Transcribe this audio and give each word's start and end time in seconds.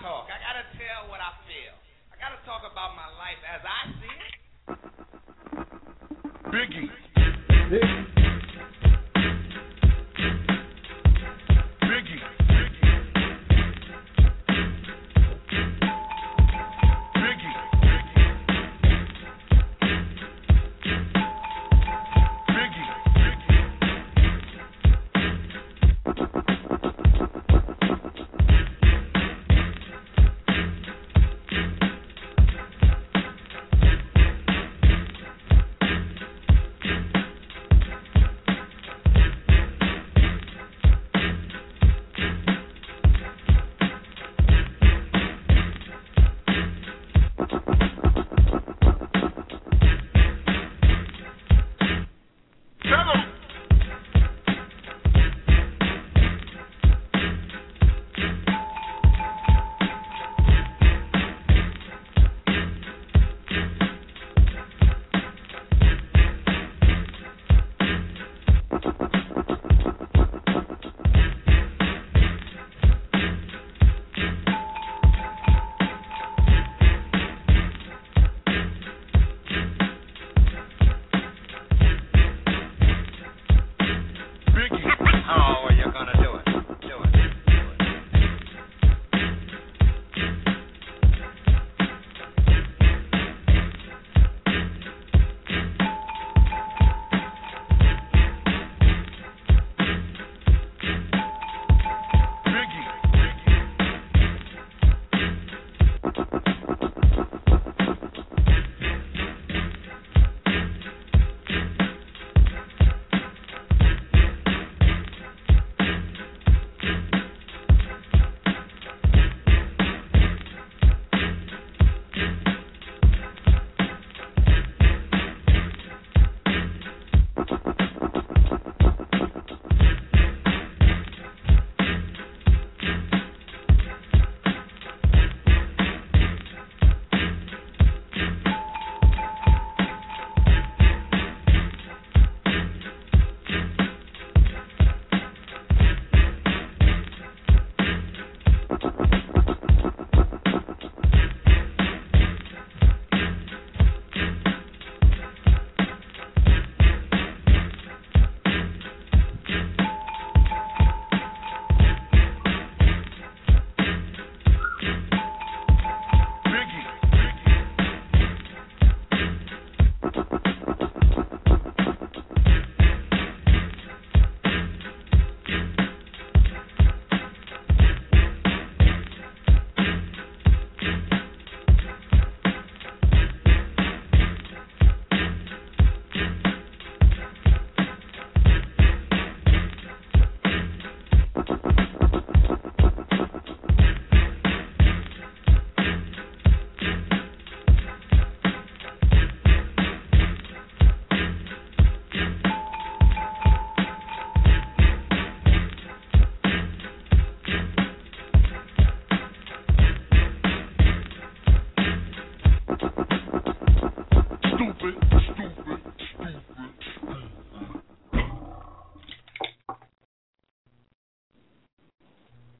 talk. 0.00 0.28
I 0.28 0.38
gotta 0.42 0.64
tell 0.76 1.08
what 1.08 1.20
I 1.20 1.32
feel. 1.46 1.74
I 2.12 2.16
gotta 2.20 2.40
talk 2.44 2.62
about 2.64 2.96
my 2.96 3.08
life 3.16 3.40
as 3.44 3.62
I 3.64 3.80
see 4.00 4.16
it. 4.26 4.34
Biggie. 7.70 8.15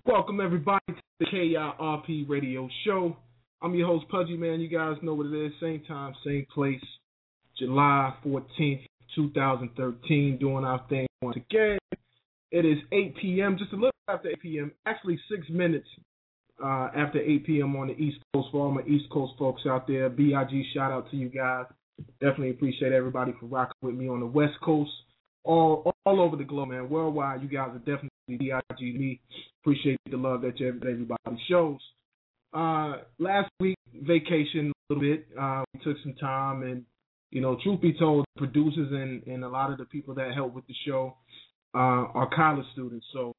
Welcome 0.07 0.41
everybody 0.41 0.85
to 0.87 0.95
the 1.19 1.27
KIRP 1.27 2.29
Radio 2.29 2.69
Show. 2.85 3.17
I'm 3.61 3.75
your 3.75 3.89
host 3.89 4.07
Pudgy 4.09 4.37
Man. 4.37 4.61
You 4.61 4.69
guys 4.69 4.95
know 5.03 5.15
what 5.15 5.27
it 5.27 5.47
is. 5.47 5.53
Same 5.61 5.83
time, 5.89 6.15
same 6.25 6.47
place. 6.55 6.81
July 7.59 8.15
14th, 8.25 8.87
2013. 9.17 10.39
Doing 10.39 10.65
our 10.65 10.87
thing 10.89 11.09
once 11.23 11.37
again. 11.37 11.79
It 12.53 12.65
is 12.65 12.79
8 12.93 13.17
p.m. 13.21 13.57
Just 13.59 13.73
a 13.73 13.75
little 13.75 13.91
after 14.07 14.29
8 14.29 14.43
p.m. 14.43 14.71
Actually, 14.87 15.19
six 15.29 15.45
minutes 15.51 15.89
uh, 16.63 16.91
after 16.97 17.21
8 17.21 17.45
p.m. 17.45 17.75
on 17.75 17.89
the 17.89 17.95
East 17.95 18.19
Coast 18.33 18.49
for 18.53 18.65
all 18.65 18.71
my 18.71 18.83
East 18.83 19.11
Coast 19.11 19.33
folks 19.37 19.63
out 19.69 19.89
there. 19.89 20.09
Big 20.09 20.31
shout 20.73 20.93
out 20.93 21.11
to 21.11 21.17
you 21.17 21.29
guys. 21.29 21.65
Definitely 22.21 22.51
appreciate 22.51 22.93
everybody 22.93 23.33
for 23.41 23.47
rocking 23.47 23.75
with 23.83 23.97
me 23.97 24.09
on 24.09 24.21
the 24.21 24.27
West 24.27 24.55
Coast, 24.65 24.93
all 25.43 25.93
all 26.05 26.21
over 26.21 26.37
the 26.37 26.45
globe, 26.45 26.69
man. 26.69 26.89
Worldwide, 26.89 27.43
you 27.43 27.49
guys 27.49 27.71
are 27.71 27.79
definitely 27.79 28.11
DIG 28.29 28.99
me. 29.01 29.21
Appreciate 29.63 29.99
the 30.11 30.17
love 30.17 30.43
that 30.43 30.61
everybody 30.61 31.19
shows. 31.49 31.79
Uh, 32.53 33.03
last 33.19 33.51
week, 33.61 33.77
vacation 33.93 34.73
a 34.91 34.95
little 34.95 35.17
bit. 35.17 35.27
Uh, 35.39 35.63
we 35.75 35.81
took 35.81 35.97
some 36.03 36.15
time, 36.15 36.63
and 36.63 36.85
you 37.31 37.41
know, 37.41 37.59
truth 37.63 37.81
be 37.81 37.93
told, 37.93 38.25
producers 38.37 38.89
and, 38.93 39.23
and 39.27 39.45
a 39.45 39.49
lot 39.49 39.71
of 39.71 39.79
the 39.79 39.85
people 39.85 40.15
that 40.15 40.33
help 40.35 40.55
with 40.55 40.67
the 40.67 40.75
show 40.87 41.17
uh, 41.75 41.79
are 42.15 42.31
college 42.35 42.67
students. 42.73 43.07
So, 43.13 43.33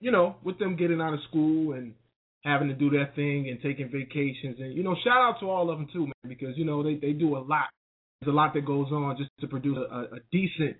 you 0.00 0.10
know, 0.10 0.36
with 0.44 0.58
them 0.58 0.76
getting 0.76 1.00
out 1.00 1.12
of 1.12 1.20
school 1.28 1.74
and 1.74 1.94
having 2.42 2.68
to 2.68 2.74
do 2.74 2.88
their 2.88 3.10
thing 3.14 3.48
and 3.50 3.60
taking 3.60 3.90
vacations, 3.90 4.56
and 4.60 4.74
you 4.74 4.82
know, 4.82 4.96
shout 5.04 5.18
out 5.18 5.40
to 5.40 5.50
all 5.50 5.70
of 5.70 5.78
them 5.78 5.88
too, 5.92 6.06
man, 6.06 6.28
because 6.28 6.56
you 6.56 6.64
know 6.64 6.82
they 6.82 6.94
they 6.94 7.12
do 7.12 7.36
a 7.36 7.40
lot. 7.40 7.68
There's 8.20 8.32
a 8.32 8.36
lot 8.36 8.54
that 8.54 8.66
goes 8.66 8.90
on 8.92 9.16
just 9.18 9.30
to 9.40 9.46
produce 9.46 9.78
a, 9.78 10.16
a 10.16 10.18
decent 10.30 10.76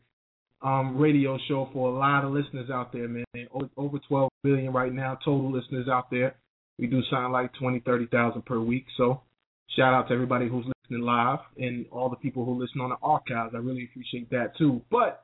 um, 0.62 0.98
radio 0.98 1.38
show 1.48 1.68
for 1.72 1.90
a 1.90 1.98
lot 1.98 2.24
of 2.24 2.32
listeners 2.32 2.70
out 2.70 2.92
there, 2.92 3.08
man. 3.08 3.24
Over, 3.52 3.68
over 3.76 3.98
12 4.08 4.30
million 4.44 4.72
right 4.72 4.92
now 4.92 5.18
total 5.24 5.50
listeners 5.50 5.88
out 5.88 6.10
there. 6.10 6.36
We 6.78 6.86
do 6.86 7.02
sound 7.10 7.32
like 7.32 7.52
20, 7.54 7.80
30,000 7.80 8.42
per 8.44 8.60
week. 8.60 8.86
So 8.96 9.22
shout 9.76 9.94
out 9.94 10.08
to 10.08 10.14
everybody 10.14 10.48
who's 10.48 10.64
listening 10.66 11.04
live 11.06 11.38
and 11.58 11.86
all 11.90 12.08
the 12.08 12.16
people 12.16 12.44
who 12.44 12.60
listen 12.60 12.80
on 12.80 12.90
the 12.90 12.96
archives. 13.02 13.54
I 13.54 13.58
really 13.58 13.88
appreciate 13.90 14.30
that 14.30 14.56
too. 14.58 14.82
But 14.90 15.22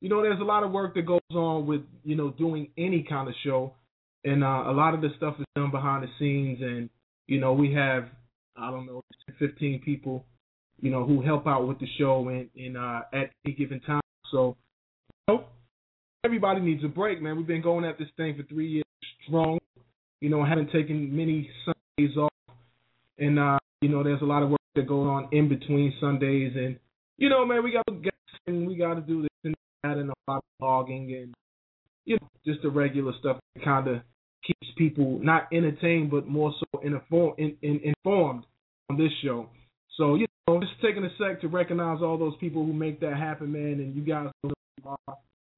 you 0.00 0.08
know, 0.08 0.20
there's 0.22 0.40
a 0.40 0.44
lot 0.44 0.64
of 0.64 0.72
work 0.72 0.94
that 0.94 1.06
goes 1.06 1.20
on 1.32 1.66
with 1.66 1.82
you 2.02 2.16
know 2.16 2.30
doing 2.30 2.68
any 2.76 3.06
kind 3.08 3.28
of 3.28 3.34
show. 3.44 3.74
and 4.24 4.44
uh, 4.44 4.64
a 4.66 4.72
lot 4.72 4.94
of 4.94 5.00
the 5.00 5.08
stuff 5.16 5.36
is 5.38 5.46
done 5.54 5.70
behind 5.70 6.02
the 6.02 6.08
scenes. 6.18 6.60
And 6.60 6.90
you 7.26 7.40
know, 7.40 7.52
we 7.52 7.72
have 7.74 8.04
I 8.56 8.70
don't 8.70 8.86
know 8.86 9.02
15 9.38 9.82
people, 9.84 10.24
you 10.80 10.90
know, 10.90 11.04
who 11.04 11.22
help 11.22 11.46
out 11.46 11.66
with 11.66 11.78
the 11.80 11.86
show 11.98 12.28
and, 12.28 12.48
and 12.56 12.76
uh, 12.76 13.02
at 13.12 13.30
any 13.44 13.54
given 13.54 13.80
time. 13.80 14.00
So, 14.30 14.56
know, 15.28 15.44
everybody 16.24 16.60
needs 16.60 16.84
a 16.84 16.88
break, 16.88 17.22
man. 17.22 17.36
We've 17.36 17.46
been 17.46 17.62
going 17.62 17.84
at 17.84 17.98
this 17.98 18.08
thing 18.16 18.36
for 18.36 18.42
three 18.44 18.68
years 18.68 18.84
strong. 19.26 19.58
You 20.20 20.30
know, 20.30 20.44
haven't 20.44 20.70
taken 20.72 21.14
many 21.14 21.50
Sundays 21.64 22.16
off, 22.16 22.32
and 23.18 23.38
uh, 23.38 23.58
you 23.80 23.88
know, 23.88 24.02
there's 24.02 24.22
a 24.22 24.26
lot 24.26 24.42
of 24.42 24.50
work 24.50 24.60
that 24.74 24.88
goes 24.88 25.06
on 25.06 25.28
in 25.32 25.48
between 25.48 25.92
Sundays, 26.00 26.52
and 26.56 26.78
you 27.18 27.28
know, 27.28 27.44
man, 27.44 27.62
we 27.62 27.72
got 27.72 27.84
to 27.86 28.10
and 28.46 28.66
we 28.66 28.76
got 28.76 28.94
to 28.94 29.00
do 29.00 29.22
this 29.22 29.30
and 29.44 29.54
that, 29.82 29.96
and 29.96 30.10
a 30.10 30.14
lot 30.30 30.38
of 30.38 30.42
blogging 30.62 31.22
and 31.22 31.34
you 32.04 32.16
know, 32.20 32.28
just 32.44 32.62
the 32.62 32.70
regular 32.70 33.12
stuff 33.18 33.38
that 33.54 33.64
kind 33.64 33.88
of 33.88 34.02
keeps 34.46 34.72
people 34.76 35.18
not 35.22 35.48
entertained, 35.52 36.10
but 36.10 36.26
more 36.26 36.52
so 36.58 36.80
informed, 36.80 37.38
in, 37.38 37.56
in, 37.62 37.80
informed 37.82 38.44
on 38.90 38.98
this 38.98 39.12
show. 39.22 39.48
So 39.96 40.16
you 40.16 40.26
know, 40.46 40.60
just 40.60 40.72
taking 40.82 41.04
a 41.04 41.10
sec 41.18 41.40
to 41.40 41.48
recognize 41.48 42.02
all 42.02 42.18
those 42.18 42.34
people 42.40 42.64
who 42.64 42.72
make 42.72 43.00
that 43.00 43.16
happen, 43.16 43.52
man, 43.52 43.80
and 43.80 43.94
you 43.94 44.02
guys 44.02 44.28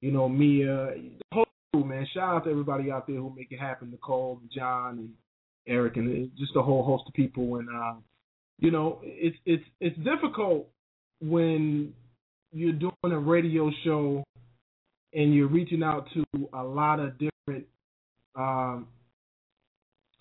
you 0.01 0.11
know, 0.13 0.29
Mia, 0.29 0.95
the 0.97 1.11
whole 1.33 1.47
crew, 1.73 1.85
man. 1.85 2.07
Shout 2.13 2.37
out 2.37 2.45
to 2.45 2.51
everybody 2.51 2.91
out 2.91 3.07
there 3.07 3.17
who 3.17 3.33
make 3.35 3.51
it 3.51 3.61
happen, 3.61 3.91
Nicole, 3.91 4.41
John, 4.55 4.99
and 4.99 5.11
Eric, 5.67 5.97
and 5.97 6.31
just 6.37 6.57
a 6.57 6.63
whole 6.63 6.85
host 6.85 7.05
of 7.07 7.15
people. 7.15 7.57
And 7.57 7.69
uh, 7.69 7.95
you 8.59 8.71
know, 8.71 9.01
it's 9.03 9.37
it's 9.45 9.65
it's 9.81 9.97
difficult 9.99 10.69
when 11.21 11.93
you're 12.53 12.73
doing 12.73 12.93
a 13.05 13.19
radio 13.19 13.71
show 13.85 14.25
and 15.13 15.35
you're 15.35 15.49
reaching 15.49 15.83
out 15.83 16.07
to 16.15 16.49
a 16.53 16.63
lot 16.63 17.01
of 17.01 17.15
different 17.19 17.67
um, 18.37 18.89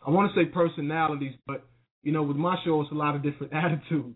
I 0.05 0.09
want 0.11 0.33
to 0.33 0.39
say 0.39 0.45
personalities, 0.45 1.33
but 1.47 1.65
you 2.03 2.11
know, 2.11 2.23
with 2.23 2.37
my 2.37 2.55
show, 2.63 2.81
it's 2.81 2.91
a 2.91 2.95
lot 2.95 3.15
of 3.15 3.23
different 3.23 3.53
attitudes, 3.53 4.15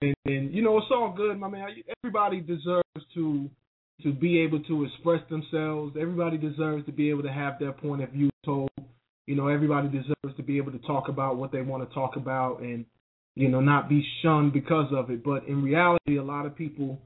and, 0.00 0.14
and 0.24 0.54
you 0.54 0.62
know, 0.62 0.78
it's 0.78 0.86
all 0.90 1.12
good, 1.16 1.38
my 1.38 1.48
man. 1.48 1.68
Everybody 2.02 2.40
deserves 2.40 2.84
to 3.14 3.50
to 4.02 4.12
be 4.12 4.40
able 4.40 4.60
to 4.64 4.84
express 4.84 5.20
themselves. 5.30 5.96
Everybody 5.98 6.36
deserves 6.36 6.84
to 6.86 6.92
be 6.92 7.10
able 7.10 7.22
to 7.22 7.32
have 7.32 7.58
their 7.58 7.72
point 7.72 8.02
of 8.02 8.10
view 8.10 8.30
told. 8.44 8.70
You 9.26 9.36
know, 9.36 9.48
everybody 9.48 9.88
deserves 9.88 10.36
to 10.36 10.42
be 10.42 10.58
able 10.58 10.72
to 10.72 10.78
talk 10.78 11.08
about 11.08 11.36
what 11.36 11.52
they 11.52 11.62
want 11.62 11.88
to 11.88 11.94
talk 11.94 12.16
about, 12.16 12.60
and 12.60 12.84
you 13.34 13.48
know, 13.48 13.60
not 13.60 13.88
be 13.88 14.06
shunned 14.22 14.52
because 14.52 14.92
of 14.92 15.10
it. 15.10 15.24
But 15.24 15.46
in 15.46 15.62
reality, 15.62 16.18
a 16.18 16.22
lot 16.22 16.46
of 16.46 16.54
people 16.54 17.00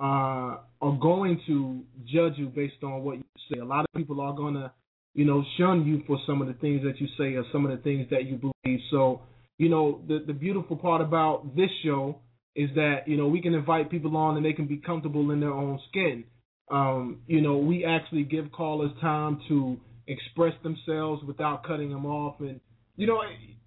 uh, 0.00 0.58
are 0.80 0.98
going 1.00 1.40
to 1.46 1.82
judge 2.06 2.34
you 2.36 2.46
based 2.46 2.82
on 2.82 3.02
what 3.02 3.16
you 3.16 3.24
say. 3.52 3.58
A 3.58 3.64
lot 3.64 3.84
of 3.84 3.96
people 3.96 4.20
are 4.20 4.32
going 4.32 4.54
to, 4.54 4.70
you 5.14 5.24
know, 5.24 5.42
shun 5.58 5.84
you 5.84 6.02
for 6.06 6.18
some 6.26 6.40
of 6.40 6.48
the 6.48 6.54
things 6.54 6.82
that 6.84 7.00
you 7.00 7.08
say 7.18 7.34
or 7.34 7.44
some 7.52 7.66
of 7.66 7.76
the 7.76 7.82
things 7.82 8.06
that 8.10 8.24
you 8.26 8.36
believe. 8.36 8.80
So, 8.90 9.22
you 9.58 9.68
know, 9.68 10.00
the 10.06 10.22
the 10.26 10.32
beautiful 10.32 10.76
part 10.76 11.00
about 11.00 11.56
this 11.56 11.70
show 11.84 12.20
is 12.58 12.68
that 12.74 13.06
you 13.06 13.16
know 13.16 13.28
we 13.28 13.40
can 13.40 13.54
invite 13.54 13.88
people 13.88 14.16
on 14.16 14.36
and 14.36 14.44
they 14.44 14.52
can 14.52 14.66
be 14.66 14.78
comfortable 14.78 15.30
in 15.30 15.38
their 15.38 15.52
own 15.52 15.78
skin. 15.88 16.24
Um, 16.70 17.22
you 17.28 17.40
know, 17.40 17.56
we 17.56 17.84
actually 17.84 18.24
give 18.24 18.50
callers 18.50 18.90
time 19.00 19.40
to 19.48 19.78
express 20.08 20.52
themselves 20.64 21.22
without 21.22 21.64
cutting 21.64 21.90
them 21.90 22.04
off, 22.04 22.40
and 22.40 22.60
you 22.96 23.06
know, 23.06 23.20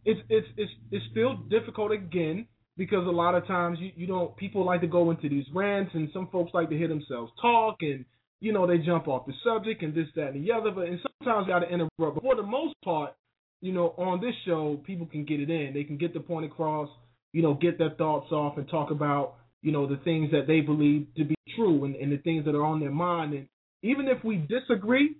it's 0.04 0.20
it's 0.28 0.48
it's 0.58 0.72
it's 0.92 1.06
still 1.10 1.38
difficult 1.50 1.94
again 1.94 2.46
because 2.76 3.08
a 3.08 3.12
lot 3.12 3.34
of 3.34 3.48
times 3.48 3.78
you, 3.80 3.92
you 3.96 4.08
don't 4.08 4.36
people 4.36 4.66
like 4.66 4.82
to 4.82 4.88
go 4.88 5.10
into 5.10 5.30
these 5.30 5.46
rants 5.56 5.92
and 5.94 6.10
some 6.14 6.28
folks 6.30 6.52
like 6.54 6.70
to 6.70 6.78
hear 6.78 6.90
themselves 6.90 7.32
talk 7.42 7.78
and 7.82 8.04
you 8.42 8.52
know 8.52 8.68
they 8.68 8.78
jump 8.78 9.08
off 9.08 9.26
the 9.26 9.34
subject 9.42 9.84
and 9.84 9.96
this 9.96 10.08
that 10.18 10.34
and 10.34 10.46
the 10.46 10.52
other. 10.52 10.70
But 10.70 10.88
and 10.88 11.00
sometimes 11.20 11.48
got 11.48 11.60
to 11.60 11.68
interrupt. 11.68 12.16
But 12.16 12.24
for 12.24 12.36
the 12.36 12.44
most 12.44 12.76
part 12.84 13.14
you 13.62 13.72
know 13.72 13.94
on 13.98 14.20
this 14.20 14.36
show 14.46 14.82
people 14.86 15.06
can 15.06 15.24
get 15.24 15.40
it 15.40 15.50
in. 15.50 15.74
They 15.74 15.86
can 15.86 15.98
get 15.98 16.14
the 16.14 16.20
point 16.20 16.46
across 16.46 16.90
you 17.34 17.42
know 17.42 17.54
get 17.54 17.78
their 17.78 17.92
thoughts 17.92 18.32
off 18.32 18.58
and 18.58 18.68
talk 18.70 18.92
about 18.92 19.36
you 19.62 19.72
know 19.72 19.88
the 19.88 19.98
things 20.04 20.32
that 20.32 20.48
they 20.48 20.62
believe 20.62 21.08
to 21.18 21.24
be 21.24 21.36
true 21.56 21.86
and, 21.86 21.96
and 21.96 22.12
the 22.12 22.18
things 22.18 22.46
that 22.46 22.56
are 22.56 22.66
on 22.66 22.80
their 22.80 22.92
mind 22.92 23.34
and 23.34 23.48
even 23.84 24.08
if 24.08 24.24
we 24.24 24.36
disagree 24.38 25.16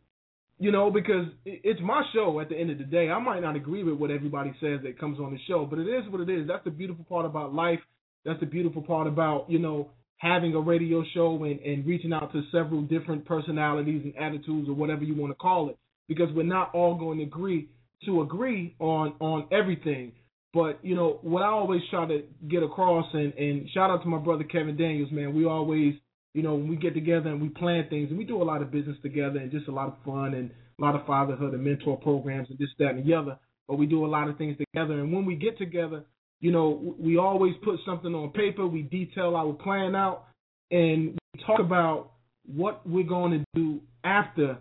you 0.62 0.72
know, 0.72 0.92
because 0.92 1.26
it's 1.44 1.80
my 1.82 2.04
show 2.14 2.40
at 2.40 2.50
the 2.50 2.56
end 2.56 2.70
of 2.70 2.78
the 2.78 2.84
day. 2.84 3.10
I 3.10 3.18
might 3.18 3.40
not 3.40 3.56
agree 3.56 3.84
with 3.84 3.96
what 3.96 4.12
everybody 4.12 4.52
says 4.62 4.82
that 4.84 5.00
comes 5.00 5.20
on 5.20 5.34
the 5.34 5.40
show, 5.48 5.66
but 5.66 5.80
it 5.80 5.88
is 5.88 6.08
what 6.12 6.22
it 6.22 6.30
is. 6.30 6.48
That's 6.48 6.64
the 6.64 6.70
beautiful 6.70 7.04
part 7.04 7.26
about 7.26 7.52
life. 7.52 7.80
That's 8.26 8.40
the 8.40 8.46
beautiful 8.46 8.84
part 8.84 9.08
about, 9.08 9.50
you 9.50 9.58
know, 9.58 9.90
having 10.18 10.54
a 10.54 10.60
radio 10.60 11.04
show 11.16 11.46
and, 11.46 11.60
and 11.62 11.84
reaching 11.84 12.14
out 12.14 12.32
to 12.34 12.44
several 12.52 12.84
different 12.84 13.26
personalities 13.26 14.04
and 14.04 14.16
attitudes 14.18 14.70
or 14.70 14.74
whatever 14.74 15.04
you 15.04 15.16
want 15.16 15.32
to 15.32 15.36
call 15.36 15.70
it. 15.70 15.80
Because 16.08 16.28
we're 16.36 16.44
not 16.44 16.76
all 16.76 16.94
going 16.94 17.18
to 17.18 17.24
agree 17.24 17.68
to 18.06 18.22
agree 18.22 18.76
on 18.78 19.16
on 19.20 19.48
everything. 19.52 20.12
But, 20.54 20.80
you 20.84 20.96
know, 20.96 21.20
what 21.22 21.44
I 21.44 21.48
always 21.48 21.82
try 21.90 22.06
to 22.08 22.24
get 22.50 22.62
across 22.62 23.06
and, 23.14 23.34
and 23.34 23.70
shout 23.74 23.90
out 23.90 24.04
to 24.04 24.10
my 24.10 24.18
brother 24.18 24.44
Kevin 24.44 24.76
Daniels, 24.76 25.12
man, 25.12 25.34
we 25.34 25.46
always 25.46 25.96
you 26.34 26.42
know, 26.42 26.56
when 26.56 26.70
we 26.70 26.76
get 26.76 26.94
together 26.94 27.30
and 27.30 27.42
we 27.42 27.50
plan 27.50 27.88
things 27.90 28.10
and 28.10 28.18
we 28.18 28.24
do 28.24 28.42
a 28.42 28.44
lot 28.44 28.62
of 28.62 28.72
business 28.72 28.98
together 29.02 29.40
and 29.40 29.52
just 29.52 29.68
a 29.68 29.72
lot 29.72 29.88
of 29.88 29.96
fun 30.06 30.34
and 30.34 30.52
a 30.80 30.82
lot 30.82 30.96
of 30.96 31.06
fatherhood 31.06 31.54
and 31.54 31.64
mentor 31.64 31.98
programs 31.98 32.50
and 32.50 32.58
this, 32.58 32.70
that, 32.80 32.92
and 32.92 33.06
the 33.06 33.14
other. 33.14 33.38
But 33.68 33.76
we 33.76 33.86
do 33.86 34.06
a 34.06 34.08
lot 34.08 34.30
of 34.30 34.38
things 34.38 34.58
together. 34.58 35.00
And 35.00 35.12
when 35.12 35.26
we 35.26 35.36
get 35.36 35.58
together, 35.58 36.04
you 36.40 36.52
know, 36.52 36.96
we 36.98 37.18
always 37.18 37.54
put 37.64 37.80
something 37.86 38.14
on 38.16 38.32
paper. 38.32 38.66
We 38.66 38.84
detail 38.84 39.36
our 39.36 39.54
plan 39.54 39.96
out 39.96 40.26
and 40.72 41.20
we 41.34 41.44
talk 41.46 41.60
about 41.60 42.12
what 42.46 42.88
we're 42.88 43.08
going 43.08 43.40
to 43.40 43.46
do 43.54 43.82
after 44.04 44.58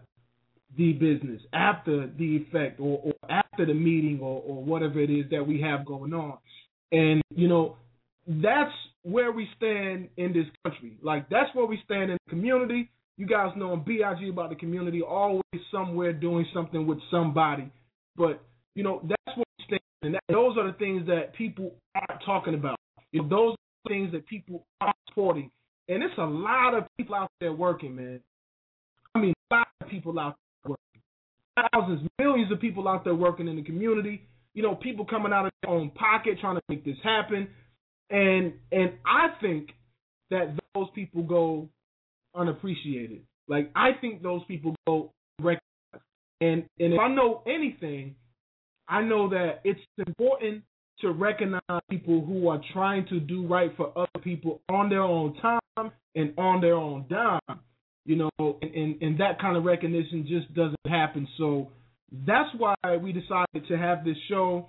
the 0.77 0.93
business, 0.93 1.41
after 1.53 2.09
the 2.19 2.37
effect, 2.37 2.81
or, 2.81 3.01
or 3.05 3.13
after 3.31 3.40
the 3.59 3.75
meeting, 3.75 4.21
or, 4.23 4.43
or 4.47 4.63
whatever 4.63 5.01
it 5.01 5.11
is 5.11 5.27
that 5.31 5.47
we 5.47 5.61
have 5.61 5.85
going 5.85 6.15
on. 6.15 6.39
And, 6.93 7.23
you 7.35 7.49
know, 7.49 7.77
that's 8.27 8.73
where 9.03 9.33
we 9.33 9.49
stand 9.57 10.09
in 10.17 10.33
this 10.33 10.47
country. 10.65 10.97
Like 11.03 11.29
that's 11.29 11.55
where 11.55 11.67
we 11.67 11.81
stand 11.85 12.11
in 12.11 12.19
the 12.27 12.31
community. 12.31 12.91
You 13.17 13.27
guys 13.27 13.53
know 13.57 13.73
I'm 13.73 13.85
big 13.85 14.01
about 14.31 14.51
the 14.51 14.57
community, 14.57 15.03
always 15.03 15.43
somewhere 15.71 16.13
doing 16.13 16.47
something 16.55 16.87
with 16.87 16.99
somebody. 17.11 17.71
But 18.17 18.43
you 18.75 18.83
know 18.83 19.01
that's 19.03 19.37
where 19.37 19.45
we 19.59 19.65
stand, 19.65 19.81
and 20.03 20.15
that, 20.15 20.23
those 20.29 20.57
are 20.57 20.67
the 20.71 20.79
things 20.79 21.07
that 21.07 21.35
people 21.35 21.73
aren't 21.95 22.23
talking 22.25 22.55
about. 22.55 22.77
You 23.13 23.23
know, 23.23 23.29
those 23.29 23.53
are 23.55 23.91
things 23.91 24.13
that 24.13 24.27
people 24.27 24.65
aren't 24.81 24.97
supporting, 25.09 25.51
and 25.89 26.03
it's 26.03 26.15
a 26.19 26.25
lot 26.25 26.75
of 26.75 26.85
people 26.97 27.15
out 27.15 27.31
there 27.41 27.53
working, 27.53 27.97
man. 27.97 28.21
I 29.15 29.19
mean, 29.19 29.35
a 29.51 29.55
lot 29.55 29.69
of 29.81 29.89
people 29.89 30.19
out 30.19 30.37
thousands, 31.57 32.09
millions 32.19 32.53
of 32.53 32.61
people 32.61 32.89
out 32.89 33.05
there 33.05 33.15
working 33.15 33.49
in 33.49 33.57
the 33.57 33.63
community. 33.63 34.27
You 34.55 34.63
know, 34.63 34.75
people 34.75 35.05
coming 35.05 35.33
out 35.33 35.47
of 35.47 35.53
their 35.63 35.71
own 35.71 35.91
pocket 35.91 36.39
trying 36.41 36.57
to 36.57 36.63
make 36.69 36.85
this 36.85 36.97
happen. 37.03 37.49
And 38.11 38.55
and 38.73 38.93
I 39.07 39.29
think 39.41 39.71
that 40.31 40.57
those 40.75 40.89
people 40.95 41.23
go 41.23 41.69
unappreciated. 42.35 43.23
Like 43.49 43.71
I 43.75 43.91
think 44.01 44.23
those 44.23 44.43
people 44.47 44.75
go 44.87 45.13
recognized. 45.41 46.05
And 46.41 46.65
and 46.79 46.95
if 46.95 47.01
I 47.01 47.09
know 47.09 47.43
anything, 47.47 48.17
I 48.89 49.03
know 49.03 49.29
that 49.31 49.61
it's 49.65 49.81
important 50.05 50.65
to 51.01 51.13
recognize 51.13 51.61
people 51.89 52.25
who 52.25 52.49
are 52.49 52.61
trying 52.73 53.07
to 53.09 53.21
do 53.21 53.47
right 53.47 53.71
for 53.77 53.93
other 53.97 54.23
people 54.23 54.61
on 54.69 54.89
their 54.89 55.03
own 55.03 55.35
time 55.35 55.93
and 56.15 56.35
on 56.37 56.61
their 56.61 56.75
own 56.75 57.07
dime. 57.09 57.61
You 58.05 58.17
know, 58.17 58.31
and, 58.39 58.75
and, 58.75 59.03
and 59.03 59.21
that 59.21 59.41
kind 59.41 59.57
of 59.57 59.65
recognition 59.65 60.27
just 60.29 60.53
doesn't 60.55 60.77
happen. 60.89 61.29
So 61.39 61.69
that's 62.27 62.49
why 62.57 62.75
we 63.01 63.13
decided 63.13 63.69
to 63.69 63.77
have 63.77 64.05
this 64.05 64.17
show 64.29 64.69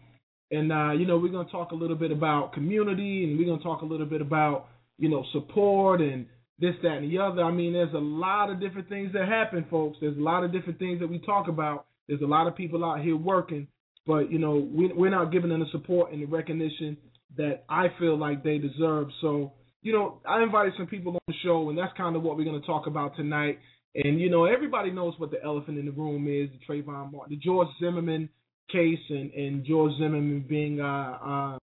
and 0.51 0.71
uh, 0.71 0.91
you 0.91 1.07
know, 1.07 1.17
we're 1.17 1.31
gonna 1.31 1.49
talk 1.49 1.71
a 1.71 1.75
little 1.75 1.95
bit 1.95 2.11
about 2.11 2.53
community, 2.53 3.23
and 3.23 3.39
we're 3.39 3.47
gonna 3.47 3.63
talk 3.63 3.81
a 3.81 3.85
little 3.85 4.05
bit 4.05 4.21
about 4.21 4.67
you 4.97 5.09
know 5.09 5.23
support 5.31 6.01
and 6.01 6.25
this, 6.59 6.75
that, 6.83 6.97
and 6.97 7.11
the 7.11 7.17
other. 7.17 7.41
I 7.41 7.51
mean, 7.51 7.73
there's 7.73 7.93
a 7.93 7.97
lot 7.97 8.51
of 8.51 8.59
different 8.59 8.89
things 8.89 9.13
that 9.13 9.27
happen, 9.27 9.65
folks. 9.71 9.97
There's 10.01 10.17
a 10.17 10.21
lot 10.21 10.43
of 10.43 10.51
different 10.51 10.77
things 10.77 10.99
that 10.99 11.07
we 11.07 11.19
talk 11.19 11.47
about. 11.47 11.85
There's 12.07 12.21
a 12.21 12.27
lot 12.27 12.47
of 12.47 12.55
people 12.55 12.83
out 12.83 12.99
here 13.01 13.15
working, 13.15 13.67
but 14.05 14.29
you 14.29 14.39
know, 14.39 14.55
we, 14.55 14.91
we're 14.93 15.09
not 15.09 15.31
giving 15.31 15.49
them 15.49 15.61
the 15.61 15.67
support 15.71 16.11
and 16.11 16.21
the 16.21 16.25
recognition 16.25 16.97
that 17.37 17.63
I 17.69 17.87
feel 17.97 18.17
like 18.17 18.43
they 18.43 18.57
deserve. 18.57 19.07
So, 19.21 19.53
you 19.81 19.93
know, 19.93 20.19
I 20.27 20.43
invited 20.43 20.73
some 20.77 20.87
people 20.87 21.13
on 21.13 21.19
the 21.27 21.33
show, 21.43 21.69
and 21.69 21.77
that's 21.77 21.95
kind 21.97 22.15
of 22.15 22.23
what 22.23 22.37
we're 22.37 22.45
going 22.45 22.59
to 22.59 22.67
talk 22.67 22.87
about 22.87 23.15
tonight. 23.15 23.59
And 23.95 24.21
you 24.21 24.29
know, 24.29 24.45
everybody 24.45 24.91
knows 24.91 25.15
what 25.17 25.31
the 25.31 25.43
elephant 25.43 25.77
in 25.77 25.85
the 25.85 25.91
room 25.91 26.27
is: 26.27 26.49
the 26.49 26.73
Trayvon 26.73 27.11
Martin, 27.11 27.29
the 27.29 27.37
George 27.37 27.67
Zimmerman 27.79 28.29
case 28.71 28.99
and, 29.09 29.31
and 29.33 29.65
George 29.65 29.91
Zimmerman 29.97 30.45
being 30.47 30.79
uh, 30.79 31.17
uh, 31.23 31.57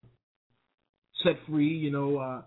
set 1.23 1.35
free, 1.49 1.69
you 1.69 1.91
know, 1.91 2.19
uh, 2.19 2.43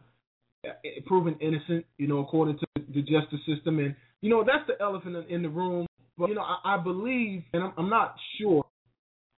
proven 1.07 1.35
innocent, 1.41 1.85
you 1.97 2.07
know, 2.07 2.19
according 2.19 2.57
to 2.59 2.65
the 2.93 3.01
justice 3.01 3.39
system. 3.47 3.79
And, 3.79 3.95
you 4.21 4.29
know, 4.29 4.43
that's 4.43 4.67
the 4.67 4.81
elephant 4.83 5.29
in 5.29 5.41
the 5.41 5.49
room. 5.49 5.85
But, 6.17 6.29
you 6.29 6.35
know, 6.35 6.41
I, 6.41 6.75
I 6.75 6.83
believe, 6.83 7.43
and 7.53 7.63
I'm, 7.63 7.73
I'm 7.77 7.89
not 7.89 8.15
sure, 8.39 8.65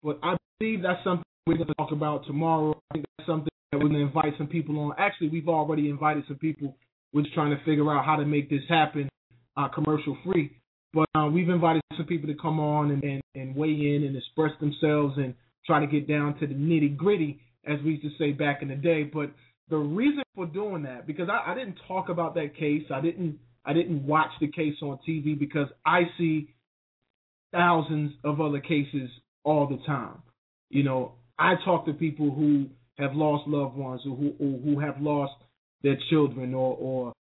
but 0.03 0.19
I 0.23 0.37
believe 0.59 0.83
that's 0.83 1.03
something 1.05 1.25
we're 1.47 1.57
going 1.57 1.69
to 1.69 1.75
talk 1.75 1.93
about 1.93 2.27
tomorrow. 2.27 2.81
I 2.91 2.95
think 2.95 3.07
that's 3.19 3.27
something 3.27 3.49
we're 3.73 3.89
going 3.89 3.93
to 3.93 4.01
invite 4.01 4.33
some 4.37 4.49
people 4.49 4.79
on. 4.81 4.93
Actually, 4.99 5.29
we've 5.29 5.49
already 5.49 5.91
invited 5.91 6.25
some 6.27 6.39
people. 6.39 6.77
We're 7.13 7.23
just 7.23 7.35
trying 7.35 7.57
to 7.57 7.65
figure 7.65 7.93
out 7.93 8.05
how 8.05 8.17
to 8.17 8.25
make 8.25 8.51
this 8.51 8.63
happen 8.69 9.09
uh, 9.57 9.69
commercial 9.69 10.17
free. 10.25 10.57
But 10.93 11.07
uh, 11.15 11.27
we've 11.27 11.49
invited 11.49 11.83
some 11.97 12.07
people 12.07 12.29
to 12.29 12.35
come 12.35 12.59
on 12.59 12.91
and, 12.91 13.05
and, 13.05 13.23
and 13.37 13.55
weigh 13.55 13.69
in 13.71 14.05
and 14.05 14.17
express 14.17 14.51
themselves 14.59 15.15
and 15.19 15.35
try 15.65 15.79
to 15.79 15.87
get 15.87 16.09
down 16.09 16.37
to 16.41 16.49
the 16.49 16.55
nitty 16.55 16.97
gritty, 16.97 17.41
as 17.65 17.79
we 17.85 17.93
used 17.93 18.03
to 18.03 18.11
say 18.19 18.33
back 18.33 18.63
in 18.63 18.69
the 18.69 18.75
day. 18.75 19.05
But 19.05 19.31
the 19.69 19.77
reason 19.77 20.25
for 20.35 20.47
doing 20.47 20.83
that, 20.83 21.07
because 21.07 21.29
I, 21.29 21.53
I 21.53 21.55
didn't 21.55 21.79
talk 21.87 22.09
about 22.09 22.35
that 22.35 22.57
case, 22.57 22.83
I 22.93 23.01
didn't 23.01 23.39
I 23.65 23.73
didn't 23.73 24.05
watch 24.05 24.31
the 24.41 24.51
case 24.51 24.75
on 24.83 24.99
TV 25.07 25.39
because 25.39 25.69
I 25.85 26.05
see 26.19 26.55
thousands 27.53 28.13
of 28.25 28.41
other 28.41 28.59
cases 28.59 29.11
all 29.45 29.69
the 29.69 29.79
time. 29.87 30.23
You 30.71 30.83
know, 30.83 31.13
I 31.39 31.55
talk 31.65 31.85
to 31.87 31.93
people 31.93 32.33
who 32.33 32.69
have 33.01 33.15
lost 33.15 33.49
loved 33.49 33.77
ones 33.77 34.01
or 34.07 34.17
who 34.17 34.35
or 34.39 34.59
who 34.59 34.81
have 34.81 35.01
lost 35.01 35.33
their 35.83 35.97
children 36.11 36.55
or 36.55 36.77
or 36.77 37.13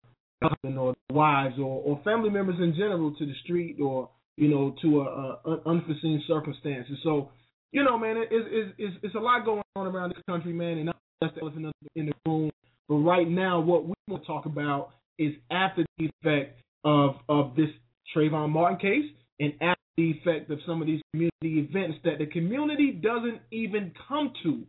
or 0.63 0.95
wives 1.11 1.55
or, 1.57 1.81
or 1.83 2.01
family 2.03 2.29
members 2.29 2.55
in 2.59 2.73
general 2.73 3.13
to 3.15 3.25
the 3.25 3.33
street 3.43 3.77
or 3.81 4.09
you 4.37 4.47
know 4.47 4.75
to 4.81 5.01
a, 5.01 5.49
a 5.49 5.61
unforeseen 5.65 6.23
circumstances. 6.27 6.97
So 7.03 7.29
you 7.71 7.83
know, 7.83 7.97
man, 7.99 8.17
it, 8.17 8.29
it, 8.31 8.75
it's 8.77 8.95
it's 9.03 9.15
a 9.15 9.19
lot 9.19 9.45
going 9.45 9.61
on 9.75 9.87
around 9.87 10.09
this 10.09 10.23
country, 10.27 10.53
man, 10.53 10.77
and 10.79 10.89
that's 11.21 11.35
the 11.35 11.41
elephant 11.41 11.67
in 11.95 12.07
the 12.07 12.13
room. 12.25 12.51
But 12.87 12.95
right 12.95 13.27
now, 13.27 13.59
what 13.59 13.85
we 13.85 13.93
want 14.07 14.23
to 14.23 14.27
talk 14.27 14.45
about 14.45 14.91
is 15.17 15.33
after 15.51 15.85
the 15.97 16.09
effect 16.23 16.59
of 16.83 17.15
of 17.27 17.55
this 17.55 17.69
Trayvon 18.15 18.49
Martin 18.49 18.79
case 18.79 19.05
and 19.39 19.53
after 19.61 19.79
the 19.97 20.11
effect 20.11 20.49
of 20.49 20.59
some 20.65 20.81
of 20.81 20.87
these 20.87 21.01
community 21.11 21.67
events 21.69 21.97
that 22.03 22.17
the 22.17 22.25
community 22.25 22.91
doesn't 22.91 23.41
even 23.51 23.93
come 24.07 24.33
to. 24.43 24.63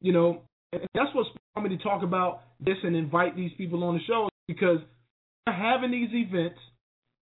You 0.00 0.12
know, 0.12 0.42
and 0.72 0.82
that's 0.94 1.14
what's 1.14 1.28
me 1.62 1.68
to 1.76 1.82
talk 1.82 2.02
about 2.02 2.42
this 2.60 2.76
and 2.82 2.96
invite 2.96 3.36
these 3.36 3.50
people 3.58 3.84
on 3.84 3.94
the 3.94 4.00
show 4.06 4.28
because 4.48 4.78
they're 5.44 5.54
having 5.54 5.90
these 5.90 6.08
events, 6.12 6.58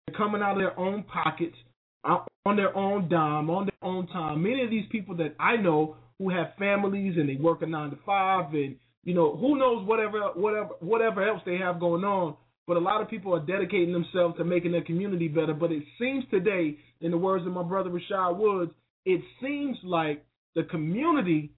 they're 0.08 0.18
coming 0.18 0.42
out 0.42 0.54
of 0.54 0.58
their 0.58 0.80
own 0.80 1.04
pockets, 1.04 1.56
uh, 2.04 2.20
on 2.46 2.56
their 2.56 2.76
own 2.76 3.10
dime, 3.10 3.50
on 3.50 3.66
their 3.66 3.90
own 3.90 4.08
time. 4.08 4.42
Many 4.42 4.64
of 4.64 4.70
these 4.70 4.86
people 4.92 5.16
that 5.18 5.36
I 5.40 5.58
know 5.58 5.98
who 6.20 6.30
have 6.30 6.54
families 6.58 7.16
and 7.18 7.30
they 7.30 7.36
work 7.36 7.62
a 7.62 7.66
nine 7.66 7.92
to 7.92 7.98
five 8.06 8.54
and 8.54 8.76
you 9.04 9.14
know 9.14 9.36
who 9.36 9.58
knows 9.58 9.86
whatever 9.88 10.22
whatever 10.36 10.70
whatever 10.80 11.28
else 11.28 11.42
they 11.46 11.58
have 11.58 11.80
going 11.80 12.04
on. 12.04 12.36
But 12.66 12.78
a 12.78 12.80
lot 12.80 13.02
of 13.02 13.10
people 13.10 13.36
are 13.36 13.46
dedicating 13.46 13.92
themselves 13.92 14.38
to 14.38 14.46
making 14.46 14.72
their 14.72 14.84
community 14.84 15.28
better. 15.28 15.54
But 15.54 15.74
it 15.74 15.84
seems 16.00 16.24
today, 16.32 16.78
in 17.02 17.12
the 17.12 17.18
words 17.18 17.46
of 17.46 17.52
my 17.52 17.64
brother 17.64 17.90
Rashad 17.90 18.38
Woods, 18.38 18.72
it 19.06 19.22
seems 19.42 19.78
like 19.84 20.26
the 20.56 20.64
community 20.64 21.52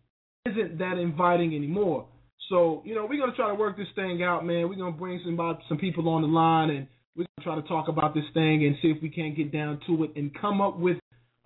isn't 0.45 0.77
that 0.77 0.97
inviting 0.97 1.55
anymore. 1.55 2.07
So, 2.49 2.83
you 2.85 2.93
know, 2.93 3.07
we're 3.09 3.19
gonna 3.19 3.35
try 3.35 3.49
to 3.49 3.55
work 3.55 3.77
this 3.77 3.87
thing 3.95 4.21
out, 4.23 4.45
man. 4.45 4.69
We're 4.69 4.75
gonna 4.75 4.91
bring 4.91 5.19
some 5.25 5.39
some 5.67 5.77
people 5.77 6.07
on 6.09 6.21
the 6.21 6.27
line 6.27 6.69
and 6.69 6.87
we're 7.15 7.25
gonna 7.37 7.43
try 7.43 7.55
to 7.61 7.67
talk 7.67 7.87
about 7.87 8.13
this 8.13 8.25
thing 8.33 8.65
and 8.65 8.75
see 8.81 8.89
if 8.89 9.01
we 9.01 9.09
can't 9.09 9.35
get 9.35 9.51
down 9.51 9.79
to 9.87 10.03
it 10.03 10.11
and 10.15 10.31
come 10.39 10.61
up 10.61 10.77
with 10.77 10.97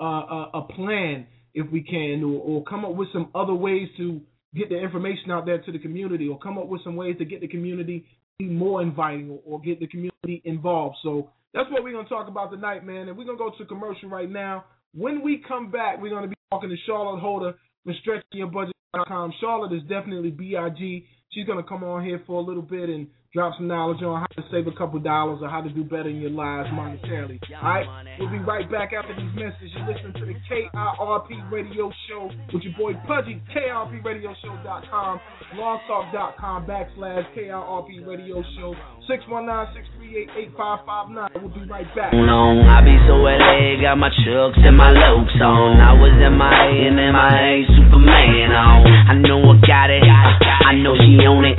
uh, 0.02 0.50
a, 0.54 0.62
plan 0.76 1.28
if 1.54 1.70
we 1.72 1.82
can, 1.82 2.24
or, 2.24 2.40
or 2.40 2.64
come 2.64 2.86
up 2.86 2.96
with 2.96 3.10
some 3.12 3.30
other 3.36 3.54
ways 3.54 3.90
to 3.98 4.22
get 4.56 4.70
the 4.70 4.78
information 4.78 5.30
out 5.30 5.46
there 5.46 5.62
to 5.62 5.72
the 5.72 5.80
community, 5.80 6.28
or 6.28 6.40
come 6.40 6.58
up 6.58 6.68
with 6.68 6.82
some 6.84 6.96
ways 6.96 7.18
to 7.18 7.26
get 7.26 7.42
the 7.42 7.48
community 7.48 8.06
more 8.40 8.82
inviting, 8.82 9.30
or, 9.30 9.40
or 9.46 9.62
get 9.62 9.80
the 9.80 9.88
community 9.88 10.42
involved. 10.46 10.96
So 11.04 11.30
that's 11.54 11.70
what 11.70 11.84
we're 11.84 11.94
gonna 11.94 12.08
talk 12.08 12.28
about 12.28 12.52
tonight, 12.52 12.86
man. 12.86 13.10
And 13.10 13.18
we're 13.18 13.26
gonna 13.26 13.38
go 13.38 13.52
to 13.58 13.66
commercial 13.66 14.10
right 14.10 14.30
now. 14.30 14.66
When 14.94 15.22
we 15.22 15.44
come 15.46 15.70
back, 15.70 16.02
we're 16.02 16.10
gonna 16.10 16.28
be 16.28 16.36
talking 16.52 16.70
to 16.70 16.78
Charlotte 16.86 17.20
Holder 17.20 17.56
from 17.84 17.96
StretchingYourBudget.com. 18.06 19.34
Charlotte 19.40 19.74
is 19.74 19.84
definitely 19.84 20.32
Big. 20.32 21.06
She's 21.32 21.46
gonna 21.46 21.64
come 21.64 21.84
on 21.84 22.04
here 22.04 22.22
for 22.26 22.40
a 22.42 22.44
little 22.44 22.64
bit 22.64 22.90
and 22.90 23.08
drop 23.30 23.54
some 23.58 23.68
knowledge 23.68 24.02
on 24.02 24.26
how 24.26 24.42
to 24.42 24.44
save 24.50 24.66
a 24.66 24.74
couple 24.74 24.98
dollars 24.98 25.38
or 25.44 25.50
how 25.50 25.62
to 25.62 25.70
do 25.70 25.84
better 25.84 26.10
in 26.10 26.18
your 26.18 26.34
lives 26.34 26.68
monetarily. 26.74 27.38
Alright? 27.54 27.86
We'll 28.18 28.34
be 28.34 28.40
right 28.40 28.66
back 28.72 28.90
after 28.90 29.14
these 29.14 29.30
messages. 29.38 29.70
You're 29.78 29.86
listening 29.86 30.18
to 30.18 30.26
the 30.26 30.34
KIRP 30.50 31.30
Radio 31.52 31.92
Show 32.10 32.32
with 32.52 32.64
your 32.64 32.74
boy 32.74 32.94
Pudgy, 33.06 33.40
KIRPRadioshow.com, 33.54 35.22
blogtalk.com 35.54 36.66
backslash 36.66 37.30
KIRP 37.38 38.02
Radio 38.08 38.42
Show, 38.58 38.74
619-638-8559. 39.06 41.30
We'll 41.38 41.54
be 41.54 41.70
right 41.70 41.86
back. 41.96 42.14
No, 42.14 42.62
I 42.66 42.82
be 42.82 42.98
so 43.06 43.14
LA, 43.14 43.78
got 43.80 44.02
my 44.02 44.10
chucks 44.26 44.58
and 44.58 44.76
my 44.76 44.90
looks 44.90 45.38
on. 45.38 45.78
I 45.78 45.94
was 45.94 46.18
in 46.18 46.34
my 46.34 46.50
A 46.50 46.90
and 46.90 46.98
in 46.98 47.14
my 47.14 47.30
A, 47.30 47.62
Superman 47.78 48.58
on. 48.58 48.90
I 49.06 49.14
know 49.22 49.54
I 49.54 49.62
got 49.62 49.94
it, 49.94 50.02
I 50.02 50.74
know 50.82 50.98
she 50.98 51.14
own 51.30 51.46
it. 51.46 51.54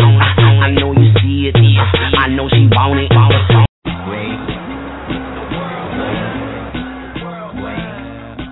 I 0.60 0.68
know 0.76 0.92
you 0.92 1.08
see 1.24 1.48
it. 1.48 1.56
I 1.56 2.28
know 2.28 2.44
she 2.52 2.68
want 2.68 3.00
it. 3.00 3.08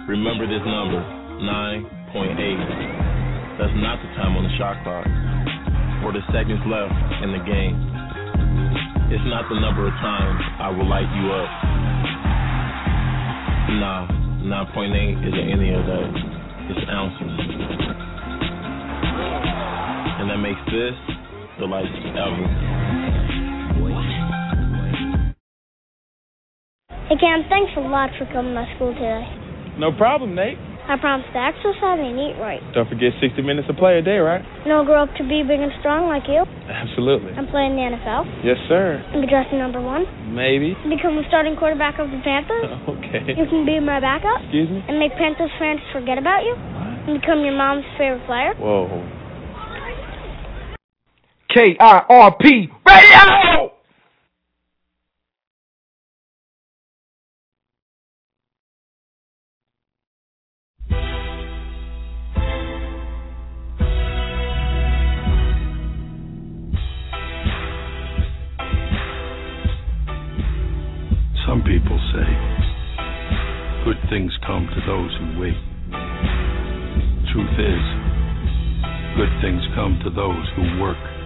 Remember 0.09 0.49
this 0.49 0.65
number, 0.65 1.05
9.8. 1.45 3.61
That's 3.61 3.77
not 3.77 4.01
the 4.01 4.09
time 4.17 4.41
on 4.41 4.49
the 4.49 4.55
shot 4.57 4.81
clock, 4.89 5.05
or 6.01 6.17
the 6.17 6.25
seconds 6.33 6.65
left 6.65 6.97
in 7.21 7.37
the 7.37 7.45
game. 7.45 7.77
It's 9.13 9.29
not 9.29 9.45
the 9.53 9.61
number 9.61 9.85
of 9.85 9.93
times 10.01 10.41
I 10.65 10.73
will 10.73 10.89
light 10.89 11.13
you 11.13 11.29
up. 11.29 11.51
Nah, 13.85 14.09
9.8 14.49 15.29
isn't 15.29 15.49
any 15.53 15.77
of 15.77 15.85
that. 15.85 16.09
It's 16.73 16.89
ounces. 16.89 17.37
And 20.19 20.27
that 20.33 20.41
makes 20.41 20.65
this 20.73 20.97
the 21.59 21.67
lightest 21.67 21.95
ever. 22.15 22.47
Hey 27.09 27.17
Cam, 27.17 27.43
thanks 27.49 27.73
a 27.77 27.81
lot 27.81 28.11
for 28.19 28.27
coming 28.31 28.55
to 28.55 28.63
my 28.63 28.69
school 28.77 28.93
today. 28.95 29.25
No 29.79 29.91
problem, 29.93 30.35
Nate. 30.35 30.59
I 30.89 30.97
promise 30.97 31.29
to 31.37 31.41
exercise 31.41 32.01
and 32.01 32.17
eat 32.17 32.41
right. 32.41 32.65
Don't 32.73 32.89
forget 32.89 33.13
60 33.21 33.45
minutes 33.45 33.69
of 33.69 33.77
play 33.77 34.01
a 34.01 34.03
day, 34.03 34.17
right? 34.17 34.41
And 34.41 34.73
I'll 34.73 34.89
grow 34.89 35.05
up 35.05 35.13
to 35.21 35.25
be 35.25 35.45
big 35.45 35.61
and 35.61 35.69
strong 35.85 36.09
like 36.09 36.25
you. 36.25 36.49
Absolutely. 36.65 37.37
And 37.37 37.45
play 37.53 37.69
in 37.69 37.77
the 37.77 37.85
NFL. 37.93 38.25
Yes, 38.41 38.57
sir. 38.73 38.97
And 39.13 39.21
be 39.21 39.29
drafted 39.29 39.61
number 39.61 39.85
one. 39.85 40.09
Maybe. 40.33 40.73
And 40.73 40.89
become 40.89 41.21
the 41.21 41.29
starting 41.29 41.61
quarterback 41.61 42.01
of 42.01 42.09
the 42.09 42.21
Panthers. 42.25 42.73
okay. 42.97 43.37
You 43.37 43.45
can 43.53 43.69
be 43.69 43.77
my 43.85 44.01
backup. 44.01 44.41
Excuse 44.49 44.73
me? 44.73 44.81
And 44.89 44.97
make 44.97 45.13
Panthers 45.21 45.53
fans 45.61 45.85
forget 45.93 46.17
about 46.17 46.49
you. 46.49 46.57
And 46.57 47.21
become 47.21 47.45
your 47.45 47.53
mom's 47.57 47.85
favorite 48.01 48.25
player. 48.25 48.57
Whoa. 48.57 48.89
KIRP 51.51 52.69
Radio! 52.87 53.73
Some 71.47 71.63
people 71.63 71.99
say 72.13 72.29
good 73.85 73.97
things 74.11 74.33
come 74.47 74.69
to 74.69 74.81
those 74.87 75.17
who 75.17 75.41
wait. 75.41 75.57
Truth 77.33 77.59
is, 77.59 77.85
good 79.17 79.33
things 79.41 79.63
come 79.75 79.99
to 80.05 80.11
those 80.11 80.47
who 80.55 80.83
work. 80.83 81.18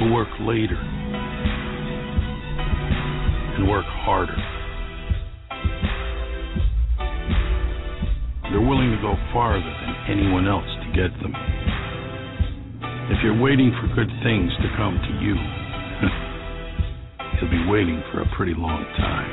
Work 0.00 0.28
later 0.40 0.76
and 3.56 3.68
work 3.68 3.84
harder. 3.84 4.36
They're 8.50 8.60
willing 8.60 8.90
to 8.92 8.98
go 9.02 9.16
farther 9.32 9.60
than 9.60 9.96
anyone 10.08 10.46
else 10.48 10.64
to 10.64 10.86
get 10.96 11.12
them. 11.20 11.34
If 13.10 13.22
you're 13.22 13.38
waiting 13.38 13.70
for 13.80 13.88
good 13.94 14.08
things 14.22 14.50
to 14.62 14.68
come 14.76 14.98
to 14.98 15.12
you, 15.20 15.34
you'll 17.40 17.50
be 17.50 17.66
waiting 17.70 18.02
for 18.10 18.22
a 18.22 18.26
pretty 18.34 18.54
long 18.56 18.84
time. 18.96 19.30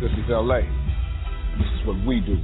This 0.00 0.12
is 0.12 0.28
LA. 0.28 0.60
This 1.58 1.68
is 1.80 1.86
what 1.86 1.96
we 2.06 2.20
do. 2.20 2.38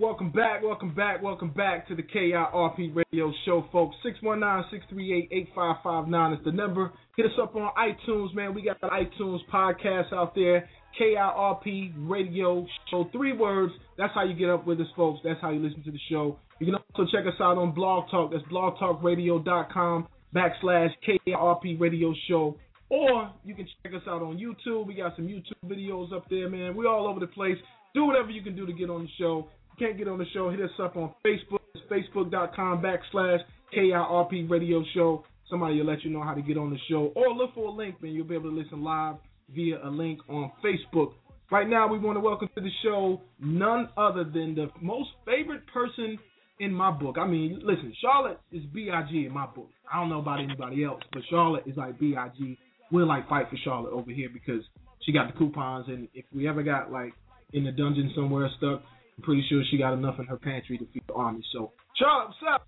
Welcome 0.00 0.30
back, 0.30 0.62
welcome 0.62 0.94
back, 0.94 1.22
welcome 1.22 1.50
back 1.50 1.86
to 1.86 1.94
the 1.94 2.02
KIRP 2.02 2.96
Radio 2.96 3.30
Show, 3.44 3.66
folks. 3.70 3.94
619-638-8559 4.24 6.38
is 6.38 6.44
the 6.44 6.52
number. 6.52 6.90
Hit 7.18 7.26
us 7.26 7.32
up 7.40 7.54
on 7.54 7.70
iTunes, 7.78 8.34
man. 8.34 8.54
We 8.54 8.62
got 8.62 8.80
the 8.80 8.86
iTunes 8.86 9.40
podcast 9.52 10.14
out 10.14 10.34
there. 10.34 10.66
KIRP 10.98 11.92
Radio 11.98 12.66
Show. 12.90 13.10
Three 13.12 13.34
words. 13.34 13.74
That's 13.98 14.14
how 14.14 14.24
you 14.24 14.32
get 14.34 14.48
up 14.48 14.66
with 14.66 14.80
us, 14.80 14.86
folks. 14.96 15.20
That's 15.22 15.38
how 15.42 15.50
you 15.50 15.60
listen 15.60 15.82
to 15.84 15.90
the 15.90 16.00
show. 16.10 16.38
You 16.60 16.66
can 16.66 16.76
also 16.76 17.04
check 17.12 17.26
us 17.26 17.38
out 17.38 17.58
on 17.58 17.74
Blog 17.74 18.10
Talk. 18.10 18.32
That's 18.32 18.42
blogtalkradio.com 18.44 20.08
backslash 20.34 20.92
KIRP 21.06 21.78
Radio 21.78 22.14
Show. 22.26 22.56
Or 22.88 23.30
you 23.44 23.54
can 23.54 23.68
check 23.82 23.92
us 23.94 24.00
out 24.08 24.22
on 24.22 24.38
YouTube. 24.38 24.86
We 24.86 24.94
got 24.94 25.14
some 25.14 25.26
YouTube 25.26 25.60
videos 25.66 26.10
up 26.14 26.24
there, 26.30 26.48
man. 26.48 26.74
We're 26.74 26.88
all 26.88 27.06
over 27.06 27.20
the 27.20 27.26
place. 27.26 27.58
Do 27.92 28.06
whatever 28.06 28.30
you 28.30 28.42
can 28.42 28.56
do 28.56 28.64
to 28.66 28.72
get 28.72 28.88
on 28.88 29.02
the 29.02 29.10
show. 29.18 29.50
Can't 29.80 29.96
get 29.96 30.08
on 30.08 30.18
the 30.18 30.26
show, 30.34 30.50
hit 30.50 30.60
us 30.60 30.70
up 30.78 30.94
on 30.98 31.14
Facebook. 31.24 31.60
It's 31.74 31.82
facebook.com 31.90 32.82
backslash 32.82 33.38
KIRP 33.74 34.50
Radio 34.50 34.84
Show. 34.92 35.24
Somebody 35.48 35.78
will 35.78 35.86
let 35.86 36.04
you 36.04 36.10
know 36.10 36.22
how 36.22 36.34
to 36.34 36.42
get 36.42 36.58
on 36.58 36.68
the 36.68 36.76
show. 36.90 37.14
Or 37.16 37.32
look 37.32 37.54
for 37.54 37.68
a 37.68 37.70
link, 37.70 38.02
man. 38.02 38.12
You'll 38.12 38.26
be 38.26 38.34
able 38.34 38.50
to 38.50 38.56
listen 38.56 38.84
live 38.84 39.16
via 39.54 39.78
a 39.82 39.88
link 39.88 40.20
on 40.28 40.52
Facebook. 40.62 41.12
Right 41.50 41.66
now, 41.66 41.88
we 41.88 41.98
want 41.98 42.16
to 42.16 42.20
welcome 42.20 42.50
to 42.54 42.60
the 42.60 42.68
show 42.84 43.22
none 43.40 43.88
other 43.96 44.22
than 44.22 44.54
the 44.54 44.68
most 44.82 45.08
favorite 45.24 45.62
person 45.72 46.18
in 46.58 46.74
my 46.74 46.90
book. 46.90 47.16
I 47.18 47.26
mean, 47.26 47.62
listen, 47.64 47.94
Charlotte 48.02 48.38
is 48.52 48.62
B.I.G. 48.74 49.24
in 49.24 49.32
my 49.32 49.46
book. 49.46 49.70
I 49.90 49.98
don't 49.98 50.10
know 50.10 50.20
about 50.20 50.40
anybody 50.40 50.84
else, 50.84 51.00
but 51.10 51.22
Charlotte 51.30 51.64
is 51.66 51.78
like 51.78 51.98
B.I.G. 51.98 52.58
We'll 52.92 53.08
like 53.08 53.30
fight 53.30 53.46
for 53.48 53.56
Charlotte 53.64 53.94
over 53.94 54.10
here 54.10 54.28
because 54.30 54.62
she 55.06 55.12
got 55.12 55.32
the 55.32 55.38
coupons, 55.38 55.86
and 55.88 56.06
if 56.12 56.26
we 56.34 56.46
ever 56.46 56.62
got 56.62 56.92
like 56.92 57.14
in 57.54 57.64
the 57.64 57.72
dungeon 57.72 58.12
somewhere 58.14 58.50
stuck, 58.58 58.82
I'm 59.20 59.24
pretty 59.24 59.44
sure 59.50 59.62
she 59.70 59.76
got 59.76 59.92
enough 59.92 60.18
in 60.18 60.24
her 60.24 60.38
pantry 60.38 60.78
to 60.78 60.86
feed 60.94 61.02
the 61.06 61.12
army. 61.12 61.44
So, 61.52 61.72
Charlotte, 61.94 62.28
what's 62.28 62.54
up? 62.54 62.66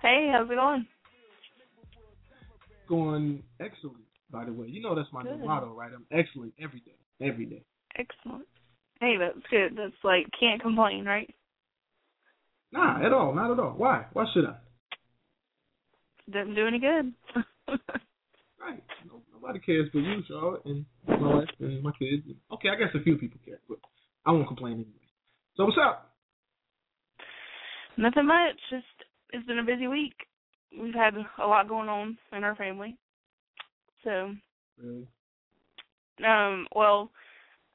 Hey, 0.00 0.30
how's 0.32 0.48
it 0.48 0.54
going? 0.54 0.86
Going 2.88 3.42
excellent, 3.58 4.04
by 4.30 4.44
the 4.44 4.52
way. 4.52 4.68
You 4.68 4.80
know 4.80 4.94
that's 4.94 5.12
my 5.12 5.24
Good. 5.24 5.40
motto, 5.44 5.74
right? 5.74 5.90
I'm 5.92 6.06
excellent 6.12 6.52
every 6.62 6.80
day, 6.80 6.94
every 7.20 7.46
day. 7.46 7.64
Excellent. 7.98 8.46
Hey, 9.00 9.16
that's 9.18 9.44
good. 9.50 9.76
That's 9.76 9.96
like 10.04 10.26
can't 10.38 10.62
complain, 10.62 11.04
right? 11.04 11.28
Nah, 12.70 13.04
at 13.04 13.12
all, 13.12 13.34
not 13.34 13.50
at 13.50 13.58
all. 13.58 13.72
Why? 13.72 14.04
Why 14.12 14.26
should 14.32 14.44
I? 14.44 14.54
Doesn't 16.30 16.54
do 16.54 16.66
any 16.66 16.78
good. 16.78 17.12
Right. 18.60 18.82
No, 19.06 19.20
nobody 19.30 19.58
cares 19.58 19.90
but 19.92 19.98
you, 19.98 20.22
Charlotte, 20.26 20.62
and 20.64 20.86
my 21.06 21.34
wife 21.36 21.48
and 21.60 21.82
my 21.82 21.92
kids. 21.98 22.22
Okay, 22.50 22.70
I 22.70 22.76
guess 22.76 22.88
a 22.94 23.02
few 23.02 23.18
people 23.18 23.38
care, 23.44 23.58
but 23.68 23.76
I 24.24 24.30
won't 24.32 24.46
complain 24.46 24.72
anyway. 24.72 25.03
So 25.56 25.64
what's 25.64 25.76
up? 25.80 26.10
Nothing 27.96 28.26
much. 28.26 28.56
Just 28.70 28.84
it's 29.32 29.46
been 29.46 29.60
a 29.60 29.64
busy 29.64 29.86
week. 29.86 30.14
We've 30.80 30.94
had 30.94 31.14
a 31.14 31.46
lot 31.46 31.68
going 31.68 31.88
on 31.88 32.18
in 32.32 32.42
our 32.42 32.56
family. 32.56 32.96
So, 34.02 34.34
Really? 34.82 35.06
um, 36.26 36.66
well, 36.74 37.10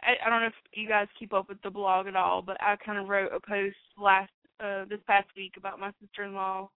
I, 0.02 0.26
I 0.26 0.30
don't 0.30 0.42
know 0.42 0.48
if 0.48 0.54
you 0.74 0.88
guys 0.88 1.08
keep 1.18 1.34
up 1.34 1.48
with 1.48 1.62
the 1.64 1.70
blog 1.70 2.08
at 2.08 2.16
all, 2.16 2.42
but 2.42 2.58
I 2.62 2.76
kind 2.86 3.00
of 3.00 3.08
wrote 3.08 3.32
a 3.34 3.40
post 3.40 3.78
last 3.98 4.32
uh 4.60 4.84
this 4.90 5.00
past 5.08 5.28
week 5.38 5.54
about 5.58 5.80
my 5.80 5.92
sister-in-law. 6.02 6.70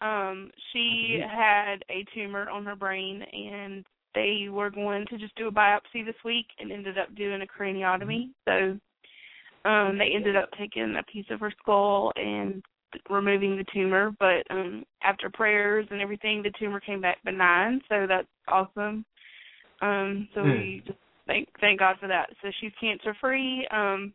Um, 0.00 0.52
she 0.72 1.20
had 1.20 1.82
a 1.90 2.04
tumor 2.14 2.48
on 2.48 2.64
her 2.64 2.76
brain, 2.76 3.22
and 3.32 3.84
they 4.14 4.46
were 4.48 4.70
going 4.70 5.04
to 5.06 5.18
just 5.18 5.34
do 5.34 5.48
a 5.48 5.52
biopsy 5.52 6.06
this 6.06 6.14
week, 6.24 6.46
and 6.60 6.70
ended 6.70 6.96
up 6.96 7.12
doing 7.16 7.42
a 7.42 7.62
craniotomy. 7.62 8.28
So, 8.46 8.78
um, 9.64 9.98
they 9.98 10.10
ended 10.14 10.36
up 10.36 10.48
taking 10.58 10.96
a 10.98 11.02
piece 11.12 11.26
of 11.30 11.40
her 11.40 11.52
skull 11.60 12.12
and 12.16 12.62
removing 13.10 13.56
the 13.56 13.64
tumor. 13.72 14.12
But 14.18 14.44
um, 14.50 14.84
after 15.02 15.30
prayers 15.30 15.86
and 15.90 16.00
everything, 16.00 16.42
the 16.42 16.52
tumor 16.58 16.80
came 16.80 17.00
back 17.00 17.18
benign. 17.24 17.80
So 17.88 18.06
that's 18.08 18.28
awesome. 18.46 19.04
Um, 19.80 20.28
so 20.34 20.42
we 20.42 20.82
just 20.86 20.98
thank 21.26 21.48
thank 21.60 21.78
God 21.78 21.96
for 22.00 22.08
that. 22.08 22.30
So 22.42 22.48
she's 22.60 22.72
cancer 22.80 23.16
free. 23.20 23.66
Um, 23.70 24.12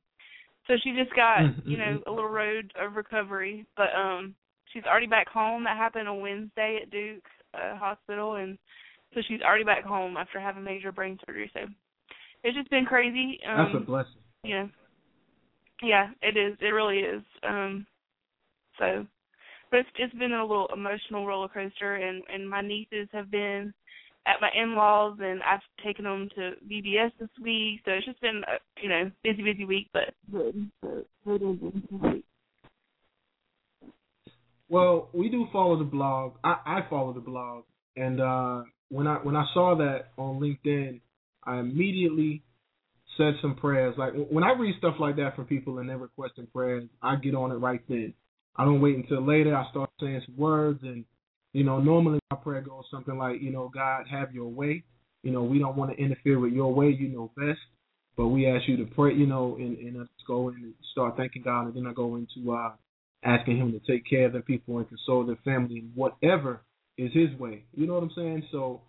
so 0.68 0.76
she 0.84 0.92
just 0.92 1.16
got 1.16 1.42
you 1.66 1.78
know 1.78 2.02
a 2.08 2.12
little 2.12 2.30
road 2.30 2.72
of 2.80 2.96
recovery, 2.96 3.66
but 3.78 3.90
um, 3.96 4.34
she's 4.72 4.84
already 4.84 5.08
back 5.08 5.28
home. 5.28 5.64
That 5.64 5.78
happened 5.78 6.08
on 6.08 6.22
Wednesday 6.22 6.80
at 6.82 6.92
Duke 6.92 7.24
uh, 7.54 7.78
Hospital, 7.78 8.36
and 8.36 8.58
so 9.14 9.22
she's 9.28 9.42
already 9.42 9.64
back 9.64 9.84
home 9.84 10.18
after 10.18 10.40
having 10.40 10.64
major 10.64 10.92
brain 10.92 11.18
surgery. 11.26 11.52
So 11.54 11.62
it's 12.44 12.58
just 12.58 12.70
been 12.70 12.86
crazy. 12.86 13.40
Um, 13.48 13.72
That's 13.72 13.84
a 13.84 13.86
blessing. 13.86 14.12
you 14.44 14.56
know. 14.56 14.70
Yeah, 15.84 16.10
it 16.22 16.38
is. 16.38 16.58
It 16.62 16.68
really 16.68 17.00
is. 17.00 17.24
Um 17.48 17.86
so 18.80 19.06
but 19.70 19.82
it's 19.82 19.90
it's 19.98 20.14
been 20.16 20.34
a 20.34 20.42
little 20.46 20.70
emotional 20.74 21.28
roller 21.28 21.50
coaster 21.50 21.96
and 21.96 22.24
and 22.34 22.50
my 22.50 22.62
nieces 22.62 23.08
have 23.12 23.30
been 23.30 23.74
at 24.26 24.40
my 24.40 24.50
in-laws 24.56 25.18
and 25.22 25.42
I've 25.44 25.60
taken 25.84 26.06
them 26.06 26.30
to 26.36 26.52
VBS 26.70 27.12
this 27.20 27.30
week. 27.42 27.82
So 27.84 27.92
it's 27.92 28.06
just 28.06 28.22
been 28.22 28.42
a, 28.48 28.82
you 28.82 28.90
know, 28.90 29.12
busy 29.24 29.44
busy 29.44 29.66
week 29.66 29.90
but. 29.94 30.14
Well, 34.70 35.10
we 35.14 35.30
do 35.30 35.48
follow 35.52 35.78
the 35.78 35.84
blog. 35.84 36.34
I, 36.44 36.56
I 36.66 36.80
follow 36.90 37.14
the 37.14 37.20
blog, 37.20 37.66
and 37.96 38.20
uh, 38.20 38.64
when 38.90 39.06
I 39.08 39.16
when 39.18 39.36
I 39.36 39.46
saw 39.54 39.76
that 39.76 40.14
on 40.18 40.40
LinkedIn, 40.40 41.00
I 41.44 41.60
immediately 41.60 42.42
said 43.18 43.34
some 43.42 43.56
prayers. 43.56 43.96
Like 43.98 44.14
when 44.30 44.44
I 44.44 44.54
read 44.54 44.76
stuff 44.78 44.96
like 45.00 45.16
that 45.18 45.36
from 45.36 45.46
people 45.46 45.80
and 45.80 45.90
they're 45.90 45.98
requesting 45.98 46.48
prayers, 46.48 46.84
I 47.02 47.16
get 47.16 47.36
on 47.36 47.52
it 47.52 47.56
right 47.56 47.82
then. 47.88 48.14
I 48.56 48.66
don't 48.66 48.82
wait 48.82 48.96
until 48.96 49.26
later. 49.26 49.56
I 49.56 49.70
start 49.72 49.90
saying 50.00 50.22
some 50.26 50.38
words, 50.38 50.80
and 50.84 51.06
you 51.54 51.64
know, 51.64 51.80
normally 51.80 52.20
my 52.30 52.38
prayer 52.38 52.62
goes 52.62 52.84
something 52.92 53.18
like, 53.18 53.42
you 53.42 53.52
know, 53.52 53.72
God, 53.74 54.06
have 54.10 54.34
your 54.34 54.48
way. 54.48 54.84
You 55.24 55.32
know, 55.32 55.44
we 55.44 55.60
don't 55.60 55.76
want 55.76 55.92
to 55.92 55.98
interfere 55.98 56.40
with 56.40 56.54
your 56.54 56.74
way. 56.74 56.90
You 56.90 57.10
know 57.10 57.32
best. 57.36 57.60
But 58.16 58.28
we 58.28 58.48
ask 58.48 58.68
you 58.68 58.78
to 58.78 58.86
pray, 58.94 59.16
you 59.16 59.26
know, 59.26 59.56
and, 59.56 59.78
and 59.78 60.02
us 60.02 60.08
go 60.28 60.50
in 60.50 60.56
and 60.56 60.74
start 60.92 61.18
thanking 61.18 61.42
God, 61.42 61.66
and 61.66 61.76
then 61.76 61.88
I 61.88 61.94
go 61.94 62.16
into 62.16 62.54
uh, 62.54 62.74
asking 63.24 63.58
Him 63.58 63.72
to 63.72 63.80
take 63.92 64.08
care 64.08 64.28
of 64.28 64.34
the 64.34 64.42
people 64.42 64.78
and 64.78 64.88
console 64.88 65.26
their 65.26 65.40
family 65.44 65.80
and 65.80 65.92
whatever 65.96 66.62
is 66.98 67.12
His 67.14 67.38
way. 67.40 67.64
You 67.76 67.88
know 67.88 67.96
what 67.96 68.04
I'm 68.04 68.12
saying? 68.16 68.44
So 68.52 68.82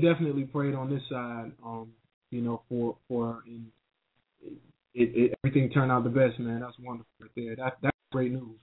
definitely 0.00 0.44
prayed 0.44 0.74
on 0.74 0.90
this 0.90 1.02
side, 1.10 1.52
um, 1.64 1.88
you 2.34 2.40
know, 2.40 2.62
for 2.68 2.96
for 3.06 3.44
and 3.46 3.66
it, 4.92 5.10
it, 5.14 5.38
everything 5.44 5.70
turned 5.70 5.92
out 5.92 6.02
the 6.02 6.10
best, 6.10 6.38
man. 6.40 6.60
That's 6.60 6.76
wonderful 6.80 7.10
right 7.20 7.30
there. 7.36 7.56
That 7.56 7.76
that's 7.80 7.96
great 8.10 8.32
news. 8.32 8.58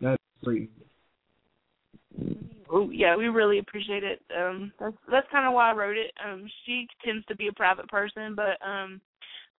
That's 0.00 0.22
great 0.42 0.70
news. 0.76 2.38
Oh 2.70 2.90
yeah, 2.90 3.16
we 3.16 3.28
really 3.28 3.58
appreciate 3.58 4.04
it. 4.04 4.20
Um 4.38 4.72
that's 4.78 4.96
that's 5.10 5.26
kind 5.32 5.46
of 5.46 5.54
why 5.54 5.70
I 5.70 5.74
wrote 5.74 5.96
it. 5.96 6.12
Um 6.22 6.46
she 6.66 6.86
tends 7.02 7.24
to 7.26 7.36
be 7.36 7.48
a 7.48 7.52
private 7.52 7.88
person, 7.88 8.36
but 8.36 8.58
um 8.66 9.00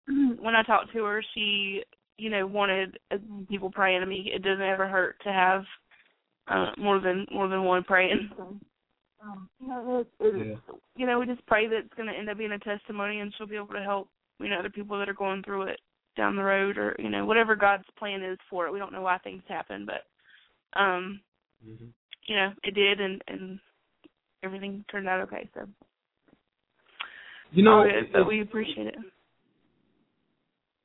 when 0.41 0.55
I 0.55 0.63
talked 0.63 0.93
to 0.93 1.05
her, 1.05 1.25
she 1.35 1.83
you 2.19 2.29
know 2.29 2.47
wanted 2.47 2.99
uh, 3.11 3.17
people 3.49 3.71
praying 3.71 4.01
to 4.01 4.07
me. 4.07 4.31
It 4.35 4.43
doesn't 4.43 4.61
ever 4.61 4.87
hurt 4.87 5.17
to 5.25 5.33
have 5.33 5.65
uh 6.49 6.73
more 6.77 7.01
than 7.01 7.27
more 7.33 7.49
than 7.49 7.65
one 7.65 7.83
praying. 7.83 8.31
Um, 9.25 9.49
you 9.59 9.69
know, 9.69 10.01
it, 10.01 10.09
it, 10.21 10.47
Yeah. 10.69 10.75
you 10.97 11.07
know, 11.07 11.19
we 11.19 11.27
just 11.27 11.45
pray 11.47 11.67
that 11.67 11.77
it's 11.77 11.95
going 11.95 12.09
to 12.09 12.15
end 12.15 12.29
up 12.29 12.37
being 12.39 12.53
a 12.53 12.59
testimony, 12.59 13.21
and 13.21 13.33
she'll 13.37 13.47
be 13.47 13.57
able 13.57 13.69
to 13.69 13.83
help 13.83 14.09
you 14.39 14.49
know 14.49 14.59
other 14.59 14.71
people 14.71 14.99
that 14.99 15.09
are 15.09 15.15
going 15.15 15.43
through 15.43 15.63
it 15.63 15.81
down 16.17 16.37
the 16.37 16.43
road, 16.43 16.77
or 16.77 16.95
you 16.99 17.09
know 17.09 17.25
whatever 17.25 17.57
God's 17.57 17.85
plan 17.99 18.23
is 18.23 18.39
for 18.51 18.67
it. 18.67 18.73
We 18.73 18.79
don't 18.79 18.93
know 18.93 19.03
why 19.03 19.19
things 19.19 19.43
happen, 19.49 19.87
but 19.87 20.79
um, 20.81 21.21
Mm-hmm. 21.67 21.87
you 22.27 22.37
know 22.37 22.53
it 22.63 22.75
did, 22.75 23.01
and 23.01 23.23
and 23.29 23.59
everything 24.43 24.85
turned 24.91 25.09
out 25.09 25.21
okay. 25.23 25.49
So 25.55 25.67
You 27.53 27.63
know, 27.63 27.85
good, 27.85 28.13
but 28.13 28.19
it's- 28.21 28.29
we 28.29 28.43
appreciate 28.43 28.89
it. 28.89 28.97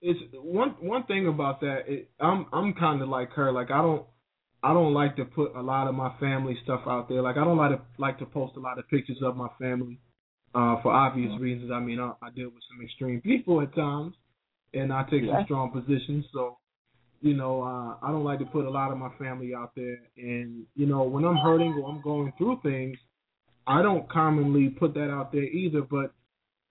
it's 0.01 0.19
one 0.33 0.69
one 0.79 1.03
thing 1.03 1.27
about 1.27 1.59
that. 1.61 1.83
It, 1.87 2.09
I'm 2.21 2.45
I'm 2.53 2.73
kind 2.73 3.01
of 3.01 3.09
like 3.09 3.31
her. 3.33 3.51
Like 3.51 3.71
I 3.71 3.81
don't 3.81 4.05
I 4.61 4.73
don't 4.73 4.93
like 4.93 5.15
to 5.15 5.25
put 5.25 5.55
a 5.55 5.61
lot 5.61 5.87
of 5.87 5.95
my 5.95 6.11
family 6.19 6.57
stuff 6.63 6.81
out 6.85 7.07
there. 7.07 7.21
Like 7.21 7.37
I 7.37 7.43
don't 7.45 7.57
like 7.57 7.71
to 7.71 7.81
like 7.97 8.19
to 8.19 8.25
post 8.25 8.57
a 8.57 8.59
lot 8.59 8.77
of 8.77 8.87
pictures 8.89 9.17
of 9.23 9.37
my 9.37 9.47
family, 9.59 9.99
uh, 10.53 10.81
for 10.81 10.91
obvious 10.91 11.31
reasons. 11.39 11.71
I 11.71 11.79
mean, 11.79 11.99
I, 11.99 12.11
I 12.21 12.29
deal 12.31 12.49
with 12.49 12.63
some 12.69 12.83
extreme 12.83 13.21
people 13.21 13.61
at 13.61 13.73
times, 13.73 14.15
and 14.73 14.91
I 14.91 15.03
take 15.03 15.23
Yeah. 15.23 15.37
some 15.37 15.45
strong 15.45 15.71
positions. 15.71 16.25
So, 16.33 16.57
you 17.21 17.35
know, 17.35 17.61
uh, 17.63 18.05
I 18.05 18.11
don't 18.11 18.23
like 18.23 18.39
to 18.39 18.45
put 18.45 18.65
a 18.65 18.69
lot 18.69 18.91
of 18.91 18.97
my 18.97 19.09
family 19.17 19.53
out 19.55 19.71
there. 19.75 19.99
And 20.17 20.65
you 20.75 20.85
know, 20.85 21.03
when 21.03 21.23
I'm 21.23 21.37
hurting 21.37 21.73
or 21.81 21.89
I'm 21.89 22.01
going 22.01 22.33
through 22.37 22.59
things, 22.61 22.97
I 23.65 23.81
don't 23.81 24.09
commonly 24.09 24.69
put 24.69 24.93
that 24.95 25.09
out 25.09 25.31
there 25.31 25.43
either. 25.43 25.81
But 25.83 26.13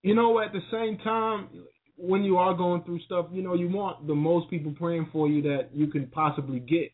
you 0.03 0.15
know, 0.15 0.41
at 0.41 0.53
the 0.53 0.63
same 0.71 0.99
time, 0.99 1.49
when 1.97 2.23
you 2.23 2.37
are 2.37 2.55
going 2.55 2.83
through 2.85 3.01
stuff, 3.01 3.27
you 3.33 3.43
know, 3.43 3.55
you 3.55 3.69
want 3.69 4.07
the 4.07 4.15
most 4.15 4.51
people 4.51 4.73
praying 4.79 5.09
for 5.11 5.27
you 5.29 5.41
that 5.43 5.71
you 5.73 5.87
can 5.87 6.07
possibly 6.09 6.61
get. 6.61 6.93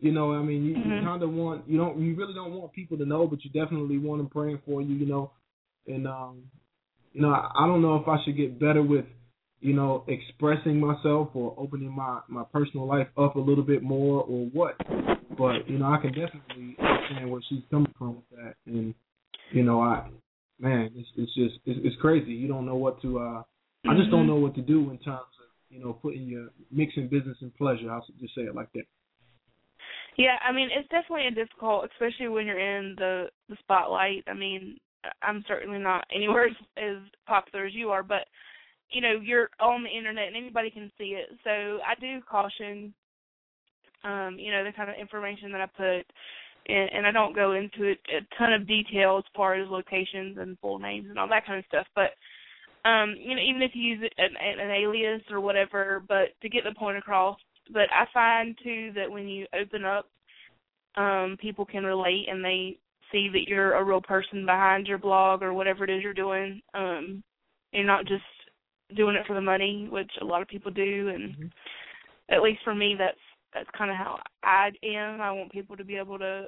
You 0.00 0.12
know, 0.12 0.32
I 0.32 0.42
mean, 0.42 0.64
you, 0.64 0.74
you 0.76 0.84
Mhm. 0.84 1.04
kind 1.04 1.22
of 1.22 1.32
want 1.32 1.68
you 1.68 1.76
don't 1.78 1.98
you 1.98 2.14
really 2.14 2.34
don't 2.34 2.54
want 2.54 2.72
people 2.72 2.96
to 2.98 3.04
know, 3.04 3.26
but 3.26 3.44
you 3.44 3.50
definitely 3.50 3.98
want 3.98 4.20
them 4.20 4.28
praying 4.28 4.58
for 4.64 4.80
you. 4.80 4.94
You 4.94 5.06
know, 5.06 5.30
and 5.86 6.06
um, 6.06 6.42
you 7.12 7.20
know, 7.22 7.30
I, 7.30 7.50
I 7.56 7.66
don't 7.66 7.82
know 7.82 7.96
if 7.96 8.06
I 8.06 8.22
should 8.24 8.36
get 8.36 8.58
better 8.60 8.82
with 8.82 9.04
you 9.60 9.72
know, 9.72 10.04
expressing 10.06 10.78
myself 10.78 11.30
or 11.34 11.52
opening 11.58 11.90
my 11.90 12.20
my 12.28 12.44
personal 12.52 12.86
life 12.86 13.08
up 13.16 13.34
a 13.36 13.40
little 13.40 13.64
bit 13.64 13.82
more 13.82 14.22
or 14.22 14.46
what. 14.52 14.76
But 15.36 15.68
you 15.68 15.78
know, 15.78 15.86
I 15.92 15.98
can 16.00 16.12
definitely 16.12 16.76
understand 16.78 17.30
where 17.30 17.40
she's 17.48 17.62
coming 17.70 17.92
from 17.98 18.16
with 18.16 18.28
that, 18.36 18.54
and 18.66 18.94
you 19.52 19.64
know, 19.64 19.80
I 19.80 20.08
man, 20.60 20.90
it's 20.94 21.08
it's 21.16 21.34
just 21.34 21.56
it's, 21.66 21.80
it's 21.84 22.00
crazy. 22.00 22.32
You 22.32 22.48
don't 22.48 22.66
know 22.66 22.76
what 22.76 23.00
to. 23.02 23.18
uh 23.18 23.42
I 23.88 23.96
just 23.96 24.10
don't 24.10 24.24
Mhm. 24.24 24.28
know 24.28 24.36
what 24.36 24.54
to 24.56 24.62
do 24.62 24.90
in 24.90 24.98
terms 24.98 25.26
of 25.40 25.48
you 25.70 25.80
know 25.80 25.92
putting 25.94 26.22
your 26.28 26.50
mixing 26.70 27.08
business 27.08 27.36
and 27.40 27.54
pleasure. 27.56 27.90
I'll 27.90 28.04
just 28.20 28.34
say 28.34 28.42
it 28.42 28.54
like 28.54 28.70
that. 28.74 28.84
Yeah, 30.18 30.36
I 30.46 30.52
mean 30.52 30.68
it's 30.72 30.88
definitely 30.88 31.28
a 31.28 31.30
difficult, 31.30 31.88
especially 31.92 32.28
when 32.28 32.46
you're 32.46 32.58
in 32.58 32.96
the 32.98 33.26
the 33.48 33.56
spotlight. 33.60 34.24
I 34.26 34.34
mean, 34.34 34.78
I'm 35.22 35.44
certainly 35.46 35.78
not 35.78 36.04
anywhere 36.14 36.48
as, 36.48 36.56
as 36.76 36.96
popular 37.26 37.66
as 37.66 37.74
you 37.74 37.90
are, 37.90 38.02
but 38.02 38.26
you 38.90 39.00
know 39.00 39.20
you're 39.22 39.48
on 39.60 39.84
the 39.84 39.96
internet 39.96 40.26
and 40.26 40.36
anybody 40.36 40.70
can 40.70 40.90
see 40.98 41.16
it. 41.16 41.28
So 41.44 41.78
I 41.86 41.94
do 42.00 42.20
caution, 42.28 42.92
um, 44.02 44.36
you 44.38 44.50
know, 44.50 44.64
the 44.64 44.72
kind 44.72 44.90
of 44.90 44.96
information 44.96 45.52
that 45.52 45.60
I 45.60 45.66
put, 45.66 46.04
and, 46.66 46.90
and 46.92 47.06
I 47.06 47.12
don't 47.12 47.36
go 47.36 47.52
into 47.52 47.84
it 47.84 47.98
a 48.08 48.26
ton 48.36 48.52
of 48.52 48.66
detail 48.66 49.18
as 49.18 49.24
far 49.36 49.54
as 49.54 49.70
locations 49.70 50.36
and 50.38 50.58
full 50.58 50.80
names 50.80 51.06
and 51.10 51.18
all 51.18 51.28
that 51.28 51.46
kind 51.46 51.60
of 51.60 51.64
stuff. 51.66 51.86
But 51.94 52.10
um, 52.88 53.14
you 53.16 53.36
know, 53.36 53.42
even 53.42 53.62
if 53.62 53.70
you 53.74 53.82
use 53.82 54.10
an, 54.18 54.30
an 54.40 54.70
alias 54.72 55.22
or 55.30 55.40
whatever, 55.40 56.02
but 56.08 56.30
to 56.42 56.48
get 56.48 56.64
the 56.64 56.74
point 56.76 56.98
across. 56.98 57.38
But 57.72 57.88
I 57.92 58.06
find 58.12 58.56
too 58.62 58.92
that 58.94 59.10
when 59.10 59.28
you 59.28 59.46
open 59.58 59.84
up, 59.84 60.06
um, 60.96 61.36
people 61.40 61.64
can 61.64 61.84
relate 61.84 62.26
and 62.28 62.44
they 62.44 62.78
see 63.12 63.28
that 63.32 63.48
you're 63.48 63.74
a 63.74 63.84
real 63.84 64.00
person 64.00 64.44
behind 64.44 64.86
your 64.86 64.98
blog 64.98 65.42
or 65.42 65.52
whatever 65.52 65.84
it 65.84 65.90
is 65.90 66.02
you're 66.02 66.14
doing. 66.14 66.60
Um, 66.74 67.22
you're 67.72 67.84
not 67.84 68.06
just 68.06 68.24
doing 68.96 69.16
it 69.16 69.26
for 69.26 69.34
the 69.34 69.40
money, 69.40 69.88
which 69.90 70.10
a 70.20 70.24
lot 70.24 70.42
of 70.42 70.48
people 70.48 70.70
do, 70.70 71.10
and 71.14 71.52
at 72.30 72.42
least 72.42 72.60
for 72.64 72.74
me, 72.74 72.94
that's 72.98 73.18
that's 73.54 73.68
kind 73.76 73.90
of 73.90 73.96
how 73.96 74.18
I 74.42 74.70
am. 74.82 75.20
I 75.20 75.32
want 75.32 75.52
people 75.52 75.76
to 75.76 75.84
be 75.84 75.96
able 75.96 76.18
to 76.18 76.46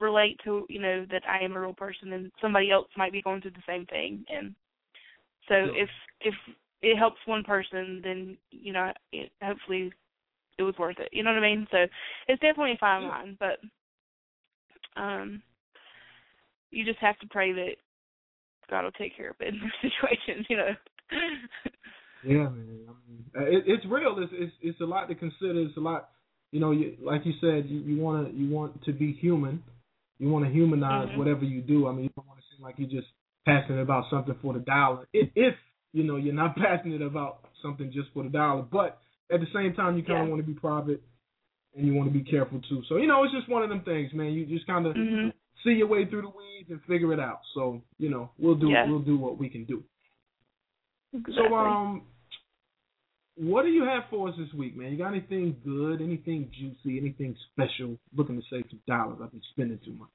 relate 0.00 0.40
to 0.44 0.66
you 0.68 0.80
know 0.80 1.06
that 1.10 1.22
I 1.28 1.44
am 1.44 1.52
a 1.52 1.60
real 1.60 1.74
person, 1.74 2.12
and 2.12 2.30
somebody 2.40 2.70
else 2.70 2.88
might 2.96 3.12
be 3.12 3.22
going 3.22 3.40
through 3.40 3.52
the 3.52 3.62
same 3.66 3.86
thing, 3.86 4.24
and 4.28 4.54
so 5.48 5.54
if 5.74 5.88
if 6.20 6.34
it 6.82 6.96
helps 6.98 7.18
one 7.26 7.44
person, 7.44 8.00
then 8.02 8.36
you 8.50 8.72
know 8.72 8.92
it, 9.12 9.30
hopefully 9.42 9.92
it 10.58 10.62
was 10.62 10.74
worth 10.78 10.98
it. 10.98 11.08
You 11.12 11.22
know 11.22 11.32
what 11.32 11.42
I 11.42 11.48
mean? 11.54 11.66
So 11.70 11.78
it's 12.28 12.40
definitely 12.40 12.72
a 12.72 12.78
fine 12.78 13.04
line, 13.08 13.38
but 13.40 13.58
um, 15.00 15.42
you 16.70 16.84
just 16.84 16.98
have 16.98 17.18
to 17.20 17.26
pray 17.28 17.52
that 17.52 17.76
God 18.70 18.84
will 18.84 18.92
take 18.92 19.16
care 19.16 19.30
of 19.30 19.36
it 19.40 19.48
in 19.54 19.60
those 19.60 19.70
situations. 19.92 20.46
You 20.48 20.56
know. 20.58 20.70
Yeah, 22.22 22.48
man. 22.48 22.86
I 22.88 22.92
mean, 23.10 23.24
uh, 23.36 23.44
it, 23.44 23.64
it's 23.66 23.84
real. 23.86 24.16
It's, 24.18 24.32
it's 24.34 24.52
it's 24.62 24.80
a 24.80 24.84
lot 24.84 25.06
to 25.08 25.14
consider. 25.14 25.60
It's 25.60 25.76
a 25.76 25.80
lot. 25.80 26.10
You 26.52 26.60
know, 26.60 26.70
you, 26.70 26.96
like 27.02 27.22
you 27.24 27.32
said, 27.40 27.68
you, 27.68 27.80
you 27.80 28.00
want 28.00 28.28
to 28.28 28.34
you 28.34 28.50
want 28.50 28.84
to 28.84 28.92
be 28.92 29.12
human. 29.12 29.62
You 30.18 30.28
want 30.28 30.44
to 30.44 30.50
humanize 30.50 31.08
Mhm. 31.08 31.18
whatever 31.18 31.44
you 31.44 31.62
do. 31.62 31.88
I 31.88 31.92
mean, 31.92 32.04
you 32.04 32.10
don't 32.14 32.28
want 32.28 32.38
to 32.38 32.44
seem 32.54 32.62
like 32.62 32.76
you're 32.78 32.88
just 32.88 33.08
passionate 33.44 33.82
about 33.82 34.04
something 34.10 34.36
for 34.40 34.52
the 34.52 34.60
dollar. 34.60 35.08
If, 35.12 35.30
if 35.34 35.54
you 35.92 36.04
know 36.04 36.16
you're 36.16 36.34
not 36.34 36.56
passionate 36.66 37.02
about 37.02 37.40
something 37.62 37.90
just 37.92 38.08
for 38.12 38.22
the 38.24 38.28
dollar, 38.28 38.62
but 38.62 38.98
at 39.30 39.40
the 39.40 39.46
same 39.54 39.74
time, 39.74 39.96
you 39.96 40.02
kind 40.02 40.20
of 40.20 40.24
Yeah. 40.26 40.30
want 40.30 40.42
to 40.42 40.46
be 40.46 40.58
private 40.58 41.02
and 41.76 41.86
you 41.86 41.94
want 41.94 42.12
to 42.12 42.18
be 42.18 42.24
careful 42.24 42.60
too. 42.68 42.82
So 42.88 42.96
you 42.96 43.06
know, 43.06 43.24
it's 43.24 43.32
just 43.32 43.48
one 43.48 43.62
of 43.62 43.68
them 43.68 43.82
things, 43.82 44.12
man. 44.12 44.32
You 44.32 44.44
just 44.46 44.66
kind 44.66 44.86
of 44.86 44.94
Mhm. 44.96 45.32
see 45.64 45.72
your 45.72 45.86
way 45.86 46.04
through 46.06 46.22
the 46.22 46.28
weeds 46.28 46.70
and 46.70 46.82
figure 46.84 47.12
it 47.12 47.20
out. 47.20 47.40
So 47.54 47.82
you 47.98 48.10
know, 48.10 48.30
we'll 48.38 48.54
do 48.56 48.68
Yeah. 48.70 48.86
we'll 48.88 49.00
do 49.00 49.16
what 49.16 49.38
we 49.38 49.48
can 49.48 49.64
do. 49.64 49.82
Exactly. 51.14 51.34
So 51.48 51.54
um, 51.54 52.02
what 53.36 53.62
do 53.62 53.68
you 53.70 53.84
have 53.84 54.04
for 54.10 54.28
us 54.28 54.36
this 54.36 54.52
week, 54.54 54.76
man? 54.76 54.92
You 54.92 54.98
got 54.98 55.08
anything 55.08 55.56
good, 55.64 56.00
anything 56.02 56.50
juicy, 56.52 56.98
anything 56.98 57.34
special? 57.52 57.98
Looking 58.14 58.40
to 58.40 58.46
save 58.50 58.66
some 58.70 58.80
dollars. 58.86 59.18
I've 59.22 59.30
been 59.30 59.42
spending 59.52 59.78
too 59.84 59.92
much. 59.92 60.08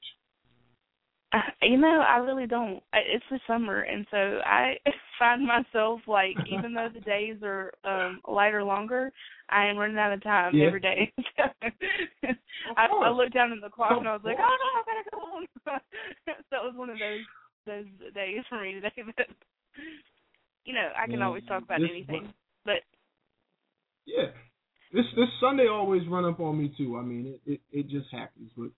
You 1.61 1.77
know, 1.77 2.03
I 2.07 2.17
really 2.17 2.47
don't. 2.47 2.81
It's 2.93 3.25
the 3.29 3.39
summer, 3.47 3.81
and 3.81 4.05
so 4.11 4.17
I 4.45 4.75
find 5.19 5.45
myself 5.45 6.01
like, 6.07 6.37
even 6.45 6.73
though 6.73 6.89
the 6.93 7.01
days 7.01 7.37
are 7.43 7.71
um 7.83 8.21
lighter, 8.27 8.63
longer, 8.63 9.11
I 9.49 9.65
am 9.65 9.77
running 9.77 9.97
out 9.97 10.13
of 10.13 10.23
time 10.23 10.53
Yeah. 10.55 10.67
every 10.67 10.79
day. 10.79 11.11
I, 12.77 12.87
I 12.87 13.09
looked 13.09 13.33
down 13.33 13.51
at 13.51 13.61
the 13.61 13.69
clock 13.69 13.97
and 13.97 14.07
I 14.07 14.13
was 14.13 14.21
like, 14.23 14.37
oh 14.39 14.41
no, 14.41 14.69
I 14.79 14.83
gotta 14.85 15.09
go 15.11 15.19
home. 15.19 15.45
so 16.49 16.57
it 16.57 16.63
was 16.65 16.75
one 16.75 16.89
of 16.89 16.99
those 16.99 17.21
those 17.65 18.13
days 18.13 18.41
for 18.49 18.61
me 18.61 18.73
today. 18.73 18.93
But 19.15 19.27
you 20.65 20.73
know, 20.73 20.89
I 20.97 21.07
can 21.07 21.21
always 21.21 21.43
talk 21.47 21.63
about 21.63 21.81
anything. 21.83 22.33
But 22.65 22.81
Yeah, 24.05 24.27
this 24.93 25.05
this 25.15 25.27
Sunday 25.41 25.67
always 25.67 26.07
run 26.07 26.25
up 26.25 26.39
on 26.39 26.57
me 26.57 26.73
too. 26.77 26.97
I 26.97 27.01
mean, 27.01 27.39
it 27.45 27.51
it, 27.51 27.61
it 27.71 27.87
just 27.89 28.07
happens. 28.11 28.51
But 28.55 28.69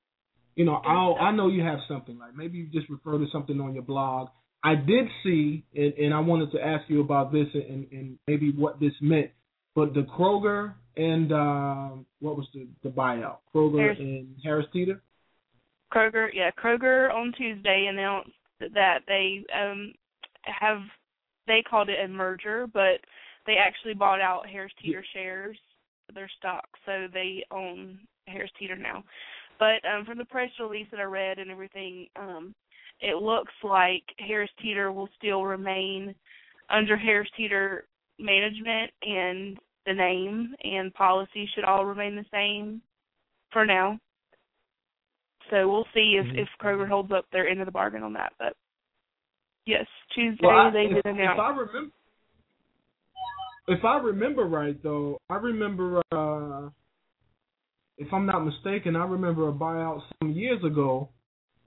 you 0.59 0.65
know, 0.65 0.81
I'll 0.85 1.15
I 1.21 1.31
know 1.31 1.47
you 1.47 1.63
have 1.63 1.79
something 1.87 2.19
like 2.19 2.35
maybe 2.35 2.57
you 2.57 2.67
just 2.67 2.89
refer 2.89 3.17
to 3.17 3.25
something 3.31 3.61
on 3.61 3.73
your 3.73 3.81
blog. 3.81 4.27
I 4.61 4.75
did 4.75 5.05
see, 5.23 5.63
and, 5.73 5.93
and 5.93 6.13
I 6.13 6.19
wanted 6.19 6.51
to 6.51 6.59
ask 6.59 6.83
you 6.89 6.99
about 6.99 7.31
this 7.31 7.47
and, 7.53 7.87
and 7.93 8.19
maybe 8.27 8.51
what 8.51 8.77
this 8.77 8.91
meant. 8.99 9.31
But 9.73 9.93
the 9.93 10.01
Kroger 10.01 10.73
and 10.97 11.31
um, 11.31 12.05
what 12.19 12.35
was 12.35 12.45
the 12.53 12.67
the 12.83 12.89
buyout? 12.89 13.37
Kroger 13.55 13.79
Harris- 13.79 13.99
and 13.99 14.35
Harris 14.43 14.65
Teeter. 14.73 15.01
Kroger, 15.93 16.27
yeah, 16.33 16.51
Kroger 16.61 17.09
on 17.09 17.31
Tuesday 17.37 17.87
announced 17.89 18.31
that 18.59 18.99
they 19.07 19.45
um 19.57 19.93
have 20.43 20.81
they 21.47 21.63
called 21.69 21.87
it 21.87 22.03
a 22.03 22.07
merger, 22.09 22.67
but 22.67 22.99
they 23.45 23.55
actually 23.55 23.93
bought 23.93 24.19
out 24.19 24.45
Harris 24.45 24.73
Teeter 24.83 25.05
shares 25.13 25.57
their 26.13 26.29
stock, 26.37 26.67
so 26.85 27.07
they 27.13 27.45
own 27.49 27.99
Harris 28.27 28.51
Teeter 28.59 28.75
now. 28.75 29.05
But 29.59 29.83
um 29.85 30.05
from 30.05 30.17
the 30.17 30.25
press 30.25 30.49
release 30.59 30.87
that 30.91 30.99
I 30.99 31.03
read 31.03 31.37
and 31.37 31.51
everything, 31.51 32.07
um 32.15 32.55
it 33.01 33.21
looks 33.21 33.53
like 33.63 34.03
Harris 34.17 34.49
Teeter 34.61 34.91
will 34.91 35.09
still 35.17 35.43
remain 35.43 36.15
under 36.69 36.97
Harris 36.97 37.29
Teeter 37.37 37.85
management 38.19 38.91
and 39.03 39.57
the 39.85 39.93
name 39.93 40.53
and 40.63 40.93
policy 40.93 41.49
should 41.53 41.63
all 41.63 41.85
remain 41.85 42.15
the 42.15 42.25
same 42.31 42.81
for 43.51 43.65
now. 43.65 43.97
So 45.49 45.67
we'll 45.67 45.87
see 45.93 46.17
if 46.17 46.25
Mhm. 46.27 46.39
if 46.39 46.49
Kroger 46.61 46.87
holds 46.87 47.11
up 47.11 47.25
their 47.31 47.47
end 47.47 47.59
of 47.59 47.65
the 47.65 47.71
bargain 47.71 48.03
on 48.03 48.13
that. 48.13 48.33
But 48.37 48.55
yes, 49.65 49.87
Tuesday 50.13 50.45
Well, 50.45 50.67
I, 50.67 50.69
they 50.69 50.85
if, 50.85 50.89
did 50.91 50.97
if 50.99 51.05
announce. 51.05 51.39
I 51.39 51.49
remember, 51.49 51.91
if 53.67 53.85
I 53.85 53.97
remember 53.97 54.43
right 54.45 54.81
though, 54.83 55.17
I 55.29 55.35
remember, 55.35 56.01
uh 56.11 56.69
if 57.99 58.13
I'm 58.13 58.25
not 58.25 58.45
mistaken, 58.45 58.95
I 58.95 59.05
remember 59.05 59.49
a 59.49 59.51
buyout 59.51 60.01
some 60.19 60.31
years 60.31 60.63
ago 60.63 61.09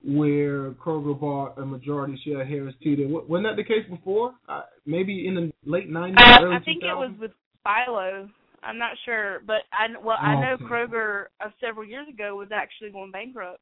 where 0.05 0.71
Kroger 0.73 1.19
bought 1.19 1.59
a 1.59 1.65
majority 1.65 2.21
share 2.25 2.41
of 2.41 2.49
Harris 2.49 2.75
Teeter. 2.83 3.07
Wasn't 3.07 3.47
that 3.47 3.57
the 3.57 3.63
case 3.63 3.89
before? 3.89 4.35
Uh, 4.49 4.63
maybe 4.85 5.29
in 5.29 5.35
the 5.35 5.53
late 5.65 5.91
'90s, 5.91 6.17
Uh, 6.19 6.43
early 6.43 6.57
I 6.57 6.61
think 6.61 6.83
it 6.83 6.97
was 6.97 7.13
with 7.21 7.31
Philo. 7.63 8.29
I'm 8.65 8.79
not 8.79 8.93
sure, 9.05 9.41
but 9.47 9.63
I 9.73 9.87
well 10.03 10.17
I 10.21 10.41
know 10.41 10.53
okay. 10.55 10.65
Kroger 10.65 11.27
uh, 11.45 11.51
several 11.61 11.87
years 11.87 12.09
ago 12.09 12.35
was 12.35 12.49
actually 12.53 12.91
going 12.91 13.11
bankrupt, 13.11 13.61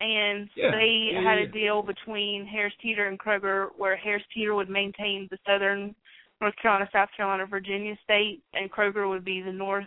and 0.00 0.48
Yeah, 0.56 0.70
they 0.70 1.10
yeah, 1.12 1.22
had 1.22 1.38
yeah. 1.38 1.44
a 1.44 1.48
deal 1.48 1.82
between 1.82 2.46
Harris 2.46 2.74
Teeter 2.80 3.08
and 3.08 3.18
Kroger 3.18 3.68
where 3.76 3.96
Harris 3.96 4.22
Teeter 4.34 4.54
would 4.54 4.70
maintain 4.70 5.28
the 5.30 5.38
southern 5.46 5.94
North 6.40 6.54
Carolina, 6.62 6.88
South 6.92 7.08
Carolina, 7.16 7.46
Virginia 7.46 7.96
state, 8.04 8.42
and 8.54 8.70
Kroger 8.70 9.08
would 9.08 9.24
be 9.24 9.42
the 9.42 9.52
north, 9.52 9.86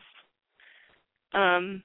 um, 1.34 1.84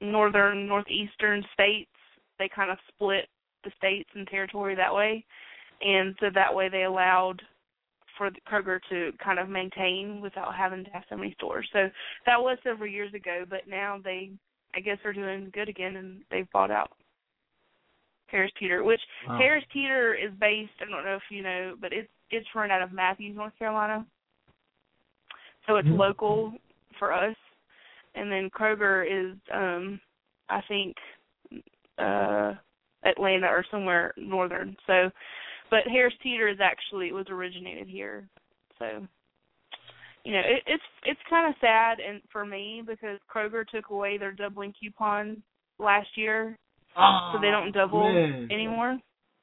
northern, 0.00 0.66
northeastern 0.66 1.44
states. 1.52 1.90
They 2.38 2.48
kind 2.48 2.70
of 2.70 2.78
split 2.88 3.28
the 3.64 3.70
states 3.76 4.08
and 4.14 4.26
territory 4.26 4.74
that 4.74 4.94
way, 4.94 5.24
and 5.80 6.14
so 6.20 6.26
that 6.34 6.54
way 6.54 6.68
they 6.68 6.84
allowed 6.84 7.42
for 8.18 8.30
the 8.30 8.40
Kroger 8.48 8.80
to 8.90 9.12
kind 9.22 9.38
of 9.38 9.48
maintain 9.48 10.20
without 10.20 10.54
having 10.54 10.84
to 10.84 10.90
have 10.90 11.04
so 11.08 11.16
many 11.16 11.32
stores. 11.34 11.68
So 11.72 11.88
that 12.26 12.40
was 12.40 12.58
several 12.62 12.90
years 12.90 13.14
ago, 13.14 13.44
but 13.48 13.68
now 13.68 14.00
they, 14.02 14.30
I 14.74 14.80
guess, 14.80 14.98
are 15.04 15.12
doing 15.12 15.50
good 15.54 15.68
again, 15.68 15.96
and 15.96 16.22
they've 16.30 16.50
bought 16.52 16.70
out 16.70 16.90
Harris 18.26 18.52
Teeter, 18.58 18.82
which 18.82 19.00
Wow. 19.28 19.38
Harris 19.38 19.64
Teeter 19.72 20.14
is 20.14 20.32
based. 20.40 20.72
I 20.80 20.90
don't 20.90 21.04
know 21.04 21.16
if 21.16 21.22
you 21.30 21.42
know, 21.42 21.76
but 21.80 21.92
it's 21.92 22.08
it's 22.30 22.48
run 22.54 22.70
out 22.70 22.82
of 22.82 22.92
Matthews, 22.92 23.36
North 23.36 23.56
Carolina. 23.58 24.06
So 25.66 25.76
it's 25.76 25.88
Mhm. 25.88 25.98
local 25.98 26.58
for 26.98 27.12
us, 27.12 27.36
and 28.14 28.30
then 28.30 28.50
Kroger 28.50 29.04
is, 29.04 29.36
um 29.52 30.00
I 30.48 30.60
think, 30.68 30.96
uh 31.98 32.54
Atlanta 33.04 33.46
or 33.46 33.64
somewhere 33.70 34.12
northern. 34.16 34.76
So, 34.86 35.10
but 35.70 35.80
Harris 35.88 36.14
Teeter 36.22 36.48
is 36.48 36.58
actually 36.62 37.08
it 37.08 37.14
was 37.14 37.26
originated 37.30 37.88
here. 37.88 38.28
So, 38.78 39.06
you 40.24 40.32
know, 40.32 40.40
it, 40.40 40.62
it's 40.66 40.82
it's 41.04 41.20
kind 41.28 41.48
of 41.48 41.54
sad 41.60 41.98
and 42.00 42.20
for 42.30 42.44
me 42.44 42.82
because 42.86 43.18
Kroger 43.32 43.66
took 43.66 43.90
away 43.90 44.18
their 44.18 44.32
doubling 44.32 44.72
coupon 44.78 45.42
last 45.78 46.08
year, 46.16 46.56
so 46.94 47.40
they 47.40 47.50
don't 47.50 47.72
double 47.72 48.12
man. 48.12 48.48
anymore. 48.50 48.98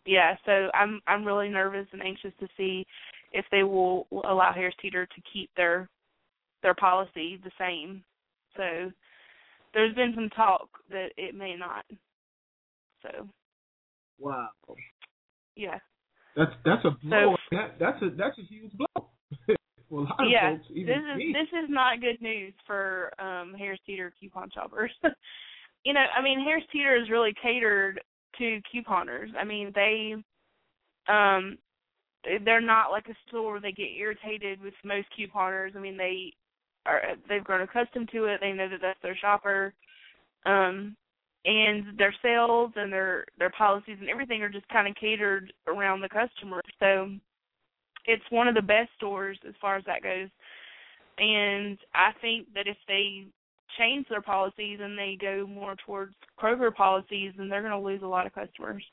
Yeah, 0.05 0.35
so 0.45 0.69
I'm 0.73 1.01
I'm 1.07 1.25
really 1.25 1.49
nervous 1.49 1.87
and 1.91 2.01
anxious 2.01 2.33
to 2.39 2.47
see 2.57 2.85
if 3.33 3.45
they 3.51 3.63
will 3.63 4.07
allow 4.11 4.51
Harris 4.53 4.75
Teeter 4.81 5.05
to 5.05 5.21
keep 5.31 5.49
their 5.55 5.89
their 6.63 6.73
policy 6.73 7.39
the 7.43 7.51
same. 7.59 8.03
So 8.55 8.91
there's 9.73 9.95
been 9.95 10.13
some 10.15 10.29
talk 10.29 10.69
that 10.89 11.09
it 11.17 11.35
may 11.35 11.55
not. 11.55 11.85
So 13.01 13.27
wow. 14.19 14.49
Yeah. 15.55 15.77
That's 16.35 16.51
that's 16.63 16.85
a 16.85 16.91
blow. 17.03 17.35
So, 17.51 17.57
that, 17.57 17.79
that's 17.79 18.01
a 18.01 18.09
that's 18.15 18.37
a 18.37 18.43
huge 18.43 18.71
blow. 18.73 19.09
well, 19.89 20.07
yeah, 20.27 20.55
folks, 20.55 20.67
this 20.69 20.77
is 20.77 21.17
me. 21.17 21.33
this 21.33 21.59
is 21.63 21.69
not 21.69 22.01
good 22.01 22.21
news 22.21 22.53
for 22.65 23.11
um 23.19 23.53
Harris 23.57 23.79
Teeter 23.85 24.13
coupon 24.19 24.49
shoppers. 24.53 24.91
you 25.83 25.93
know, 25.93 26.05
I 26.17 26.21
mean 26.21 26.39
Harris 26.39 26.63
Teeter 26.71 26.95
is 26.95 27.09
really 27.09 27.33
catered 27.41 28.01
to 28.37 28.59
couponers. 28.73 29.29
I 29.39 29.43
mean 29.43 29.71
they 29.75 30.15
um 31.11 31.57
they're 32.45 32.61
not 32.61 32.91
like 32.91 33.07
a 33.07 33.15
store 33.27 33.53
where 33.53 33.61
they 33.61 33.71
get 33.71 33.97
irritated 33.97 34.61
with 34.61 34.73
most 34.83 35.07
couponers. 35.17 35.75
I 35.75 35.79
mean 35.79 35.97
they 35.97 36.33
are 36.89 37.01
they've 37.27 37.43
grown 37.43 37.61
accustomed 37.61 38.09
to 38.11 38.25
it. 38.25 38.39
They 38.41 38.51
know 38.51 38.69
that 38.69 38.81
that's 38.81 39.01
their 39.01 39.17
shopper. 39.17 39.73
Um 40.45 40.95
and 41.45 41.97
their 41.97 42.13
sales 42.21 42.71
and 42.75 42.91
their 42.91 43.25
their 43.37 43.51
policies 43.51 43.97
and 43.99 44.09
everything 44.09 44.41
are 44.41 44.49
just 44.49 44.67
kind 44.69 44.87
of 44.87 44.95
catered 44.95 45.53
around 45.67 46.01
the 46.01 46.09
customer. 46.09 46.61
So 46.79 47.09
it's 48.05 48.23
one 48.29 48.47
of 48.47 48.55
the 48.55 48.61
best 48.61 48.89
stores 48.97 49.37
as 49.47 49.53
far 49.61 49.77
as 49.77 49.85
that 49.85 50.03
goes. 50.03 50.29
And 51.17 51.77
I 51.93 52.11
think 52.21 52.47
that 52.55 52.67
if 52.67 52.77
they 52.87 53.25
change 53.77 54.07
their 54.09 54.21
policies 54.21 54.79
and 54.81 54.97
they 54.97 55.17
go 55.19 55.45
more 55.47 55.75
towards 55.85 56.13
Kroger 56.41 56.73
policies, 56.73 57.33
then 57.37 57.49
they're 57.49 57.61
going 57.61 57.71
to 57.71 57.85
lose 57.85 58.01
a 58.03 58.07
lot 58.07 58.25
of 58.25 58.33
customers. 58.33 58.83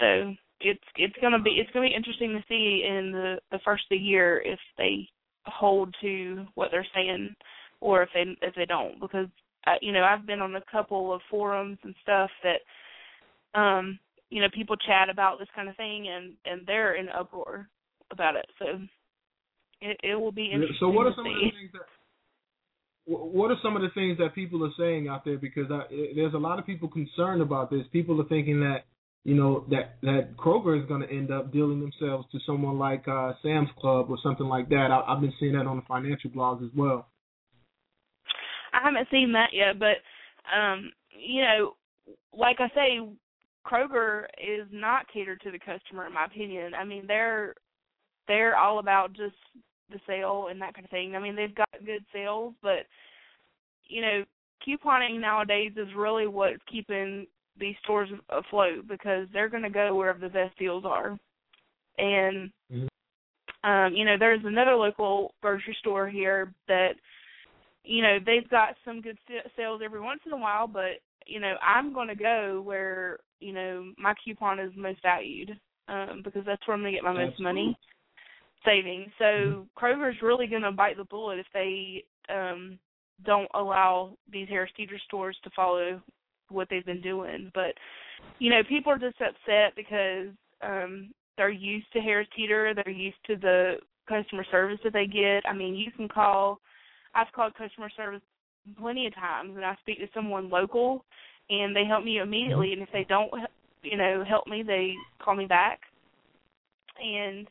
So 0.00 0.34
it's 0.60 0.84
it's 0.96 1.16
going 1.20 1.32
to 1.32 1.38
be 1.38 1.50
it's 1.52 1.70
going 1.72 1.88
to 1.88 1.90
be 1.90 1.96
interesting 1.96 2.32
to 2.32 2.44
see 2.48 2.84
in 2.86 3.12
the 3.12 3.38
the 3.50 3.60
first 3.64 3.84
of 3.84 3.90
the 3.90 4.04
year 4.04 4.42
if 4.44 4.58
they 4.76 5.08
hold 5.48 5.94
to 6.00 6.46
what 6.54 6.68
they're 6.70 6.86
saying 6.94 7.34
or 7.80 8.02
if 8.02 8.08
they 8.14 8.24
if 8.46 8.54
they 8.54 8.66
don't 8.66 9.00
because 9.00 9.26
uh, 9.66 9.74
you 9.80 9.92
know 9.92 10.02
I've 10.02 10.26
been 10.26 10.40
on 10.40 10.54
a 10.56 10.62
couple 10.70 11.12
of 11.12 11.20
forums 11.30 11.78
and 11.82 11.94
stuff 12.02 12.30
that 12.42 13.58
um 13.58 13.98
you 14.30 14.40
know 14.40 14.48
people 14.54 14.76
chat 14.76 15.08
about 15.10 15.38
this 15.38 15.48
kind 15.54 15.68
of 15.68 15.76
thing 15.76 16.08
and 16.08 16.32
and 16.44 16.66
they're 16.66 16.94
in 16.96 17.08
uproar 17.08 17.68
about 18.10 18.36
it 18.36 18.46
so 18.58 18.66
it 19.80 19.98
it 20.02 20.14
will 20.14 20.32
be 20.32 20.46
interesting 20.46 20.76
so 20.80 20.88
what 20.88 21.06
are 21.06 21.14
some 21.16 21.26
of 21.26 21.34
the 21.34 21.50
things 21.50 21.70
that 21.72 21.82
what 23.08 23.50
are 23.50 23.56
some 23.62 23.74
of 23.74 23.82
the 23.82 23.88
things 23.94 24.18
that 24.18 24.34
people 24.34 24.62
are 24.64 24.72
saying 24.78 25.08
out 25.08 25.24
there? 25.24 25.38
Because 25.38 25.70
I, 25.70 25.84
there's 26.14 26.34
a 26.34 26.38
lot 26.38 26.58
of 26.58 26.66
people 26.66 26.88
concerned 26.88 27.40
about 27.40 27.70
this. 27.70 27.82
People 27.90 28.20
are 28.20 28.28
thinking 28.28 28.60
that 28.60 28.84
you 29.28 29.34
know 29.34 29.66
that 29.68 29.96
that 30.00 30.38
Kroger 30.38 30.80
is 30.80 30.88
going 30.88 31.02
to 31.02 31.10
end 31.10 31.30
up 31.30 31.52
dealing 31.52 31.80
themselves 31.80 32.26
to 32.32 32.38
someone 32.46 32.78
like 32.78 33.06
uh, 33.06 33.32
Sam's 33.42 33.68
Club 33.78 34.06
or 34.08 34.16
something 34.22 34.46
like 34.46 34.70
that. 34.70 34.88
I, 34.90 35.02
I've 35.06 35.20
been 35.20 35.34
seeing 35.38 35.52
that 35.52 35.66
on 35.66 35.76
the 35.76 35.82
financial 35.86 36.30
blogs 36.30 36.64
as 36.64 36.70
well. 36.74 37.08
I 38.72 38.80
haven't 38.82 39.06
seen 39.10 39.32
that 39.32 39.50
yet, 39.52 39.78
but 39.78 39.98
um, 40.50 40.90
you 41.10 41.42
know, 41.42 41.74
like 42.32 42.56
I 42.58 42.68
say, 42.74 43.06
Kroger 43.66 44.24
is 44.38 44.66
not 44.72 45.04
catered 45.12 45.42
to 45.42 45.50
the 45.50 45.58
customer, 45.58 46.06
in 46.06 46.14
my 46.14 46.24
opinion. 46.24 46.72
I 46.72 46.84
mean, 46.84 47.04
they're 47.06 47.54
they're 48.28 48.56
all 48.56 48.78
about 48.78 49.12
just 49.12 49.36
the 49.92 50.00
sale 50.06 50.46
and 50.50 50.58
that 50.62 50.72
kind 50.72 50.86
of 50.86 50.90
thing. 50.90 51.14
I 51.14 51.18
mean, 51.18 51.36
they've 51.36 51.54
got 51.54 51.68
good 51.84 52.04
sales, 52.14 52.54
but 52.62 52.86
you 53.88 54.00
know, 54.00 54.24
couponing 54.66 55.20
nowadays 55.20 55.72
is 55.76 55.88
really 55.94 56.26
what's 56.26 56.62
keeping 56.72 57.26
these 57.58 57.76
stores 57.82 58.08
afloat 58.30 58.86
because 58.88 59.26
they're 59.32 59.48
going 59.48 59.62
to 59.62 59.70
go 59.70 59.94
wherever 59.94 60.18
the 60.18 60.28
best 60.28 60.56
deals 60.58 60.84
are. 60.84 61.18
And 61.98 62.50
mm-hmm. 62.72 63.68
um, 63.68 63.94
you 63.94 64.04
know, 64.04 64.16
there's 64.18 64.44
another 64.44 64.74
local 64.74 65.34
grocery 65.42 65.76
store 65.80 66.08
here 66.08 66.52
that 66.68 66.92
you 67.84 68.02
know 68.02 68.18
they've 68.24 68.48
got 68.50 68.74
some 68.84 69.00
good 69.00 69.18
sales 69.56 69.80
every 69.84 70.00
once 70.00 70.20
in 70.26 70.32
a 70.32 70.36
while, 70.36 70.66
but 70.66 71.00
you 71.26 71.40
know 71.40 71.54
I'm 71.62 71.92
going 71.92 72.08
to 72.08 72.14
go 72.14 72.62
where 72.64 73.18
you 73.40 73.52
know 73.52 73.92
my 73.98 74.14
coupon 74.24 74.60
is 74.60 74.72
most 74.76 75.02
valued 75.02 75.58
um, 75.88 76.22
because 76.24 76.42
that's 76.46 76.66
where 76.66 76.76
I'm 76.76 76.82
going 76.82 76.92
to 76.92 76.96
get 76.96 77.04
my 77.04 77.12
most 77.12 77.40
money 77.40 77.76
saving. 78.64 79.10
So 79.18 79.24
mm-hmm. 79.24 79.60
Kroger's 79.76 80.22
really 80.22 80.46
going 80.46 80.62
to 80.62 80.72
bite 80.72 80.96
the 80.96 81.04
bullet 81.04 81.38
if 81.38 81.46
they 81.52 82.04
um, 82.32 82.78
don't 83.24 83.48
allow 83.54 84.16
these 84.30 84.48
Harris 84.48 84.70
Teeter 84.76 85.00
stores 85.06 85.36
to 85.44 85.50
follow 85.56 86.00
what 86.48 86.68
they've 86.70 86.86
been 86.86 87.02
doing. 87.02 87.50
But 87.54 87.74
you 88.38 88.50
know, 88.50 88.62
people 88.68 88.92
are 88.92 88.98
just 88.98 89.20
upset 89.20 89.74
because 89.76 90.28
um, 90.62 91.10
they're 91.36 91.50
used 91.50 91.92
to 91.92 92.00
Harris 92.00 92.28
Teeter. 92.36 92.74
They're 92.74 92.92
used 92.92 93.16
to 93.26 93.36
the 93.36 93.74
customer 94.08 94.44
service 94.50 94.78
that 94.84 94.92
they 94.92 95.06
get. 95.06 95.48
I 95.48 95.52
mean, 95.52 95.74
you 95.74 95.90
can 95.92 96.08
call 96.08 96.60
I've 97.14 97.32
called 97.34 97.54
customer 97.54 97.90
service 97.96 98.22
plenty 98.78 99.06
of 99.06 99.14
times, 99.14 99.52
and 99.56 99.64
I 99.64 99.76
speak 99.80 99.98
to 99.98 100.08
someone 100.14 100.50
local, 100.50 101.04
and 101.50 101.74
they 101.74 101.84
help 101.84 102.04
me 102.04 102.18
immediately. 102.18 102.72
And 102.72 102.82
if 102.82 102.88
they 102.92 103.04
don't, 103.08 103.30
you 103.82 103.96
know, 103.96 104.24
help 104.26 104.46
me, 104.46 104.62
they 104.62 104.94
call 105.22 105.34
me 105.34 105.46
back. 105.46 105.80
And 107.02 107.48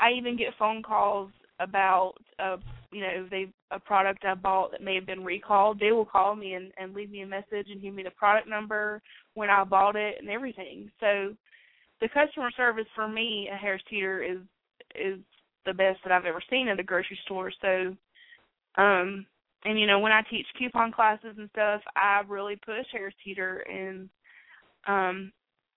I 0.00 0.10
even 0.12 0.36
get 0.36 0.48
phone 0.58 0.82
calls 0.82 1.30
about, 1.60 2.14
uh, 2.38 2.56
you 2.90 3.00
know, 3.02 3.26
they 3.30 3.48
a 3.70 3.78
product 3.78 4.24
I 4.24 4.34
bought 4.34 4.70
that 4.72 4.82
may 4.82 4.94
have 4.94 5.06
been 5.06 5.24
recalled. 5.24 5.78
They 5.78 5.92
will 5.92 6.06
call 6.06 6.34
me 6.34 6.54
and, 6.54 6.72
and 6.78 6.94
leave 6.94 7.10
me 7.10 7.20
a 7.20 7.26
message 7.26 7.66
and 7.70 7.82
give 7.82 7.94
me 7.94 8.02
the 8.02 8.10
product 8.10 8.48
number 8.48 9.02
when 9.34 9.50
I 9.50 9.62
bought 9.64 9.96
it 9.96 10.16
and 10.18 10.28
everything. 10.30 10.90
So 11.00 11.34
the 12.00 12.08
customer 12.08 12.50
service 12.56 12.86
for 12.94 13.08
me 13.08 13.48
at 13.52 13.60
Harris 13.60 13.82
Teeter 13.90 14.22
is 14.22 14.38
is 14.94 15.18
the 15.66 15.74
best 15.74 15.98
that 16.02 16.12
I've 16.12 16.24
ever 16.24 16.42
seen 16.48 16.68
at 16.68 16.80
a 16.80 16.84
grocery 16.84 17.18
store. 17.24 17.52
So 17.60 17.94
um, 18.80 19.26
and 19.64 19.78
you 19.78 19.86
know, 19.86 19.98
when 19.98 20.12
I 20.12 20.22
teach 20.30 20.46
coupon 20.58 20.92
classes 20.92 21.34
and 21.36 21.50
stuff, 21.50 21.82
I 21.96 22.22
really 22.26 22.56
push 22.56 22.86
Harris 22.92 23.14
Teeter 23.24 23.64
and 23.70 24.08
um, 24.86 25.32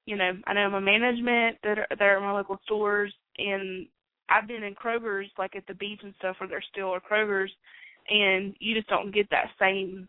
you 0.05 0.15
know, 0.15 0.31
I 0.47 0.53
know 0.53 0.69
my 0.69 0.79
management 0.79 1.57
that 1.63 1.77
are 1.79 1.87
that 1.89 2.01
are 2.01 2.21
my 2.21 2.31
local 2.31 2.59
stores 2.63 3.13
and 3.37 3.87
I've 4.31 4.47
been 4.47 4.63
in 4.63 4.75
Kroger's 4.75 5.29
like 5.37 5.55
at 5.55 5.67
the 5.67 5.73
beach 5.73 5.99
and 6.03 6.13
stuff 6.17 6.37
where 6.39 6.49
there 6.49 6.63
still 6.71 6.89
are 6.89 7.01
Kroger's 7.01 7.51
and 8.09 8.55
you 8.59 8.73
just 8.73 8.87
don't 8.87 9.13
get 9.13 9.29
that 9.29 9.49
same 9.59 10.07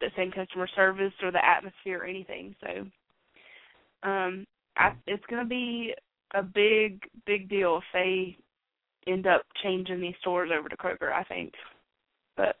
the 0.00 0.08
same 0.16 0.30
customer 0.32 0.68
service 0.74 1.12
or 1.22 1.30
the 1.30 1.44
atmosphere 1.44 2.00
or 2.00 2.06
anything. 2.06 2.54
So 2.60 2.68
um 4.08 4.46
I 4.76 4.92
it's 5.06 5.24
gonna 5.28 5.44
be 5.44 5.94
a 6.34 6.42
big, 6.42 7.02
big 7.26 7.48
deal 7.48 7.78
if 7.78 7.84
they 7.92 8.36
end 9.06 9.26
up 9.26 9.42
changing 9.62 10.00
these 10.00 10.14
stores 10.20 10.50
over 10.56 10.68
to 10.68 10.76
Kroger, 10.76 11.12
I 11.12 11.24
think. 11.24 11.52
But 12.36 12.56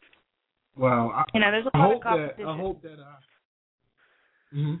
well, 0.76 1.12
I, 1.14 1.24
you 1.34 1.40
know, 1.40 1.50
there's 1.50 1.66
a 1.72 1.76
lot 1.76 1.86
of 1.86 1.92
hope 1.92 2.02
competition. 2.02 2.44
That, 2.44 2.50
I 2.50 2.56
hope 2.56 2.82
that. 2.82 2.92
Uh, 2.92 4.54
mm-hmm. 4.54 4.74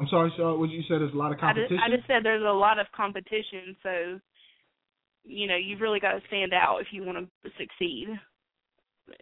I'm 0.00 0.06
sorry, 0.08 0.32
Shaw. 0.36 0.56
What 0.56 0.70
you 0.70 0.82
said? 0.88 1.00
There's 1.00 1.14
a 1.14 1.16
lot 1.16 1.32
of 1.32 1.38
competition. 1.38 1.78
I 1.82 1.88
just, 1.88 1.92
I 1.92 1.96
just 1.96 2.06
said 2.06 2.24
there's 2.24 2.42
a 2.42 2.52
lot 2.52 2.78
of 2.78 2.86
competition, 2.94 3.76
so 3.82 4.20
you 5.24 5.46
know 5.48 5.56
you've 5.56 5.80
really 5.80 6.00
got 6.00 6.12
to 6.12 6.20
stand 6.28 6.52
out 6.52 6.78
if 6.80 6.88
you 6.92 7.04
want 7.04 7.18
to 7.18 7.50
succeed, 7.58 8.08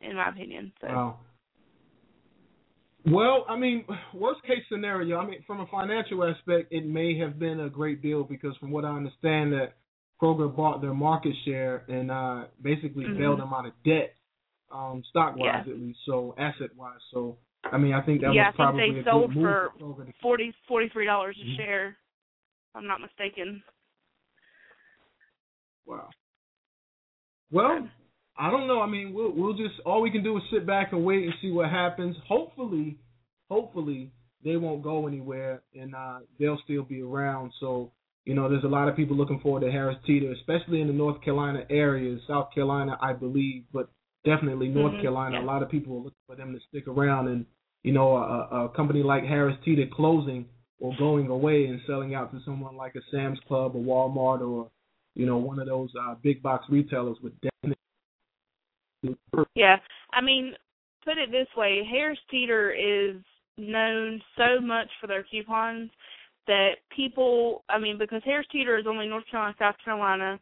in 0.03 0.17
my 0.17 0.29
opinion. 0.29 0.73
So. 0.81 0.87
Wow. 0.89 1.19
Well, 3.09 3.47
I 3.49 3.57
mean, 3.57 3.85
worst 4.13 4.43
case 4.43 4.65
scenario. 4.71 5.19
I 5.19 5.27
mean, 5.27 5.45
from 5.47 5.61
a 5.61 5.67
financial 5.67 6.25
aspect, 6.25 6.73
it 6.73 6.85
may 6.85 7.17
have 7.19 7.39
been 7.39 7.61
a 7.61 7.71
great 7.71 8.03
deal 8.03 8.25
because, 8.25 8.57
from 8.57 8.73
what 8.73 8.85
I 8.85 8.89
understand, 8.89 9.53
that 9.53 9.75
Kroger 10.21 10.55
bought 10.55 10.81
their 10.81 10.95
market 10.95 11.35
share 11.45 11.85
and 11.89 12.11
uh, 12.11 12.45
basically 12.61 13.05
mm-hmm. 13.05 13.19
bailed 13.19 13.39
them 13.39 13.53
out 13.55 13.67
of 13.67 13.73
debt, 13.85 14.15
um, 14.73 15.05
stock 15.11 15.37
wise 15.37 15.65
yeah. 15.67 15.73
at 15.73 15.79
least, 15.79 16.01
so 16.05 16.35
asset 16.37 16.71
wise. 16.77 16.99
So 17.13 17.39
I 17.73 17.79
mean, 17.79 17.93
I 17.93 18.03
think 18.03 18.21
that 18.23 18.35
yeah, 18.35 18.49
was 18.49 18.55
probably 18.57 18.83
I 18.83 18.87
think 18.87 19.05
they 19.05 19.11
sold 19.11 19.33
for 19.35 19.71
forty 20.23 20.53
forty 20.69 20.89
three 20.91 21.07
dollars 21.07 21.37
mm-hmm. 21.41 21.53
a 21.53 21.57
share. 21.57 21.89
If 21.89 22.77
I'm 22.77 22.87
not 22.87 23.01
mistaken. 23.01 23.63
Wow. 25.87 26.09
Well, 27.51 27.89
I 28.39 28.51
don't 28.51 28.67
know. 28.67 28.81
I 28.81 28.87
mean, 28.87 29.13
we'll 29.15 29.33
we'll 29.33 29.55
just 29.55 29.81
all 29.85 30.03
we 30.03 30.11
can 30.11 30.23
do 30.23 30.37
is 30.37 30.43
sit 30.53 30.67
back 30.67 30.93
and 30.93 31.05
wait 31.05 31.25
and 31.25 31.35
see 31.41 31.51
what 31.51 31.71
happens. 31.71 32.17
Hopefully, 32.29 32.99
hopefully 33.51 34.11
they 34.45 34.57
won't 34.57 34.83
go 34.83 35.07
anywhere 35.07 35.63
and 35.75 35.95
uh, 35.95 36.19
they'll 36.39 36.61
still 36.65 36.83
be 36.83 37.03
around. 37.03 37.53
So 37.61 37.93
you 38.27 38.35
know, 38.35 38.49
there's 38.49 38.65
a 38.65 38.69
lot 38.69 38.89
of 38.89 38.97
people 38.97 39.17
looking 39.17 39.39
forward 39.41 39.61
to 39.61 39.71
Harris 39.71 39.97
Teeter, 40.05 40.33
especially 40.33 40.81
in 40.81 40.89
the 40.89 40.93
North 40.93 41.23
Carolina 41.23 41.61
area, 41.71 42.19
South 42.27 42.49
Carolina, 42.53 42.99
I 43.01 43.13
believe, 43.13 43.65
but 43.73 43.89
definitely 44.25 44.67
North 44.69 44.95
mm-hmm. 44.95 45.03
Carolina. 45.03 45.37
Yeah. 45.39 45.45
A 45.45 45.47
lot 45.47 45.63
of 45.63 45.71
people 45.71 45.95
are 45.95 46.03
looking 46.03 46.19
for 46.27 46.35
them 46.35 46.53
to 46.53 46.59
stick 46.69 46.89
around, 46.89 47.29
and 47.29 47.47
you 47.87 47.93
know, 47.93 48.17
a, 48.17 48.65
a 48.65 48.69
company 48.71 49.05
like 49.05 49.23
Harris 49.23 49.57
Teeter 49.65 49.85
closing 49.95 50.45
or 50.81 50.93
going 50.99 51.29
away 51.29 51.67
and 51.67 51.81
selling 51.87 52.17
out 52.17 52.33
to 52.33 52.41
someone 52.45 52.77
like 52.77 52.97
a 52.97 53.01
Sam's 53.13 53.39
Club 53.47 53.77
or 53.77 53.81
Walmart 53.81 54.41
or 54.41 54.69
you 55.15 55.25
know 55.25 55.37
one 55.37 55.61
of 55.61 55.69
those 55.69 55.91
uh, 56.03 56.17
big 56.21 56.43
box 56.43 56.67
retailers 56.69 57.17
would 57.23 57.41
definitely. 57.41 57.77
Yeah, 59.55 59.77
I 60.13 60.21
mean, 60.21 60.55
put 61.05 61.17
it 61.17 61.31
this 61.31 61.47
way: 61.57 61.87
Harris 61.89 62.19
Teeter 62.29 62.73
is 62.73 63.23
known 63.57 64.21
so 64.37 64.61
much 64.61 64.89
for 65.01 65.07
their 65.07 65.23
coupons 65.23 65.89
that 66.49 66.71
people, 66.95 67.63
I 67.69 67.79
mean, 67.79 67.99
because 67.99 68.23
Harris 68.25 68.49
Teeter 68.51 68.79
is 68.79 68.87
only 68.89 69.07
North 69.07 69.25
Carolina, 69.31 69.55
South 69.61 69.77
Carolina, 69.85 70.41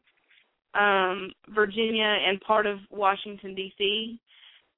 um, 0.72 1.30
Virginia, 1.54 2.16
and 2.26 2.40
part 2.40 2.64
of 2.64 2.78
Washington 2.90 3.54
D.C. 3.54 4.18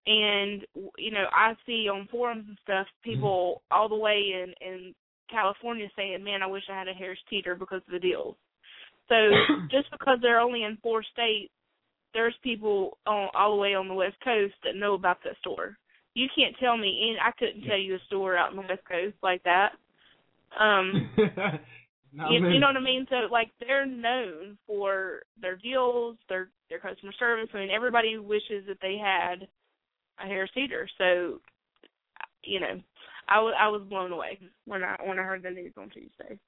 And 0.06 0.64
you 0.98 1.10
know, 1.10 1.24
I 1.32 1.54
see 1.66 1.88
on 1.88 2.08
forums 2.10 2.44
and 2.46 2.58
stuff 2.62 2.86
people 3.02 3.62
all 3.70 3.88
the 3.88 3.96
way 3.96 4.32
in 4.34 4.54
in 4.66 4.94
California 5.30 5.88
saying, 5.96 6.22
"Man, 6.22 6.42
I 6.42 6.46
wish 6.46 6.62
I 6.70 6.78
had 6.78 6.88
a 6.88 6.92
Harris 6.92 7.18
Teeter 7.28 7.56
because 7.56 7.82
of 7.86 7.92
the 7.92 7.98
deals." 7.98 8.36
So 9.08 9.14
just 9.70 9.90
because 9.90 10.18
they're 10.22 10.40
only 10.40 10.62
in 10.62 10.78
four 10.82 11.02
states, 11.02 11.52
there's 12.14 12.34
people 12.42 12.98
on 13.06 13.28
all 13.34 13.56
the 13.56 13.60
way 13.60 13.74
on 13.74 13.88
the 13.88 13.94
West 13.94 14.16
Coast 14.22 14.54
that 14.64 14.76
know 14.76 14.94
about 14.94 15.18
that 15.24 15.36
store. 15.40 15.76
You 16.14 16.28
can't 16.34 16.56
tell 16.58 16.76
me, 16.78 17.10
and 17.10 17.18
I 17.20 17.32
couldn't 17.38 17.68
tell 17.68 17.78
you 17.78 17.96
a 17.96 18.06
store 18.06 18.36
out 18.36 18.50
in 18.50 18.56
the 18.56 18.62
West 18.62 18.82
Coast 18.88 19.16
like 19.22 19.42
that. 19.42 19.72
Um, 20.58 21.10
you, 22.30 22.48
you 22.48 22.60
know 22.60 22.68
what 22.68 22.76
I 22.76 22.80
mean? 22.80 23.06
So 23.10 23.30
like 23.30 23.50
they're 23.60 23.86
known 23.86 24.56
for 24.66 25.22
their 25.40 25.56
deals, 25.56 26.16
their 26.28 26.48
their 26.70 26.78
customer 26.78 27.12
service. 27.18 27.48
I 27.52 27.58
mean, 27.58 27.70
everybody 27.74 28.16
wishes 28.18 28.64
that 28.68 28.78
they 28.80 28.96
had 29.02 29.46
a 30.22 30.26
Harris 30.26 30.50
Teeter. 30.54 30.88
So, 30.98 31.40
you 32.44 32.60
know, 32.60 32.80
I 33.28 33.40
was 33.40 33.54
I 33.58 33.68
was 33.68 33.82
blown 33.88 34.12
away 34.12 34.38
when 34.66 34.82
I 34.82 34.96
when 35.04 35.18
I 35.18 35.22
heard 35.22 35.42
the 35.42 35.50
news 35.50 35.72
on 35.76 35.90
Tuesday. 35.90 36.38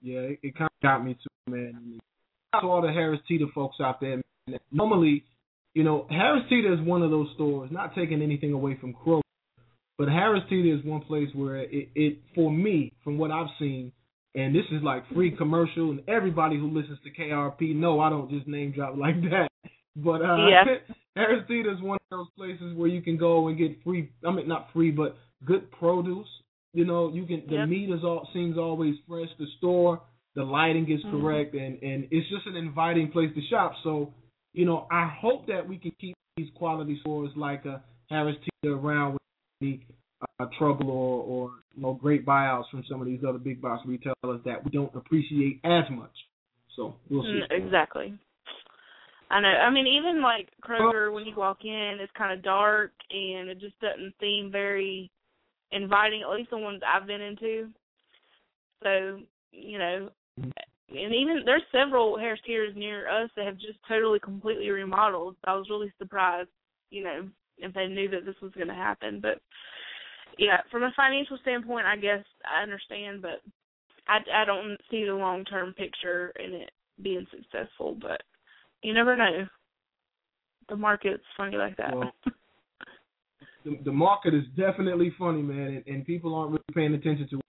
Yeah, 0.00 0.20
it, 0.20 0.38
it 0.42 0.56
kind 0.56 0.70
of 0.72 0.82
got 0.82 1.04
me 1.04 1.14
too, 1.14 1.52
man. 1.52 1.74
I 1.76 1.80
mean, 1.80 2.00
to 2.60 2.66
all 2.66 2.82
the 2.82 2.92
Harris 2.92 3.20
Teeter 3.26 3.46
folks 3.54 3.76
out 3.80 4.00
there, 4.00 4.20
man, 4.46 4.58
normally, 4.70 5.24
you 5.74 5.82
know, 5.82 6.06
Harris 6.10 6.44
Teeter 6.48 6.72
is 6.72 6.80
one 6.80 7.02
of 7.02 7.10
those 7.10 7.28
stores. 7.34 7.70
Not 7.72 7.94
taking 7.94 8.22
anything 8.22 8.52
away 8.52 8.76
from 8.80 8.94
Kroger, 8.94 9.22
but 9.96 10.08
Harris 10.08 10.42
Teeter 10.48 10.76
is 10.76 10.84
one 10.84 11.02
place 11.02 11.28
where 11.34 11.56
it, 11.56 11.88
it, 11.94 12.18
for 12.34 12.50
me, 12.50 12.92
from 13.02 13.18
what 13.18 13.30
I've 13.30 13.48
seen, 13.58 13.92
and 14.34 14.54
this 14.54 14.64
is 14.70 14.82
like 14.82 15.02
free 15.12 15.36
commercial, 15.36 15.90
and 15.90 16.02
everybody 16.08 16.56
who 16.56 16.68
listens 16.68 16.98
to 17.04 17.10
KIRP 17.10 17.74
know 17.74 18.00
I 18.00 18.10
don't 18.10 18.30
just 18.30 18.46
name 18.46 18.72
drop 18.72 18.96
like 18.96 19.20
that. 19.22 19.48
But 19.96 20.22
uh 20.22 20.48
yeah. 20.48 20.64
Harris 21.18 21.42
Teeter 21.48 21.72
is 21.72 21.82
one 21.82 21.98
of 22.12 22.18
those 22.18 22.28
places 22.36 22.76
where 22.76 22.88
you 22.88 23.02
can 23.02 23.16
go 23.16 23.48
and 23.48 23.58
get 23.58 23.82
free. 23.82 24.10
I 24.24 24.30
mean, 24.30 24.46
not 24.46 24.68
free, 24.72 24.92
but 24.92 25.16
good 25.44 25.68
produce. 25.72 26.28
You 26.72 26.84
know, 26.84 27.12
you 27.12 27.26
can. 27.26 27.42
The 27.48 27.56
yep. 27.56 27.68
meat 27.68 27.90
is 27.90 28.04
all 28.04 28.28
seems 28.32 28.56
always 28.56 28.94
fresh. 29.08 29.28
The 29.36 29.46
store, 29.58 30.00
the 30.36 30.44
lighting 30.44 30.88
is 30.88 31.04
mm-hmm. 31.04 31.20
correct, 31.20 31.54
and 31.54 31.82
and 31.82 32.06
it's 32.12 32.28
just 32.30 32.46
an 32.46 32.54
inviting 32.54 33.10
place 33.10 33.30
to 33.34 33.40
shop. 33.50 33.72
So, 33.82 34.14
you 34.52 34.64
know, 34.64 34.86
I 34.92 35.12
hope 35.20 35.48
that 35.48 35.68
we 35.68 35.78
can 35.78 35.90
keep 36.00 36.14
these 36.36 36.50
quality 36.54 36.98
stores 37.00 37.30
like 37.34 37.64
a 37.64 37.82
Harris 38.08 38.36
Teeter 38.62 38.76
around 38.76 39.14
with 39.14 39.22
any 39.60 39.86
uh, 40.38 40.46
trouble 40.56 40.88
or 40.88 41.22
or 41.24 41.50
you 41.74 41.82
know 41.82 41.94
great 41.94 42.24
buyouts 42.24 42.70
from 42.70 42.84
some 42.88 43.00
of 43.00 43.08
these 43.08 43.20
other 43.28 43.38
big 43.38 43.60
box 43.60 43.82
retailers 43.84 44.40
that 44.44 44.64
we 44.64 44.70
don't 44.70 44.94
appreciate 44.94 45.60
as 45.64 45.84
much. 45.90 46.14
So 46.76 46.94
we'll 47.10 47.24
see. 47.24 47.40
Mm, 47.50 47.64
exactly. 47.64 48.14
I 49.30 49.40
know. 49.40 49.48
I 49.48 49.70
mean, 49.70 49.86
even 49.86 50.22
like 50.22 50.48
Kroger, 50.64 51.12
when 51.12 51.26
you 51.26 51.34
walk 51.36 51.58
in, 51.64 51.98
it's 52.00 52.12
kind 52.16 52.32
of 52.36 52.44
dark 52.44 52.92
and 53.10 53.48
it 53.48 53.60
just 53.60 53.78
doesn't 53.80 54.14
seem 54.20 54.50
very 54.50 55.10
inviting. 55.70 56.22
At 56.22 56.34
least 56.34 56.50
the 56.50 56.58
ones 56.58 56.80
I've 56.86 57.06
been 57.06 57.20
into. 57.20 57.68
So 58.82 59.20
you 59.52 59.78
know, 59.78 60.08
mm-hmm. 60.40 60.96
and 60.96 61.14
even 61.14 61.42
there's 61.44 61.62
several 61.72 62.18
Harris 62.18 62.40
Teeters 62.46 62.76
near 62.76 63.08
us 63.08 63.30
that 63.36 63.46
have 63.46 63.56
just 63.56 63.78
totally 63.86 64.18
completely 64.18 64.70
remodeled. 64.70 65.36
I 65.44 65.54
was 65.54 65.68
really 65.68 65.92
surprised, 65.98 66.50
you 66.90 67.04
know, 67.04 67.28
if 67.58 67.74
they 67.74 67.86
knew 67.86 68.08
that 68.10 68.24
this 68.24 68.36
was 68.40 68.52
going 68.52 68.68
to 68.68 68.74
happen. 68.74 69.20
But 69.20 69.40
yeah, 70.38 70.58
from 70.70 70.84
a 70.84 70.92
financial 70.96 71.38
standpoint, 71.42 71.86
I 71.86 71.96
guess 71.96 72.24
I 72.46 72.62
understand, 72.62 73.22
but 73.22 73.42
I 74.06 74.18
I 74.42 74.44
don't 74.44 74.78
see 74.90 75.04
the 75.04 75.14
long 75.14 75.44
term 75.44 75.74
picture 75.74 76.32
in 76.42 76.54
it 76.54 76.70
being 77.02 77.26
successful. 77.30 77.96
But 78.00 78.22
you 78.82 78.94
never 78.94 79.16
know. 79.16 79.46
The 80.68 80.76
market's 80.76 81.24
funny 81.36 81.56
like 81.56 81.76
that. 81.76 81.94
Well, 81.94 82.12
the, 83.64 83.78
the 83.84 83.92
market 83.92 84.34
is 84.34 84.44
definitely 84.56 85.12
funny, 85.18 85.42
man, 85.42 85.82
and, 85.86 85.86
and 85.86 86.06
people 86.06 86.34
aren't 86.34 86.50
really 86.50 86.62
paying 86.74 86.94
attention 86.94 87.28
to. 87.30 87.40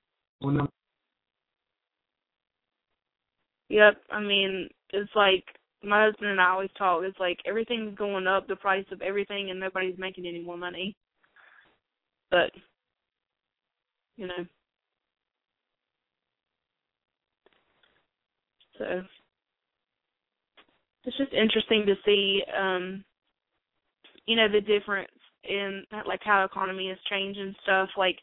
Yep, 3.69 4.01
I 4.09 4.19
mean 4.19 4.69
it's 4.91 5.11
like 5.15 5.43
my 5.83 6.05
husband 6.05 6.31
and 6.31 6.41
I 6.41 6.49
always 6.49 6.69
talk. 6.77 7.03
It's 7.03 7.19
like 7.19 7.37
everything's 7.45 7.95
going 7.95 8.27
up, 8.27 8.47
the 8.47 8.55
price 8.55 8.85
of 8.91 9.01
everything, 9.01 9.49
and 9.49 9.59
nobody's 9.59 9.97
making 9.97 10.25
any 10.25 10.41
more 10.41 10.57
money. 10.57 10.95
But 12.31 12.51
you 14.17 14.27
know, 14.27 14.45
so 18.77 19.01
it's 21.09 21.17
just 21.17 21.33
interesting 21.33 21.85
to 21.87 21.95
see 22.05 22.43
um 22.55 23.03
you 24.27 24.35
know 24.35 24.47
the 24.47 24.61
difference 24.61 25.09
in 25.43 25.83
like 26.05 26.21
how 26.23 26.43
economy 26.43 26.89
has 26.89 26.97
changed 27.09 27.39
and 27.39 27.55
stuff. 27.63 27.89
Like 27.97 28.17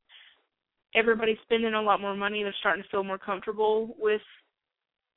everybody's 0.95 1.39
spending 1.43 1.75
a 1.75 1.83
lot 1.83 2.01
more 2.01 2.15
money. 2.15 2.43
They're 2.43 2.55
starting 2.61 2.85
to 2.85 2.89
feel 2.89 3.05
more 3.05 3.19
comfortable 3.19 3.95
with 3.99 4.21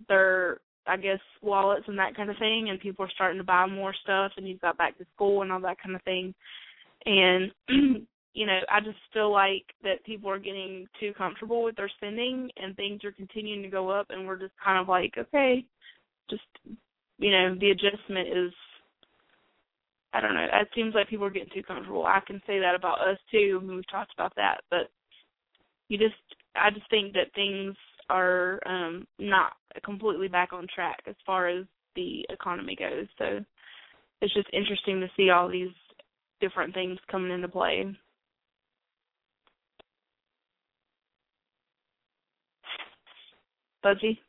their 0.07 0.59
i 0.87 0.95
guess 0.95 1.19
wallets 1.41 1.83
and 1.87 1.99
that 1.99 2.15
kind 2.15 2.29
of 2.29 2.37
thing 2.37 2.69
and 2.69 2.79
people 2.79 3.03
are 3.03 3.11
starting 3.13 3.37
to 3.37 3.43
buy 3.43 3.65
more 3.65 3.93
stuff 4.01 4.31
and 4.37 4.47
you've 4.47 4.61
got 4.61 4.77
back 4.77 4.97
to 4.97 5.05
school 5.13 5.41
and 5.41 5.51
all 5.51 5.59
that 5.59 5.75
kind 5.83 5.93
of 5.93 6.01
thing. 6.03 6.33
And 7.05 7.51
you 8.33 8.45
know 8.45 8.59
i 8.71 8.79
just 8.79 8.97
feel 9.13 9.31
like 9.31 9.65
that 9.83 10.03
people 10.05 10.29
are 10.29 10.39
getting 10.39 10.87
too 10.99 11.13
comfortable 11.17 11.63
with 11.63 11.75
their 11.75 11.91
spending 11.97 12.49
and 12.57 12.75
things 12.75 13.03
are 13.03 13.11
continuing 13.11 13.61
to 13.61 13.67
go 13.69 13.89
up 13.89 14.07
and 14.09 14.25
we're 14.25 14.39
just 14.39 14.53
kind 14.63 14.79
of 14.79 14.87
like 14.87 15.13
okay 15.17 15.65
just 16.29 16.43
you 17.19 17.31
know, 17.31 17.55
the 17.59 17.71
adjustment 17.71 18.27
is 18.29 18.51
I 20.13 20.21
don't 20.21 20.33
know. 20.33 20.47
It 20.51 20.67
seems 20.73 20.95
like 20.95 21.09
people 21.09 21.25
are 21.25 21.29
getting 21.31 21.53
too 21.53 21.61
comfortable. 21.63 22.05
I 22.05 22.19
can 22.25 22.41
say 22.47 22.59
that 22.59 22.73
about 22.75 22.99
us 23.07 23.17
too. 23.31 23.59
I 23.61 23.65
mean, 23.65 23.75
we've 23.75 23.91
talked 23.91 24.13
about 24.13 24.33
that, 24.37 24.61
but 24.71 24.89
you 25.89 25.97
just 25.97 26.15
I 26.55 26.71
just 26.71 26.89
think 26.89 27.13
that 27.13 27.33
things 27.35 27.75
are 28.09 28.59
um 28.65 29.05
not 29.19 29.53
completely 29.85 30.27
back 30.27 30.51
on 30.53 30.65
track 30.73 30.99
as 31.07 31.15
far 31.25 31.47
as 31.47 31.65
the 31.95 32.25
economy 32.29 32.75
goes. 32.75 33.05
So 33.17 33.39
it's 34.21 34.33
just 34.33 34.47
interesting 34.53 34.99
to 35.01 35.07
see 35.15 35.29
all 35.29 35.47
these 35.49 35.69
different 36.41 36.73
things 36.73 36.97
coming 37.11 37.31
into 37.31 37.47
play. 37.47 37.85
Fuzzy? 43.83 44.19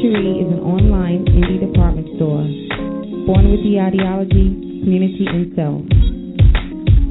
Cherie 0.00 0.40
is 0.40 0.48
an 0.48 0.64
online 0.64 1.28
indie 1.28 1.60
department 1.60 2.08
store, 2.16 2.40
born 3.28 3.52
with 3.52 3.60
the 3.60 3.76
ideology, 3.76 4.80
community, 4.80 5.28
and 5.28 5.52
self. 5.52 5.84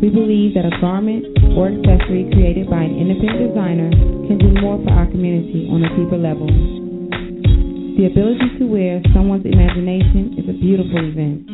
We 0.02 0.10
believe 0.10 0.58
that 0.58 0.66
a 0.66 0.74
garment 0.82 1.30
or 1.54 1.70
accessory 1.70 2.26
created 2.34 2.66
by 2.66 2.82
an 2.82 2.98
independent 2.98 3.54
designer 3.54 3.94
can 4.26 4.42
do 4.42 4.50
more 4.58 4.82
for 4.82 4.90
our 4.90 5.06
community 5.06 5.70
on 5.70 5.86
a 5.86 5.90
deeper 6.02 6.18
level. 6.18 6.50
The 7.94 8.10
ability 8.10 8.58
to 8.58 8.66
wear 8.66 9.06
someone's 9.14 9.46
imagination 9.46 10.42
is 10.42 10.50
a 10.50 10.58
beautiful 10.58 10.98
event. 10.98 11.46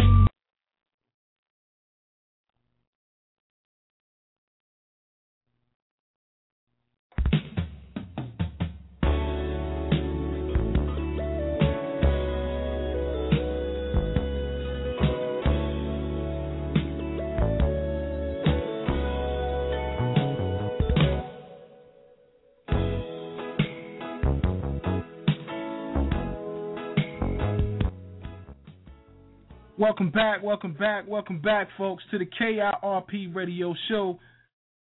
Welcome 29.78 30.10
back, 30.10 30.42
welcome 30.42 30.72
back, 30.72 31.06
welcome 31.06 31.38
back, 31.42 31.68
folks, 31.76 32.02
to 32.10 32.18
the 32.18 32.24
KIRP 32.24 33.34
radio 33.34 33.74
show. 33.90 34.18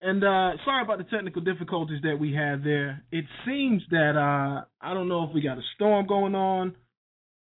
And 0.02 0.24
uh, 0.24 0.58
sorry 0.66 0.84
about 0.84 0.98
the 0.98 1.04
technical 1.04 1.44
difficulties 1.44 2.02
that 2.02 2.18
we 2.20 2.34
had 2.34 2.64
there. 2.64 3.04
It 3.12 3.26
seems 3.46 3.84
that 3.92 4.14
uh, 4.16 4.66
I 4.82 4.94
don't 4.96 5.08
know 5.08 5.26
if 5.26 5.30
we 5.32 5.42
got 5.44 5.60
a 5.60 5.62
storm 5.76 6.08
going 6.08 6.34
on 6.34 6.76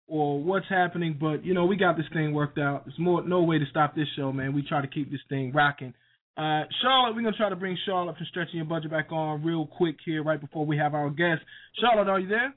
or 0.08 0.41
what's 0.41 0.68
happening, 0.70 1.18
but 1.20 1.44
you 1.44 1.54
know 1.54 1.66
we 1.66 1.76
got 1.76 1.98
this 1.98 2.06
thing 2.14 2.34
worked 2.34 2.60
out. 2.60 2.86
There's 2.86 2.98
more 2.98 3.28
no 3.28 3.44
way 3.44 3.60
to 3.60 3.66
stop 3.70 3.94
this 3.94 4.08
show, 4.16 4.32
man. 4.32 4.54
We 4.54 4.66
try 4.66 4.80
to 4.80 4.88
keep 4.88 5.12
this 5.12 5.20
thing 5.28 5.52
rocking. 5.52 5.94
Uh, 6.38 6.64
Charlotte, 6.82 7.14
we're 7.14 7.24
gonna 7.24 7.36
try 7.36 7.50
to 7.50 7.58
bring 7.58 7.78
Charlotte 7.86 8.16
from 8.16 8.28
Stretching 8.30 8.56
Your 8.56 8.66
Budget 8.66 8.89
back 8.89 9.12
on 9.12 9.44
real 9.44 9.68
quick 9.68 9.98
here, 10.06 10.24
right 10.24 10.39
before 10.39 10.66
we 10.66 10.78
have 10.78 10.94
our 10.94 11.10
guest. 11.10 11.41
Charlotte, 11.82 12.08
are 12.08 12.22
you 12.22 12.30
there? 12.30 12.54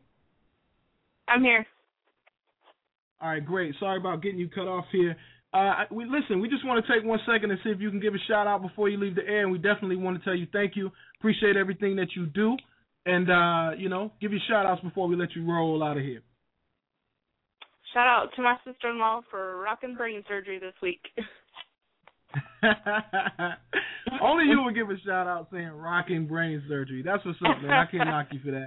I'm 1.26 1.42
here. 1.42 1.66
All 3.20 3.30
right, 3.30 3.44
great. 3.44 3.74
Sorry 3.80 3.98
about 3.98 4.22
getting 4.22 4.38
you 4.38 4.48
cut 4.48 4.66
off 4.66 4.84
here. 4.92 5.16
Uh, 5.54 5.84
we 5.90 6.04
listen. 6.04 6.40
We 6.40 6.48
just 6.48 6.66
want 6.66 6.84
to 6.84 6.92
take 6.92 7.04
one 7.04 7.18
second 7.26 7.50
and 7.50 7.58
see 7.64 7.70
if 7.70 7.80
you 7.80 7.90
can 7.90 8.00
give 8.00 8.14
a 8.14 8.18
shout 8.28 8.46
out 8.46 8.60
before 8.60 8.88
you 8.88 8.98
leave 8.98 9.14
the 9.14 9.26
air, 9.26 9.42
and 9.42 9.52
we 9.52 9.58
definitely 9.58 9.96
want 9.96 10.18
to 10.18 10.24
tell 10.24 10.34
you 10.34 10.46
thank 10.52 10.76
you. 10.76 10.90
Appreciate 11.18 11.56
everything 11.56 11.96
that 11.96 12.08
you 12.14 12.26
do, 12.26 12.56
and 13.06 13.30
uh, 13.30 13.70
you 13.78 13.88
know, 13.88 14.12
give 14.20 14.32
you 14.32 14.38
shout 14.48 14.66
outs 14.66 14.82
before 14.82 15.08
we 15.08 15.16
let 15.16 15.34
you 15.34 15.50
roll 15.50 15.82
out 15.82 15.96
of 15.96 16.02
here. 16.02 16.20
Shout 17.94 18.06
out 18.06 18.28
to 18.36 18.42
my 18.42 18.56
sister 18.66 18.90
in 18.90 18.98
law 18.98 19.22
for 19.30 19.58
rocking 19.62 19.94
brain 19.94 20.22
surgery 20.28 20.58
this 20.58 20.74
week. 20.82 21.00
Only 24.20 24.44
you 24.44 24.62
would 24.62 24.74
give 24.74 24.90
a 24.90 24.98
shout 25.06 25.26
out 25.26 25.48
saying 25.50 25.68
rocking 25.68 26.26
brain 26.26 26.62
surgery. 26.68 27.02
That's 27.02 27.24
what's 27.24 27.38
up, 27.38 27.62
man. 27.62 27.70
I 27.70 27.86
can't 27.90 28.06
knock 28.08 28.26
you 28.32 28.40
for 28.44 28.50
that. 28.50 28.66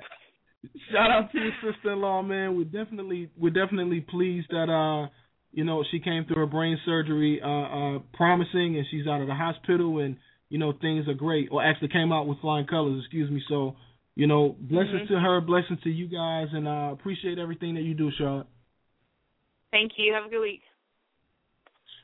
Shout 0.92 1.10
out 1.10 1.32
to 1.32 1.38
your 1.40 1.52
sister 1.64 1.94
in 1.94 2.02
law, 2.02 2.22
man. 2.22 2.58
We're 2.58 2.66
definitely 2.66 3.30
we're 3.38 3.50
definitely 3.52 4.02
pleased 4.02 4.48
that 4.50 4.70
uh 4.70 5.10
you 5.52 5.64
know 5.64 5.84
she 5.90 6.00
came 6.00 6.26
through 6.26 6.36
her 6.38 6.46
brain 6.46 6.78
surgery 6.86 7.40
uh 7.42 7.48
uh 7.48 8.00
promising 8.14 8.76
and 8.76 8.86
she's 8.92 9.08
out 9.08 9.22
of 9.22 9.28
the 9.28 9.34
hospital 9.36 10.00
and 10.00 10.18
you 10.50 10.58
know 10.58 10.74
things 10.82 11.08
are 11.08 11.14
great. 11.14 11.48
Or 11.52 11.64
actually 11.64 11.88
came 11.90 12.12
out 12.12 12.28
with 12.28 12.40
flying 12.42 12.68
colors, 12.68 13.02
excuse 13.04 13.32
me. 13.32 13.42
So, 13.48 13.76
you 14.16 14.28
know, 14.28 14.56
blessings 14.60 15.04
Mm-hmm. 15.04 15.14
to 15.14 15.20
her, 15.22 15.40
blessings 15.42 15.80
to 15.84 15.90
you 15.90 16.08
guys 16.08 16.48
and 16.52 16.68
uh 16.68 16.90
appreciate 16.92 17.40
everything 17.40 17.76
that 17.76 17.82
you 17.84 17.94
do, 17.94 18.12
Charlotte. 18.18 18.48
Thank 19.72 19.94
you. 19.98 20.14
Have 20.14 20.26
a 20.26 20.30
good 20.30 20.42
week. 20.42 20.62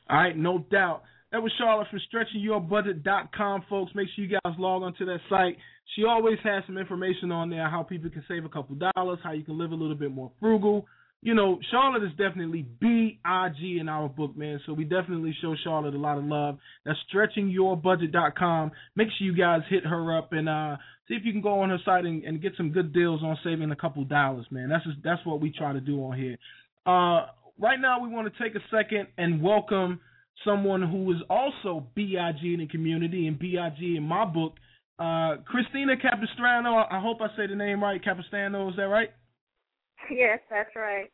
All 0.08 0.16
right, 0.16 0.36
no 0.36 0.58
doubt. 0.58 1.02
That 1.32 1.42
was 1.42 1.52
Charlotte 1.58 1.88
from 1.90 2.00
stretchingyourbudget.com, 2.12 3.64
folks. 3.68 3.92
Make 3.94 4.08
sure 4.14 4.24
you 4.24 4.38
guys 4.44 4.54
log 4.58 4.82
onto 4.82 5.04
that 5.06 5.18
site. 5.28 5.56
She 5.94 6.04
always 6.04 6.38
has 6.44 6.62
some 6.66 6.78
information 6.78 7.32
on 7.32 7.50
there 7.50 7.68
how 7.68 7.82
people 7.82 8.10
can 8.10 8.24
save 8.28 8.44
a 8.44 8.48
couple 8.48 8.76
dollars, 8.76 9.18
how 9.22 9.32
you 9.32 9.44
can 9.44 9.58
live 9.58 9.72
a 9.72 9.74
little 9.74 9.96
bit 9.96 10.12
more 10.12 10.30
frugal. 10.40 10.86
You 11.22 11.34
know, 11.34 11.58
Charlotte 11.70 12.04
is 12.04 12.10
definitely 12.10 12.66
B 12.80 13.18
I 13.24 13.48
G 13.58 13.78
in 13.80 13.88
our 13.88 14.08
book, 14.08 14.36
man. 14.36 14.60
So 14.66 14.72
we 14.72 14.84
definitely 14.84 15.34
show 15.40 15.56
Charlotte 15.64 15.94
a 15.94 15.98
lot 15.98 16.18
of 16.18 16.24
love. 16.24 16.58
That's 16.84 16.98
stretchingyourbudget.com. 17.12 18.70
Make 18.94 19.08
sure 19.18 19.26
you 19.26 19.36
guys 19.36 19.62
hit 19.68 19.84
her 19.84 20.16
up 20.16 20.32
and 20.32 20.48
uh, 20.48 20.76
see 21.08 21.14
if 21.14 21.24
you 21.24 21.32
can 21.32 21.40
go 21.40 21.60
on 21.60 21.70
her 21.70 21.78
site 21.84 22.04
and, 22.04 22.22
and 22.22 22.40
get 22.40 22.52
some 22.56 22.70
good 22.70 22.92
deals 22.92 23.22
on 23.24 23.36
saving 23.42 23.70
a 23.70 23.76
couple 23.76 24.04
dollars, 24.04 24.46
man. 24.50 24.68
That's 24.68 24.84
just, 24.84 24.98
that's 25.02 25.24
what 25.24 25.40
we 25.40 25.50
try 25.50 25.72
to 25.72 25.80
do 25.80 25.98
on 26.04 26.16
here. 26.16 26.36
Uh, 26.86 27.26
right 27.58 27.80
now, 27.80 28.00
we 28.00 28.08
want 28.08 28.32
to 28.32 28.42
take 28.42 28.54
a 28.54 28.64
second 28.70 29.08
and 29.18 29.42
welcome 29.42 30.00
someone 30.44 30.82
who 30.82 31.10
is 31.12 31.18
also 31.28 31.86
BIG 31.94 32.42
in 32.42 32.56
the 32.60 32.68
community 32.70 33.26
and 33.26 33.38
BIG 33.38 33.96
in 33.96 34.02
my 34.02 34.24
book, 34.24 34.54
uh, 34.98 35.36
Christina 35.46 35.96
Capistrano. 35.96 36.84
I 36.90 37.00
hope 37.00 37.18
I 37.20 37.28
say 37.36 37.46
the 37.46 37.54
name 37.54 37.82
right. 37.82 38.02
Capistrano, 38.02 38.68
is 38.70 38.76
that 38.76 38.84
right? 38.84 39.10
Yes, 40.10 40.40
that's 40.50 40.74
right. 40.76 41.10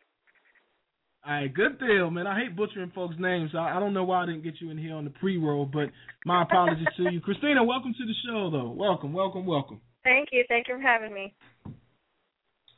All 1.24 1.32
right, 1.32 1.54
good 1.54 1.78
deal, 1.78 2.10
man. 2.10 2.26
I 2.26 2.40
hate 2.40 2.56
butchering 2.56 2.90
folks' 2.94 3.14
names. 3.18 3.50
I, 3.54 3.76
I 3.76 3.80
don't 3.80 3.94
know 3.94 4.02
why 4.02 4.24
I 4.24 4.26
didn't 4.26 4.42
get 4.42 4.54
you 4.60 4.70
in 4.70 4.78
here 4.78 4.94
on 4.94 5.04
the 5.04 5.10
pre-roll, 5.10 5.66
but 5.66 5.90
my 6.26 6.42
apologies 6.48 6.86
to 6.96 7.12
you. 7.12 7.20
Christina, 7.20 7.62
welcome 7.62 7.94
to 7.96 8.04
the 8.04 8.14
show, 8.26 8.50
though. 8.50 8.70
Welcome, 8.70 9.12
welcome, 9.12 9.46
welcome. 9.46 9.80
Thank 10.02 10.30
you. 10.32 10.44
Thank 10.48 10.66
you 10.68 10.76
for 10.76 10.82
having 10.82 11.14
me. 11.14 11.32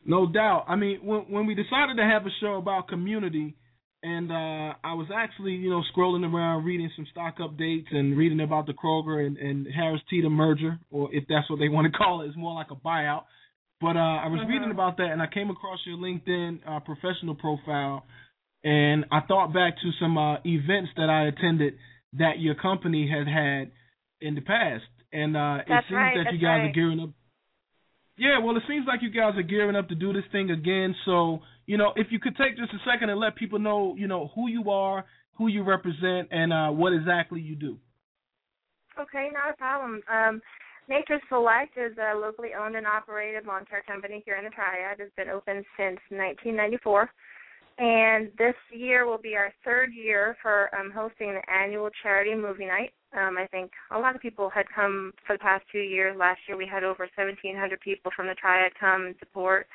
No 0.04 0.30
doubt. 0.30 0.66
I 0.68 0.76
mean, 0.76 0.98
when 1.02 1.20
when 1.20 1.46
we 1.46 1.54
decided 1.54 1.96
to 1.96 2.02
have 2.02 2.26
a 2.26 2.30
show 2.40 2.56
about 2.56 2.88
community, 2.88 3.56
and 4.04 4.30
uh, 4.30 4.74
I 4.84 4.92
was 4.92 5.06
actually, 5.12 5.52
you 5.52 5.70
know, 5.70 5.82
scrolling 5.96 6.30
around 6.30 6.64
reading 6.66 6.90
some 6.94 7.06
stock 7.10 7.38
updates 7.38 7.86
and 7.90 8.18
reading 8.18 8.40
about 8.40 8.66
the 8.66 8.74
Kroger 8.74 9.26
and, 9.26 9.38
and 9.38 9.66
Harris 9.74 10.02
Teeter 10.10 10.28
merger, 10.28 10.78
or 10.90 11.08
if 11.12 11.24
that's 11.26 11.48
what 11.48 11.58
they 11.58 11.70
want 11.70 11.90
to 11.90 11.98
call 11.98 12.20
it, 12.20 12.26
it's 12.26 12.36
more 12.36 12.54
like 12.54 12.70
a 12.70 12.76
buyout. 12.76 13.24
But 13.80 13.96
uh, 13.96 14.20
I 14.20 14.28
was 14.28 14.40
Mhm. 14.40 14.48
reading 14.48 14.70
about 14.70 14.98
that, 14.98 15.10
and 15.10 15.22
I 15.22 15.26
came 15.26 15.48
across 15.48 15.80
your 15.86 15.96
LinkedIn 15.96 16.60
uh, 16.66 16.80
professional 16.80 17.34
profile, 17.34 18.04
and 18.62 19.06
I 19.10 19.20
thought 19.20 19.54
back 19.54 19.76
to 19.78 19.90
some 19.98 20.18
uh, 20.18 20.36
events 20.44 20.90
that 20.96 21.08
I 21.08 21.26
attended 21.28 21.74
that 22.18 22.38
your 22.40 22.56
company 22.56 23.08
had 23.08 23.26
had 23.26 23.72
in 24.20 24.34
the 24.34 24.42
past, 24.42 24.84
and 25.14 25.34
uh, 25.34 25.58
it 25.66 25.84
seems 25.88 25.92
right, 25.92 26.16
that 26.24 26.32
you 26.32 26.38
guys 26.38 26.60
right. 26.60 26.70
are 26.70 26.72
gearing 26.72 27.00
up. 27.00 27.10
Yeah, 28.18 28.38
well, 28.38 28.56
it 28.56 28.62
seems 28.68 28.86
like 28.86 29.00
you 29.02 29.10
guys 29.10 29.34
are 29.36 29.42
gearing 29.42 29.76
up 29.76 29.88
to 29.88 29.94
do 29.94 30.12
this 30.12 30.22
thing 30.30 30.50
again. 30.50 30.94
So, 31.04 31.40
you 31.66 31.76
know, 31.76 31.92
if 31.96 32.08
you 32.10 32.18
could 32.18 32.36
take 32.36 32.56
just 32.56 32.72
a 32.72 32.90
second 32.90 33.10
and 33.10 33.18
let 33.18 33.36
people 33.36 33.58
know, 33.58 33.94
you 33.96 34.06
know, 34.06 34.30
who 34.34 34.48
you 34.48 34.70
are, 34.70 35.04
who 35.36 35.48
you 35.48 35.62
represent, 35.62 36.28
and 36.30 36.52
uh, 36.52 36.68
what 36.68 36.92
exactly 36.92 37.40
you 37.40 37.56
do. 37.56 37.78
Okay, 38.98 39.28
not 39.32 39.52
a 39.52 39.56
problem. 39.56 40.00
Um, 40.12 40.40
Nature 40.88 41.20
Select 41.28 41.76
is 41.78 41.96
a 41.98 42.16
locally 42.16 42.50
owned 42.58 42.76
and 42.76 42.86
operated 42.86 43.46
lawn 43.46 43.64
care 43.68 43.82
company 43.86 44.22
here 44.26 44.36
in 44.36 44.44
the 44.44 44.50
Triad. 44.50 45.00
It's 45.00 45.14
been 45.16 45.30
open 45.30 45.64
since 45.76 45.98
1994. 46.10 47.10
And 47.76 48.30
this 48.38 48.54
year 48.70 49.06
will 49.06 49.18
be 49.18 49.34
our 49.34 49.52
third 49.64 49.92
year 49.92 50.36
for 50.42 50.70
um, 50.78 50.92
hosting 50.94 51.34
the 51.34 51.50
annual 51.50 51.90
charity 52.02 52.34
movie 52.34 52.66
night. 52.66 52.92
Um, 53.16 53.36
I 53.38 53.46
think 53.48 53.72
a 53.90 53.98
lot 53.98 54.14
of 54.14 54.20
people 54.20 54.48
had 54.50 54.66
come 54.74 55.12
for 55.26 55.34
the 55.34 55.40
past 55.40 55.64
two 55.72 55.80
years. 55.80 56.16
Last 56.16 56.40
year 56.46 56.56
we 56.56 56.66
had 56.66 56.84
over 56.84 57.08
1,700 57.16 57.80
people 57.80 58.12
from 58.14 58.26
the 58.26 58.34
Triad 58.34 58.72
come 58.78 59.06
and 59.06 59.14
support. 59.18 59.66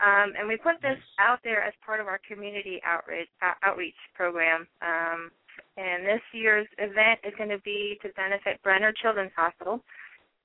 Um, 0.00 0.32
and 0.38 0.48
we 0.48 0.56
put 0.56 0.80
this 0.80 0.98
out 1.18 1.40
there 1.44 1.62
as 1.62 1.74
part 1.84 2.00
of 2.00 2.06
our 2.06 2.20
community 2.26 2.80
outreach, 2.84 3.28
uh, 3.42 3.52
outreach 3.62 3.94
program. 4.14 4.66
Um, 4.80 5.30
and 5.76 6.06
this 6.06 6.22
year's 6.32 6.66
event 6.78 7.20
is 7.24 7.34
going 7.36 7.50
to 7.50 7.60
be 7.60 7.98
to 8.02 8.08
benefit 8.16 8.62
Brenner 8.62 8.92
Children's 8.92 9.32
Hospital, 9.36 9.80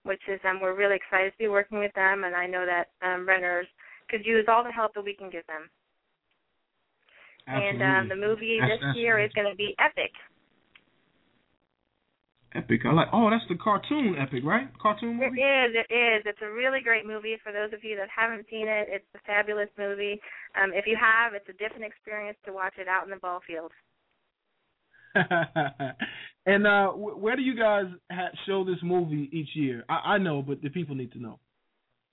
which 0.03 0.22
is 0.28 0.39
um, 0.43 0.60
we're 0.62 0.76
really 0.76 0.95
excited 0.95 1.32
to 1.32 1.38
be 1.38 1.47
working 1.47 1.80
with 1.80 1.93
them, 1.93 2.26
and 2.26 2.36
I 2.36 2.47
know 2.47 2.66
that 2.66 2.89
um, 3.01 3.26
Brenners 3.26 3.68
could 4.10 4.26
use 4.26 4.45
all 4.47 4.64
the 4.64 4.72
help 4.72 4.93
that 4.93 5.06
we 5.06 5.16
can 5.16 5.30
give 5.30 5.47
them. 5.47 5.70
Absolutely. 7.47 7.82
And 7.82 7.84
um, 7.84 8.10
the 8.10 8.16
movie 8.16 8.58
That's- 8.60 8.80
this 8.80 8.86
that's 8.88 8.97
year 8.97 9.20
is 9.20 9.32
going 9.34 9.49
to 9.49 9.56
be 9.56 9.76
epic. 9.80 10.12
Epic. 12.56 12.82
I 12.86 12.93
like. 12.93 13.08
Oh, 13.14 13.30
that's 13.30 13.43
the 13.49 13.56
cartoon 13.56 14.16
Epic, 14.20 14.43
right? 14.43 14.68
Cartoon 14.82 15.20
It 15.22 15.30
movie. 15.30 15.41
is. 15.41 15.76
It 15.76 15.93
is. 15.93 16.24
It's 16.26 16.41
a 16.41 16.49
really 16.51 16.80
great 16.82 17.06
movie. 17.06 17.38
For 17.43 17.51
those 17.51 17.74
of 17.74 17.84
you 17.84 17.95
that 17.97 18.08
haven't 18.16 18.45
seen 18.49 18.68
it, 18.68 18.88
it's 18.89 19.06
a 19.16 19.20
fabulous 19.26 19.70
movie. 19.78 20.20
Um, 20.62 20.72
if 20.74 20.86
you 20.88 20.97
have, 20.99 21.34
it's 21.34 21.49
a 21.49 21.53
different 21.53 21.84
experience 21.86 22.38
to 22.45 22.53
watch 22.53 22.74
it 22.78 22.88
out 22.88 23.03
in 23.03 23.10
the 23.10 23.18
ball 23.18 23.41
field. 23.45 23.72
and 26.45 26.68
uh, 26.68 26.89
where 26.91 27.36
do 27.36 27.41
you 27.41 27.56
guys 27.58 27.86
ha- 28.12 28.36
show 28.45 28.64
this 28.66 28.80
movie 28.84 29.30
each 29.32 29.49
year? 29.56 29.84
I-, 29.89 30.16
I 30.16 30.18
know, 30.18 30.41
but 30.41 30.62
the 30.62 30.70
people 30.70 30.95
need 30.95 31.12
to 31.14 31.22
know. 31.22 31.39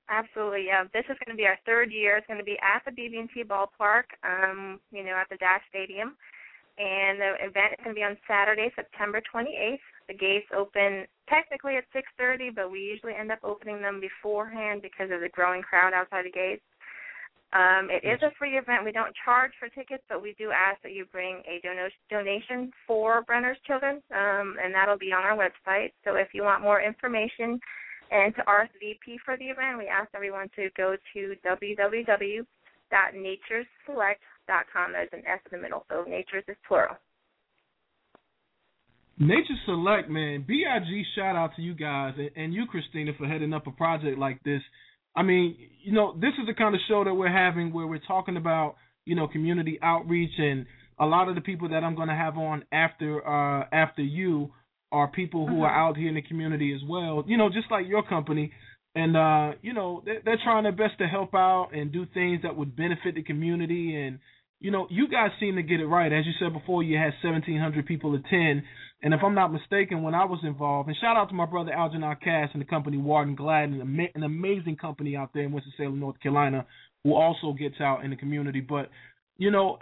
Absolutely. 0.09 0.67
Yeah. 0.67 0.85
This 0.93 1.05
is 1.09 1.17
going 1.25 1.37
to 1.37 1.41
be 1.41 1.47
our 1.47 1.59
third 1.65 1.91
year. 1.91 2.17
It's 2.17 2.27
going 2.27 2.39
to 2.39 2.45
be 2.45 2.59
at 2.61 2.83
the 2.85 2.91
BB&T 2.93 3.45
ballpark. 3.45 4.05
Um, 4.23 4.79
you 4.91 5.05
know, 5.05 5.13
at 5.21 5.29
the 5.31 5.37
Dash 5.37 5.63
Stadium. 5.69 6.17
And 6.79 7.21
the 7.21 7.35
event 7.45 7.77
is 7.77 7.85
going 7.85 7.95
to 7.95 8.01
be 8.01 8.05
on 8.05 8.17
Saturday, 8.27 8.73
September 8.75 9.21
28th. 9.35 9.79
The 10.09 10.15
gates 10.15 10.49
open 10.57 11.07
technically 11.29 11.77
at 11.77 11.85
6:30, 11.93 12.55
but 12.55 12.71
we 12.71 12.81
usually 12.81 13.15
end 13.15 13.31
up 13.31 13.41
opening 13.45 13.83
them 13.83 14.01
beforehand 14.01 14.83
because 14.83 15.11
of 15.11 15.21
the 15.21 15.29
growing 15.29 15.63
crowd 15.63 15.93
outside 15.93 16.25
the 16.25 16.31
gates. 16.31 16.65
Um, 17.53 17.91
it 17.91 18.03
is 18.03 18.23
a 18.23 18.33
free 18.39 18.57
event. 18.57 18.85
We 18.85 18.93
don't 18.93 19.15
charge 19.25 19.53
for 19.61 19.69
tickets, 19.69 20.03
but 20.09 20.23
we 20.23 20.35
do 20.39 20.51
ask 20.51 20.81
that 20.83 20.93
you 20.93 21.05
bring 21.05 21.43
a 21.45 21.61
dono- 21.63 21.93
donation 22.09 22.73
for 22.87 23.23
Brenner's 23.23 23.61
Children, 23.67 24.03
um, 24.11 24.57
and 24.63 24.75
that'll 24.75 24.97
be 24.97 25.13
on 25.13 25.23
our 25.23 25.37
website. 25.37 25.93
So 26.05 26.17
if 26.17 26.29
you 26.33 26.45
want 26.45 26.63
more 26.63 26.81
information 26.81 27.61
and 28.11 28.35
to 28.37 28.43
RSVP 28.45 29.19
for 29.25 29.37
the 29.37 29.45
event, 29.45 29.77
we 29.77 29.87
ask 29.87 30.09
everyone 30.15 30.49
to 30.57 30.71
go 30.77 30.97
to 31.13 31.37
www.natureselect.com. 34.53 34.93
There's 34.93 35.09
an 35.13 35.23
S 35.27 35.41
in 35.51 35.59
the 35.59 35.63
middle, 35.63 35.85
so 35.91 36.05
natures 36.09 36.45
is 36.49 36.57
plural. 36.67 36.97
Nature 39.19 39.55
Select, 39.67 40.09
man, 40.09 40.45
BIG 40.47 41.05
shout 41.15 41.37
out 41.37 41.55
to 41.57 41.63
you 41.63 41.75
guys 41.75 42.15
and, 42.17 42.31
and 42.35 42.55
you, 42.55 42.67
Christina, 42.67 43.13
for 43.17 43.27
heading 43.27 43.53
up 43.53 43.67
a 43.67 43.71
project 43.71 44.19
like 44.19 44.43
this. 44.43 44.63
I 45.15 45.23
mean, 45.23 45.57
you 45.83 45.93
know, 45.93 46.15
this 46.15 46.33
is 46.41 46.47
the 46.47 46.55
kind 46.55 46.75
of 46.75 46.81
show 46.89 47.05
that 47.05 47.15
we're 47.15 47.31
having 47.31 47.73
where 47.73 47.87
we're 47.87 48.01
talking 48.07 48.37
about, 48.37 48.77
you 49.05 49.15
know, 49.15 49.29
community 49.29 49.79
outreach 49.83 50.33
and 50.39 50.67
a 50.99 51.05
lot 51.05 51.29
of 51.29 51.35
the 51.35 51.41
people 51.41 51.69
that 51.69 51.85
I'm 51.85 51.95
going 51.95 52.09
to 52.09 52.15
have 52.15 52.39
on 52.39 52.65
after 52.73 53.27
uh 53.27 53.67
after 53.71 54.03
you 54.03 54.51
are 54.91 55.09
people 55.09 55.47
who 55.47 55.63
are 55.63 55.71
out 55.71 55.97
here 55.97 56.09
in 56.09 56.15
the 56.15 56.23
community 56.23 56.75
as 56.75 56.81
well. 56.89 57.23
You 57.27 57.37
know, 57.37 57.49
just 57.49 57.71
like 57.71 57.87
your 57.87 58.03
company 58.03 58.51
and 58.95 59.17
uh 59.17 59.53
you 59.61 59.75
know, 59.75 60.03
they're, 60.05 60.23
they're 60.25 60.41
trying 60.43 60.63
their 60.63 60.73
best 60.73 60.99
to 60.99 61.07
help 61.07 61.35
out 61.35 61.71
and 61.75 61.93
do 61.93 62.07
things 62.15 62.41
that 62.43 62.57
would 62.57 62.75
benefit 62.75 63.15
the 63.15 63.23
community 63.23 63.95
and 63.95 64.19
you 64.63 64.71
know, 64.71 64.87
you 64.91 65.09
guys 65.09 65.31
seem 65.41 65.57
to 65.57 65.63
get 65.63 65.81
it 65.81 65.87
right. 65.87 66.13
As 66.13 66.25
you 66.25 66.33
said 66.39 66.53
before, 66.53 66.85
you 66.85 66.97
had 66.97 67.13
1,700 67.23 67.85
people 67.85 68.15
attend. 68.15 68.63
And 69.03 69.13
if 69.13 69.21
I'm 69.25 69.35
not 69.35 69.53
mistaken, 69.53 70.05
when 70.05 70.15
I 70.15 70.25
was 70.25 70.39
involved, 70.45 70.89
and 70.89 70.97
shout 71.01 71.17
out 71.17 71.29
to 71.31 71.35
my 71.35 71.47
brother 71.47 71.73
Algernon 71.73 72.17
Cass 72.23 72.51
and 72.53 72.63
the 72.63 72.67
company 72.67 72.97
Warden 72.97 73.35
Glad, 73.35 73.71
an, 73.71 74.23
amazing 74.23 74.77
company 74.77 75.17
out 75.17 75.31
there 75.35 75.43
in 75.43 75.51
Winston-Salem, 75.51 75.99
North 75.99 76.21
Carolina, 76.21 76.65
who 77.03 77.15
also 77.15 77.53
gets 77.53 77.81
out 77.81 78.05
in 78.05 78.11
the 78.11 78.17
community. 78.17 78.61
But, 78.61 78.89
you 79.37 79.51
know, 79.51 79.79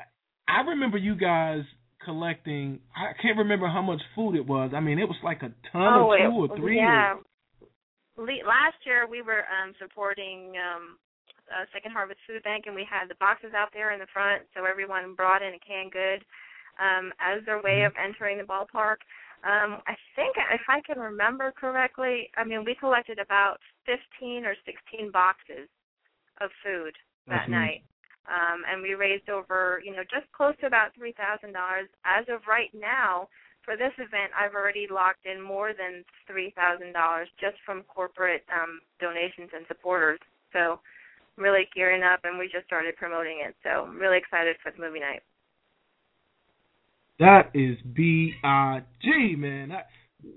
I 0.48 0.62
remember 0.66 0.96
you 0.96 1.14
guys 1.14 1.60
collecting, 2.02 2.80
I 2.96 3.12
can't 3.20 3.36
remember 3.36 3.68
how 3.68 3.82
much 3.82 4.00
food 4.14 4.34
it 4.34 4.46
was. 4.46 4.72
I 4.74 4.80
mean, 4.80 4.98
it 4.98 5.04
was 5.04 5.18
like 5.22 5.42
a 5.42 5.52
ton 5.70 6.00
oh, 6.00 6.06
or 6.06 6.16
two 6.16 6.24
it- 6.24 6.50
or 6.52 6.56
three. 6.56 6.78
Yeah. 6.78 7.16
Le- 8.16 8.48
Last 8.48 8.76
year 8.86 9.06
we 9.08 9.20
were 9.20 9.44
um 9.48 9.74
supporting 9.78 10.52
um 10.56 10.96
uh, 11.50 11.66
Second 11.72 11.92
Harvest 11.92 12.20
Food 12.26 12.42
Bank, 12.42 12.64
and 12.66 12.74
we 12.74 12.86
had 12.88 13.08
the 13.10 13.18
boxes 13.20 13.52
out 13.54 13.68
there 13.74 13.92
in 13.92 14.00
the 14.00 14.10
front, 14.12 14.42
so 14.54 14.64
everyone 14.64 15.14
brought 15.14 15.42
in 15.42 15.54
a 15.54 15.60
canned 15.60 15.92
good 15.92 16.24
um, 16.78 17.12
as 17.20 17.44
their 17.44 17.60
way 17.60 17.82
of 17.82 17.92
entering 17.98 18.38
the 18.38 18.44
ballpark. 18.44 19.02
Um, 19.42 19.80
I 19.88 19.96
think, 20.16 20.36
if 20.36 20.60
I 20.68 20.80
can 20.82 20.98
remember 20.98 21.52
correctly, 21.56 22.30
I 22.36 22.44
mean, 22.44 22.64
we 22.64 22.74
collected 22.74 23.18
about 23.18 23.58
15 23.86 24.44
or 24.44 24.54
16 24.64 25.10
boxes 25.10 25.68
of 26.40 26.50
food 26.64 26.92
that 27.26 27.46
That's 27.46 27.50
night. 27.50 27.82
Um, 28.28 28.62
and 28.68 28.82
we 28.82 28.94
raised 28.94 29.28
over, 29.28 29.80
you 29.84 29.92
know, 29.92 30.04
just 30.04 30.30
close 30.32 30.54
to 30.60 30.66
about 30.66 30.94
three 30.94 31.12
thousand 31.16 31.52
dollars. 31.52 31.88
As 32.04 32.28
of 32.28 32.46
right 32.46 32.70
now, 32.76 33.28
for 33.64 33.76
this 33.76 33.92
event, 33.98 34.30
I've 34.36 34.54
already 34.54 34.86
locked 34.90 35.26
in 35.26 35.40
more 35.40 35.72
than 35.72 36.04
three 36.26 36.52
thousand 36.54 36.92
dollars 36.92 37.28
just 37.40 37.56
from 37.64 37.82
corporate 37.88 38.44
um, 38.52 38.80
donations 39.00 39.50
and 39.56 39.64
supporters. 39.66 40.20
So, 40.52 40.80
really 41.36 41.68
gearing 41.74 42.02
up, 42.02 42.20
and 42.24 42.38
we 42.38 42.48
just 42.52 42.66
started 42.66 42.96
promoting 42.96 43.42
it. 43.46 43.54
So, 43.62 43.86
I'm 43.86 43.98
really 43.98 44.18
excited 44.18 44.56
for 44.62 44.72
the 44.72 44.80
movie 44.80 45.00
night. 45.00 45.22
That 47.18 47.50
is 47.52 47.76
B 47.94 48.32
I 48.42 48.82
G, 49.02 49.36
man. 49.36 49.72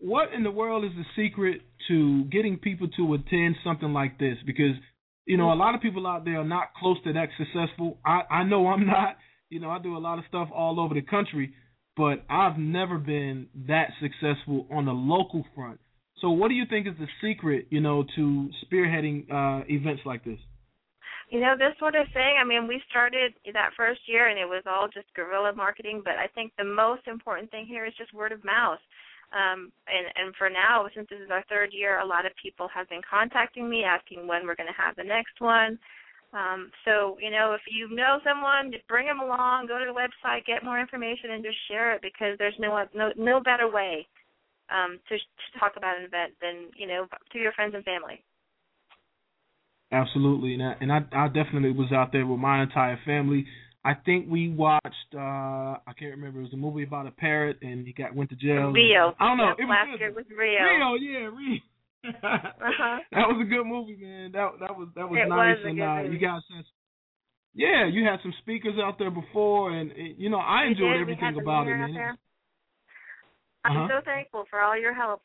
What 0.02 0.34
in 0.34 0.44
the 0.44 0.52
world 0.52 0.84
is 0.84 0.92
the 0.96 1.06
secret 1.16 1.62
to 1.88 2.26
getting 2.26 2.58
people 2.58 2.88
to 2.98 3.14
attend 3.14 3.56
something 3.64 3.94
like 3.94 4.20
this? 4.20 4.38
Because 4.46 4.76
you 5.26 5.38
know, 5.38 5.54
a 5.54 5.56
lot 5.56 5.76
of 5.76 5.82
people 5.82 6.06
out 6.06 6.26
there 6.26 6.42
are 6.42 6.46
not 6.46 6.74
close 6.78 6.98
to 7.06 7.14
that 7.14 7.30
successful. 7.38 7.98
I 8.06 8.22
I 8.30 8.44
know 8.44 8.68
I'm 8.68 8.86
not. 8.98 9.18
You 9.50 9.60
know, 9.60 9.70
I 9.70 9.80
do 9.80 9.96
a 9.96 10.00
lot 10.00 10.20
of 10.20 10.26
stuff 10.28 10.50
all 10.54 10.80
over 10.80 10.94
the 10.94 11.02
country, 11.02 11.54
but 11.96 12.24
I've 12.30 12.58
never 12.58 12.98
been 12.98 13.48
that 13.68 13.90
successful 14.02 14.68
on 14.72 14.86
the 14.86 14.92
local 14.92 15.46
front. 15.56 15.80
So, 16.20 16.32
what 16.32 16.50
do 16.50 16.56
you 16.56 16.66
think 16.70 16.88
is 16.88 16.94
the 17.00 17.08
secret, 17.22 17.68
you 17.70 17.80
know, 17.80 18.04
to 18.16 18.50
spearheading 18.66 19.32
uh, 19.32 19.64
events 19.68 20.02
like 20.06 20.24
this? 20.24 20.40
You 21.30 21.40
know, 21.40 21.56
this 21.58 21.74
sort 21.80 21.96
of 21.96 22.08
thing, 22.14 22.38
I 22.40 22.44
mean, 22.44 22.68
we 22.68 22.82
started 22.90 23.34
that 23.54 23.72
first 23.76 24.02
year 24.08 24.28
and 24.28 24.38
it 24.38 24.46
was 24.46 24.64
all 24.68 24.88
just 24.88 25.14
guerrilla 25.16 25.54
marketing, 25.56 26.02
but 26.04 26.16
I 26.16 26.28
think 26.28 26.52
the 26.58 26.64
most 26.64 27.08
important 27.08 27.50
thing 27.50 27.66
here 27.66 27.86
is 27.86 27.94
just 27.98 28.14
word 28.14 28.32
of 28.32 28.44
mouth. 28.44 28.80
Um, 29.34 29.72
and, 29.90 30.06
and 30.14 30.36
for 30.38 30.50
now, 30.50 30.86
since 30.94 31.08
this 31.10 31.20
is 31.20 31.32
our 31.32 31.44
third 31.50 31.74
year, 31.74 32.00
a 32.00 32.06
lot 32.06 32.28
of 32.28 32.32
people 32.38 32.68
have 32.70 32.88
been 32.90 33.02
contacting 33.02 33.68
me 33.68 33.84
asking 33.84 34.28
when 34.28 34.46
we're 34.46 34.56
going 34.56 34.70
to 34.70 34.82
have 34.82 34.96
the 34.96 35.04
next 35.04 35.42
one. 35.42 35.80
Um, 36.34 36.70
so, 36.86 37.18
you 37.22 37.30
know, 37.30 37.54
if 37.54 37.62
you 37.70 37.90
know 37.94 38.20
someone, 38.24 38.72
just 38.72 38.88
bring 38.88 39.06
them 39.06 39.20
along, 39.20 39.68
go 39.68 39.78
to 39.78 39.86
the 39.86 39.94
website, 39.94 40.46
get 40.46 40.64
more 40.64 40.80
information, 40.80 41.32
and 41.32 41.44
just 41.44 41.58
share 41.68 41.94
it 41.94 42.02
because 42.02 42.38
there's 42.38 42.58
no 42.60 42.74
no 42.94 43.12
no 43.16 43.40
better 43.40 43.70
way 43.70 44.08
um, 44.74 45.00
to, 45.10 45.18
to 45.18 45.60
talk 45.60 45.74
about 45.78 45.98
an 45.98 46.06
event 46.06 46.34
than 46.42 46.74
you 46.76 46.88
know 46.88 47.06
to 47.32 47.38
your 47.38 47.52
friends 47.54 47.76
and 47.76 47.86
family. 47.86 48.24
Absolutely, 49.94 50.54
and 50.56 50.64
I, 50.64 50.76
and 50.82 50.92
I, 50.92 51.00
I 51.14 51.28
definitely 51.28 51.72
was 51.72 51.92
out 51.92 52.12
there 52.12 52.26
with 52.26 52.40
my 52.40 52.64
entire 52.64 53.00
family. 53.06 53.46
I 53.86 53.94
think 53.94 54.28
we 54.30 54.50
watched. 54.50 55.14
uh 55.14 55.20
I 55.86 55.94
can't 56.00 56.12
remember. 56.12 56.40
It 56.40 56.44
was 56.44 56.54
a 56.54 56.58
movie 56.58 56.84
about 56.84 57.06
a 57.08 57.12
parrot, 57.12 57.60
and 57.62 57.86
he 57.86 57.94
got 57.94 58.16
went 58.16 58.30
to 58.32 58.36
jail. 58.36 58.72
Rio. 58.72 59.14
I 59.20 59.28
don't 59.28 59.38
know. 59.38 59.52
It 59.58 59.68
last 59.70 59.90
was 59.92 60.00
year 60.00 60.14
was 60.14 60.26
Rio. 60.30 60.64
Rio, 60.64 60.94
yeah, 60.96 61.30
Rio. 61.30 61.60
uh-huh. 62.24 62.98
That 63.12 63.28
was 63.30 63.40
a 63.46 63.50
good 63.50 63.66
movie, 63.66 63.98
man. 64.02 64.32
That 64.32 64.52
that 64.62 64.76
was 64.76 64.88
that 64.96 65.10
was 65.10 65.20
It 65.24 65.30
nice, 65.30 65.58
was 65.58 65.66
and 65.70 65.82
uh, 65.82 65.96
movie. 66.04 66.16
you 66.16 66.20
guys 66.20 66.42
had. 66.56 66.66
Yeah, 67.56 67.86
you 67.88 68.04
had 68.04 68.18
some 68.24 68.34
speakers 68.42 68.76
out 68.84 68.98
there 68.98 69.12
before, 69.12 69.72
and 69.78 69.92
it, 69.92 70.16
you 70.18 70.30
know 70.30 70.40
I 70.40 70.66
enjoyed 70.66 71.00
everything 71.00 71.38
about 71.40 71.68
it, 71.68 71.76
man. 71.78 72.18
I'm 73.66 73.78
Uh-huh. 73.78 73.88
so 74.00 74.06
thankful 74.06 74.46
for 74.50 74.60
all 74.62 74.78
your 74.80 74.94
help. 74.94 75.22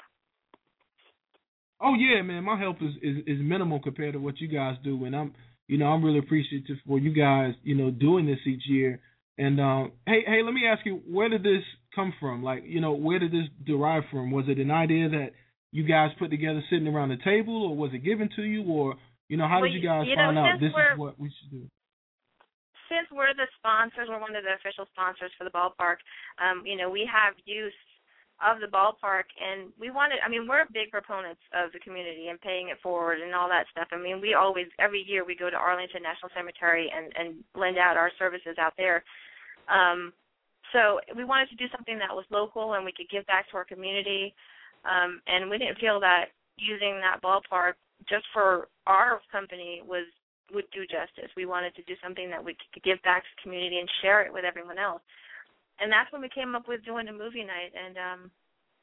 Oh 1.80 1.94
yeah, 1.94 2.22
man, 2.22 2.44
my 2.44 2.58
help 2.58 2.78
is, 2.82 2.94
is 3.02 3.18
is 3.26 3.38
minimal 3.40 3.80
compared 3.80 4.14
to 4.14 4.18
what 4.20 4.40
you 4.40 4.48
guys 4.48 4.76
do, 4.82 5.04
and 5.04 5.14
I'm 5.14 5.34
you 5.68 5.78
know 5.78 5.86
I'm 5.86 6.04
really 6.04 6.18
appreciative 6.18 6.76
for 6.86 6.98
you 6.98 7.12
guys 7.12 7.54
you 7.62 7.74
know 7.74 7.90
doing 7.90 8.26
this 8.26 8.40
each 8.46 8.62
year. 8.66 9.00
And 9.36 9.60
um, 9.60 9.92
hey 10.06 10.22
hey, 10.26 10.42
let 10.44 10.52
me 10.52 10.62
ask 10.66 10.84
you, 10.84 11.00
where 11.06 11.28
did 11.28 11.42
this 11.42 11.62
come 11.94 12.12
from? 12.20 12.42
Like 12.42 12.64
you 12.66 12.80
know, 12.80 12.92
where 12.92 13.18
did 13.18 13.32
this 13.32 13.48
derive 13.64 14.04
from? 14.10 14.30
Was 14.30 14.46
it 14.48 14.58
an 14.58 14.70
idea 14.70 15.08
that 15.10 15.30
you 15.70 15.84
guys 15.84 16.10
put 16.18 16.30
together 16.30 16.62
sitting 16.70 16.88
around 16.88 17.10
the 17.10 17.18
table, 17.24 17.70
or 17.70 17.76
was 17.76 17.90
it 17.92 18.04
given 18.04 18.28
to 18.36 18.42
you, 18.42 18.64
or 18.64 18.96
you 19.28 19.36
know 19.36 19.46
how 19.46 19.60
Well, 19.60 19.70
did 19.70 19.80
you 19.80 19.88
guys 19.88 20.06
you 20.08 20.16
know, 20.16 20.26
find 20.26 20.38
out 20.38 20.60
this 20.60 20.70
is 20.70 20.98
what 20.98 21.18
we 21.18 21.28
should 21.28 21.50
do? 21.50 21.68
since 22.88 23.06
we're 23.12 23.36
the 23.36 23.46
sponsors, 23.60 24.08
we're 24.08 24.20
one 24.20 24.34
of 24.34 24.42
the 24.42 24.56
official 24.56 24.88
sponsors 24.96 25.30
for 25.36 25.44
the 25.44 25.52
ballpark. 25.52 26.00
Um, 26.40 26.64
you 26.64 26.74
know, 26.74 26.88
we 26.90 27.04
have 27.04 27.36
use 27.44 27.76
of 28.38 28.60
the 28.60 28.70
ballpark, 28.70 29.26
and 29.34 29.72
we 29.80 29.90
wanted. 29.90 30.18
I 30.24 30.28
mean, 30.28 30.46
we're 30.46 30.64
big 30.72 30.90
proponents 30.90 31.42
of 31.50 31.72
the 31.72 31.80
community 31.80 32.28
and 32.28 32.40
paying 32.40 32.68
it 32.68 32.78
forward 32.82 33.18
and 33.18 33.34
all 33.34 33.48
that 33.48 33.66
stuff. 33.72 33.88
I 33.90 33.98
mean, 33.98 34.20
we 34.20 34.34
always 34.34 34.66
every 34.78 35.02
year 35.02 35.24
we 35.24 35.34
go 35.34 35.50
to 35.50 35.56
Arlington 35.56 36.02
National 36.02 36.30
Cemetery 36.36 36.90
and 36.94 37.12
and 37.18 37.42
lend 37.54 37.78
out 37.78 37.96
our 37.96 38.10
services 38.18 38.54
out 38.58 38.74
there. 38.78 39.02
Um, 39.66 40.12
so 40.72 41.00
we 41.16 41.24
wanted 41.24 41.48
to 41.50 41.56
do 41.56 41.66
something 41.74 41.98
that 41.98 42.14
was 42.14 42.24
local 42.30 42.74
and 42.74 42.84
we 42.84 42.92
could 42.92 43.08
give 43.10 43.26
back 43.26 43.48
to 43.50 43.56
our 43.56 43.64
community. 43.64 44.34
Um, 44.84 45.20
and 45.26 45.50
we 45.50 45.58
didn't 45.58 45.78
feel 45.78 45.98
that 46.00 46.26
using 46.56 47.00
that 47.00 47.22
ballpark 47.22 47.74
just 48.08 48.24
for 48.32 48.68
our 48.86 49.20
company 49.32 49.82
was 49.86 50.06
would 50.52 50.64
do 50.72 50.86
justice. 50.88 51.28
We 51.36 51.44
wanted 51.44 51.74
to 51.76 51.82
do 51.82 51.94
something 52.02 52.30
that 52.30 52.42
we 52.42 52.56
could 52.72 52.82
give 52.82 53.02
back 53.02 53.22
to 53.22 53.28
the 53.36 53.42
community 53.42 53.78
and 53.78 53.88
share 54.00 54.24
it 54.24 54.32
with 54.32 54.44
everyone 54.44 54.78
else. 54.78 55.02
And 55.80 55.90
that's 55.92 56.10
when 56.12 56.22
we 56.22 56.28
came 56.28 56.54
up 56.54 56.68
with 56.68 56.84
doing 56.84 57.08
a 57.08 57.12
movie 57.12 57.44
night 57.44 57.72
and 57.74 57.96
um 57.98 58.30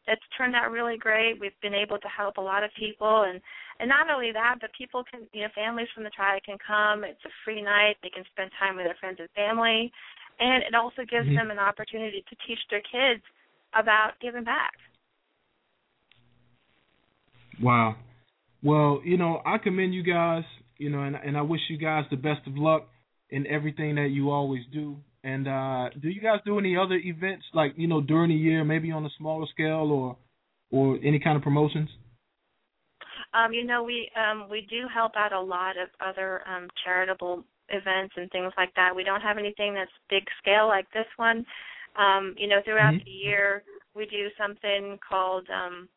it's 0.08 0.22
turned 0.38 0.56
out 0.56 0.72
really 0.72 0.98
great. 0.98 1.40
We've 1.40 1.60
been 1.62 1.74
able 1.74 1.98
to 1.98 2.08
help 2.08 2.38
a 2.38 2.42
lot 2.42 2.64
of 2.64 2.72
people 2.78 3.24
and 3.24 3.42
and 3.80 3.90
not 3.90 4.10
only 4.10 4.32
that, 4.32 4.58
but 4.62 4.70
people 4.78 5.04
can 5.10 5.28
you 5.34 5.42
know, 5.42 5.50
families 5.56 5.88
from 5.94 6.04
the 6.04 6.12
Triad 6.12 6.44
can 6.44 6.58
come. 6.66 7.04
It's 7.04 7.24
a 7.26 7.34
free 7.44 7.62
night. 7.62 7.98
They 8.04 8.10
can 8.10 8.24
spend 8.32 8.52
time 8.60 8.76
with 8.78 8.86
their 8.86 8.96
friends 9.00 9.20
and 9.20 9.30
family. 9.36 9.92
And 10.40 10.64
it 10.64 10.76
also 10.76 11.04
gives 11.10 11.28
Mhm. 11.30 11.36
them 11.36 11.52
an 11.52 11.60
opportunity 11.60 12.24
to 12.30 12.36
teach 12.48 12.60
their 12.70 12.82
kids 12.82 13.24
about 13.74 14.20
giving 14.22 14.44
back. 14.44 14.74
Wow. 17.62 17.96
Well, 18.64 19.02
you 19.04 19.18
know, 19.18 19.42
I 19.46 19.58
commend 19.58 19.94
you 19.94 20.04
guys, 20.04 20.44
you 20.78 20.90
know, 20.90 21.04
and 21.04 21.16
and 21.16 21.38
I 21.38 21.42
wish 21.42 21.62
you 21.70 21.78
guys 21.78 22.06
the 22.10 22.18
best 22.18 22.46
of 22.48 22.58
luck 22.58 22.90
in 23.30 23.48
everything 23.48 23.96
that 23.96 24.10
you 24.12 24.32
always 24.32 24.64
do. 24.72 24.98
And 25.26 25.48
uh 25.48 25.90
do 26.00 26.10
you 26.10 26.22
guys 26.22 26.40
do 26.46 26.60
any 26.60 26.78
other 26.78 26.96
events 27.04 27.46
like, 27.54 27.74
you 27.78 27.88
know, 27.88 28.00
during 28.00 28.30
the 28.30 28.36
year, 28.36 28.64
maybe 28.64 28.92
on 28.92 29.04
a 29.06 29.10
smaller 29.18 29.48
scale 29.48 29.92
or 29.92 30.18
or 30.72 31.00
any 31.04 31.20
kind 31.20 31.36
of 31.36 31.42
promotions? 31.42 31.90
Um, 33.34 33.52
you 33.52 33.66
know, 33.66 33.82
we 33.82 34.10
um 34.16 34.48
we 34.50 34.68
do 34.70 34.86
help 34.94 35.14
out 35.18 35.34
a 35.34 35.42
lot 35.42 35.78
of 35.78 35.90
other 36.00 36.48
um 36.48 36.68
charitable 36.84 37.44
events 37.70 38.14
and 38.18 38.30
things 38.30 38.54
like 38.56 38.72
that. 38.76 38.96
We 38.96 39.04
don't 39.04 39.22
have 39.22 39.40
anything 39.40 39.74
that's 39.74 39.92
big 40.12 40.24
scale 40.42 40.68
like 40.68 40.86
this 40.92 41.08
one. 41.18 41.44
Um, 41.98 42.36
you 42.38 42.48
know, 42.48 42.60
throughout 42.64 42.94
Mhm. 42.94 43.04
the 43.04 43.12
year 43.12 43.64
we 43.96 44.06
do 44.06 44.30
something 44.38 45.00
called 45.10 45.50
um 45.50 45.90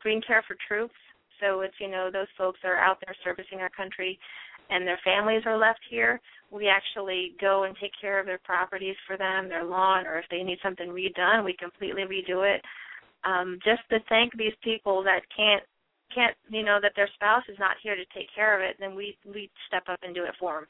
Green 0.00 0.20
Care 0.22 0.42
for 0.42 0.56
Troops. 0.66 0.94
So 1.40 1.60
it's, 1.60 1.78
you 1.80 1.88
know, 1.88 2.10
those 2.12 2.26
folks 2.36 2.58
are 2.64 2.78
out 2.78 2.98
there 3.06 3.14
servicing 3.22 3.60
our 3.60 3.70
country 3.70 4.18
and 4.70 4.86
their 4.86 5.00
families 5.04 5.42
are 5.46 5.58
left 5.58 5.80
here. 5.90 6.20
We 6.50 6.68
actually 6.68 7.34
go 7.40 7.64
and 7.64 7.76
take 7.80 7.92
care 8.00 8.18
of 8.18 8.26
their 8.26 8.40
properties 8.44 8.96
for 9.06 9.16
them, 9.16 9.48
their 9.48 9.64
lawn, 9.64 10.06
or 10.06 10.18
if 10.18 10.24
they 10.30 10.42
need 10.42 10.58
something 10.62 10.88
redone, 10.88 11.44
we 11.44 11.54
completely 11.58 12.02
redo 12.02 12.42
it. 12.42 12.62
Um, 13.24 13.58
just 13.64 13.82
to 13.90 13.98
thank 14.08 14.36
these 14.36 14.54
people 14.62 15.02
that 15.04 15.20
can't 15.36 15.62
can't 16.14 16.34
you 16.48 16.64
know 16.64 16.78
that 16.80 16.92
their 16.96 17.08
spouse 17.14 17.42
is 17.48 17.58
not 17.58 17.76
here 17.82 17.94
to 17.94 18.04
take 18.16 18.28
care 18.34 18.56
of 18.56 18.62
it, 18.62 18.76
then 18.80 18.94
we 18.94 19.16
we 19.26 19.50
step 19.66 19.84
up 19.90 19.98
and 20.02 20.14
do 20.14 20.24
it 20.24 20.34
for 20.38 20.54
them. 20.54 20.66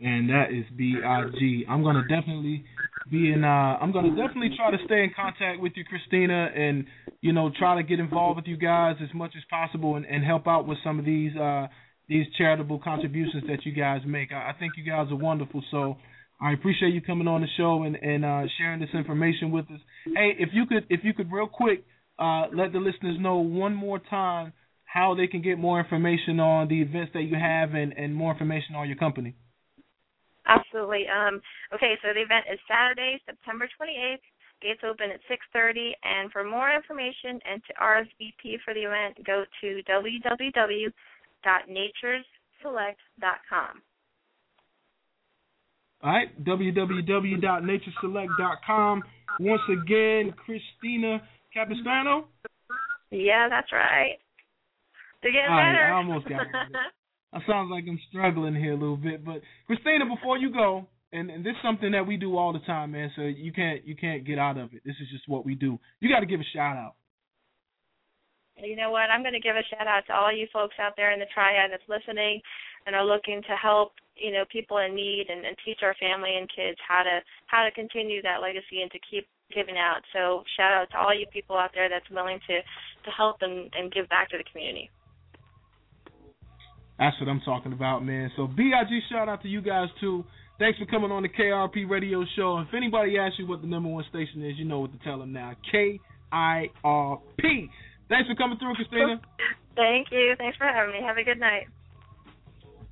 And 0.00 0.28
that 0.28 0.50
is 0.50 0.64
B 0.76 0.96
I 1.04 1.22
G. 1.38 1.64
I'm 1.68 1.84
gonna 1.84 2.02
definitely 2.02 2.64
be 3.10 3.32
in. 3.32 3.44
Uh, 3.44 3.78
I'm 3.80 3.92
gonna 3.92 4.10
definitely 4.10 4.50
try 4.56 4.70
to 4.72 4.78
stay 4.86 5.04
in 5.04 5.12
contact 5.14 5.60
with 5.60 5.72
you, 5.76 5.84
Christina, 5.84 6.50
and 6.54 6.84
you 7.20 7.32
know 7.32 7.50
try 7.56 7.76
to 7.76 7.82
get 7.82 8.00
involved 8.00 8.36
with 8.36 8.46
you 8.46 8.56
guys 8.56 8.96
as 9.00 9.08
much 9.14 9.32
as 9.36 9.42
possible 9.48 9.94
and, 9.94 10.04
and 10.04 10.24
help 10.24 10.48
out 10.48 10.66
with 10.66 10.78
some 10.82 10.98
of 10.98 11.04
these 11.04 11.36
uh, 11.36 11.68
these 12.08 12.26
charitable 12.36 12.80
contributions 12.82 13.44
that 13.48 13.64
you 13.64 13.72
guys 13.72 14.00
make. 14.06 14.32
I, 14.32 14.50
I 14.50 14.52
think 14.58 14.74
you 14.76 14.84
guys 14.84 15.10
are 15.10 15.16
wonderful. 15.16 15.62
So 15.70 15.96
I 16.40 16.52
appreciate 16.52 16.92
you 16.92 17.00
coming 17.00 17.28
on 17.28 17.40
the 17.40 17.48
show 17.56 17.84
and 17.84 17.96
and 17.96 18.24
uh, 18.24 18.42
sharing 18.58 18.80
this 18.80 18.90
information 18.94 19.50
with 19.50 19.66
us. 19.66 19.80
Hey, 20.06 20.32
if 20.38 20.50
you 20.52 20.66
could, 20.66 20.86
if 20.90 21.00
you 21.04 21.14
could, 21.14 21.30
real 21.32 21.48
quick, 21.48 21.84
uh, 22.18 22.46
let 22.52 22.72
the 22.72 22.78
listeners 22.78 23.16
know 23.20 23.36
one 23.38 23.74
more 23.74 23.98
time 23.98 24.52
how 24.84 25.14
they 25.14 25.26
can 25.26 25.42
get 25.42 25.58
more 25.58 25.80
information 25.80 26.38
on 26.38 26.68
the 26.68 26.80
events 26.82 27.12
that 27.14 27.22
you 27.22 27.36
have 27.36 27.74
and 27.74 27.92
and 27.96 28.14
more 28.14 28.32
information 28.32 28.74
on 28.74 28.88
your 28.88 28.96
company. 28.96 29.34
Absolutely. 30.46 31.06
Um, 31.08 31.40
okay, 31.72 31.94
so 32.02 32.12
the 32.12 32.20
event 32.20 32.44
is 32.52 32.60
Saturday, 32.68 33.18
September 33.24 33.66
28th. 33.80 34.20
Gates 34.60 34.84
open 34.84 35.10
at 35.10 35.20
6:30. 35.28 35.92
And 36.04 36.30
for 36.30 36.44
more 36.44 36.70
information 36.70 37.40
and 37.44 37.64
to 37.64 37.72
RSVP 37.80 38.60
for 38.64 38.74
the 38.74 38.84
event, 38.84 39.24
go 39.24 39.44
to 39.60 39.82
www.natureselect.com. 41.44 43.82
All 46.02 46.12
right, 46.12 46.44
www.natureselect.com. 46.44 49.02
Once 49.40 49.62
again, 49.70 50.34
Christina 50.44 51.22
Capistrano. 51.52 52.28
Yeah, 53.10 53.48
that's 53.48 53.72
right. 53.72 54.18
They're 55.22 55.32
getting 55.32 55.50
All 55.50 55.56
right, 55.56 55.72
better. 55.72 55.84
I 55.84 55.96
almost 55.96 56.28
got 56.28 56.42
it. 56.42 56.48
It 57.34 57.42
sounds 57.48 57.68
like 57.68 57.82
I'm 57.88 57.98
struggling 58.10 58.54
here 58.54 58.74
a 58.74 58.76
little 58.76 58.96
bit, 58.96 59.24
but 59.24 59.40
Christina, 59.66 60.06
before 60.06 60.38
you 60.38 60.52
go, 60.52 60.86
and, 61.12 61.30
and 61.30 61.44
this 61.44 61.50
is 61.50 61.56
something 61.64 61.90
that 61.90 62.06
we 62.06 62.16
do 62.16 62.36
all 62.36 62.52
the 62.52 62.60
time, 62.60 62.92
man. 62.92 63.10
So 63.16 63.22
you 63.22 63.52
can't 63.52 63.84
you 63.84 63.96
can't 63.96 64.24
get 64.24 64.38
out 64.38 64.56
of 64.56 64.72
it. 64.72 64.82
This 64.84 64.94
is 65.00 65.08
just 65.10 65.28
what 65.28 65.44
we 65.44 65.56
do. 65.56 65.80
You 65.98 66.08
got 66.08 66.20
to 66.20 66.26
give 66.26 66.38
a 66.38 66.44
shout 66.54 66.76
out. 66.76 66.94
You 68.62 68.76
know 68.76 68.90
what? 68.90 69.10
I'm 69.10 69.22
going 69.22 69.34
to 69.34 69.42
give 69.42 69.56
a 69.56 69.66
shout 69.66 69.86
out 69.86 70.06
to 70.06 70.14
all 70.14 70.32
you 70.32 70.46
folks 70.52 70.76
out 70.78 70.94
there 70.96 71.10
in 71.10 71.18
the 71.18 71.26
triad 71.34 71.70
that's 71.72 71.86
listening 71.88 72.40
and 72.86 72.94
are 72.94 73.04
looking 73.04 73.42
to 73.42 73.54
help, 73.58 73.92
you 74.16 74.30
know, 74.30 74.44
people 74.50 74.78
in 74.78 74.94
need 74.94 75.26
and, 75.28 75.44
and 75.44 75.56
teach 75.64 75.82
our 75.82 75.94
family 75.98 76.38
and 76.38 76.48
kids 76.54 76.78
how 76.86 77.02
to 77.02 77.18
how 77.46 77.64
to 77.64 77.70
continue 77.72 78.22
that 78.22 78.40
legacy 78.40 78.82
and 78.82 78.90
to 78.92 78.98
keep 79.10 79.26
giving 79.52 79.76
out. 79.76 80.00
So 80.12 80.44
shout 80.56 80.72
out 80.72 80.90
to 80.92 80.98
all 80.98 81.14
you 81.14 81.26
people 81.32 81.56
out 81.56 81.70
there 81.74 81.88
that's 81.88 82.08
willing 82.10 82.38
to 82.46 82.56
to 82.62 83.10
help 83.10 83.42
and, 83.42 83.70
and 83.74 83.92
give 83.92 84.08
back 84.08 84.30
to 84.30 84.38
the 84.38 84.44
community. 84.46 84.90
That's 86.98 87.18
what 87.18 87.28
I'm 87.28 87.40
talking 87.40 87.72
about, 87.72 88.04
man. 88.04 88.30
So 88.36 88.46
BIG 88.46 89.02
shout 89.10 89.28
out 89.28 89.42
to 89.42 89.48
you 89.48 89.60
guys 89.60 89.88
too. 90.00 90.24
Thanks 90.60 90.78
for 90.78 90.86
coming 90.86 91.10
on 91.10 91.22
the 91.22 91.28
KIRP 91.28 91.90
radio 91.90 92.24
show. 92.36 92.60
If 92.60 92.72
anybody 92.72 93.18
asks 93.18 93.40
you 93.40 93.48
what 93.48 93.60
the 93.60 93.66
number 93.66 93.88
one 93.88 94.04
station 94.08 94.44
is, 94.44 94.54
you 94.56 94.64
know 94.64 94.78
what 94.78 94.92
to 94.92 94.98
tell 95.04 95.18
them 95.18 95.32
now. 95.32 95.54
KIRP. 95.72 95.98
Thanks 98.08 98.28
for 98.28 98.34
coming 98.34 98.58
through, 98.58 98.74
Christina. 98.74 99.20
Thank 99.76 100.08
you. 100.12 100.34
Thanks 100.38 100.56
for 100.56 100.66
having 100.66 100.92
me. 100.92 101.00
Have 101.04 101.16
a 101.16 101.24
good 101.24 101.40
night. 101.40 101.66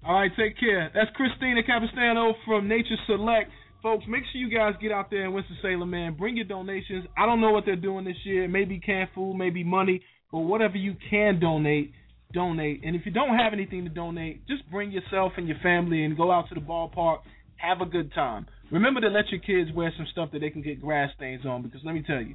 All 0.05 0.15
right, 0.19 0.31
take 0.37 0.59
care. 0.59 0.91
That's 0.95 1.11
Christina 1.15 1.63
Capistrano 1.63 2.35
from 2.45 2.67
Nature 2.69 2.97
Select. 3.07 3.51
folks, 3.83 4.05
make 4.09 4.23
sure 4.33 4.41
you 4.41 4.51
guys 4.51 4.75
get 4.81 4.93
out 4.93 5.11
there 5.11 5.25
in 5.25 5.33
Winston-Salem, 5.33 5.89
man. 5.91 6.15
Bring 6.15 6.37
your 6.37 6.45
donations. 6.45 7.07
I 7.17 7.27
don't 7.27 7.41
know 7.41 7.51
what 7.51 7.65
they're 7.67 7.77
doing 7.77 8.05
this 8.05 8.17
year. 8.25 8.49
Maybe 8.49 8.81
canned 8.81 9.11
food, 9.15 9.35
maybe 9.35 9.65
money, 9.65 10.03
but 10.31 10.41
whatever 10.41 10.77
you 10.77 10.97
can 11.11 11.39
donate, 11.41 11.93
donate. 12.33 12.83
And 12.85 12.97
if 12.97 13.03
you 13.05 13.13
don't 13.13 13.37
have 13.37 13.53
anything 13.53 13.85
to 13.85 13.91
donate, 13.91 14.47
just 14.47 14.69
bring 14.71 14.91
yourself 14.91 15.33
and 15.37 15.47
your 15.47 15.59
family 15.63 16.05
and 16.05 16.17
go 16.17 16.31
out 16.31 16.49
to 16.49 16.55
the 16.55 16.61
ballpark. 16.61 17.19
Have 17.57 17.81
a 17.81 17.87
good 17.87 18.13
time. 18.13 18.47
Remember 18.73 19.01
to 19.01 19.09
let 19.09 19.29
your 19.31 19.41
kids 19.41 19.71
wear 19.77 19.93
some 19.97 20.07
stuff 20.11 20.31
that 20.33 20.41
they 20.41 20.51
can 20.51 20.63
get 20.63 20.81
grass 20.81 21.11
stains 21.17 21.45
on 21.47 21.63
because 21.63 21.81
let 21.85 21.95
me 21.95 22.03
tell 22.05 22.21
you, 22.21 22.35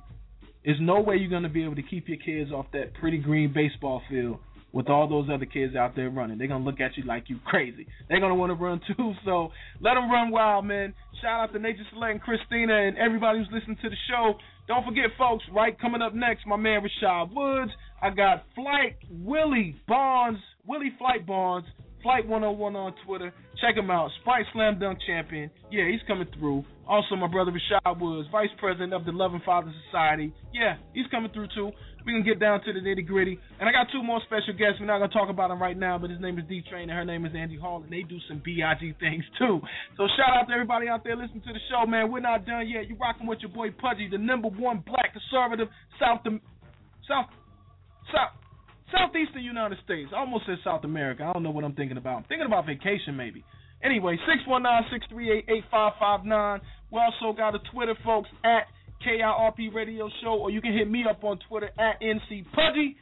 there's 0.68 0.82
no 0.82 1.00
way 1.00 1.16
you're 1.16 1.30
going 1.30 1.44
to 1.44 1.50
be 1.50 1.64
able 1.64 1.76
to 1.76 1.82
keep 1.82 2.10
your 2.10 2.18
kids 2.18 2.52
off 2.52 2.66
that 2.74 2.94
pretty 2.96 3.20
green 3.20 3.54
baseball 3.54 4.02
field 4.10 4.38
with 4.74 4.90
all 4.90 5.08
those 5.08 5.30
other 5.34 5.46
kids 5.46 5.78
out 5.78 5.96
there 5.96 6.10
running. 6.10 6.38
They're 6.38 6.50
gonna 6.50 6.66
look 6.66 6.82
at 6.82 6.98
you 6.98 7.04
like 7.06 7.30
you 7.30 7.40
crazy. 7.46 7.88
They're 8.10 8.20
gonna 8.20 8.36
want 8.36 8.50
to 8.50 8.54
run 8.56 8.82
too. 8.86 9.14
So 9.26 9.50
let 9.80 9.94
them 9.94 10.12
run 10.12 10.30
wild, 10.30 10.66
man. 10.66 10.94
Shout 11.22 11.40
out 11.40 11.54
to 11.54 11.60
Nature 11.60 11.88
Select 11.94 12.12
and 12.12 12.22
Christina 12.22 12.76
and 12.86 12.98
everybody 12.98 13.40
who's 13.40 13.48
listening 13.52 13.78
to 13.82 13.90
the 13.90 13.96
show. 14.10 14.34
Don't 14.68 14.86
forget, 14.86 15.06
folks. 15.18 15.46
Right, 15.54 15.80
coming 15.80 16.02
up 16.02 16.14
next, 16.14 16.46
my 16.46 16.58
man 16.58 16.82
Rashad 16.82 17.34
Woods. 17.34 17.72
I 18.02 18.10
got 18.10 18.44
Flight 18.54 18.98
Willie 19.10 19.78
Bonds, 19.88 20.40
Willie 20.68 20.92
Flight 21.00 21.26
Barnes, 21.26 21.66
Flyte 22.04 22.28
101 22.28 22.76
on 22.76 22.94
Twitter. 23.06 23.34
Check 23.62 23.76
him 23.76 23.90
out. 23.90 24.12
Sprite 24.22 24.46
Slam 24.54 24.80
Dunk 24.80 25.00
Champion. 25.06 25.50
Yeah, 25.72 25.88
he's 25.90 26.02
coming 26.08 26.28
through. 26.38 26.64
Also, 26.88 27.16
my 27.16 27.28
brother 27.28 27.52
Rashad 27.52 28.00
Woods, 28.00 28.30
Vice 28.32 28.54
President 28.60 28.94
of 28.94 29.04
the 29.04 29.12
Loving 29.12 29.42
Father 29.46 29.74
Society. 29.86 30.32
Yeah, 30.54 30.78
he's 30.94 31.08
coming 31.12 31.32
through 31.34 31.48
too. 31.54 31.72
We 32.06 32.14
can 32.14 32.24
get 32.24 32.40
down 32.40 32.64
to 32.64 32.72
the 32.72 32.80
nitty 32.80 33.06
gritty. 33.06 33.38
And 33.60 33.68
I 33.68 33.74
got 33.74 33.88
two 33.92 34.02
more 34.02 34.22
special 34.26 34.54
guests. 34.54 34.80
We're 34.80 34.88
not 34.88 35.00
gonna 35.00 35.12
talk 35.12 35.30
about 35.30 35.50
them 35.50 35.62
right 35.62 35.76
now, 35.76 35.98
but 35.98 36.10
his 36.10 36.22
name 36.22 36.40
is 36.40 36.46
D 36.48 36.64
Train 36.70 36.90
and 36.90 36.98
her 36.98 37.04
name 37.04 37.26
is 37.26 37.34
Andy 37.36 37.58
Hall, 37.58 37.84
and 37.84 37.92
they 37.92 38.04
do 38.04 38.18
some 38.30 38.42
Big 38.46 38.64
things 39.00 39.26
too. 39.38 39.60
So 39.98 40.08
shout 40.16 40.32
out 40.38 40.48
to 40.48 40.54
everybody 40.54 40.88
out 40.88 41.04
there 41.04 41.18
listening 41.18 41.42
to 41.42 41.52
the 41.52 41.60
show, 41.70 41.86
man. 41.86 42.10
We're 42.10 42.22
not 42.22 42.46
done 42.46 42.70
yet. 42.70 42.88
You 42.88 42.96
rocking 42.96 43.28
with 43.28 43.40
your 43.42 43.52
boy 43.52 43.72
Pudgy, 43.72 44.08
the 44.10 44.18
number 44.18 44.48
one 44.48 44.84
black 44.86 45.12
conservative 45.12 45.68
South 46.00 46.24
South 46.24 47.28
South 48.14 48.32
Southeastern 48.92 49.44
United 49.44 49.78
States. 49.84 50.12
I 50.16 50.20
almost 50.20 50.46
said 50.46 50.58
South 50.64 50.84
America. 50.84 51.24
I 51.24 51.34
don't 51.34 51.44
know 51.44 51.52
what 51.52 51.64
I'm 51.64 51.74
thinking 51.74 51.98
about. 51.98 52.18
I'm 52.18 52.24
thinking 52.24 52.48
about 52.48 52.66
vacation 52.66 53.16
maybe. 53.16 53.44
Anyway, 53.84 54.18
619-638-8559. 54.48 56.62
We 56.92 57.00
also 57.00 57.36
got 57.36 57.54
a 57.54 57.60
Twitter, 57.72 57.96
folks, 58.04 58.30
at 58.44 58.64
KIRP 59.06 59.74
Radio 59.74 60.10
Show, 60.24 60.40
or 60.40 60.50
you 60.50 60.62
can 60.62 60.74
hit 60.74 60.90
me 60.90 61.06
up 61.08 61.24
on 61.24 61.38
Twitter 61.48 61.70
at 61.78 62.02
NC 62.02 62.46
Pudgy, 62.54 62.98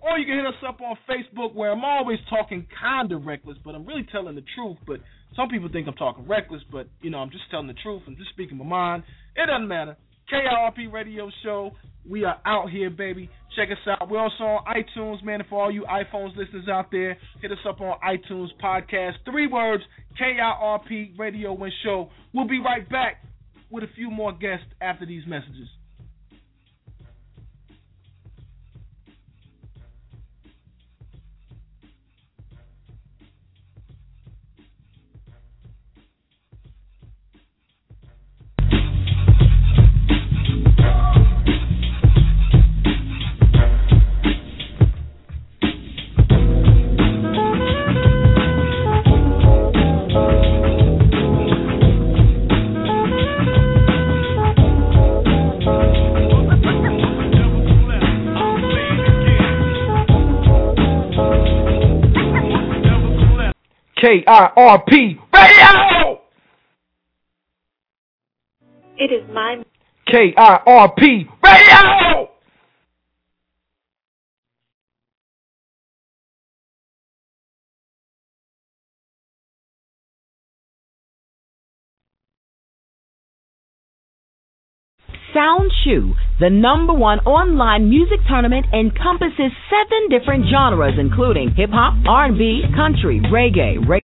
or 0.00 0.18
you 0.18 0.26
can 0.26 0.36
hit 0.36 0.46
us 0.46 0.54
up 0.66 0.80
on 0.80 0.96
Facebook 1.10 1.54
where 1.54 1.72
I'm 1.72 1.84
always 1.84 2.18
talking 2.30 2.66
kind 2.80 3.10
of 3.10 3.26
reckless, 3.26 3.58
but 3.64 3.74
I'm 3.74 3.84
really 3.84 4.06
telling 4.12 4.36
the 4.36 4.44
truth. 4.54 4.76
But 4.86 5.00
some 5.34 5.48
people 5.48 5.68
think 5.72 5.88
I'm 5.88 5.94
talking 5.94 6.28
reckless, 6.28 6.62
but 6.70 6.86
you 7.02 7.10
know 7.10 7.18
I'm 7.18 7.30
just 7.30 7.50
telling 7.50 7.66
the 7.66 7.74
truth. 7.74 8.02
I'm 8.06 8.16
just 8.16 8.30
speaking 8.30 8.58
my 8.58 8.64
mind. 8.64 9.02
It 9.34 9.46
doesn't 9.46 9.66
matter. 9.66 9.96
KIRP 10.32 10.92
Radio 10.92 11.30
Show. 11.42 11.72
We 12.08 12.24
are 12.24 12.38
out 12.44 12.70
here, 12.70 12.90
baby. 12.90 13.28
Check 13.56 13.68
us 13.70 13.78
out. 13.88 14.08
We're 14.08 14.20
also 14.20 14.44
on 14.44 14.64
iTunes, 14.66 15.24
man. 15.24 15.42
For 15.48 15.62
all 15.62 15.70
you 15.70 15.84
iPhones 15.84 16.36
listeners 16.36 16.68
out 16.68 16.90
there, 16.92 17.16
hit 17.40 17.50
us 17.50 17.58
up 17.68 17.80
on 17.80 17.98
iTunes 18.06 18.48
podcast. 18.62 19.14
Three 19.24 19.46
words, 19.46 19.82
KIRP 20.20 21.18
Radio 21.18 21.60
and 21.62 21.72
Show. 21.84 22.10
We'll 22.32 22.46
be 22.46 22.60
right 22.60 22.88
back 22.88 23.24
with 23.70 23.82
a 23.82 23.88
few 23.94 24.10
more 24.10 24.32
guests 24.32 24.66
after 24.80 25.04
these 25.06 25.22
messages. 25.26 25.68
KIRP 63.98 65.18
Radio! 65.32 66.20
It 68.98 69.10
is 69.12 69.28
my 69.32 69.64
KIRP 70.08 71.00
Radio! 71.42 72.28
Sound 85.36 85.70
Chew, 85.84 86.14
the 86.40 86.48
number 86.48 86.94
one 86.94 87.18
online 87.20 87.90
music 87.90 88.20
tournament, 88.26 88.64
encompasses 88.72 89.52
seven 89.68 90.08
different 90.08 90.46
genres, 90.50 90.94
including 90.98 91.50
hip 91.54 91.68
hop, 91.70 91.92
R&B, 92.08 92.62
country, 92.74 93.20
reggae, 93.20 93.76
reggae. 93.84 94.00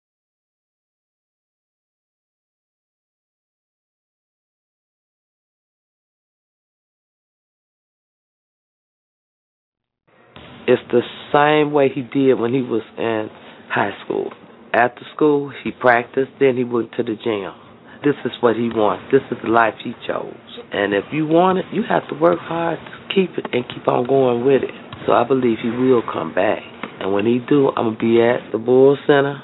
It's 10.67 10.81
the 10.91 11.01
same 11.31 11.71
way 11.71 11.89
he 11.93 12.01
did 12.01 12.39
when 12.39 12.55
he 12.55 12.61
was 12.61 12.81
in 12.97 13.29
high 13.69 13.91
school. 14.03 14.31
After 14.73 15.01
school, 15.13 15.51
he 15.63 15.69
practiced, 15.71 16.31
then 16.39 16.57
he 16.57 16.63
went 16.63 16.91
to 16.93 17.03
the 17.03 17.15
gym. 17.23 17.68
This 18.01 18.15
is 18.23 18.31
what 18.39 18.55
he 18.55 18.71
wants. 18.71 19.11
This 19.11 19.19
is 19.29 19.37
the 19.43 19.49
life 19.49 19.73
he 19.83 19.91
chose. 20.07 20.33
And 20.71 20.93
if 20.93 21.03
you 21.11 21.27
want 21.27 21.59
it, 21.59 21.65
you 21.73 21.83
have 21.83 22.07
to 22.07 22.15
work 22.15 22.39
hard 22.39 22.79
to 22.79 23.13
keep 23.13 23.37
it 23.37 23.45
and 23.51 23.67
keep 23.67 23.85
on 23.89 24.07
going 24.07 24.45
with 24.45 24.63
it. 24.63 24.71
So 25.05 25.11
I 25.11 25.25
believe 25.27 25.57
he 25.61 25.69
will 25.69 26.01
come 26.01 26.33
back. 26.33 26.63
And 27.01 27.11
when 27.11 27.25
he 27.25 27.39
do, 27.43 27.67
I'm 27.75 27.83
going 27.83 27.95
to 27.95 27.99
be 27.99 28.21
at 28.23 28.53
the 28.53 28.57
Bull 28.57 28.97
Center 29.05 29.43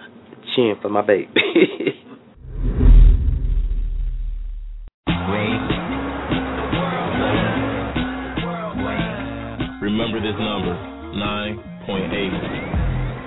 cheering 0.55 0.79
for 0.81 0.87
my 0.87 1.01
baby. 1.01 1.27
Remember 9.83 10.23
this 10.23 10.39
number, 10.39 10.79
9.8. 11.91 12.07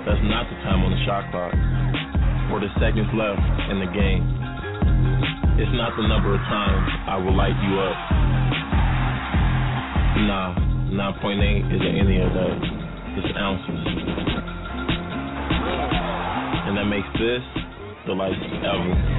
That's 0.09 0.25
not 0.25 0.49
the 0.49 0.57
time 0.65 0.81
on 0.81 0.89
the 0.89 0.97
shot 1.05 1.29
clock. 1.29 1.53
Or 2.49 2.57
the 2.59 2.73
seconds 2.81 3.13
left 3.13 3.45
in 3.69 3.77
the 3.77 3.85
game. 3.93 4.48
It's 5.59 5.75
not 5.75 5.91
the 5.97 6.07
number 6.07 6.33
of 6.33 6.39
times 6.47 6.87
I 7.05 7.17
will 7.17 7.35
light 7.35 7.51
you 7.59 7.75
up. 7.83 7.97
Nah, 10.23 10.55
9.8 11.19 11.75
isn't 11.75 11.95
any 11.99 12.21
of 12.21 12.31
that. 12.31 12.63
It's 13.19 13.35
ounces. 13.35 13.83
And 16.63 16.77
that 16.77 16.85
makes 16.85 17.11
this 17.19 17.43
the 18.07 18.13
lightest 18.13 18.39
ever. 18.63 19.18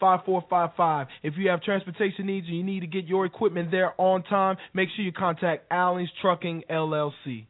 919-426-5455. 0.00 1.06
If 1.22 1.34
you 1.36 1.50
have 1.50 1.62
transportation 1.62 2.26
needs 2.26 2.48
and 2.48 2.56
you 2.56 2.64
need 2.64 2.80
to 2.80 2.86
get 2.86 3.04
your 3.04 3.26
equipment 3.26 3.70
there 3.70 3.92
on 3.98 4.22
time, 4.24 4.56
make 4.74 4.88
sure 4.96 5.04
you 5.04 5.12
contact 5.12 5.70
Allen's 6.00 6.12
Trucking 6.22 6.64
LLC. 6.70 7.46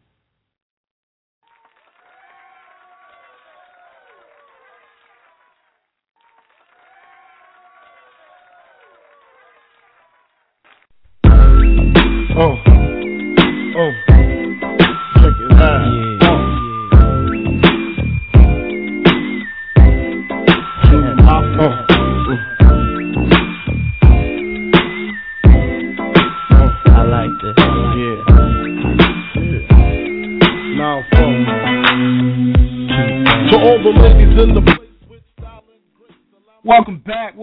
Oh. 12.36 12.79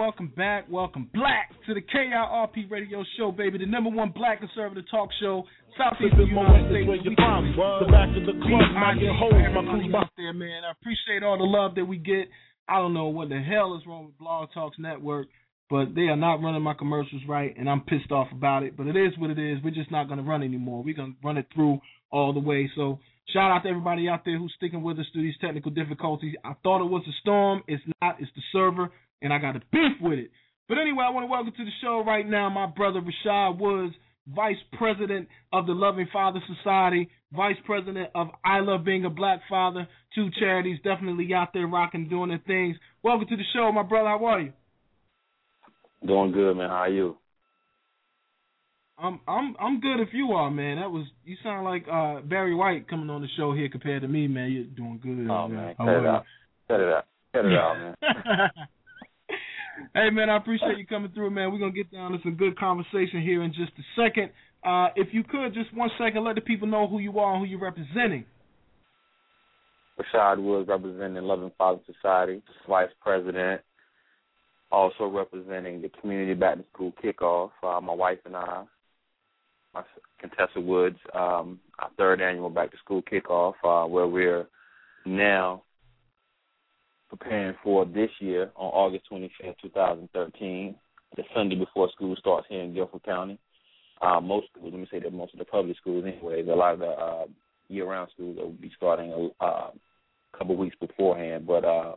Welcome 0.07 0.31
back, 0.37 0.71
welcome 0.71 1.09
black 1.13 1.51
to 1.67 1.73
the 1.73 1.81
KIRP 1.81 2.71
radio 2.71 3.03
show, 3.17 3.29
baby, 3.29 3.57
the 3.57 3.65
number 3.65 3.89
one 3.89 4.13
black 4.15 4.39
conservative 4.39 4.85
talk 4.89 5.09
show, 5.19 5.43
Southeast 5.77 6.13
of 6.13 6.19
the 6.19 6.23
United 6.23 6.71
States. 6.71 6.87
where 6.87 6.95
you 6.95 7.11
find 7.17 7.51
the 7.51 7.91
back 7.91 8.07
of 8.15 8.23
the 8.23 8.31
club, 8.39 8.71
holes 9.19 9.35
in 9.35 9.51
my 9.51 9.67
Everybody 9.67 9.93
out 9.93 10.09
there, 10.15 10.31
man. 10.31 10.63
I 10.63 10.71
appreciate 10.71 11.23
all 11.23 11.37
the 11.37 11.43
love 11.43 11.75
that 11.75 11.83
we 11.83 11.97
get. 11.97 12.29
I 12.69 12.77
don't 12.77 12.93
know 12.93 13.07
what 13.07 13.27
the 13.27 13.41
hell 13.41 13.75
is 13.75 13.85
wrong 13.85 14.05
with 14.05 14.17
Blog 14.17 14.47
Talks 14.53 14.79
Network, 14.79 15.27
but 15.69 15.93
they 15.93 16.07
are 16.07 16.15
not 16.15 16.41
running 16.41 16.61
my 16.61 16.73
commercials 16.73 17.23
right, 17.27 17.53
and 17.57 17.69
I'm 17.69 17.81
pissed 17.81 18.09
off 18.09 18.29
about 18.31 18.63
it. 18.63 18.77
But 18.77 18.87
it 18.87 18.95
is 18.95 19.11
what 19.17 19.29
it 19.29 19.37
is. 19.37 19.59
We're 19.61 19.75
just 19.75 19.91
not 19.91 20.07
going 20.07 20.23
to 20.23 20.25
run 20.25 20.41
anymore. 20.41 20.85
We're 20.85 20.95
going 20.95 21.17
to 21.19 21.27
run 21.27 21.35
it 21.35 21.47
through 21.53 21.79
all 22.11 22.31
the 22.31 22.39
way. 22.39 22.71
So 22.77 22.99
shout 23.33 23.51
out 23.51 23.63
to 23.63 23.69
everybody 23.69 24.07
out 24.07 24.21
there 24.23 24.39
who's 24.39 24.53
sticking 24.55 24.83
with 24.83 24.99
us 24.99 25.05
through 25.11 25.23
these 25.23 25.37
technical 25.41 25.71
difficulties. 25.71 26.35
I 26.45 26.53
thought 26.63 26.79
it 26.79 26.89
was 26.89 27.03
a 27.09 27.15
storm. 27.19 27.61
It's 27.67 27.83
not. 28.01 28.21
It's 28.21 28.31
the 28.37 28.41
server, 28.53 28.89
and 29.21 29.33
I 29.33 29.39
got 29.39 29.55
a 29.55 29.61
beef 29.71 29.93
with 30.01 30.19
it. 30.19 30.31
But 30.67 30.77
anyway, 30.77 31.05
I 31.07 31.11
want 31.11 31.23
to 31.23 31.31
welcome 31.31 31.53
to 31.55 31.65
the 31.65 31.71
show 31.81 32.03
right 32.05 32.27
now 32.27 32.49
my 32.49 32.65
brother 32.65 33.01
Rashad 33.01 33.57
Woods, 33.57 33.95
Vice 34.27 34.57
President 34.77 35.27
of 35.53 35.65
the 35.65 35.73
Loving 35.73 36.07
Father 36.11 36.41
Society, 36.57 37.09
Vice 37.31 37.55
President 37.65 38.09
of 38.13 38.27
I 38.43 38.59
Love 38.59 38.83
Being 38.83 39.05
a 39.05 39.09
Black 39.09 39.39
Father, 39.49 39.87
two 40.13 40.29
charities 40.37 40.79
definitely 40.83 41.33
out 41.33 41.49
there 41.53 41.67
rocking, 41.67 42.09
doing 42.09 42.29
their 42.29 42.41
things. 42.45 42.75
Welcome 43.03 43.27
to 43.29 43.37
the 43.37 43.43
show, 43.53 43.71
my 43.71 43.83
brother. 43.83 44.09
How 44.09 44.25
are 44.25 44.41
you? 44.41 44.53
Doing 46.05 46.31
good, 46.31 46.57
man. 46.57 46.69
How 46.69 46.75
are 46.75 46.89
you? 46.89 47.17
I'm 48.99 49.19
I'm 49.27 49.55
I'm 49.59 49.79
good 49.79 49.99
if 49.99 50.09
you 50.11 50.31
are, 50.31 50.49
man. 50.49 50.77
That 50.77 50.89
was 50.89 51.05
you 51.23 51.37
sound 51.43 51.65
like 51.65 51.85
uh 51.91 52.21
Barry 52.21 52.55
White 52.55 52.87
coming 52.89 53.11
on 53.11 53.21
the 53.21 53.27
show 53.37 53.53
here 53.53 53.69
compared 53.69 54.01
to 54.01 54.07
me, 54.07 54.27
man. 54.27 54.51
You're 54.51 54.63
doing 54.63 54.99
good. 55.01 55.29
Oh 55.31 55.47
man, 55.47 55.75
How 55.77 55.85
cut 55.85 55.93
it 55.93 56.05
out. 56.05 56.25
Cut 56.67 56.79
it 56.79 56.93
out. 56.93 57.05
Cut 57.33 57.45
it 57.45 57.53
out, 57.53 57.77
man. 57.77 58.49
hey 59.93 60.09
man, 60.09 60.29
I 60.29 60.37
appreciate 60.37 60.77
you 60.77 60.85
coming 60.85 61.11
through, 61.11 61.31
man. 61.31 61.51
We're 61.51 61.59
gonna 61.59 61.71
get 61.71 61.91
down 61.91 62.11
to 62.11 62.17
some 62.23 62.35
good 62.35 62.57
conversation 62.57 63.21
here 63.21 63.43
in 63.43 63.53
just 63.53 63.71
a 63.77 64.01
second. 64.01 64.31
Uh 64.63 64.89
if 64.95 65.09
you 65.13 65.23
could 65.23 65.53
just 65.53 65.73
one 65.73 65.89
second 65.97 66.23
let 66.23 66.35
the 66.35 66.41
people 66.41 66.67
know 66.67 66.87
who 66.87 66.99
you 66.99 67.19
are 67.19 67.33
and 67.35 67.43
who 67.43 67.49
you're 67.49 67.59
representing. 67.59 68.25
Rashad 69.99 70.41
Woods 70.41 70.69
representing 70.69 71.23
Loving 71.23 71.51
Father 71.57 71.79
Society, 71.85 72.41
Vice 72.67 72.89
President. 73.01 73.61
Also 74.71 75.07
representing 75.07 75.81
the 75.81 75.89
Community 76.01 76.33
Back 76.33 76.57
to 76.57 76.63
School 76.73 76.93
Kickoff. 77.03 77.51
Uh, 77.63 77.79
my 77.79 77.93
wife 77.93 78.19
and 78.25 78.35
I, 78.35 78.65
my 79.73 79.81
Contessa 80.19 80.59
Woods, 80.59 80.97
um, 81.15 81.59
our 81.79 81.89
third 81.97 82.21
annual 82.21 82.49
Back 82.49 82.71
to 82.71 82.77
School 82.77 83.01
Kickoff, 83.01 83.53
uh, 83.63 83.87
where 83.87 84.07
we're 84.07 84.45
now 85.05 85.63
preparing 87.09 87.55
for 87.63 87.85
this 87.85 88.09
year 88.19 88.51
on 88.55 88.67
August 88.67 89.05
25th, 89.11 89.55
2013, 89.61 90.75
the 91.15 91.23
Sunday 91.35 91.55
before 91.55 91.89
school 91.91 92.15
starts 92.17 92.47
here 92.49 92.61
in 92.61 92.73
Guilford 92.73 93.03
County. 93.03 93.39
Uh, 94.01 94.19
most 94.21 94.47
schools, 94.51 94.71
let 94.73 94.79
me 94.79 94.87
say 94.91 94.99
that 94.99 95.13
most 95.13 95.33
of 95.33 95.39
the 95.39 95.45
public 95.45 95.77
schools, 95.77 96.05
anyways, 96.05 96.47
a 96.47 96.51
lot 96.51 96.73
of 96.73 96.79
the 96.79 96.85
uh, 96.85 97.25
year-round 97.69 98.09
schools 98.13 98.37
will 98.37 98.51
be 98.51 98.71
starting 98.75 99.11
a 99.11 99.43
uh, 99.43 99.71
couple 100.37 100.55
weeks 100.55 100.75
beforehand. 100.79 101.47
But 101.47 101.65
uh, 101.65 101.95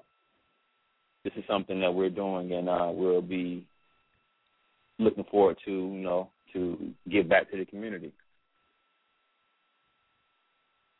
this 1.24 1.32
is 1.36 1.44
something 1.48 1.80
that 1.80 1.92
we're 1.92 2.08
doing, 2.10 2.52
and 2.52 2.68
uh, 2.68 2.90
we'll 2.92 3.20
be 3.20 3.66
looking 4.98 5.24
forward 5.30 5.58
to, 5.66 5.70
you 5.70 6.02
know, 6.02 6.30
to 6.52 6.92
give 7.10 7.28
back 7.28 7.50
to 7.50 7.58
the 7.58 7.64
community. 7.64 8.12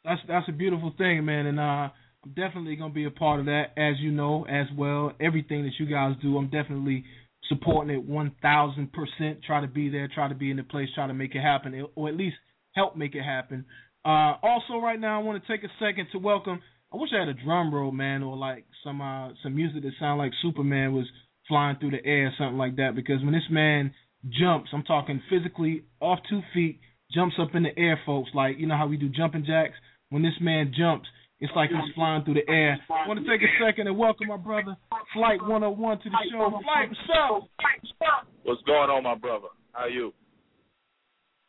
That's 0.04 0.20
that's 0.26 0.48
a 0.48 0.52
beautiful 0.52 0.94
thing, 0.96 1.24
man, 1.26 1.46
and 1.46 1.60
uh 1.60 1.88
I'm 2.24 2.32
definitely 2.32 2.76
gonna 2.76 2.92
be 2.92 3.06
a 3.06 3.10
part 3.10 3.40
of 3.40 3.46
that, 3.46 3.72
as 3.76 3.98
you 3.98 4.10
know, 4.10 4.44
as 4.44 4.66
well. 4.76 5.12
Everything 5.20 5.64
that 5.64 5.72
you 5.78 5.86
guys 5.86 6.14
do, 6.20 6.36
I'm 6.36 6.50
definitely 6.50 7.04
supporting 7.48 7.94
it 7.94 8.04
one 8.04 8.32
thousand 8.42 8.92
percent. 8.92 9.42
Try 9.46 9.62
to 9.62 9.66
be 9.66 9.88
there, 9.88 10.08
try 10.14 10.28
to 10.28 10.34
be 10.34 10.50
in 10.50 10.58
the 10.58 10.62
place, 10.62 10.88
try 10.94 11.06
to 11.06 11.14
make 11.14 11.34
it 11.34 11.40
happen, 11.40 11.86
or 11.94 12.08
at 12.08 12.16
least 12.16 12.36
help 12.74 12.96
make 12.96 13.14
it 13.14 13.22
happen. 13.22 13.64
Uh 14.04 14.34
also 14.42 14.78
right 14.82 15.00
now 15.00 15.20
I 15.20 15.22
wanna 15.22 15.40
take 15.48 15.64
a 15.64 15.68
second 15.78 16.08
to 16.12 16.18
welcome 16.18 16.60
I 16.92 16.96
wish 16.96 17.10
I 17.14 17.20
had 17.20 17.28
a 17.28 17.34
drum 17.34 17.72
roll, 17.72 17.92
man, 17.92 18.22
or 18.22 18.36
like 18.36 18.64
some 18.84 19.00
uh 19.00 19.30
some 19.42 19.54
music 19.54 19.82
that 19.82 19.92
sounded 19.98 20.22
like 20.22 20.32
Superman 20.42 20.92
was 20.92 21.06
flying 21.48 21.76
through 21.78 21.92
the 21.92 22.04
air, 22.04 22.26
or 22.26 22.32
something 22.36 22.58
like 22.58 22.76
that, 22.76 22.94
because 22.94 23.22
when 23.22 23.32
this 23.32 23.48
man 23.50 23.94
jumps, 24.28 24.70
I'm 24.72 24.82
talking 24.82 25.22
physically 25.30 25.84
off 26.00 26.18
two 26.28 26.42
feet, 26.52 26.80
jumps 27.12 27.36
up 27.40 27.54
in 27.54 27.62
the 27.62 27.76
air, 27.78 27.98
folks, 28.04 28.30
like 28.34 28.58
you 28.58 28.66
know 28.66 28.76
how 28.76 28.86
we 28.86 28.98
do 28.98 29.08
jumping 29.08 29.46
jacks? 29.46 29.74
When 30.10 30.22
this 30.22 30.38
man 30.40 30.74
jumps, 30.76 31.08
it's 31.40 31.52
like 31.56 31.70
he's 31.70 31.94
flying 31.94 32.24
through 32.24 32.34
the 32.34 32.48
air. 32.48 32.78
I 32.90 33.08
want 33.08 33.24
to 33.24 33.26
take 33.26 33.40
a 33.40 33.50
second 33.64 33.86
and 33.88 33.96
welcome 33.96 34.28
my 34.28 34.36
brother, 34.36 34.76
Flyte 35.16 35.40
101 35.40 35.98
to 36.00 36.10
the 36.10 36.16
show. 36.30 36.50
Flight, 36.62 36.88
what's 36.88 37.10
up? 37.10 38.28
What's 38.44 38.62
going 38.62 38.90
on, 38.90 39.02
my 39.02 39.14
brother? 39.14 39.48
How 39.72 39.86
you? 39.86 40.12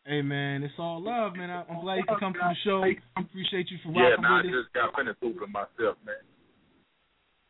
Hey 0.05 0.21
man, 0.21 0.63
it's 0.63 0.73
all 0.79 1.03
love, 1.03 1.35
man. 1.35 1.49
I- 1.51 1.63
I'm 1.69 1.81
glad 1.81 1.97
you 1.97 2.03
could 2.07 2.19
come 2.19 2.33
to 2.33 2.39
the 2.39 2.55
show. 2.63 2.83
I 2.83 3.21
appreciate 3.21 3.69
you 3.69 3.77
for 3.83 3.89
watching. 3.89 4.01
Yeah, 4.01 4.09
rocking 4.09 4.23
man, 4.23 4.31
I 4.31 4.41
with 4.41 4.65
just 4.65 4.73
got 4.73 4.95
finished 4.95 5.19
hooping 5.21 5.51
myself, 5.51 5.97
man. 6.07 6.23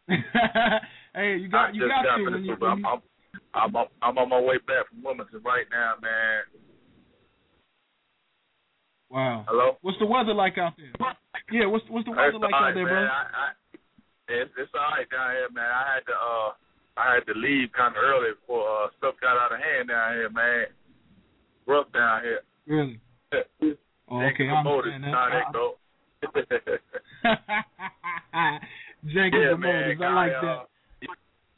hey, 1.15 1.37
you 1.37 1.47
got 1.47 1.69
I 1.69 1.71
you 1.71 1.87
got 1.87 2.03
got 2.03 2.17
to 2.17 2.23
when 2.25 2.43
you, 2.43 2.57
I'm, 2.61 2.85
I'm, 2.85 3.01
I'm, 3.53 3.87
I'm 4.01 4.17
on 4.17 4.29
my 4.29 4.41
way 4.41 4.57
back 4.67 4.89
from 4.89 5.03
Wilmington 5.03 5.41
right 5.45 5.65
now, 5.71 5.93
man. 6.01 6.43
Wow. 9.09 9.45
Hello? 9.47 9.77
What's 9.81 9.99
the 9.99 10.05
weather 10.05 10.33
like 10.33 10.57
out 10.57 10.73
there? 10.75 10.91
Yeah, 11.51 11.65
what's 11.67 11.85
what's 11.89 12.05
the 12.05 12.11
weather 12.11 12.27
It's 12.35 12.39
like 12.41 12.53
all 12.53 12.59
out 12.59 12.63
right, 12.71 12.75
there, 12.75 12.85
man. 12.85 13.07
bro? 13.07 13.11
I, 13.11 13.23
I, 13.31 13.47
it's, 14.31 14.51
it's 14.57 14.71
all 14.75 14.91
right 14.95 15.09
down 15.09 15.31
here, 15.35 15.49
man. 15.51 15.67
I 15.71 15.83
had 15.95 16.03
to 16.07 16.15
uh, 16.15 16.49
I 16.97 17.13
had 17.15 17.25
to 17.27 17.35
leave 17.39 17.71
kind 17.75 17.95
of 17.95 18.03
early 18.03 18.31
before 18.39 18.67
uh, 18.67 18.87
stuff 18.97 19.15
got 19.21 19.37
out 19.39 19.51
of 19.51 19.59
hand 19.59 19.89
down 19.89 20.13
here, 20.15 20.29
man. 20.29 20.65
Rough 21.67 21.91
down 21.93 22.21
here. 22.23 22.41
Really? 22.67 22.99
Oh, 24.11 24.19
okay, 24.21 24.47
I 24.49 24.63
Motors, 24.63 24.91
understand 24.93 25.03
that. 25.03 25.11
Nah, 25.11 25.39
I- 25.39 25.51
go. 25.55 25.79
Jenkins 29.07 29.33
yeah, 29.43 29.55
man. 29.55 29.97
Motors, 29.97 30.01
I 30.03 30.13
like 30.13 30.31
uh, 30.35 30.41
that. 30.41 30.67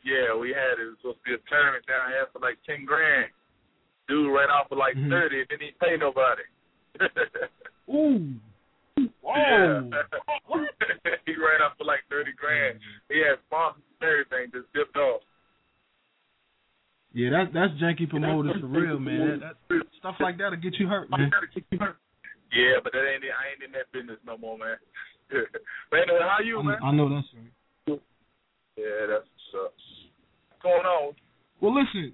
Yeah, 0.05 0.35
we 0.37 0.49
had 0.49 0.77
it 0.83 0.85
was 0.91 0.97
supposed 0.99 1.19
to 1.23 1.31
be 1.31 1.33
a 1.33 1.41
tournament 1.49 1.85
down 1.87 2.11
here 2.11 2.27
for 2.33 2.39
like 2.39 2.57
ten 2.67 2.85
grand. 2.85 3.31
Dude 4.07 4.27
ran 4.35 4.49
off 4.51 4.67
for 4.69 4.75
like 4.75 4.95
Mhm. 4.95 5.09
thirty 5.09 5.39
and 5.39 5.47
didn't 5.49 5.63
even 5.63 5.79
pay 5.79 5.95
nobody. 5.97 6.43
Ooh. 7.89 8.35
Yeah. 8.97 9.81
He 11.25 11.31
ran 11.39 11.63
off 11.63 11.77
for 11.77 11.85
like 11.85 12.03
thirty 12.09 12.31
grand. 12.35 12.79
He 13.09 13.19
had 13.19 13.39
sponsors 13.47 13.81
and 14.01 14.09
everything, 14.09 14.51
just 14.51 14.71
dipped 14.73 14.97
off. 14.97 15.21
Yeah, 17.13 17.29
that's 17.31 17.53
that's 17.53 17.73
janky 17.79 18.09
promoters 18.09 18.59
for 18.59 18.67
real, 18.67 18.99
man. 18.99 19.39
That, 19.39 19.55
that 19.69 19.83
stuff 19.99 20.15
like 20.19 20.37
that'll 20.37 20.59
get 20.59 20.75
you 20.75 20.87
hurt, 20.87 21.09
man. 21.09 21.31
Yeah, 21.71 22.83
but 22.83 22.91
that 22.91 23.07
ain't 23.07 23.23
I 23.23 23.55
ain't 23.55 23.63
in 23.63 23.71
that 23.71 23.89
business 23.93 24.19
no 24.27 24.37
more, 24.37 24.57
man. 24.57 24.75
but 25.89 25.99
anyway, 25.99 26.19
how 26.21 26.43
you, 26.43 26.61
man? 26.61 26.77
I, 26.83 26.87
I 26.87 26.91
know 26.91 27.07
that's 27.09 27.27
right. 27.33 28.01
Yeah, 28.75 29.07
that's 29.07 29.27
what's 29.31 29.65
up. 29.65 29.73
What's 30.49 30.61
going 30.61 30.85
on? 30.85 31.13
Well, 31.61 31.73
listen, 31.73 32.13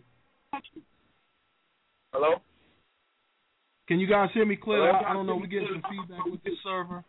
Hello? 2.11 2.41
Can 3.89 3.99
you 3.99 4.07
guys 4.07 4.29
hear 4.33 4.45
me 4.45 4.55
clear? 4.55 4.89
I, 4.91 5.11
don't 5.13 5.25
know. 5.25 5.35
We're 5.35 5.47
getting 5.47 5.67
some 5.73 5.83
feedback 5.89 6.23
with 6.25 6.43
this 6.43 6.53
server, 6.63 7.03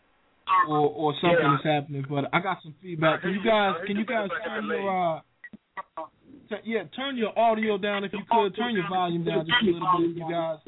or 0.66 0.78
or 0.78 1.12
something 1.20 1.38
Yeah. 1.38 1.54
is 1.54 1.60
happening, 1.62 2.04
but 2.08 2.24
I 2.32 2.40
got 2.40 2.58
some 2.62 2.74
feedback. 2.82 3.20
Can 3.20 3.30
you 3.32 3.44
guys 3.44 3.74
can 3.86 3.96
you 3.96 4.06
guys 4.06 4.28
turn 4.46 4.64
your 4.66 5.16
uh 5.16 5.20
t- 6.48 6.56
yeah 6.64 6.84
turn 6.96 7.16
your 7.18 7.38
audio 7.38 7.76
down 7.76 8.02
if 8.04 8.12
you 8.12 8.24
could 8.30 8.56
turn 8.56 8.74
your 8.74 8.88
volume 8.88 9.24
down 9.24 9.46
just 9.46 9.62
a 9.62 9.66
little 9.66 9.88
bit, 9.98 10.16
you 10.16 10.26
guys. 10.28 10.58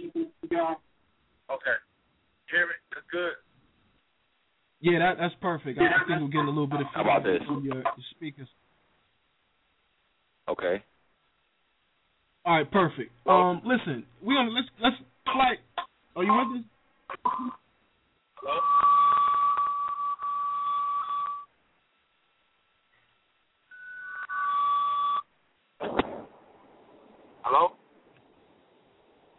Okay. 1.50 1.76
Hear 2.50 2.66
me? 2.66 2.74
That's 2.92 3.06
good. 3.10 3.32
Yeah, 4.82 4.98
that 4.98 5.16
that's 5.18 5.34
perfect. 5.40 5.78
I, 5.80 5.86
I 5.86 6.06
think 6.06 6.20
we're 6.20 6.28
getting 6.28 6.46
a 6.48 6.50
little 6.50 6.66
bit 6.66 6.80
of 6.82 6.86
How 6.94 7.00
about 7.02 7.22
feedback 7.24 7.40
this? 7.40 7.46
from 7.48 7.64
your, 7.64 7.76
your 7.76 8.06
speakers. 8.10 8.48
Okay. 10.48 10.82
All 12.44 12.56
right, 12.56 12.70
perfect. 12.70 13.10
Um, 13.26 13.62
listen, 13.64 14.04
we 14.22 14.34
gonna 14.34 14.50
let's 14.50 14.66
let's 14.82 14.96
flight. 15.32 15.58
Are 16.14 16.24
you 16.24 16.32
with 16.32 16.60
us? 16.60 16.64
Hello? 18.36 18.60
Hello? 27.42 27.68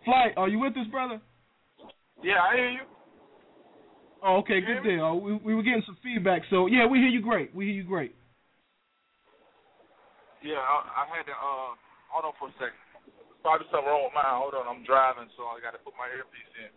Flight, 0.03 0.33
are 0.35 0.49
you 0.49 0.59
with 0.59 0.75
us, 0.77 0.87
brother? 0.89 1.21
Yeah, 2.23 2.41
I 2.41 2.55
hear 2.55 2.69
you. 2.71 2.79
Oh, 4.25 4.37
okay, 4.37 4.61
good 4.61 4.83
deal. 4.83 5.19
We 5.19 5.35
we 5.35 5.53
were 5.53 5.63
getting 5.63 5.83
some 5.85 5.97
feedback, 6.01 6.41
so 6.49 6.67
yeah, 6.67 6.85
we 6.87 6.97
hear 6.99 7.09
you 7.09 7.21
great. 7.21 7.53
We 7.53 7.65
hear 7.65 7.75
you 7.75 7.83
great. 7.83 8.15
Yeah, 10.41 10.55
I, 10.55 11.03
I 11.03 11.17
had 11.17 11.23
to 11.25 11.31
uh 11.31 11.75
hold 12.09 12.25
on 12.25 12.33
for 12.39 12.47
a 12.47 12.51
second. 12.53 12.92
Probably 13.43 13.67
something 13.69 13.85
wrong 13.85 14.07
with 14.07 14.15
mine. 14.15 14.39
Hold 14.39 14.55
on, 14.55 14.65
I'm 14.71 14.87
driving, 14.87 15.27
so 15.35 15.43
I 15.51 15.59
got 15.59 15.75
to 15.75 15.81
put 15.83 15.93
my 15.99 16.07
earpiece 16.07 16.53
in. 16.57 16.71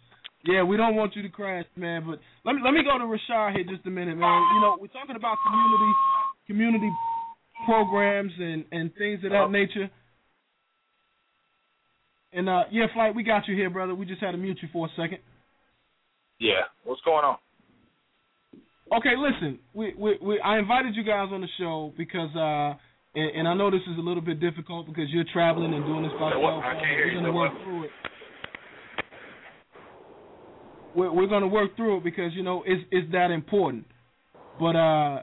Yeah, 0.44 0.62
we 0.62 0.76
don't 0.76 0.96
want 0.96 1.14
you 1.16 1.22
to 1.22 1.28
crash, 1.28 1.66
man. 1.76 2.04
But 2.06 2.18
let 2.44 2.54
me 2.54 2.62
let 2.64 2.72
me 2.72 2.80
go 2.82 2.96
to 2.96 3.04
Rashad 3.04 3.56
here 3.56 3.64
just 3.64 3.86
a 3.86 3.90
minute, 3.90 4.16
man. 4.16 4.42
You 4.54 4.60
know, 4.60 4.78
we're 4.80 4.88
talking 4.88 5.16
about 5.16 5.36
community 5.44 5.92
community 6.46 6.90
programs 7.66 8.32
and 8.38 8.64
and 8.72 8.94
things 8.94 9.22
of 9.24 9.32
that 9.32 9.50
nature. 9.50 9.90
And 12.32 12.48
uh 12.48 12.62
yeah, 12.70 12.86
flight, 12.94 13.14
we 13.14 13.22
got 13.22 13.48
you 13.48 13.54
here, 13.54 13.68
brother. 13.68 13.94
We 13.94 14.06
just 14.06 14.22
had 14.22 14.32
to 14.32 14.38
mute 14.38 14.58
you 14.62 14.68
for 14.72 14.86
a 14.86 14.90
second. 14.96 15.18
Yeah. 16.38 16.64
What's 16.84 17.02
going 17.02 17.24
on? 17.24 17.36
Okay, 18.96 19.14
listen, 19.16 19.60
we, 19.72 19.94
we, 19.96 20.18
we 20.20 20.40
I 20.40 20.58
invited 20.58 20.96
you 20.96 21.04
guys 21.04 21.28
on 21.32 21.42
the 21.42 21.48
show 21.58 21.92
because 21.98 22.34
uh 22.34 22.78
and, 23.14 23.30
and 23.36 23.48
I 23.48 23.54
know 23.54 23.70
this 23.70 23.80
is 23.90 23.98
a 23.98 24.00
little 24.00 24.22
bit 24.22 24.40
difficult 24.40 24.86
because 24.86 25.06
you're 25.10 25.24
traveling 25.32 25.74
and 25.74 25.84
doing 25.84 26.02
this 26.02 26.12
by 26.18 26.30
yourself. 26.30 26.62
We're 26.64 27.14
gonna 27.14 27.32
work 27.32 27.52
through 27.64 27.84
it. 27.84 27.90
We're, 30.94 31.12
we're 31.12 31.26
gonna 31.28 31.48
work 31.48 31.76
through 31.76 31.98
it 31.98 32.04
because 32.04 32.32
you 32.34 32.42
know 32.42 32.62
it's 32.66 32.82
it's 32.90 33.10
that 33.12 33.30
important. 33.30 33.86
But 34.58 34.76
uh 34.76 35.22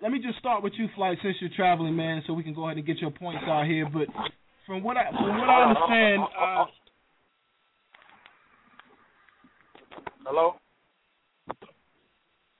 let 0.00 0.10
me 0.10 0.18
just 0.18 0.38
start 0.38 0.64
with 0.64 0.72
you, 0.76 0.88
Flyte, 0.98 1.18
since 1.22 1.36
you're 1.40 1.50
traveling, 1.54 1.94
man, 1.94 2.22
so 2.26 2.32
we 2.32 2.42
can 2.42 2.54
go 2.54 2.66
ahead 2.66 2.76
and 2.76 2.84
get 2.86 2.98
your 2.98 3.12
points 3.12 3.42
out 3.46 3.66
here. 3.66 3.88
But 3.88 4.08
from 4.66 4.82
what 4.82 4.96
I 4.96 5.10
from 5.10 5.38
what 5.38 5.48
I 5.48 5.68
understand, 5.68 6.22
uh, 6.40 6.64
Hello? 10.24 10.54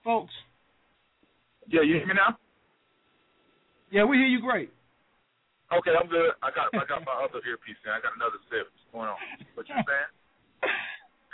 folks, 0.05 0.33
Yeah, 1.69 1.83
you 1.83 1.95
hear 1.95 2.07
me 2.07 2.15
now? 2.15 2.37
Yeah, 3.93 4.05
we 4.05 4.17
hear 4.17 4.27
you 4.27 4.41
great. 4.41 4.73
Okay, 5.69 5.93
I'm 5.93 6.09
good. 6.09 6.33
I 6.43 6.49
got 6.53 6.73
I 6.73 6.85
got 6.89 7.05
my 7.05 7.17
other 7.21 7.41
earpiece 7.45 7.81
in. 7.85 7.93
I 7.93 8.01
got 8.01 8.17
another 8.17 8.41
set. 8.49 8.65
What's 8.69 8.89
going 8.93 9.09
on? 9.09 9.21
What 9.55 9.69
you 9.69 9.77
saying? 9.77 10.11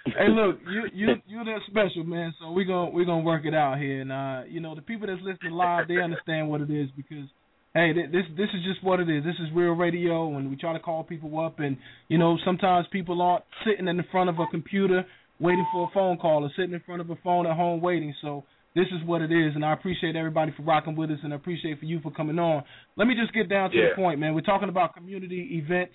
hey, 0.19 0.29
look, 0.31 0.59
you 0.67 0.91
you 0.93 1.07
you're 1.27 1.45
that 1.47 1.63
special, 1.67 2.05
man. 2.05 2.35
So 2.39 2.51
we 2.51 2.65
gonna 2.65 2.91
we 2.91 3.05
gonna 3.05 3.23
work 3.23 3.47
it 3.47 3.55
out 3.55 3.79
here, 3.79 4.03
and 4.03 4.13
uh, 4.13 4.43
you 4.47 4.61
know 4.61 4.75
the 4.75 4.83
people 4.83 5.07
that's 5.07 5.23
listening 5.23 5.55
live, 5.55 5.89
they 5.89 6.03
understand 6.03 6.49
what 6.51 6.61
it 6.61 6.71
is 6.71 6.89
because 6.97 7.27
hey, 7.75 7.93
th- 7.93 8.11
this 8.11 8.27
this 8.37 8.51
is 8.55 8.63
just 8.63 8.83
what 8.83 9.01
it 9.01 9.11
is. 9.11 9.25
This 9.25 9.39
is 9.43 9.55
real 9.55 9.75
radio, 9.75 10.37
and 10.37 10.51
we 10.51 10.57
try 10.57 10.73
to 10.73 10.81
call 10.81 11.03
people 11.03 11.39
up, 11.41 11.59
and 11.59 11.77
you 12.07 12.19
know 12.19 12.39
sometimes 12.45 12.87
people 12.93 13.23
aren't 13.23 13.45
sitting 13.67 13.89
in 13.89 13.97
the 13.97 14.07
front 14.11 14.31
of 14.31 14.39
a 14.39 14.47
computer 14.51 15.05
waiting 15.41 15.67
for 15.73 15.89
a 15.89 15.95
phone 15.95 16.19
call 16.19 16.45
or 16.45 16.51
sitting 16.57 16.75
in 16.75 16.83
front 16.87 17.01
of 17.01 17.11
a 17.11 17.17
phone 17.23 17.47
at 17.47 17.57
home 17.57 17.81
waiting. 17.81 18.15
So 18.23 18.45
this 18.79 18.87
is 18.93 19.05
what 19.07 19.21
it 19.23 19.33
is, 19.33 19.55
and 19.57 19.65
I 19.65 19.73
appreciate 19.73 20.15
everybody 20.15 20.53
for 20.57 20.63
rocking 20.63 20.95
with 20.95 21.11
us, 21.11 21.19
and 21.25 21.33
I 21.33 21.37
appreciate 21.37 21.79
for 21.81 21.85
you 21.85 21.99
for 22.01 22.13
coming 22.13 22.39
on. 22.39 22.63
Let 22.97 23.09
me 23.09 23.15
just 23.21 23.33
get 23.35 23.49
down 23.49 23.71
to 23.71 23.77
Yeah. 23.77 23.89
the 23.91 23.95
point, 23.97 24.21
man. 24.21 24.35
We're 24.35 24.41
talking 24.53 24.69
about 24.69 24.95
community 24.95 25.59
events 25.63 25.95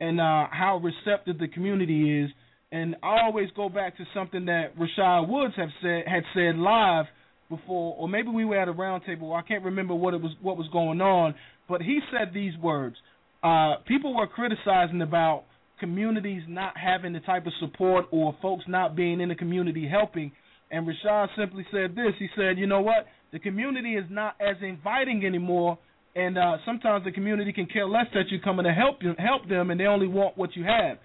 and 0.00 0.20
uh, 0.20 0.48
how 0.50 0.78
receptive 0.78 1.38
the 1.38 1.48
community 1.48 2.20
is. 2.22 2.30
And 2.72 2.96
I 3.02 3.20
always 3.22 3.48
go 3.54 3.68
back 3.68 3.96
to 3.98 4.04
something 4.12 4.46
that 4.46 4.76
Rashad 4.76 5.28
Woods 5.28 5.54
have 5.56 5.70
said 5.80 6.02
had 6.08 6.24
said 6.34 6.56
live 6.56 7.06
before, 7.48 7.94
or 7.96 8.08
maybe 8.08 8.28
we 8.28 8.44
were 8.44 8.58
at 8.58 8.66
a 8.68 8.72
roundtable. 8.72 9.34
I 9.38 9.42
can't 9.42 9.64
remember 9.64 9.94
what 9.94 10.12
it 10.14 10.20
was 10.20 10.32
what 10.42 10.56
was 10.56 10.66
going 10.72 11.00
on, 11.00 11.34
but 11.68 11.80
he 11.80 12.00
said 12.10 12.34
these 12.34 12.56
words. 12.58 12.96
Uh, 13.42 13.76
people 13.86 14.14
were 14.16 14.26
criticizing 14.26 15.00
about 15.00 15.44
communities 15.78 16.42
not 16.48 16.76
having 16.76 17.12
the 17.12 17.20
type 17.20 17.46
of 17.46 17.52
support 17.60 18.06
or 18.10 18.34
folks 18.42 18.64
not 18.66 18.96
being 18.96 19.20
in 19.20 19.28
the 19.28 19.34
community 19.34 19.86
helping. 19.86 20.32
And 20.70 20.86
Rashad 20.86 21.28
simply 21.36 21.66
said 21.70 21.94
this. 21.94 22.12
He 22.18 22.28
said, 22.36 22.58
"You 22.58 22.66
know 22.66 22.80
what? 22.80 23.06
The 23.32 23.38
community 23.38 23.94
is 23.94 24.04
not 24.10 24.34
as 24.40 24.56
inviting 24.62 25.24
anymore." 25.24 25.78
And 26.14 26.38
uh, 26.38 26.56
sometimes 26.64 27.04
the 27.04 27.12
community 27.12 27.52
can 27.52 27.66
care 27.66 27.86
less 27.86 28.06
that 28.14 28.24
you're 28.30 28.40
coming 28.40 28.64
to 28.64 28.72
help 28.72 29.02
you, 29.02 29.12
help 29.18 29.48
them, 29.48 29.70
and 29.70 29.78
they 29.78 29.84
only 29.84 30.08
want 30.08 30.36
what 30.38 30.56
you 30.56 30.64
have. 30.64 30.96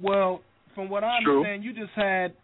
Well, 0.00 0.40
from 0.74 0.88
what 0.88 1.04
I 1.04 1.18
True. 1.22 1.38
understand, 1.38 1.64
you 1.64 1.74
just 1.74 1.92
had 1.94 2.34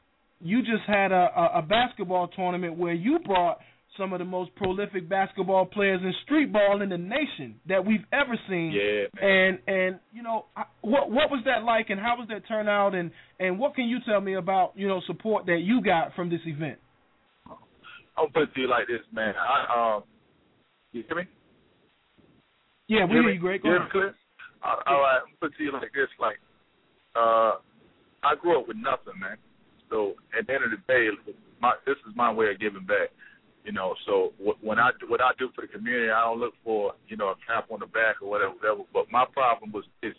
you 0.40 0.60
just 0.60 0.84
had 0.86 1.12
a, 1.12 1.28
a, 1.36 1.58
a 1.58 1.62
basketball 1.62 2.28
tournament 2.28 2.78
where 2.78 2.94
you 2.94 3.18
brought 3.24 3.58
some 3.98 4.12
of 4.12 4.18
the 4.18 4.24
most 4.24 4.54
prolific 4.54 5.08
basketball 5.08 5.66
players 5.66 6.00
in 6.02 6.12
street 6.24 6.52
ball 6.52 6.82
in 6.82 6.88
the 6.88 6.98
nation 6.98 7.56
that 7.68 7.84
we've 7.84 8.04
ever 8.12 8.38
seen. 8.48 8.72
Yeah, 8.72 9.26
And 9.26 9.58
and 9.66 9.98
you 10.12 10.22
know 10.22 10.46
what 10.80 11.10
what 11.10 11.30
was 11.30 11.42
that 11.44 11.64
like, 11.64 11.90
and 11.90 12.00
how 12.00 12.16
was 12.18 12.28
that 12.28 12.46
turnout, 12.46 12.94
and 12.94 13.10
and 13.38 13.58
what 13.58 13.74
can 13.74 13.86
you 13.86 13.98
tell 14.06 14.20
me 14.20 14.34
about 14.34 14.72
you 14.76 14.88
know 14.88 15.00
support 15.06 15.46
that 15.46 15.60
you 15.62 15.82
got 15.82 16.14
from 16.14 16.30
this 16.30 16.40
event? 16.46 16.78
I'm 18.16 18.26
gonna 18.26 18.32
put 18.32 18.42
it 18.42 18.54
to 18.54 18.60
you 18.60 18.68
like 18.68 18.86
this, 18.86 19.00
man. 19.12 19.34
I 19.36 19.96
um, 19.96 20.04
you 20.92 21.04
hear 21.06 21.16
me? 21.16 21.22
Yeah, 22.88 23.04
we 23.04 23.12
hear 23.12 23.22
hear 23.22 23.32
you, 23.32 23.60
hear 23.62 23.80
me 23.80 23.86
clear? 23.90 24.14
Uh, 24.62 24.76
all 24.86 25.00
right, 25.00 25.20
I'm 25.26 25.34
put 25.40 25.52
it 25.52 25.58
to 25.58 25.64
you 25.64 25.72
like 25.72 25.92
this, 25.94 26.08
like 26.18 26.36
uh, 27.16 27.58
I 28.22 28.34
grew 28.40 28.60
up 28.60 28.68
with 28.68 28.76
nothing, 28.76 29.18
man. 29.18 29.36
So 29.88 30.14
at 30.38 30.46
the 30.46 30.54
end 30.54 30.64
of 30.64 30.70
the 30.70 30.82
day, 30.86 31.08
my 31.60 31.72
this 31.86 31.96
is 32.08 32.14
my 32.14 32.32
way 32.32 32.50
of 32.50 32.60
giving 32.60 32.86
back. 32.86 33.10
You 33.64 33.72
know, 33.72 33.94
so 34.06 34.32
wh- 34.42 34.62
when 34.64 34.78
I 34.78 34.90
what 35.08 35.20
I 35.20 35.32
do 35.38 35.50
for 35.54 35.60
the 35.60 35.68
community, 35.68 36.10
I 36.10 36.24
don't 36.24 36.40
look 36.40 36.54
for 36.64 36.94
you 37.08 37.16
know 37.16 37.28
a 37.28 37.36
cap 37.46 37.68
on 37.70 37.80
the 37.80 37.86
back 37.86 38.22
or 38.22 38.30
whatever, 38.30 38.52
whatever. 38.52 38.82
But 38.92 39.12
my 39.12 39.26
problem 39.32 39.70
was 39.70 39.84
this: 40.02 40.14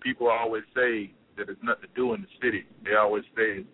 people 0.00 0.28
always 0.28 0.64
say 0.74 1.12
that 1.36 1.46
there's 1.46 1.62
nothing 1.62 1.88
to 1.88 1.94
do 1.96 2.12
in 2.14 2.22
the 2.22 2.32
city. 2.42 2.66
They 2.84 2.94
always 2.94 3.24
say, 3.34 3.64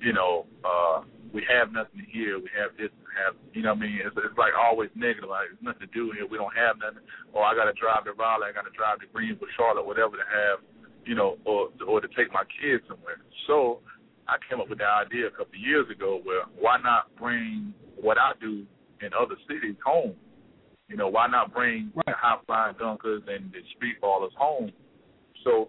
you 0.00 0.12
know, 0.12 0.46
uh, 0.64 1.02
we 1.32 1.46
have 1.48 1.72
nothing 1.72 2.04
here. 2.10 2.38
We 2.38 2.50
have 2.58 2.74
this. 2.76 2.90
We 2.98 3.12
have, 3.14 3.34
you 3.54 3.62
know, 3.62 3.74
what 3.74 3.84
I 3.84 3.86
mean, 3.86 4.00
it's, 4.04 4.16
it's 4.16 4.38
like 4.38 4.52
always 4.58 4.90
negative. 4.94 5.30
Like 5.30 5.54
there's 5.54 5.62
nothing 5.62 5.86
to 5.86 5.92
do 5.94 6.10
here. 6.12 6.26
We 6.26 6.38
don't 6.38 6.54
have 6.56 6.82
nothing. 6.82 7.04
Or 7.32 7.44
I 7.44 7.54
got 7.54 7.70
to 7.70 7.76
drive 7.78 8.04
to 8.10 8.12
Raleigh. 8.12 8.50
I 8.50 8.52
got 8.52 8.66
to 8.66 8.74
drive 8.74 9.00
to 9.00 9.06
Greenville, 9.12 9.48
Charlotte, 9.56 9.86
whatever 9.86 10.18
to 10.18 10.26
have, 10.26 10.66
you 11.06 11.14
know, 11.14 11.38
or 11.46 11.70
or 11.86 12.00
to 12.00 12.08
take 12.18 12.32
my 12.32 12.44
kids 12.58 12.82
somewhere. 12.88 13.22
So 13.46 13.80
I 14.26 14.36
came 14.48 14.60
up 14.60 14.68
with 14.68 14.78
the 14.82 14.90
idea 14.90 15.28
a 15.28 15.34
couple 15.34 15.56
of 15.56 15.62
years 15.62 15.86
ago 15.90 16.20
where 16.22 16.42
why 16.58 16.76
not 16.82 17.14
bring 17.16 17.72
what 18.00 18.18
I 18.18 18.32
do 18.40 18.64
in 19.00 19.10
other 19.18 19.36
cities 19.48 19.76
home? 19.84 20.14
You 20.88 20.96
know, 20.96 21.08
why 21.08 21.26
not 21.26 21.52
bring 21.52 21.92
the 21.94 22.12
high 22.16 22.38
flying 22.46 22.74
dunkers 22.76 23.28
and 23.28 23.52
the 23.52 23.60
street 23.76 24.00
ballers 24.02 24.34
home? 24.36 24.72
So 25.44 25.68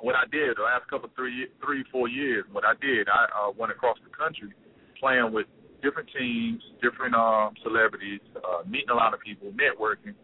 what 0.00 0.14
I 0.16 0.24
did 0.30 0.56
the 0.56 0.62
last 0.62 0.88
couple 0.90 1.08
three 1.14 1.46
three 1.64 1.84
four 1.92 2.08
years, 2.08 2.44
what 2.52 2.64
I 2.64 2.72
did, 2.80 3.08
I 3.08 3.26
uh, 3.30 3.52
went 3.56 3.72
across 3.72 3.98
the 4.04 4.10
country 4.10 4.52
playing 4.98 5.32
with 5.32 5.46
different 5.82 6.08
teams, 6.16 6.60
different 6.82 7.14
um, 7.14 7.54
celebrities, 7.62 8.20
uh, 8.36 8.68
meeting 8.68 8.90
a 8.90 8.94
lot 8.94 9.14
of 9.14 9.20
people, 9.20 9.48
networking, 9.52 10.14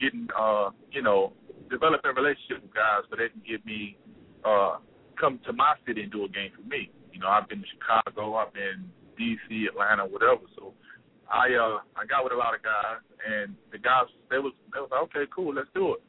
getting 0.00 0.28
uh, 0.38 0.70
you 0.90 1.02
know, 1.02 1.32
developing 1.70 2.12
relationships 2.16 2.60
with 2.62 2.74
guys 2.74 3.04
so 3.08 3.16
they 3.16 3.28
can 3.28 3.42
give 3.48 3.64
me 3.64 3.96
uh, 4.44 4.76
come 5.18 5.38
to 5.46 5.52
my 5.52 5.74
city 5.86 6.02
and 6.02 6.12
do 6.12 6.24
a 6.24 6.28
game 6.28 6.50
for 6.56 6.66
me. 6.68 6.90
You 7.12 7.20
know, 7.20 7.28
I've 7.28 7.48
been 7.48 7.60
to 7.60 7.68
Chicago, 7.76 8.36
I've 8.36 8.52
been 8.52 8.88
DC, 9.20 9.68
Atlanta, 9.68 10.08
whatever. 10.08 10.48
So 10.56 10.72
I 11.28 11.52
uh 11.54 11.78
I 11.94 12.08
got 12.08 12.24
with 12.24 12.32
a 12.32 12.40
lot 12.40 12.56
of 12.56 12.62
guys 12.64 13.04
and 13.20 13.54
the 13.70 13.78
guys 13.78 14.10
they 14.32 14.40
was 14.40 14.52
they 14.72 14.80
was 14.80 14.88
like, 14.90 15.04
Okay, 15.12 15.30
cool, 15.30 15.54
let's 15.54 15.70
do 15.74 15.94
it. 15.94 16.02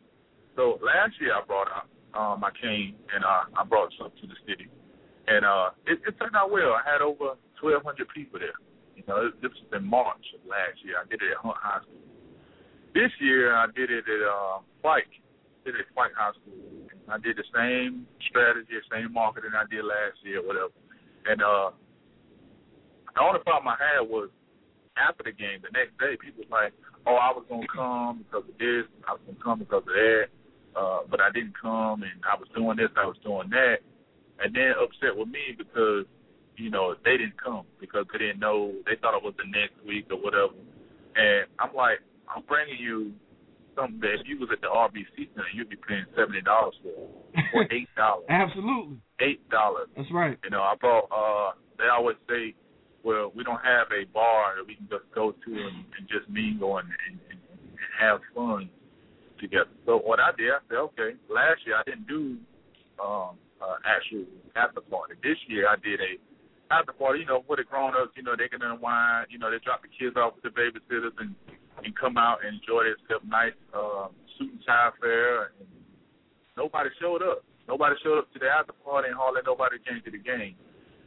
So 0.55 0.80
last 0.82 1.14
year 1.22 1.36
I 1.36 1.45
brought 1.45 1.70
out 1.70 1.88
um 2.18 2.43
I 2.43 2.49
came 2.57 2.95
and 3.14 3.22
uh 3.24 3.45
I 3.53 3.64
brought 3.64 3.93
some 3.99 4.09
to 4.09 4.26
the 4.26 4.39
city. 4.47 4.72
And 5.28 5.45
uh 5.45 5.78
it, 5.86 5.99
it 6.07 6.18
turned 6.18 6.36
out 6.36 6.49
well. 6.49 6.74
I 6.74 6.82
had 6.82 7.01
over 7.05 7.38
twelve 7.62 7.84
hundred 7.84 8.09
people 8.16 8.39
there. 8.39 8.57
You 8.97 9.03
know, 9.07 9.30
this 9.41 9.53
was 9.53 9.70
in 9.74 9.86
March 9.86 10.26
of 10.34 10.41
last 10.49 10.82
year. 10.84 10.97
I 10.97 11.05
did 11.05 11.22
it 11.22 11.38
at 11.38 11.41
Hunt 11.43 11.57
High 11.62 11.82
School. 11.86 12.05
This 12.93 13.14
year 13.22 13.53
I 13.55 13.68
did 13.76 13.93
it 13.93 14.03
at 14.09 14.22
uh 14.26 14.66
Fike. 14.82 15.14
Did 15.66 15.78
it 15.78 15.86
at 15.86 15.93
Fike 15.93 16.18
High 16.18 16.34
School. 16.41 16.89
I 17.05 17.22
did 17.22 17.38
the 17.38 17.45
same 17.53 18.07
strategy, 18.30 18.74
same 18.89 19.14
marketing 19.14 19.51
I 19.53 19.70
did 19.70 19.86
last 19.86 20.18
year, 20.26 20.41
whatever. 20.41 20.74
And 21.30 21.41
uh 21.45 21.78
the 23.16 23.22
only 23.22 23.39
problem 23.43 23.68
I 23.68 23.78
had 23.80 24.07
was 24.09 24.30
after 24.97 25.24
the 25.24 25.32
game, 25.32 25.64
the 25.64 25.72
next 25.72 25.95
day, 25.97 26.18
people 26.20 26.43
was 26.43 26.51
like, 26.51 26.74
"Oh, 27.07 27.16
I 27.16 27.32
was 27.32 27.45
gonna 27.49 27.68
come 27.72 28.24
because 28.28 28.43
of 28.49 28.57
this. 28.59 28.86
I 29.07 29.14
was 29.16 29.22
gonna 29.26 29.39
come 29.43 29.59
because 29.59 29.84
of 29.88 29.93
that, 29.95 30.28
uh, 30.76 30.99
but 31.09 31.20
I 31.22 31.32
didn't 31.32 31.55
come, 31.59 32.03
and 32.03 32.20
I 32.28 32.36
was 32.36 32.47
doing 32.55 32.78
this, 32.78 32.91
I 32.95 33.05
was 33.05 33.18
doing 33.24 33.49
that." 33.51 33.80
And 34.43 34.53
then 34.55 34.74
upset 34.82 35.16
with 35.16 35.30
me 35.30 35.55
because 35.57 36.05
you 36.57 36.70
know 36.70 36.93
they 37.05 37.16
didn't 37.18 37.39
come 37.41 37.64
because 37.80 38.05
they 38.12 38.20
didn't 38.20 38.39
know 38.39 38.74
they 38.86 38.95
thought 38.99 39.16
it 39.16 39.24
was 39.24 39.34
the 39.38 39.47
next 39.47 39.80
week 39.88 40.07
or 40.12 40.18
whatever. 40.20 40.53
And 41.16 41.47
I'm 41.59 41.74
like, 41.74 41.99
I'm 42.28 42.43
bringing 42.47 42.78
you 42.80 43.14
something 43.76 43.99
that 44.01 44.20
if 44.20 44.28
you 44.28 44.39
was 44.39 44.49
at 44.51 44.59
the 44.62 44.68
RBC 44.68 45.32
center, 45.34 45.47
you'd 45.53 45.70
be 45.70 45.78
paying 45.88 46.05
seventy 46.16 46.41
dollars 46.41 46.76
for, 46.84 47.07
or 47.55 47.64
eight 47.72 47.88
dollars. 47.95 48.26
Absolutely, 48.30 48.97
eight 49.22 49.47
dollars. 49.49 49.88
that's 49.95 50.12
right. 50.12 50.38
You 50.43 50.49
know, 50.51 50.62
I 50.62 50.76
brought. 50.80 51.07
uh 51.12 51.53
They 51.78 51.88
always 51.88 52.18
say, 52.30 52.53
"Well, 53.03 53.31
we 53.35 53.43
don't 53.43 53.61
have 53.61 53.87
a 53.91 54.05
bar 54.13 54.55
that 54.57 54.65
we 54.65 54.75
can 54.75 54.87
just 54.89 55.05
go 55.13 55.31
to 55.31 55.51
and, 55.51 55.85
and 55.97 56.07
just 56.07 56.29
mingle 56.29 56.77
and, 56.77 56.89
and, 57.07 57.19
and, 57.29 57.39
have 57.99 58.19
fun 58.33 58.69
together." 59.39 59.69
So 59.85 59.97
what 59.99 60.19
I 60.19 60.31
did, 60.37 60.51
I 60.51 60.59
said, 60.69 60.77
"Okay." 60.93 61.11
Last 61.29 61.65
year 61.65 61.77
I 61.77 61.83
didn't 61.85 62.07
do 62.07 62.37
um 63.01 63.37
uh, 63.61 63.77
actual 63.85 64.25
after 64.55 64.81
party. 64.81 65.13
This 65.23 65.37
year 65.47 65.67
I 65.69 65.75
did 65.77 65.99
a 66.01 66.17
after 66.73 66.93
party. 66.93 67.21
You 67.21 67.25
know, 67.25 67.43
for 67.45 67.55
the 67.55 67.63
grown 67.63 67.93
ups, 67.95 68.13
you 68.15 68.23
know, 68.23 68.35
they 68.37 68.47
can 68.47 68.61
unwind. 68.61 69.27
You 69.29 69.37
know, 69.37 69.51
they 69.51 69.59
drop 69.63 69.81
the 69.81 69.91
kids 69.91 70.17
off 70.17 70.33
with 70.35 70.43
the 70.43 70.53
babysitters 70.53 71.13
and 71.19 71.35
and 71.83 71.95
come 71.97 72.17
out 72.17 72.43
and 72.45 72.59
enjoy 72.59 72.83
themselves. 72.89 73.25
Nice 73.27 73.57
uh, 73.73 74.07
suit 74.37 74.51
and 74.51 74.63
tie 74.65 74.89
affair. 74.89 75.53
And 75.57 75.69
nobody 76.57 76.89
showed 76.99 77.21
up. 77.21 77.43
Nobody 77.67 77.95
showed 78.03 78.19
up 78.19 78.31
to 78.33 78.39
the 78.39 78.49
after 78.49 78.73
party 78.73 79.09
and 79.09 79.17
hardly 79.17 79.41
nobody 79.45 79.77
came 79.87 80.01
to 80.03 80.11
the 80.11 80.21
game. 80.21 80.55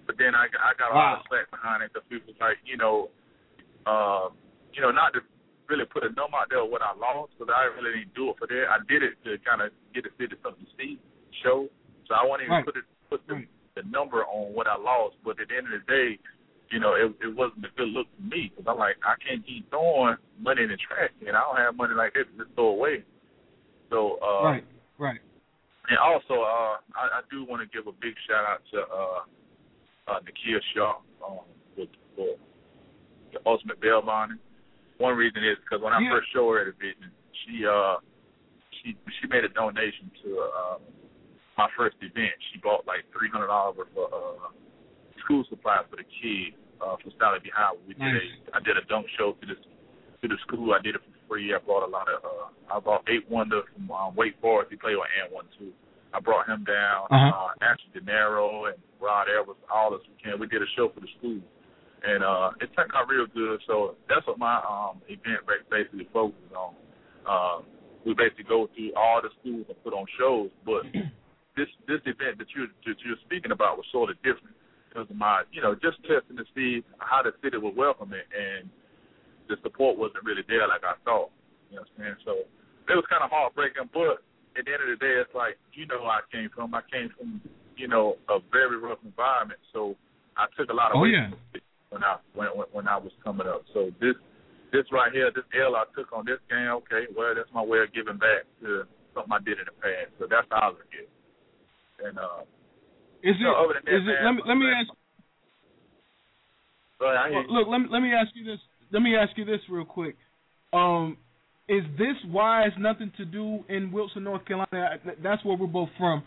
But 0.06 0.16
then 0.18 0.34
I, 0.34 0.46
I 0.46 0.76
got 0.76 0.92
a 0.92 0.94
lot 0.94 1.18
of 1.20 1.26
slack 1.28 1.50
behind 1.50 1.82
it 1.82 1.92
because 1.92 2.06
people 2.08 2.32
was 2.32 2.40
like, 2.40 2.60
you 2.64 2.76
know, 2.76 3.08
uh, 3.86 4.28
you 4.72 4.80
know, 4.82 4.90
not 4.92 5.12
to 5.16 5.20
really 5.68 5.88
put 5.88 6.04
a 6.04 6.12
number 6.12 6.36
out 6.36 6.48
there 6.52 6.60
of 6.60 6.68
what 6.68 6.82
I 6.84 6.92
lost 6.92 7.32
because 7.36 7.52
I 7.52 7.72
really 7.72 8.04
didn't 8.04 8.14
do 8.14 8.30
it 8.30 8.36
for 8.36 8.46
that. 8.46 8.64
I 8.68 8.84
did 8.84 9.02
it 9.02 9.16
to 9.24 9.40
kind 9.40 9.64
of 9.64 9.72
get 9.96 10.04
the 10.04 10.12
city 10.20 10.36
something 10.44 10.64
to 10.64 10.72
see, 10.76 11.00
show. 11.40 11.68
So 12.08 12.14
I 12.14 12.24
won't 12.24 12.42
even 12.44 12.60
Right. 12.60 12.64
put 12.64 12.76
it 12.76 12.84
put 13.08 13.24
the, 13.28 13.44
the 13.76 13.82
number 13.88 14.24
on 14.24 14.52
what 14.52 14.66
I 14.66 14.76
lost. 14.76 15.16
But 15.24 15.40
at 15.40 15.48
the 15.48 15.56
end 15.56 15.72
of 15.72 15.80
the 15.80 15.84
day, 15.88 16.18
you 16.70 16.80
know, 16.80 16.94
it, 16.96 17.12
it 17.22 17.32
wasn't 17.32 17.64
a 17.64 17.72
good 17.76 17.88
look 17.88 18.08
for 18.16 18.24
me 18.24 18.52
because 18.52 18.68
I'm 18.68 18.78
like, 18.78 18.96
I 19.04 19.14
can't 19.24 19.44
keep 19.46 19.68
throwing 19.70 20.16
money 20.40 20.64
in 20.64 20.68
the 20.68 20.76
trash, 20.80 21.12
and 21.24 21.36
I 21.36 21.40
don't 21.40 21.60
have 21.60 21.76
money 21.76 21.94
like 21.94 22.12
that 22.14 22.28
to 22.28 22.44
just 22.44 22.54
throw 22.56 22.76
away. 22.76 23.04
So 23.90 24.18
uh, 24.20 24.42
right, 24.44 24.64
right. 24.98 25.20
and 25.88 25.98
also, 25.98 26.42
uh, 26.42 26.80
I, 26.96 27.20
I 27.20 27.20
do 27.30 27.44
want 27.44 27.62
to 27.62 27.68
give 27.70 27.86
a 27.86 27.92
big 27.92 28.16
shout 28.26 28.44
out 28.44 28.60
to 28.72 28.78
uh, 28.80 29.20
uh, 30.08 30.20
Nakia 30.20 30.58
Shaw 30.74 31.00
um, 31.24 31.40
with, 31.76 31.88
for 32.16 32.36
the 33.32 33.38
Ultimate 33.46 33.80
Bail 33.80 34.02
Bonding. 34.02 34.38
One 34.98 35.16
reason 35.16 35.42
is 35.42 35.56
because 35.64 35.82
when 35.82 35.92
I 35.92 36.00
Yeah. 36.00 36.10
first 36.12 36.28
showed 36.32 36.52
her 36.54 36.64
the 36.66 36.72
vision, 36.78 37.10
she 37.44 37.66
uh, 37.66 37.96
she 38.82 38.96
she 39.20 39.26
made 39.28 39.44
a 39.44 39.48
donation 39.48 40.10
to 40.22 40.28
uh, 40.38 40.78
my 41.58 41.68
first 41.76 41.96
event. 42.00 42.34
She 42.52 42.58
bought 42.60 42.86
like 42.86 43.02
three 43.16 43.28
hundred 43.28 43.48
dollars 43.48 43.76
worth 43.78 43.90
of 43.96 44.12
uh, 44.12 44.48
school 45.24 45.44
supplies 45.50 45.84
for 45.90 45.96
the 45.96 46.04
kids 46.22 46.54
uh, 46.80 46.94
for 47.02 47.10
Sallie 47.18 47.40
B. 47.42 47.50
Howard. 47.56 47.80
We 47.88 47.94
did 47.94 48.02
Nice. 48.06 48.22
a 48.52 48.56
I 48.56 48.60
did 48.60 48.76
a 48.78 48.84
dunk 48.86 49.06
show 49.18 49.32
to 49.40 49.46
this 49.46 49.58
to 50.22 50.28
the 50.28 50.38
school. 50.46 50.72
I 50.72 50.80
did 50.80 50.94
it 50.94 51.02
for 51.02 51.34
free. 51.34 51.52
I 51.52 51.58
brought 51.58 51.82
a 51.82 51.90
lot 51.90 52.06
of 52.08 52.22
uh, 52.22 52.48
I 52.70 52.78
brought 52.78 53.02
Eight 53.10 53.26
Wonder 53.28 53.62
from 53.74 53.90
um, 53.90 54.14
Wake 54.14 54.38
Forest. 54.40 54.70
He 54.70 54.76
played 54.76 54.94
with 54.96 55.10
AND1 55.18 55.58
too. 55.58 55.72
I 56.14 56.20
brought 56.20 56.46
him 56.46 56.62
down. 56.62 57.10
Uh-huh. 57.10 57.50
Uh, 57.50 57.64
Ashley 57.66 57.90
De 57.98 58.00
Niro 58.06 58.70
and 58.70 58.78
Rod 59.04 59.28
Evers, 59.28 59.60
all 59.68 59.92
this 59.92 60.00
weekend. 60.08 60.40
We 60.40 60.48
did 60.48 60.64
a 60.64 60.70
show 60.76 60.88
for 60.88 61.00
the 61.00 61.10
school, 61.20 61.44
and 62.00 62.24
uh, 62.24 62.56
it 62.60 62.72
turned 62.72 62.90
out 62.96 63.08
real 63.08 63.28
good. 63.28 63.60
So 63.68 64.00
that's 64.08 64.26
what 64.26 64.40
my 64.40 64.56
um, 64.64 65.04
event 65.12 65.44
basically 65.68 66.08
focuses 66.08 66.52
on. 66.56 66.72
Um, 67.28 67.68
we 68.08 68.16
basically 68.16 68.48
go 68.48 68.68
through 68.72 68.92
all 68.96 69.20
the 69.20 69.28
schools 69.40 69.68
and 69.68 69.76
put 69.84 69.92
on 69.92 70.08
shows, 70.16 70.48
but 70.64 70.88
this 71.56 71.68
this 71.84 72.00
event 72.08 72.40
that 72.40 72.48
you 72.56 72.68
that 72.88 72.96
you're 73.04 73.20
speaking 73.28 73.52
about 73.52 73.76
was 73.76 73.86
sort 73.92 74.08
of 74.08 74.16
different 74.24 74.56
because 74.88 75.08
of 75.08 75.16
my 75.16 75.44
you 75.52 75.60
know 75.60 75.76
just 75.76 76.00
testing 76.08 76.40
to 76.40 76.46
see 76.56 76.80
how 76.98 77.20
the 77.20 77.36
city 77.44 77.60
would 77.60 77.76
welcome 77.76 78.12
it, 78.12 78.24
and 78.32 78.68
the 79.48 79.56
support 79.60 80.00
wasn't 80.00 80.24
really 80.24 80.44
there 80.48 80.64
like 80.68 80.84
I 80.84 80.96
thought. 81.04 81.28
You 81.68 81.76
know 81.76 81.84
what 81.84 81.92
I'm 81.92 82.16
saying? 82.16 82.20
So 82.24 82.32
it 82.88 82.96
was 82.96 83.04
kind 83.08 83.24
of 83.24 83.32
heartbreaking, 83.32 83.88
but 83.92 84.24
at 84.54 84.64
the 84.64 84.70
end 84.70 84.84
of 84.84 84.90
the 84.92 85.00
day, 85.00 85.14
it's 85.20 85.34
like 85.34 85.56
you 85.72 85.88
know 85.88 86.04
where 86.04 86.20
I 86.20 86.24
came 86.30 86.48
from. 86.52 86.72
I 86.74 86.84
came 86.92 87.10
from 87.16 87.40
you 87.76 87.88
know 87.88 88.16
a 88.28 88.38
very 88.52 88.76
rough 88.78 88.98
environment, 89.04 89.60
so 89.72 89.96
I 90.36 90.46
took 90.56 90.70
a 90.70 90.74
lot 90.74 90.90
of 90.92 90.98
Oh, 90.98 91.04
yeah. 91.04 91.30
when 91.90 92.02
I 92.04 92.16
when 92.34 92.48
when- 92.56 92.72
when 92.72 92.88
I 92.88 92.96
was 92.96 93.12
coming 93.22 93.46
up. 93.46 93.62
So 93.72 93.90
this 94.00 94.14
this 94.72 94.90
right 94.90 95.12
here, 95.12 95.30
this 95.30 95.44
L 95.54 95.76
I 95.76 95.84
took 95.94 96.12
on 96.12 96.24
this 96.26 96.40
game, 96.50 96.68
okay, 96.82 97.06
well 97.14 97.34
that's 97.34 97.52
my 97.54 97.62
way 97.62 97.78
of 97.80 97.92
giving 97.94 98.18
back 98.18 98.42
to 98.62 98.84
something 99.14 99.32
I 99.32 99.38
did 99.38 99.58
in 99.58 99.66
the 99.66 99.76
past. 99.80 100.10
So 100.18 100.26
that's 100.26 100.46
how 100.50 100.58
I 100.58 100.68
look 100.70 100.90
at 100.92 101.06
it. 101.06 101.10
And 102.04 102.18
uh, 102.18 102.42
Is 103.22 103.36
it? 103.38 103.42
No, 103.42 103.54
other 103.54 103.74
than 103.78 103.84
that, 103.86 103.94
is 103.94 104.02
it? 104.02 104.18
man, 104.22 104.24
Let 104.24 104.34
me 104.34 104.42
let 104.46 104.54
me 104.58 104.66
ask. 104.66 104.88
go 106.98 107.06
ahead, 107.14 107.32
Well, 107.32 107.42
you. 107.42 107.50
look, 107.50 107.68
let 107.68 107.78
me 107.78 107.86
let 107.90 108.00
me 108.02 108.12
ask 108.12 108.30
you 108.34 108.44
this. 108.44 108.60
Let 108.90 109.02
me 109.02 109.16
ask 109.16 109.36
you 109.38 109.44
this 109.44 109.60
real 109.70 109.84
quick. 109.84 110.16
Um, 110.72 111.16
is 111.68 111.84
this 111.96 112.16
why 112.30 112.64
it's 112.64 112.76
nothing 112.78 113.10
to 113.16 113.24
do 113.24 113.64
in 113.68 113.90
Wilson, 113.92 114.24
North 114.24 114.44
Carolina? 114.44 114.98
That's 115.22 115.42
where 115.44 115.56
we're 115.56 115.66
both 115.66 115.88
from. 115.96 116.22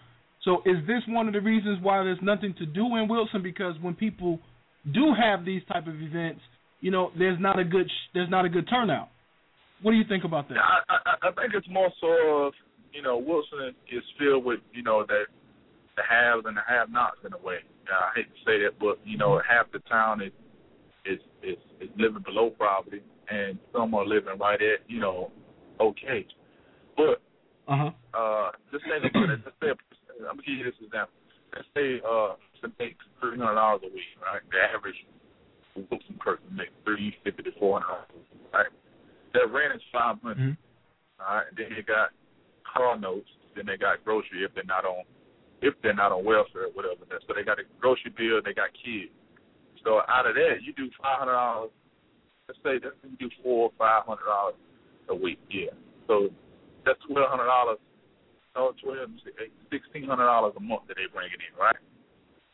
So 0.47 0.61
is 0.65 0.77
this 0.87 1.03
one 1.09 1.27
of 1.27 1.33
the 1.33 1.41
reasons 1.41 1.79
why 1.81 2.01
there's 2.05 2.21
nothing 2.21 2.55
to 2.57 2.65
do 2.65 2.95
in 2.95 3.09
Wilson? 3.09 3.43
Because 3.43 3.75
when 3.81 3.93
people 3.93 4.39
do 4.93 5.13
have 5.13 5.43
these 5.43 5.61
type 5.67 5.87
of 5.87 6.01
events, 6.01 6.39
you 6.79 6.89
know, 6.89 7.11
there's 7.19 7.37
not 7.37 7.59
a 7.59 7.65
good 7.65 7.85
sh- 7.85 8.09
there's 8.13 8.29
not 8.29 8.45
a 8.45 8.49
good 8.49 8.65
turnout. 8.69 9.09
What 9.81 9.91
do 9.91 9.97
you 9.97 10.05
think 10.07 10.23
about 10.23 10.47
that? 10.47 10.57
I, 10.57 10.79
I, 10.87 11.27
I 11.27 11.31
think 11.33 11.53
it's 11.53 11.67
more 11.69 11.89
so 11.99 12.45
of 12.45 12.53
you 12.93 13.01
know 13.01 13.17
Wilson 13.17 13.75
is 13.91 14.03
filled 14.17 14.45
with 14.45 14.61
you 14.71 14.83
know 14.83 15.05
that 15.05 15.25
the 15.97 16.03
haves 16.09 16.45
and 16.45 16.55
the 16.55 16.61
have-nots 16.65 17.17
in 17.25 17.33
a 17.33 17.45
way. 17.45 17.57
Yeah, 17.85 17.99
I 17.99 18.11
hate 18.15 18.27
to 18.31 18.39
say 18.45 18.63
that, 18.63 18.79
but 18.79 18.99
you 19.03 19.17
know 19.17 19.41
half 19.43 19.69
the 19.73 19.79
town 19.79 20.21
is 20.21 20.31
is 21.05 21.19
is, 21.43 21.57
is 21.81 21.89
living 21.97 22.23
below 22.23 22.51
poverty, 22.51 23.01
and 23.29 23.59
some 23.75 23.93
are 23.95 24.05
living 24.05 24.39
right 24.39 24.61
at 24.61 24.79
you 24.87 25.01
know 25.01 25.29
okay. 25.81 26.25
But 26.95 27.19
Uh 27.67 27.91
huh. 27.91 27.91
uh, 28.17 28.51
just 28.71 28.85
think 28.85 29.11
about 29.11 29.29
it. 29.29 29.39
Let's 29.43 29.57
say 29.61 29.96
I'm 30.25 30.37
gonna 30.37 30.47
give 30.47 30.57
you 30.57 30.65
this 30.65 30.79
example. 30.81 31.13
Let's 31.53 31.67
say 31.75 32.01
uh, 32.01 32.35
to 32.61 32.71
make 32.79 32.97
three 33.21 33.37
hundred 33.37 33.55
dollars 33.55 33.81
a 33.85 33.91
week, 33.93 34.11
right? 34.21 34.41
The 34.51 34.59
average 34.73 34.97
Wilson 35.75 36.17
person 36.19 36.49
makes 36.51 36.73
three 36.83 37.15
fifty 37.23 37.43
to 37.43 37.53
four 37.59 37.79
hundred 37.79 38.09
dollars, 38.09 38.27
right? 38.53 38.71
Their 39.33 39.47
rent 39.47 39.75
is 39.75 39.81
five 39.93 40.17
hundred. 40.21 40.57
All 41.19 41.35
right. 41.37 41.49
Then 41.55 41.73
they 41.75 41.81
got 41.81 42.09
car 42.65 42.97
notes. 42.97 43.29
Then 43.55 43.65
they 43.65 43.77
got 43.77 44.03
grocery 44.05 44.45
if 44.45 44.53
they're 44.53 44.67
not 44.67 44.85
on 44.85 45.03
if 45.61 45.73
they're 45.81 45.97
not 45.97 46.11
on 46.11 46.25
welfare 46.25 46.69
or 46.69 46.73
whatever. 46.73 47.01
So 47.25 47.33
they 47.33 47.43
got 47.43 47.59
a 47.59 47.65
grocery 47.81 48.13
bill. 48.13 48.41
They 48.45 48.53
got 48.53 48.69
kids. 48.77 49.09
So 49.83 50.01
out 50.09 50.27
of 50.27 50.35
that, 50.35 50.61
you 50.61 50.73
do 50.73 50.89
five 51.01 51.19
hundred 51.19 51.33
dollars. 51.33 51.71
Let's 52.47 52.59
say 52.63 52.77
that 52.79 52.93
you 53.03 53.17
do 53.17 53.29
four 53.43 53.69
or 53.69 53.73
five 53.77 54.05
hundred 54.05 54.25
dollars 54.25 54.55
a 55.09 55.15
week. 55.15 55.39
Yeah. 55.49 55.73
So 56.07 56.29
that's 56.85 56.99
twelve 57.09 57.29
hundred 57.29 57.49
dollars. 57.49 57.79
No, 58.57 58.73
twelve, 58.81 59.13
sixteen 59.69 60.09
hundred 60.09 60.25
dollars 60.25 60.53
a 60.57 60.59
month 60.59 60.89
that 60.89 60.97
they 60.97 61.05
bringing 61.13 61.37
in, 61.37 61.53
right? 61.61 61.77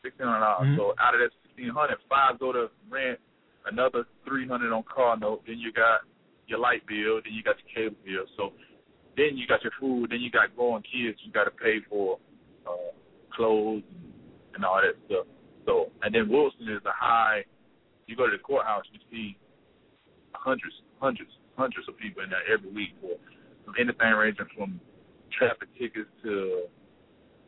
Sixteen 0.04 0.28
hundred 0.28 0.44
dollars. 0.44 0.68
Mhm. 0.68 0.76
So 0.76 0.94
out 1.00 1.14
of 1.16 1.20
that 1.24 1.32
sixteen 1.42 1.70
hundred, 1.70 1.96
five 2.08 2.38
go 2.38 2.52
to 2.52 2.68
rent. 2.90 3.18
Another 3.64 4.04
three 4.28 4.46
hundred 4.46 4.70
on 4.76 4.82
car 4.84 5.16
note. 5.16 5.42
Then 5.46 5.58
you 5.58 5.72
got 5.72 6.02
your 6.46 6.58
light 6.58 6.84
bill. 6.86 7.24
Then 7.24 7.32
you 7.32 7.42
got 7.42 7.56
your 7.64 7.72
cable 7.72 7.96
bill. 8.04 8.26
So 8.36 8.52
then 9.16 9.38
you 9.38 9.46
got 9.46 9.62
your 9.64 9.72
food. 9.80 10.10
Then 10.10 10.20
you 10.20 10.30
got 10.30 10.54
growing 10.54 10.82
kids. 10.82 11.18
You 11.24 11.32
got 11.32 11.44
to 11.44 11.50
pay 11.50 11.80
for 11.88 12.18
uh, 12.68 12.92
clothes 13.32 13.82
and 14.54 14.62
all 14.62 14.82
that 14.84 15.00
stuff. 15.06 15.24
So 15.64 15.90
and 16.02 16.14
then 16.14 16.28
Wilson 16.28 16.68
is 16.68 16.84
a 16.84 16.92
high. 16.92 17.46
You 18.06 18.16
go 18.16 18.26
to 18.28 18.36
the 18.36 18.42
courthouse, 18.42 18.84
you 18.92 19.00
see 19.10 19.38
hundreds, 20.34 20.74
hundreds, 21.00 21.30
hundreds 21.56 21.88
of 21.88 21.96
people 21.96 22.22
in 22.22 22.28
there 22.28 22.44
every 22.52 22.68
week 22.70 22.92
for 23.00 23.16
from 23.64 23.74
anything 23.80 24.12
ranging 24.12 24.44
from 24.54 24.78
traffic 25.38 25.68
tickets 25.78 26.10
to, 26.22 26.66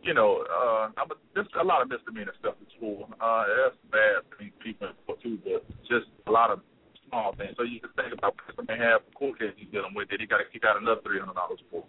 you 0.02 0.14
know, 0.14 0.44
uh, 0.46 0.88
I'm 0.96 1.10
a, 1.10 1.16
there's 1.34 1.46
a 1.60 1.64
lot 1.64 1.82
of 1.82 1.88
misdemeanor 1.88 2.34
stuff 2.38 2.54
at 2.60 2.68
school. 2.76 3.08
Uh, 3.20 3.44
that's 3.46 3.76
bad 3.90 4.22
for 4.30 4.36
these 4.42 4.54
people 4.62 4.88
too, 5.22 5.38
but 5.44 5.66
just 5.88 6.06
a 6.26 6.30
lot 6.30 6.50
of 6.50 6.60
small 7.08 7.34
things. 7.34 7.54
So 7.56 7.62
you 7.62 7.80
can 7.80 7.90
think 7.96 8.12
about 8.12 8.36
person 8.36 8.66
may 8.68 8.78
have 8.78 9.02
a 9.06 9.12
court 9.14 9.38
case 9.38 9.54
he's 9.56 9.70
dealing 9.70 9.94
with 9.94 10.10
that 10.10 10.20
he 10.20 10.26
got 10.26 10.38
to 10.38 10.48
kick 10.52 10.64
out 10.66 10.80
another 10.80 11.00
three 11.02 11.18
hundred 11.18 11.34
dollars 11.34 11.60
for. 11.70 11.84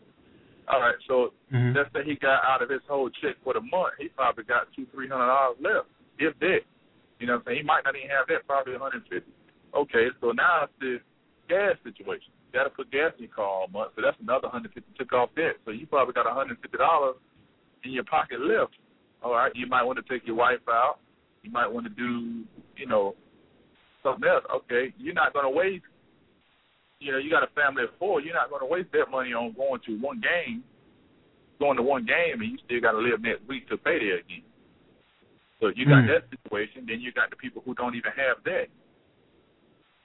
All 0.67 0.81
right, 0.81 0.99
so 1.07 1.31
Mhm. 1.53 1.75
let's 1.75 1.91
say 1.93 2.03
he 2.03 2.15
got 2.15 2.43
out 2.43 2.61
of 2.61 2.69
his 2.69 2.81
whole 2.87 3.09
check 3.09 3.37
for 3.43 3.53
the 3.53 3.61
month, 3.61 3.95
he 3.97 4.09
probably 4.09 4.43
got 4.43 4.67
two, 4.73 4.85
three 4.91 5.07
hundred 5.07 5.27
dollars 5.27 5.57
left, 5.61 5.87
if 6.19 6.37
that. 6.39 6.61
You 7.19 7.25
know 7.25 7.33
what 7.33 7.39
I'm 7.39 7.45
saying? 7.45 7.57
He 7.57 7.63
might 7.63 7.83
not 7.83 7.95
even 7.95 8.09
have 8.09 8.27
that, 8.27 8.45
probably 8.45 8.75
hundred 8.77 9.07
fifty. 9.07 9.31
Okay, 9.73 10.07
so 10.21 10.31
now 10.31 10.65
it's 10.65 10.73
the 10.79 10.99
gas 11.47 11.77
situation. 11.83 12.31
Gotta 12.53 12.69
put 12.69 12.91
gas 12.91 13.11
in 13.17 13.25
your 13.25 13.33
car 13.33 13.45
all 13.45 13.67
month, 13.67 13.91
so 13.95 14.01
that's 14.01 14.17
another 14.21 14.47
hundred 14.47 14.73
fifty 14.73 14.91
took 14.97 15.13
off 15.13 15.29
that. 15.35 15.53
So 15.65 15.71
you 15.71 15.85
probably 15.85 16.13
got 16.13 16.29
a 16.29 16.33
hundred 16.33 16.57
fifty 16.61 16.77
dollars 16.77 17.15
in 17.83 17.91
your 17.91 18.05
pocket 18.05 18.39
left. 18.41 18.73
All 19.21 19.33
right, 19.33 19.51
you 19.55 19.67
might 19.67 19.83
want 19.83 19.99
to 19.99 20.13
take 20.13 20.25
your 20.25 20.35
wife 20.35 20.59
out. 20.69 20.99
You 21.43 21.51
might 21.51 21.67
want 21.67 21.85
to 21.85 21.93
do, 21.93 22.43
you 22.75 22.87
know, 22.87 23.15
something 24.03 24.27
else. 24.27 24.43
Okay, 24.53 24.93
you're 24.97 25.13
not 25.13 25.33
gonna 25.33 25.49
waste 25.49 25.83
you 26.99 27.11
know, 27.11 27.17
you 27.17 27.29
got 27.29 27.43
a 27.43 27.53
family 27.53 27.83
of 27.83 27.89
four, 27.99 28.21
you're 28.21 28.33
not 28.33 28.49
going 28.49 28.61
to 28.61 28.65
waste 28.65 28.89
that 28.93 29.11
money 29.11 29.33
on 29.33 29.53
going 29.53 29.81
to 29.85 29.99
one 29.99 30.21
game, 30.21 30.63
going 31.59 31.77
to 31.77 31.83
one 31.83 32.05
game, 32.05 32.41
and 32.41 32.51
you 32.51 32.57
still 32.65 32.81
got 32.81 32.93
to 32.93 32.97
live 32.97 33.21
next 33.21 33.47
week 33.47 33.67
to 33.69 33.77
pay 33.77 33.99
there 33.99 34.17
again. 34.17 34.43
So 35.59 35.69
you 35.75 35.85
got 35.85 36.03
Mm. 36.03 36.07
that 36.07 36.29
situation. 36.29 36.85
Then 36.87 37.01
you 37.01 37.11
got 37.11 37.29
the 37.29 37.35
people 37.35 37.61
who 37.65 37.73
don't 37.73 37.95
even 37.95 38.11
have 38.13 38.43
that. 38.45 38.67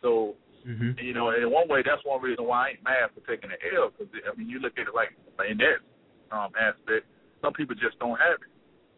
So 0.00 0.34
Mm-hmm. 0.62 0.94
you 1.02 1.10
know, 1.10 1.34
in 1.34 1.50
one 1.50 1.66
way, 1.66 1.82
that's 1.82 2.02
one 2.06 2.22
reason 2.22 2.46
why 2.46 2.66
I 2.66 2.68
ain't 2.78 2.84
mad 2.86 3.10
for 3.10 3.22
taking 3.26 3.50
the 3.50 3.58
L. 3.74 3.90
Because 3.90 4.06
I 4.22 4.30
mean, 4.38 4.46
you 4.46 4.62
look 4.62 4.78
at 4.78 4.86
it 4.86 4.94
like 4.94 5.10
in 5.50 5.58
that 5.58 5.82
um, 6.30 6.54
aspect, 6.54 7.06
some 7.42 7.52
people 7.52 7.74
just 7.74 7.98
don't 7.98 8.18
have 8.18 8.38
it. 8.38 8.52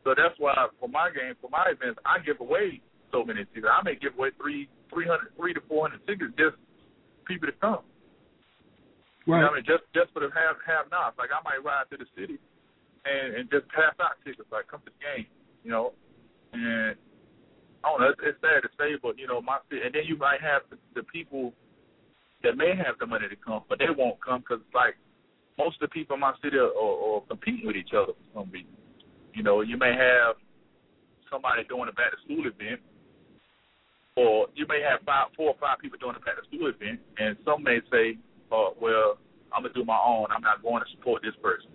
So 0.05 0.13
that's 0.13 0.37
why 0.37 0.53
for 0.77 0.89
my 0.89 1.09
game, 1.09 1.33
for 1.41 1.49
my 1.49 1.73
events, 1.73 1.97
I 2.05 2.21
give 2.21 2.37
away 2.45 2.85
so 3.09 3.25
many 3.25 3.49
tickets. 3.57 3.73
I 3.73 3.81
may 3.81 3.97
give 3.97 4.13
away 4.13 4.37
three, 4.37 4.69
three 4.93 5.09
hundred, 5.09 5.33
three 5.41 5.57
to 5.57 5.63
four 5.65 5.89
hundred 5.89 6.05
tickets 6.05 6.37
just 6.37 6.61
people 7.25 7.49
to 7.49 7.57
come. 7.57 7.81
You 9.25 9.41
know 9.41 9.49
what 9.49 9.57
I 9.57 9.65
mean? 9.65 9.65
Just 9.65 9.89
just 9.97 10.13
for 10.13 10.21
the 10.21 10.29
have 10.37 10.61
have 10.69 10.93
nots. 10.93 11.17
Like 11.17 11.33
I 11.33 11.41
might 11.41 11.65
ride 11.65 11.89
to 11.89 11.97
the 11.97 12.05
city 12.13 12.37
and 13.09 13.41
and 13.41 13.49
just 13.49 13.65
pass 13.73 13.97
out 14.01 14.21
tickets, 14.21 14.49
like 14.53 14.69
come 14.69 14.85
to 14.85 14.93
the 14.93 15.01
game, 15.01 15.27
you 15.65 15.73
know. 15.73 15.97
And 16.53 16.93
I 17.85 17.91
don't 17.93 18.01
know, 18.01 18.09
it's, 18.09 18.21
it's 18.25 18.41
sad 18.41 18.65
to 18.65 18.73
say, 18.81 18.97
but 19.03 19.19
you 19.19 19.29
know, 19.29 19.45
my 19.45 19.59
city, 19.69 19.83
and 19.85 19.95
then 19.95 20.09
you 20.09 20.17
might 20.17 20.41
have 20.41 20.63
the, 20.73 20.81
the 20.97 21.05
people 21.05 21.53
that 22.43 22.57
may 22.57 22.73
have 22.73 22.97
the 22.99 23.07
money 23.07 23.29
to 23.29 23.37
come, 23.37 23.63
but 23.69 23.79
they 23.79 23.93
won't 23.93 24.17
come 24.25 24.41
because 24.41 24.65
like 24.73 24.97
most 25.61 25.77
of 25.77 25.89
the 25.89 25.93
people 25.93 26.15
in 26.15 26.21
my 26.21 26.33
city 26.43 26.57
are, 26.57 26.73
are, 26.73 27.21
are 27.21 27.21
competing 27.29 27.67
with 27.69 27.77
each 27.77 27.93
other 27.93 28.17
for 28.17 28.41
some 28.41 28.51
reason. 28.51 28.73
You 29.35 29.43
know, 29.43 29.61
you 29.61 29.77
may 29.77 29.93
have 29.93 30.41
somebody 31.31 31.65
doing 31.69 31.89
a 31.89 31.93
back 31.93 32.13
to 32.17 32.19
school 32.25 32.47
event, 32.47 32.81
or 34.17 34.49
you 34.55 34.65
may 34.65 34.81
have 34.81 35.05
five, 35.05 35.29
four 35.37 35.53
or 35.53 35.59
five 35.61 35.79
people 35.83 35.99
doing 36.01 36.17
a 36.17 36.23
back 36.25 36.41
to 36.41 36.47
school 36.49 36.73
event, 36.73 37.01
and 37.19 37.37
some 37.45 37.63
may 37.63 37.85
say, 37.93 38.17
"Oh, 38.49 38.73
well, 38.81 39.19
I'm 39.53 39.63
gonna 39.63 39.75
do 39.75 39.85
my 39.85 39.99
own. 39.99 40.33
I'm 40.33 40.43
not 40.43 40.63
going 40.63 40.81
to 40.81 40.91
support 40.97 41.21
this 41.21 41.37
person." 41.43 41.73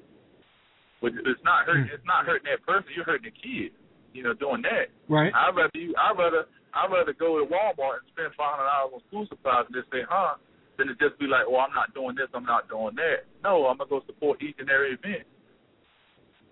But 1.02 1.14
it's 1.14 1.44
not 1.44 1.66
hurting. 1.66 1.88
Hmm. 1.88 1.96
It's 1.96 2.08
not 2.08 2.26
hurting 2.26 2.50
that 2.52 2.66
person. 2.66 2.92
You're 2.96 3.06
hurting 3.06 3.32
the 3.32 3.36
kid. 3.36 3.72
You 4.14 4.24
know, 4.24 4.34
doing 4.34 4.62
that. 4.64 4.90
Right. 5.08 5.32
I'd 5.34 5.56
rather 5.56 5.78
you. 5.78 5.94
I'd 5.98 6.18
rather. 6.18 6.46
I'd 6.74 6.92
rather 6.94 7.14
go 7.18 7.42
to 7.42 7.46
Walmart 7.50 8.06
and 8.06 8.10
spend 8.14 8.30
five 8.38 8.54
hundred 8.58 8.70
dollars 8.70 8.94
on 8.94 9.02
school 9.10 9.26
supplies 9.30 9.66
and 9.66 9.74
just 9.74 9.90
say, 9.90 10.06
"Huh," 10.06 10.38
than 10.78 10.88
to 10.88 10.96
just 11.02 11.18
be 11.18 11.26
like, 11.26 11.50
"Well, 11.50 11.66
I'm 11.66 11.74
not 11.74 11.94
doing 11.98 12.14
this. 12.14 12.30
I'm 12.34 12.46
not 12.46 12.70
doing 12.70 12.94
that." 12.98 13.26
No, 13.44 13.66
I'm 13.66 13.78
gonna 13.82 13.90
go 13.90 14.02
support 14.06 14.38
each 14.42 14.58
and 14.62 14.70
every 14.70 14.94
event. 14.94 15.26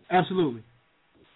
Absolutely. 0.10 0.64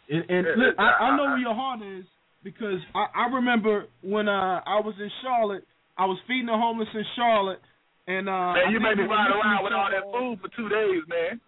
And, 0.10 0.23
and 0.30 0.43
Yeah, 0.48 0.56
look, 0.57 0.76
I- 0.80 0.84
I, 0.84 1.03
I 1.14 1.18
know 1.18 1.23
where 1.35 1.38
your 1.38 1.56
heart 1.56 1.81
is 1.81 2.06
because 2.43 2.80
I, 2.95 3.06
I 3.15 3.26
remember 3.35 3.85
when 4.02 4.27
uh, 4.27 4.61
I 4.65 4.80
was 4.81 4.95
in 4.99 5.11
Charlotte, 5.22 5.64
I 5.98 6.06
was 6.06 6.18
feeding 6.27 6.48
the 6.48 6.57
homeless 6.57 6.89
in 6.93 7.06
Charlotte, 7.15 7.61
and 8.07 8.27
uh, 8.27 8.53
man, 8.57 8.72
you 8.72 8.80
made 8.80 8.98
me 8.98 9.06
ride 9.06 9.30
around 9.30 9.64
with 9.64 9.73
all 9.73 9.89
that 9.91 10.06
food 10.10 10.39
for 10.41 10.49
two 10.57 10.68
days, 10.69 11.03
man. 11.07 11.39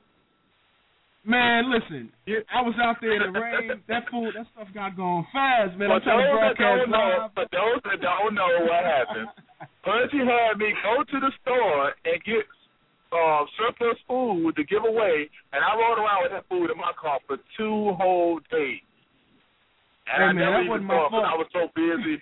Man, 1.26 1.72
listen, 1.72 2.12
I 2.52 2.60
was 2.62 2.76
out 2.84 2.98
there 3.00 3.16
in 3.16 3.32
the 3.32 3.40
rain. 3.40 3.80
That 3.88 4.04
food, 4.12 4.36
that 4.36 4.44
stuff 4.52 4.68
got 4.76 4.98
going 5.00 5.24
fast, 5.32 5.72
man. 5.80 5.88
I'm 5.90 6.04
For 6.04 6.12
trying 6.12 6.20
to 6.20 6.36
those 6.36 6.36
that 6.36 6.58
broadcast 6.60 6.80
don't 6.84 6.92
know, 6.92 7.10
live. 7.16 7.32
for 7.32 7.48
those 7.56 7.80
that 7.88 8.00
don't 8.04 8.34
know 8.36 8.52
what 8.68 8.84
happened, 8.84 9.30
Punchy 9.88 10.20
had 10.20 10.60
me 10.60 10.76
go 10.84 11.00
to 11.08 11.18
the 11.24 11.32
store 11.40 11.96
and 12.04 12.20
get 12.28 12.44
uh, 13.16 13.48
surplus 13.56 13.96
food 14.04 14.52
to 14.60 14.64
give 14.68 14.84
away, 14.84 15.32
and 15.56 15.64
I 15.64 15.72
rode 15.80 15.96
around 16.04 16.28
with 16.28 16.34
that 16.36 16.44
food 16.52 16.68
in 16.68 16.76
my 16.76 16.92
car 17.00 17.24
for 17.24 17.40
two 17.56 17.96
whole 17.96 18.44
days. 18.52 18.84
And 20.12 20.20
Hey, 20.20 20.28
I 20.28 20.34
man, 20.36 20.44
never 20.44 20.60
that 20.60 20.68
even 20.68 20.72
wasn't 20.76 20.92
my 20.92 21.00
saw 21.00 21.08
it 21.08 21.08
'cause 21.08 21.24
fault. 21.24 21.32
I 21.32 21.36
was 21.40 21.50
so 21.56 21.64
busy. 21.72 22.16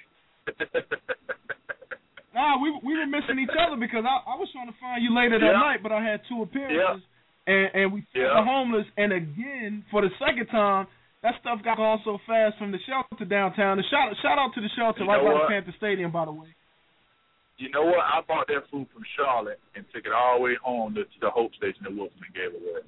Nah, 2.38 2.62
we 2.64 2.70
we 2.86 2.94
were 2.96 3.10
missing 3.10 3.40
each 3.44 3.52
other 3.60 3.76
because 3.76 4.06
I, 4.08 4.24
I 4.30 4.36
was 4.40 4.48
trying 4.54 4.70
to 4.72 4.78
find 4.80 5.04
you 5.04 5.12
later 5.12 5.36
that 5.42 5.52
Yeah. 5.52 5.60
night, 5.60 5.84
but 5.84 5.92
I 5.92 6.00
had 6.06 6.22
two 6.30 6.42
appearances, 6.46 7.04
and 7.48 7.70
and 7.74 7.94
we 7.94 8.02
fed 8.14 8.22
Yeah. 8.28 8.36
the 8.38 8.44
homeless, 8.44 8.86
and 8.98 9.12
again 9.14 9.86
for 9.92 10.02
the 10.02 10.10
second 10.20 10.48
time, 10.48 10.88
that 11.24 11.34
stuff 11.42 11.62
got 11.64 11.78
gone 11.78 12.00
so 12.04 12.18
fast 12.28 12.58
from 12.58 12.72
the 12.72 12.80
shelter 12.86 13.26
downtown. 13.26 13.78
The 13.78 13.84
shout 13.90 14.14
shout 14.22 14.38
out 14.40 14.54
to 14.56 14.62
the 14.62 14.70
shelter 14.78 15.04
You 15.04 15.10
right 15.10 15.22
by 15.22 15.34
what? 15.34 15.48
the 15.48 15.54
Panther 15.54 15.74
Stadium, 15.78 16.12
by 16.12 16.26
the 16.26 16.32
way. 16.34 16.50
You 17.58 17.70
know 17.70 17.86
what? 17.86 18.02
I 18.02 18.22
bought 18.26 18.48
that 18.50 18.66
food 18.72 18.88
from 18.90 19.04
Charlotte 19.16 19.60
and 19.78 19.86
took 19.94 20.06
it 20.06 20.12
all 20.12 20.38
the 20.38 20.44
way 20.50 20.56
home 20.64 20.96
to, 20.98 21.04
to 21.06 21.18
the 21.22 21.30
Hope 21.30 21.54
Station 21.54 21.86
in 21.86 21.94
Wilson 21.98 22.18
and 22.26 22.34
gave 22.34 22.58
it 22.58 22.62
away. 22.62 22.82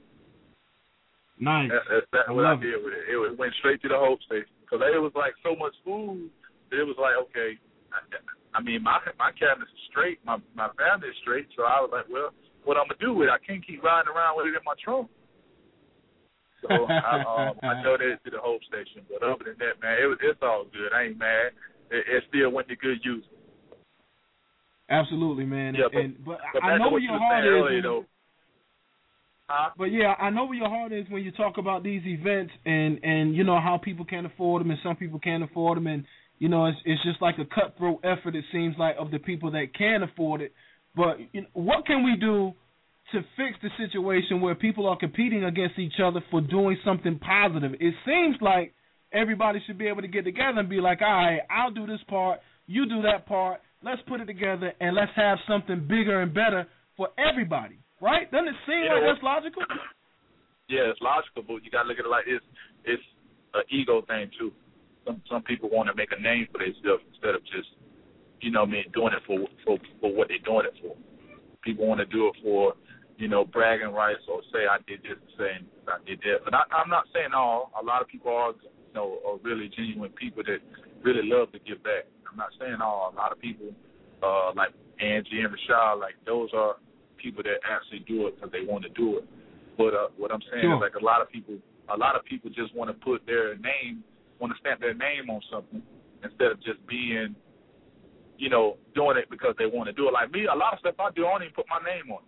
Nice. 1.38 1.70
That, 1.70 1.86
that's 1.90 2.08
that's 2.14 2.30
I 2.30 2.32
what 2.34 2.46
I 2.46 2.58
love 2.58 2.62
did 2.62 2.78
with 2.82 2.94
it. 2.94 3.06
It 3.10 3.18
was- 3.18 3.38
went 3.38 3.54
straight 3.62 3.82
to 3.82 3.90
the 3.90 3.98
Hope 3.98 4.22
Station 4.26 4.50
because 4.66 4.82
it 4.82 4.98
was 5.02 5.14
like 5.14 5.34
so 5.46 5.54
much 5.56 5.74
food. 5.86 6.30
that 6.72 6.82
It 6.82 6.88
was 6.90 6.98
like 6.98 7.14
okay. 7.30 7.58
I, 7.94 8.02
I 8.58 8.62
mean, 8.62 8.82
my 8.82 8.98
my 9.22 9.30
cabinet's 9.38 9.70
straight, 9.90 10.18
my 10.26 10.38
my 10.58 10.70
family 10.78 11.10
is 11.10 11.18
straight, 11.22 11.46
so 11.58 11.64
I 11.70 11.78
was 11.82 11.90
like, 11.94 12.06
well, 12.10 12.34
what 12.66 12.78
I'm 12.78 12.88
gonna 12.88 13.00
do 13.00 13.14
with 13.14 13.28
it? 13.30 13.32
I 13.32 13.40
can't 13.46 13.66
keep 13.66 13.84
riding 13.84 14.12
around 14.12 14.38
with 14.38 14.48
it 14.48 14.56
in 14.56 14.64
my 14.66 14.76
trunk. 14.84 15.10
So 16.62 16.70
I 16.88 17.20
um 17.28 17.60
I 17.62 17.84
donated 17.84 18.20
to 18.26 18.32
the 18.32 18.40
Hope 18.40 18.64
Station, 18.64 19.04
but 19.10 19.22
other 19.24 19.44
than 19.46 19.56
that, 19.60 19.82
man, 19.82 19.98
it 20.00 20.18
it's 20.22 20.40
all 20.42 20.66
good. 20.72 20.94
I 20.96 21.12
ain't 21.12 21.18
mad. 21.18 21.52
It, 21.92 22.06
it 22.08 22.24
still 22.30 22.52
went 22.52 22.68
to 22.70 22.76
good 22.76 23.00
use. 23.04 23.26
Absolutely, 24.90 25.46
man. 25.46 25.76
Yeah, 25.76 25.86
but- 25.92 26.00
and 26.00 26.26
but, 26.26 26.40
but 26.54 26.64
I 26.64 26.78
know 26.78 26.86
where 26.86 26.94
what 26.94 27.02
your 27.02 27.20
heart 27.20 27.44
saying 27.44 27.54
is. 27.54 27.64
earlier, 27.64 27.82
though. 27.82 28.06
Huh? 29.50 29.70
But 29.78 29.92
yeah, 29.92 30.14
I 30.20 30.30
know 30.30 30.46
where 30.46 30.56
your 30.56 30.70
heart 30.70 30.94
is 30.94 31.06
when 31.10 31.24
you 31.24 31.32
talk 31.32 31.58
about 31.58 31.84
these 31.84 32.02
events 32.06 32.54
and 32.66 33.00
and 33.04 33.36
you 33.36 33.44
know 33.44 33.60
how 33.60 33.78
people 33.78 34.06
can't 34.06 34.26
afford 34.26 34.62
them 34.62 34.72
and 34.72 34.80
some 34.82 34.96
people 34.96 35.20
can't 35.20 35.44
afford 35.44 35.78
them 35.78 35.88
and 35.88 36.06
you 36.40 36.48
know 36.48 36.66
it's 36.68 36.78
it's 36.86 37.04
just 37.04 37.22
like 37.22 37.36
a 37.40 37.46
cutthroat 37.46 38.00
effort 38.06 38.36
it 38.36 38.46
seems 38.54 38.76
like 38.80 38.96
of 38.98 39.12
the 39.12 39.20
people 39.20 39.52
that 39.52 39.74
can 39.78 40.04
afford 40.04 40.42
it. 40.42 40.54
But 40.96 41.18
you 41.32 41.42
know, 41.42 41.48
what 41.54 41.86
can 41.86 42.04
we 42.04 42.16
do 42.20 42.54
to 43.12 43.22
fix 43.38 43.58
the 43.62 43.70
situation 43.78 44.42
where 44.42 44.56
people 44.56 44.88
are 44.88 44.98
competing 44.98 45.44
against 45.44 45.78
each 45.80 46.00
other 46.04 46.24
for 46.30 46.42
doing 46.42 46.78
something 46.86 47.20
positive? 47.20 47.74
It 47.80 47.94
seems 48.06 48.38
like 48.42 48.74
everybody 49.12 49.62
should 49.66 49.78
be 49.78 49.88
able 49.88 50.02
to 50.02 50.08
get 50.08 50.26
together 50.26 50.60
and 50.60 50.70
be 50.70 50.82
like, 50.82 51.02
all 51.02 51.08
right, 51.08 51.42
I'll 51.50 51.72
do 51.72 51.86
this 51.86 52.02
part, 52.08 52.40
you 52.68 52.88
do 52.88 53.02
that 53.04 53.26
part, 53.28 53.62
let's 53.84 54.02
put 54.08 54.22
it 54.22 54.26
together 54.26 54.74
and 54.80 54.96
let's 54.96 55.12
have 55.16 55.38
something 55.48 55.86
bigger 55.88 56.22
and 56.22 56.34
better 56.34 56.68
for 56.98 57.10
everybody. 57.18 57.78
Right? 58.02 58.30
Doesn't 58.32 58.50
it 58.50 58.56
seem 58.68 58.84
You 58.84 59.00
like 59.00 59.16
that's 59.16 59.24
logical? 59.24 59.64
Yeah, 60.68 60.92
it's 60.92 61.00
logical, 61.00 61.44
but 61.48 61.64
you 61.64 61.72
gotta 61.72 61.88
look 61.88 62.00
at 62.00 62.06
it 62.06 62.12
like 62.12 62.26
it's 62.28 62.44
it's 62.84 63.04
an 63.54 63.64
ego 63.72 64.02
thing 64.08 64.30
too. 64.38 64.52
Some 65.06 65.22
some 65.30 65.44
people 65.44 65.70
want 65.70 65.88
to 65.88 65.96
make 65.96 66.12
a 66.12 66.20
name 66.20 66.48
for 66.52 66.60
themselves 66.60 67.04
instead 67.14 67.36
of 67.36 67.42
just 67.48 67.70
you 68.44 68.52
know 68.52 68.62
what 68.68 68.70
I 68.70 68.74
mean 68.74 68.86
doing 68.94 69.14
it 69.16 69.24
for 69.26 69.40
for 69.66 69.80
for 70.02 70.14
what 70.14 70.28
they're 70.28 70.44
doing 70.44 70.68
it 70.68 70.76
for. 70.82 70.96
People 71.64 71.88
want 71.88 72.00
to 72.04 72.06
do 72.06 72.28
it 72.28 72.36
for 72.44 72.74
you 73.18 73.28
know 73.28 73.46
bragging 73.46 73.94
rights 73.96 74.22
or 74.28 74.42
say 74.52 74.68
I 74.70 74.78
did 74.86 75.00
this 75.04 75.16
and 75.16 75.34
saying 75.40 75.62
I 75.88 75.98
did 76.06 76.20
that. 76.28 76.44
But 76.46 76.54
I, 76.54 76.64
I'm 76.76 76.90
not 76.90 77.06
saying 77.14 77.32
all. 77.34 77.72
A 77.80 77.84
lot 77.84 78.02
of 78.02 78.08
people 78.08 78.32
are 78.36 78.52
you 78.52 78.94
know 78.94 79.20
are 79.26 79.38
really 79.42 79.70
genuine 79.76 80.12
people 80.12 80.44
that 80.44 80.60
really 81.04 81.24
love 81.24 81.52
to 81.54 81.60
give 81.60 81.82
back. 81.84 82.04
I'm 82.30 82.38
not 82.38 82.52
saying 82.60 82.78
all. 82.84 83.14
A 83.14 83.16
lot 83.16 83.32
of 83.32 83.40
people 83.40 83.72
uh 84.22 84.52
like 84.54 84.76
Angie 85.00 85.42
and 85.42 85.50
Rashad, 85.56 86.00
like 86.00 86.16
those 86.26 86.50
are 86.54 86.76
people 87.18 87.42
that 87.44 87.64
actually 87.64 88.04
do 88.08 88.28
it 88.28 88.36
because 88.36 88.52
they 88.52 88.66
want 88.68 88.84
to 88.84 88.90
do 88.90 89.18
it. 89.18 89.26
But 89.78 89.94
uh, 89.96 90.08
what 90.18 90.32
I'm 90.32 90.44
saying 90.52 90.64
Sure. 90.68 90.76
is 90.76 90.82
like 90.84 91.00
a 91.00 91.04
lot 91.04 91.22
of 91.22 91.32
people, 91.32 91.56
a 91.90 91.98
lot 91.98 92.16
of 92.16 92.24
people 92.26 92.52
just 92.52 92.76
want 92.76 92.92
to 92.92 92.98
put 93.00 93.26
their 93.26 93.56
name, 93.58 94.04
want 94.40 94.54
to 94.54 94.60
stamp 94.60 94.82
their 94.82 94.94
name 94.94 95.30
on 95.32 95.42
something 95.52 95.82
instead 96.24 96.52
of 96.52 96.62
just 96.62 96.86
being, 96.88 97.34
you 98.44 98.52
know, 98.52 98.76
doing 98.92 99.16
it 99.16 99.32
because 99.32 99.56
they 99.56 99.72
want 99.72 99.88
to 99.88 99.96
do 99.96 100.12
it. 100.12 100.14
Like 100.14 100.28
me, 100.36 100.52
a 100.52 100.54
lot 100.54 100.76
of 100.76 100.84
stuff 100.84 101.00
I 101.00 101.16
do, 101.16 101.24
I 101.24 101.32
don't 101.32 101.48
even 101.48 101.56
put 101.56 101.72
my 101.72 101.80
name 101.80 102.12
on. 102.12 102.28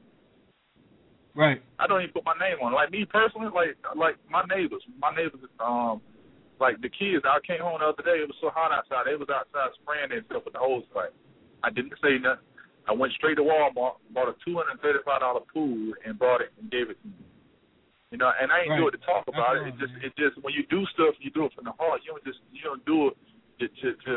Right. 1.36 1.60
I 1.76 1.84
don't 1.92 2.00
even 2.00 2.16
put 2.16 2.24
my 2.24 2.40
name 2.40 2.64
on. 2.64 2.72
Like 2.72 2.96
me 2.96 3.04
personally, 3.04 3.52
like 3.52 3.76
like 4.00 4.16
my 4.32 4.48
neighbors, 4.48 4.80
my 4.96 5.12
neighbors, 5.12 5.44
um, 5.60 6.00
like 6.64 6.80
the 6.80 6.88
kids. 6.88 7.28
I 7.28 7.44
came 7.44 7.60
home 7.60 7.84
the 7.84 7.92
other 7.92 8.08
day. 8.08 8.24
It 8.24 8.32
was 8.32 8.40
so 8.40 8.48
hot 8.56 8.72
outside. 8.72 9.12
They 9.12 9.20
was 9.20 9.28
outside 9.28 9.76
spraying 9.84 10.16
themselves 10.16 10.48
with 10.48 10.56
the 10.56 10.64
hose 10.64 10.88
pipe. 10.96 11.12
I 11.60 11.76
didn't 11.76 12.00
say 12.00 12.16
nothing. 12.16 12.48
I 12.88 12.96
went 12.96 13.12
straight 13.20 13.36
to 13.36 13.44
Walmart, 13.44 14.00
bought 14.16 14.32
a 14.32 14.40
two 14.48 14.56
hundred 14.56 14.80
and 14.80 14.82
thirty-five 14.86 15.20
dollar 15.20 15.44
pool, 15.52 15.92
and 16.08 16.16
brought 16.16 16.40
it 16.40 16.56
and 16.56 16.72
gave 16.72 16.88
it 16.88 16.96
to 17.04 17.08
me. 17.12 17.28
You 18.16 18.24
know, 18.24 18.32
and 18.32 18.48
I 18.56 18.64
ain't 18.64 18.80
do 18.80 18.88
it 18.88 18.96
to 18.96 19.04
talk 19.04 19.28
about 19.28 19.60
it. 19.60 19.68
It 19.68 19.76
just, 19.76 19.92
it 20.00 20.12
just 20.16 20.40
when 20.40 20.56
you 20.56 20.64
do 20.72 20.88
stuff, 20.96 21.20
you 21.20 21.36
do 21.36 21.52
it 21.52 21.54
from 21.58 21.68
the 21.68 21.76
heart. 21.76 22.00
You 22.08 22.16
don't 22.16 22.24
just, 22.24 22.40
you 22.56 22.64
don't 22.64 22.80
do 22.88 23.12
it 23.12 23.16
to, 23.60 23.66
to, 23.68 23.88
to 24.08 24.16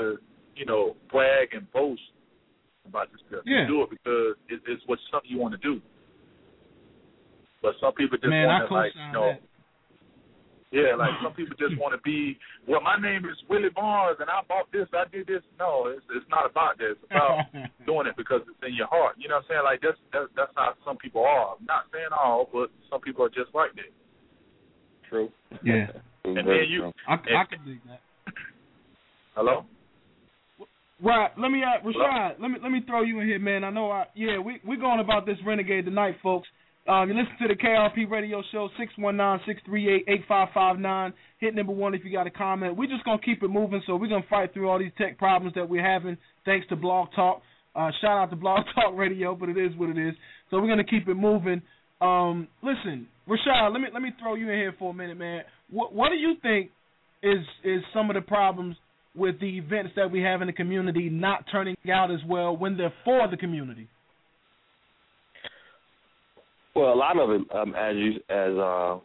you 0.59 0.67
know, 0.67 0.97
brag 1.11 1.55
and 1.55 1.71
boast 1.73 2.03
about 2.87 3.07
this 3.13 3.21
stuff. 3.29 3.43
Yeah. 3.47 3.63
You 3.63 3.67
do 3.69 3.83
it 3.83 3.91
because 3.91 4.35
it, 4.49 4.61
it's 4.67 4.83
what 4.87 4.99
something 5.13 5.31
you 5.31 5.39
want 5.39 5.55
to 5.55 5.63
do. 5.63 5.81
But 7.63 7.75
some 7.81 7.95
people 7.95 8.19
just 8.19 8.31
want 8.31 8.69
to 8.69 8.75
like, 8.75 8.93
you 8.95 9.13
know, 9.13 9.35
that. 9.35 9.43
yeah, 10.71 10.95
like 10.95 11.11
some 11.23 11.35
people 11.35 11.55
just 11.59 11.79
want 11.79 11.95
to 11.95 12.03
be. 12.03 12.39
Well, 12.67 12.81
my 12.81 12.95
name 12.99 13.27
is 13.27 13.35
Willie 13.51 13.75
Barnes, 13.75 14.19
and 14.21 14.31
I 14.31 14.43
bought 14.47 14.71
this, 14.71 14.87
I 14.95 15.11
did 15.11 15.27
this. 15.27 15.43
No, 15.59 15.91
it's 15.91 16.07
it's 16.15 16.27
not 16.31 16.47
about 16.47 16.79
that. 16.79 16.95
It's 16.95 17.03
about 17.11 17.51
doing 17.87 18.07
it 18.07 18.15
because 18.17 18.43
it's 18.47 18.63
in 18.63 18.75
your 18.75 18.87
heart. 18.87 19.19
You 19.19 19.29
know 19.29 19.43
what 19.43 19.51
I'm 19.51 19.63
saying? 19.63 19.67
Like 19.67 19.81
that's 19.83 19.99
that's, 20.15 20.31
that's 20.39 20.55
how 20.55 20.75
some 20.87 20.99
people 20.99 21.23
are. 21.27 21.59
I'm 21.59 21.67
not 21.67 21.91
saying 21.91 22.15
all, 22.15 22.47
but 22.53 22.71
some 22.91 23.01
people 23.03 23.27
are 23.27 23.35
just 23.35 23.51
like 23.55 23.75
that. 23.75 23.91
True. 25.09 25.31
Yeah. 25.63 25.91
And 26.25 26.37
then 26.37 26.69
you, 26.69 26.93
I, 27.09 27.15
I 27.15 27.45
can 27.49 27.65
dig 27.65 27.81
that. 27.89 28.01
hello. 29.35 29.65
Right. 31.03 31.31
Let 31.39 31.51
me 31.51 31.63
uh 31.63 31.87
Rashad, 31.87 32.41
let 32.41 32.51
me 32.51 32.59
let 32.63 32.73
me 32.73 32.81
throw 32.87 33.03
you 33.03 33.21
in 33.21 33.29
here, 33.29 33.39
man. 33.39 33.63
I 33.63 33.71
know 33.71 33.91
I 33.91 34.07
yeah, 34.15 34.39
we 34.39 34.61
we're 34.67 34.81
going 34.81 35.01
about 35.01 35.27
this 35.27 35.37
renegade 35.47 35.85
tonight, 35.85 36.17
folks. 36.23 36.49
Um, 36.89 37.11
you 37.11 37.15
listen 37.15 37.37
to 37.43 37.49
the 37.49 37.55
KIRP 37.55 38.11
radio 38.11 38.43
show, 38.51 38.71
619-638-8559. 38.99 41.13
Hit 41.39 41.55
number 41.55 41.73
one 41.73 41.95
if 41.95 42.03
you 42.03 42.11
got 42.11 42.27
a 42.27 42.31
comment. 42.31 42.79
We're 42.79 42.89
just 42.89 43.05
going 43.05 43.19
to 43.19 43.25
keep 43.25 43.43
it 43.43 43.49
moving, 43.49 43.83
so 43.87 43.97
we're 43.97 44.09
going 44.09 44.23
to 44.23 44.29
fight 44.29 44.55
through 44.55 44.71
all 44.71 44.79
these 44.79 44.93
tech 44.97 45.19
problems 45.19 45.55
that 45.55 45.69
we're 45.69 45.87
having 45.87 46.17
thanks 46.47 46.67
to 46.69 46.77
Blog 46.77 47.09
Talk. 47.15 47.43
Uh, 47.77 47.91
shout 48.01 48.17
out 48.17 48.31
to 48.31 48.37
Blog 48.37 48.65
Talk 48.75 48.97
Radio, 48.97 49.35
but 49.35 49.51
it 49.51 49.59
is 49.59 49.77
what 49.77 49.91
it 49.91 49.99
is. 49.99 50.15
So 50.51 50.57
we're 50.57 50.67
going 50.67 50.79
to 50.79 50.85
keep 50.85 51.07
it 51.09 51.15
moving. 51.15 51.61
Um, 52.01 52.49
listen, 52.63 53.07
Rashad, 53.29 53.71
let 53.71 53.83
me 53.83 53.89
let 53.93 54.01
me 54.01 54.13
throw 54.19 54.35
you 54.35 54.49
in 54.49 54.57
here 54.57 54.75
for 54.79 54.93
a 54.93 54.95
minute, 54.95 55.19
man. 55.19 55.43
What 55.71 55.93
what 55.93 56.09
do 56.09 56.15
you 56.15 56.37
think 56.41 56.71
is 57.23 57.45
is 57.65 57.83
some 57.93 58.09
of 58.09 58.15
the 58.15 58.23
problems 58.23 58.77
with 59.15 59.41
the 59.41 59.59
events 59.59 59.93
that 59.97 60.11
we 60.11 60.21
have 60.23 60.41
in 60.41 60.47
the 60.47 60.53
community 60.53 61.09
not 61.09 61.45
turning 61.51 61.77
out 61.93 62.11
as 62.11 62.21
well 62.27 62.57
when 62.57 62.77
they're 62.77 62.93
for 63.05 63.29
the 63.29 63.37
community? 63.37 63.89
Well, 66.75 66.93
a 66.93 66.95
lot 66.95 67.19
of 67.19 67.31
it, 67.31 67.43
um, 67.55 67.75
as 67.75 67.97
you 67.97 68.13
as 68.29 68.57
uh, 68.57 68.99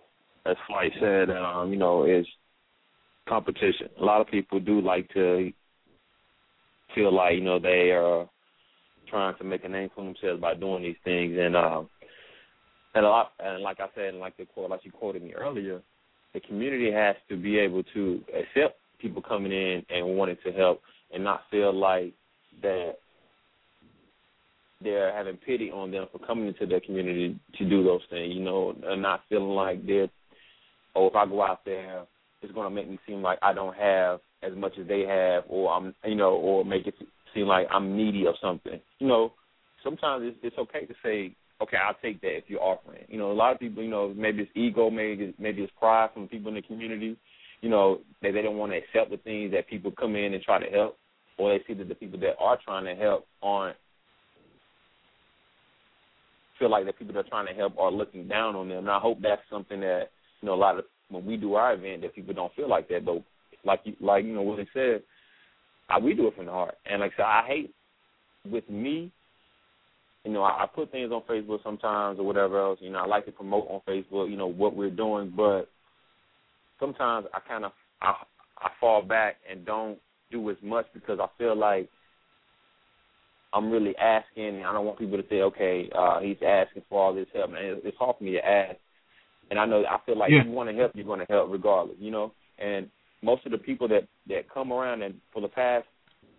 as 0.45 0.55
Flyte 0.69 0.91
said, 0.99 1.35
um, 1.35 1.71
you 1.71 1.77
know, 1.77 2.05
is 2.05 2.25
competition. 3.27 3.89
A 3.99 4.03
lot 4.03 4.21
of 4.21 4.27
people 4.27 4.59
do 4.59 4.81
like 4.81 5.09
to 5.13 5.51
feel 6.93 7.13
like 7.13 7.35
you 7.35 7.41
know 7.41 7.59
they 7.59 7.91
are 7.91 8.30
trying 9.09 9.35
to 9.38 9.43
make 9.43 9.63
a 9.63 9.69
name 9.69 9.89
for 9.95 10.03
themselves 10.03 10.41
by 10.41 10.53
doing 10.53 10.84
these 10.84 10.95
things, 11.03 11.35
and 11.39 11.55
um, 11.55 11.89
and 12.93 13.05
a 13.05 13.09
lot, 13.09 13.31
and 13.39 13.63
like 13.63 13.80
I 13.80 13.88
said, 13.95 14.09
and 14.09 14.19
like 14.19 14.38
the 14.38 14.45
quote, 14.45 14.69
like 14.69 14.81
you 14.84 14.91
quoted 14.91 15.23
me 15.23 15.34
earlier, 15.34 15.81
the 16.34 16.41
community 16.41 16.91
has 16.91 17.15
to 17.30 17.38
be 17.38 17.57
able 17.57 17.84
to 17.93 18.21
accept 18.30 18.77
people 19.03 19.21
coming 19.21 19.51
in 19.51 19.85
and 19.89 20.17
wanting 20.17 20.38
to 20.45 20.51
help 20.51 20.81
and 21.13 21.23
not 21.23 21.41
feel 21.51 21.71
like 21.71 22.13
that 22.61 22.93
they're 24.81 25.15
having 25.15 25.38
pity 25.38 25.69
on 25.69 25.91
them 25.91 26.07
for 26.11 26.19
coming 26.25 26.47
into 26.47 26.65
their 26.65 26.80
community 26.80 27.39
to 27.57 27.69
do 27.69 27.84
those 27.84 28.01
things, 28.09 28.34
you 28.34 28.43
know, 28.43 28.75
and 28.85 29.01
not 29.01 29.21
feeling 29.30 29.49
like 29.49 29.85
they're, 29.85 30.09
oh, 30.95 31.07
if 31.07 31.15
I 31.15 31.25
go 31.25 31.43
out 31.43 31.63
there, 31.65 32.03
it's 32.41 32.53
going 32.53 32.67
to 32.67 32.75
make 32.75 32.89
me 32.89 32.99
seem 33.07 33.21
like 33.21 33.39
I 33.41 33.53
don't 33.53 33.75
have 33.75 34.19
as 34.41 34.53
much 34.55 34.73
as 34.80 34.88
they 34.88 35.01
have, 35.01 35.43
or 35.47 35.71
I'm, 35.71 35.93
you 36.03 36.15
know, 36.15 36.31
or 36.31 36.65
make 36.65 36.88
it 36.88 36.95
seem 37.34 37.47
like 37.47 37.67
I'm 37.71 37.95
needy 37.95 38.25
of 38.25 38.35
something. 38.41 38.80
You 38.99 39.07
know, 39.07 39.34
sometimes 39.84 40.23
it's, 40.25 40.38
it's 40.43 40.57
okay 40.57 40.85
to 40.85 40.93
say, 41.03 41.35
okay, 41.61 41.77
I'll 41.77 41.95
take 42.01 42.19
that 42.21 42.38
if 42.38 42.43
you're 42.47 42.61
offering. 42.61 43.05
You 43.07 43.17
know, 43.17 43.31
a 43.31 43.34
lot 43.34 43.53
of 43.53 43.59
people, 43.59 43.84
you 43.84 43.89
know, 43.89 44.13
maybe 44.15 44.43
it's 44.43 44.51
ego, 44.55 44.89
maybe 44.89 45.34
maybe 45.39 45.61
it's 45.61 45.73
pride 45.80 46.09
from 46.13 46.27
people 46.27 46.49
in 46.49 46.55
the 46.55 46.61
community. 46.61 47.15
You 47.64 47.69
know, 47.69 47.99
they 48.22 48.31
they 48.31 48.41
don't 48.41 48.57
want 48.57 48.73
to 48.73 48.77
accept 48.77 49.10
the 49.10 49.15
things 49.15 49.53
that 49.53 49.69
people 49.69 49.90
come 49.98 50.18
in 50.18 50.34
and 50.34 50.44
try 50.44 50.60
to 50.60 50.69
help, 50.69 50.98
or 51.38 51.49
they 51.49 51.64
see 51.65 51.73
that 51.76 51.88
the 51.88 51.95
people 51.95 52.19
that 52.19 52.35
are 52.38 52.60
trying 52.61 52.84
to 52.84 52.94
help 52.94 53.26
aren't 53.41 53.77
feel 56.60 56.69
like 56.69 56.85
the 56.85 56.91
people 56.91 57.14
that 57.14 57.22
are 57.22 57.30
trying 57.30 57.48
to 57.48 57.53
help 57.53 57.80
are 57.80 57.90
looking 57.90 58.27
down 58.27 58.57
on 58.57 58.68
them. 58.68 58.80
And 58.80 58.90
I 58.90 58.99
hope 58.99 59.19
that's 59.22 59.41
something 59.49 59.80
that 59.80 60.10
you 60.41 60.48
know 60.48 60.56
a 60.56 60.60
lot 60.60 60.77
of 60.77 60.84
when 61.07 61.26
we 61.26 61.38
do 61.38 61.53
our 61.53 61.73
event 61.73 62.02
that 62.02 62.14
people 62.14 62.34
don't 62.34 62.53
feel 62.53 62.68
like 62.69 62.90
that. 62.90 63.06
But 63.06 63.23
like 63.64 63.80
you, 63.85 63.95
like 64.02 64.26
you 64.26 64.35
know 64.35 64.41
what 64.41 64.57
they 64.57 64.68
said, 64.73 65.02
I, 65.90 65.99
we 65.99 66.14
do 66.14 66.27
it 66.27 66.35
from 66.35 66.48
the 66.48 66.52
heart. 66.52 66.76
And 66.85 66.99
like 66.99 67.14
I 67.14 67.15
said, 67.15 67.26
I 67.26 67.48
hate 67.48 67.73
with 68.52 68.69
me. 68.69 69.10
You 70.26 70.34
know, 70.34 70.44
I, 70.44 70.64
I 70.64 70.68
put 70.68 70.91
things 70.91 71.14
on 71.14 71.22
Facebook 71.30 71.64
sometimes 71.64 72.19
or 72.19 72.26
whatever 72.26 72.61
else. 72.61 72.80
You 72.81 72.90
know, 72.90 72.99
I 72.99 73.07
like 73.07 73.26
to 73.26 73.31
promote 73.31 73.69
on 73.69 73.80
Facebook. 73.88 74.30
You 74.30 74.35
know 74.35 74.48
what 74.48 74.76
we're 74.76 74.90
doing, 74.90 75.31
but 75.34 75.69
sometimes 76.84 77.27
I 77.34 77.39
kind 77.47 77.64
of 77.64 77.72
I 78.01 78.14
I 78.60 78.69
fall 78.80 79.01
back 79.01 79.38
and 79.49 79.65
don't 79.65 79.97
do 80.31 80.49
as 80.49 80.57
much 80.61 80.85
because 80.93 81.19
I 81.22 81.27
feel 81.38 81.55
like 81.55 81.89
I'm 83.53 83.72
really 83.72 83.95
asking. 83.97 84.65
I 84.65 84.73
don't 84.73 84.85
want 84.85 84.99
people 84.99 85.18
to 85.18 85.27
say, 85.30 85.41
okay, 85.41 85.89
uh, 85.97 86.19
he's 86.19 86.38
asking 86.45 86.84
for 86.89 87.01
all 87.01 87.14
this 87.14 87.27
help. 87.34 87.49
And 87.49 87.81
it's 87.84 87.97
hard 87.97 88.18
for 88.18 88.23
me 88.23 88.34
to 88.34 88.45
ask. 88.45 88.77
And 89.49 89.60
I 89.60 89.65
know 89.65 89.84
I 89.88 89.97
feel 90.05 90.18
like 90.18 90.31
yeah. 90.31 90.41
if 90.41 90.47
you 90.47 90.51
want 90.51 90.69
to 90.69 90.76
help, 90.76 90.91
you're 90.95 91.05
going 91.05 91.19
to 91.19 91.31
help 91.31 91.51
regardless, 91.51 91.97
you 91.99 92.11
know. 92.11 92.34
And 92.57 92.89
most 93.22 93.45
of 93.45 93.51
the 93.51 93.57
people 93.57 93.88
that 93.89 94.07
that 94.27 94.49
come 94.53 94.73
around 94.73 95.03
and 95.03 95.15
for 95.31 95.41
the 95.41 95.47
past 95.47 95.85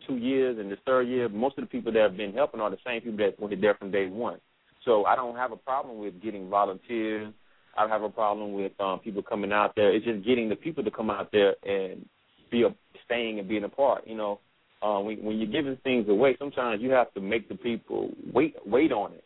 two 0.06 0.16
years 0.16 0.58
and 0.58 0.70
this 0.70 0.78
third 0.84 1.08
year, 1.08 1.28
most 1.28 1.56
of 1.56 1.64
the 1.64 1.68
people 1.68 1.92
that 1.92 2.02
have 2.02 2.16
been 2.16 2.32
helping 2.32 2.60
are 2.60 2.70
the 2.70 2.76
same 2.84 3.00
people 3.00 3.18
that 3.18 3.40
were 3.40 3.54
there 3.56 3.74
from 3.74 3.90
day 3.90 4.06
one. 4.08 4.38
So 4.84 5.04
I 5.06 5.16
don't 5.16 5.36
have 5.36 5.52
a 5.52 5.56
problem 5.56 5.98
with 5.98 6.20
getting 6.22 6.50
volunteers. 6.50 7.32
I 7.76 7.88
have 7.88 8.02
a 8.02 8.08
problem 8.08 8.52
with 8.52 8.72
um, 8.80 9.00
people 9.00 9.22
coming 9.22 9.52
out 9.52 9.74
there. 9.76 9.94
It's 9.94 10.04
just 10.04 10.24
getting 10.24 10.48
the 10.48 10.56
people 10.56 10.84
to 10.84 10.90
come 10.90 11.10
out 11.10 11.30
there 11.32 11.54
and 11.64 12.06
be 12.50 12.62
a, 12.62 12.74
staying 13.04 13.38
and 13.38 13.48
being 13.48 13.64
a 13.64 13.68
part. 13.68 14.06
You 14.06 14.16
know, 14.16 14.40
uh, 14.82 15.00
when, 15.00 15.22
when 15.24 15.38
you're 15.38 15.50
giving 15.50 15.76
things 15.82 16.08
away, 16.08 16.36
sometimes 16.38 16.82
you 16.82 16.90
have 16.90 17.12
to 17.14 17.20
make 17.20 17.48
the 17.48 17.56
people 17.56 18.10
wait 18.32 18.54
wait 18.66 18.92
on 18.92 19.12
it. 19.12 19.24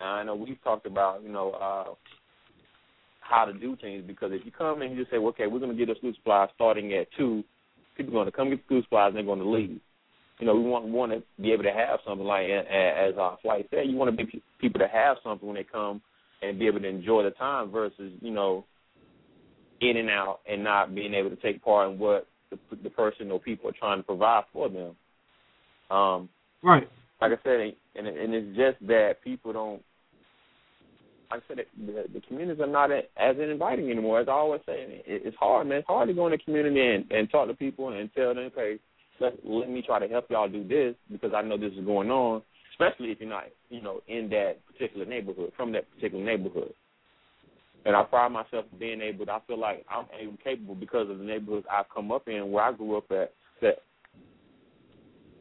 Now, 0.00 0.14
I 0.14 0.24
know 0.24 0.34
we've 0.34 0.62
talked 0.62 0.86
about 0.86 1.22
you 1.22 1.28
know 1.28 1.50
uh, 1.52 1.94
how 3.20 3.44
to 3.44 3.52
do 3.52 3.76
things 3.80 4.04
because 4.06 4.30
if 4.32 4.44
you 4.44 4.52
come 4.52 4.82
and 4.82 4.92
you 4.92 4.98
just 5.00 5.10
say, 5.10 5.18
well, 5.18 5.28
okay, 5.28 5.46
we're 5.46 5.58
going 5.60 5.76
to 5.76 5.86
get 5.86 5.94
a 5.94 5.98
school 5.98 6.12
supply 6.14 6.46
starting 6.54 6.92
at 6.94 7.08
two, 7.16 7.44
people 7.96 8.12
are 8.12 8.16
going 8.16 8.26
to 8.26 8.32
come 8.32 8.50
get 8.50 8.64
school 8.64 8.82
supplies 8.82 9.08
and 9.08 9.16
they're 9.16 9.24
going 9.24 9.38
to 9.38 9.48
leave. 9.48 9.80
You 10.38 10.46
know, 10.46 10.54
we 10.54 10.62
want 10.62 10.86
want 10.86 11.12
to 11.12 11.22
be 11.40 11.52
able 11.52 11.62
to 11.64 11.72
have 11.72 12.00
something 12.06 12.26
like 12.26 12.46
as 12.48 13.14
our 13.18 13.38
Flyte 13.44 13.68
said. 13.70 13.86
You 13.86 13.96
want 13.96 14.16
to 14.16 14.24
be 14.24 14.42
people 14.60 14.80
to 14.80 14.88
have 14.88 15.18
something 15.22 15.46
when 15.46 15.56
they 15.56 15.64
come 15.64 16.00
and 16.42 16.58
be 16.58 16.66
able 16.66 16.80
to 16.80 16.88
enjoy 16.88 17.22
the 17.22 17.30
time 17.30 17.70
versus 17.70 18.12
you 18.20 18.30
know 18.30 18.64
in 19.80 19.96
and 19.96 20.10
out 20.10 20.40
and 20.50 20.62
not 20.62 20.94
being 20.94 21.14
able 21.14 21.30
to 21.30 21.36
take 21.36 21.62
part 21.62 21.90
in 21.90 21.98
what 21.98 22.26
the, 22.50 22.58
the 22.82 22.90
person 22.90 23.30
or 23.30 23.40
people 23.40 23.68
are 23.68 23.74
trying 23.78 23.98
to 23.98 24.02
provide 24.02 24.44
for 24.52 24.68
them. 24.68 24.96
Um, 25.90 26.28
right. 26.62 26.88
Like 27.20 27.32
I 27.32 27.42
said, 27.42 27.74
and 27.94 28.06
and 28.06 28.34
it's 28.34 28.56
just 28.56 28.86
that 28.88 29.22
people 29.22 29.52
don't. 29.52 29.82
Like 31.30 31.42
I 31.44 31.54
said, 31.54 31.66
the, 31.86 32.04
the 32.12 32.20
communities 32.26 32.60
are 32.60 32.66
not 32.66 32.90
as 32.90 33.36
inviting 33.38 33.90
anymore. 33.90 34.20
As 34.20 34.28
I 34.28 34.32
always 34.32 34.60
say, 34.66 35.02
it, 35.06 35.22
it's 35.24 35.36
hard, 35.38 35.66
man. 35.66 35.78
It's 35.78 35.86
hard 35.86 36.08
to 36.08 36.14
go 36.14 36.26
in 36.26 36.32
the 36.32 36.38
community 36.38 36.80
and, 36.80 37.10
and 37.10 37.30
talk 37.30 37.48
to 37.48 37.54
people 37.54 37.88
and 37.88 38.10
tell 38.14 38.34
them, 38.34 38.50
okay, 38.52 38.78
let 39.20 39.34
let 39.44 39.70
me 39.70 39.82
try 39.82 39.98
to 39.98 40.08
help 40.08 40.26
y'all 40.30 40.48
do 40.48 40.66
this 40.66 40.94
because 41.10 41.32
I 41.34 41.42
know 41.42 41.56
this 41.56 41.72
is 41.72 41.84
going 41.84 42.10
on. 42.10 42.42
Especially 42.72 43.12
if 43.12 43.20
you're 43.20 43.28
not, 43.28 43.44
you 43.70 43.82
know, 43.82 44.00
in 44.08 44.28
that 44.30 44.56
particular 44.66 45.04
neighborhood, 45.04 45.52
from 45.56 45.72
that 45.72 45.90
particular 45.94 46.24
neighborhood. 46.24 46.72
And 47.84 47.96
I 47.96 48.02
pride 48.04 48.30
myself 48.32 48.64
in 48.72 48.78
being 48.78 49.00
able. 49.00 49.26
To, 49.26 49.32
I 49.32 49.40
feel 49.46 49.58
like 49.58 49.84
I'm 49.90 50.06
able, 50.18 50.36
capable 50.42 50.74
because 50.74 51.10
of 51.10 51.18
the 51.18 51.24
neighborhoods 51.24 51.66
I've 51.70 51.88
come 51.92 52.12
up 52.12 52.28
in, 52.28 52.50
where 52.50 52.64
I 52.64 52.72
grew 52.72 52.96
up 52.96 53.10
at. 53.10 53.32
That 53.60 53.78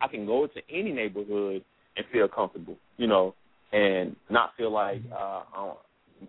I 0.02 0.08
can 0.08 0.26
go 0.26 0.44
into 0.44 0.62
any 0.70 0.91
neighborhood 0.91 1.64
and 1.98 2.06
feel 2.12 2.28
comfortable, 2.28 2.78
you 2.98 3.08
know, 3.08 3.36
and 3.72 4.16
not 4.30 4.52
feel 4.58 4.72
like 4.72 5.02
uh, 5.12 5.44
I 5.53 5.74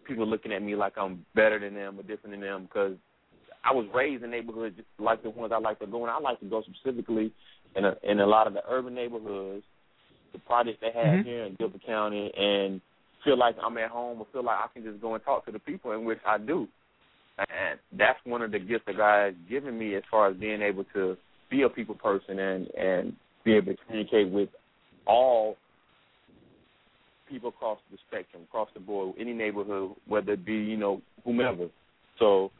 people 0.06 0.26
looking 0.26 0.52
at 0.52 0.62
me 0.62 0.74
like 0.74 0.94
I'm 0.96 1.24
better 1.34 1.58
than 1.58 1.74
them 1.74 1.98
or 1.98 2.02
different 2.02 2.30
than 2.32 2.40
them 2.40 2.62
because 2.62 2.96
I 3.64 3.72
was 3.72 3.86
raised 3.94 4.24
in 4.24 4.30
neighborhoods 4.30 4.76
like 4.98 5.22
the 5.22 5.30
ones 5.30 5.52
I 5.54 5.58
like 5.58 5.78
to 5.80 5.86
go 5.86 6.04
in. 6.04 6.10
I 6.10 6.18
like 6.18 6.40
to 6.40 6.46
go 6.46 6.62
specifically 6.62 7.32
in 7.76 7.84
a, 7.84 7.94
in 8.02 8.20
a 8.20 8.26
lot 8.26 8.46
of 8.46 8.54
the 8.54 8.62
urban 8.68 8.94
neighborhoods, 8.94 9.64
the 10.32 10.38
projects 10.40 10.78
they 10.80 10.92
have 10.92 11.20
Mm-hmm. 11.20 11.28
here 11.28 11.44
in 11.44 11.54
Guilford 11.56 11.84
County, 11.86 12.32
and 12.36 12.80
feel 13.24 13.38
like 13.38 13.56
I'm 13.64 13.78
at 13.78 13.90
home 13.90 14.20
or 14.20 14.26
feel 14.32 14.44
like 14.44 14.58
I 14.58 14.66
can 14.72 14.84
just 14.84 15.00
go 15.00 15.14
and 15.14 15.24
talk 15.24 15.44
to 15.46 15.52
the 15.52 15.58
people, 15.58 15.92
in 15.92 16.04
which 16.04 16.18
I 16.26 16.38
do. 16.38 16.66
And 17.38 17.78
that's 17.96 18.18
one 18.24 18.42
of 18.42 18.52
the 18.52 18.58
gifts 18.58 18.84
that 18.86 18.96
God 18.96 19.24
has 19.24 19.34
given 19.48 19.78
me 19.78 19.94
as 19.96 20.02
far 20.10 20.28
as 20.28 20.36
being 20.36 20.62
able 20.62 20.84
to 20.94 21.16
be 21.50 21.62
a 21.62 21.68
people 21.68 21.94
person 21.94 22.38
and 22.38 22.66
and 22.74 23.12
be 23.44 23.54
able 23.54 23.72
to 23.72 23.78
communicate 23.86 24.30
with 24.30 24.48
all 25.06 25.56
people 27.28 27.48
across 27.48 27.78
the 27.90 27.98
spectrum, 28.08 28.42
across 28.44 28.68
the 28.74 28.80
board, 28.80 29.14
any 29.18 29.32
neighborhood, 29.32 29.92
whether 30.06 30.32
it 30.32 30.44
be 30.44 30.54
you 30.54 30.76
know 30.76 31.00
whomever. 31.24 31.68
So 32.18 32.50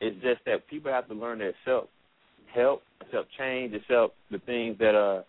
it's 0.00 0.16
just 0.22 0.44
that 0.46 0.68
people 0.68 0.92
have 0.92 1.08
to 1.08 1.14
learn 1.14 1.38
to 1.38 1.48
accept 1.48 1.90
help, 2.54 2.82
accept 3.00 3.28
change, 3.36 3.74
accept 3.74 4.14
the 4.30 4.38
things 4.46 4.78
that 4.78 4.94
are 4.94 5.24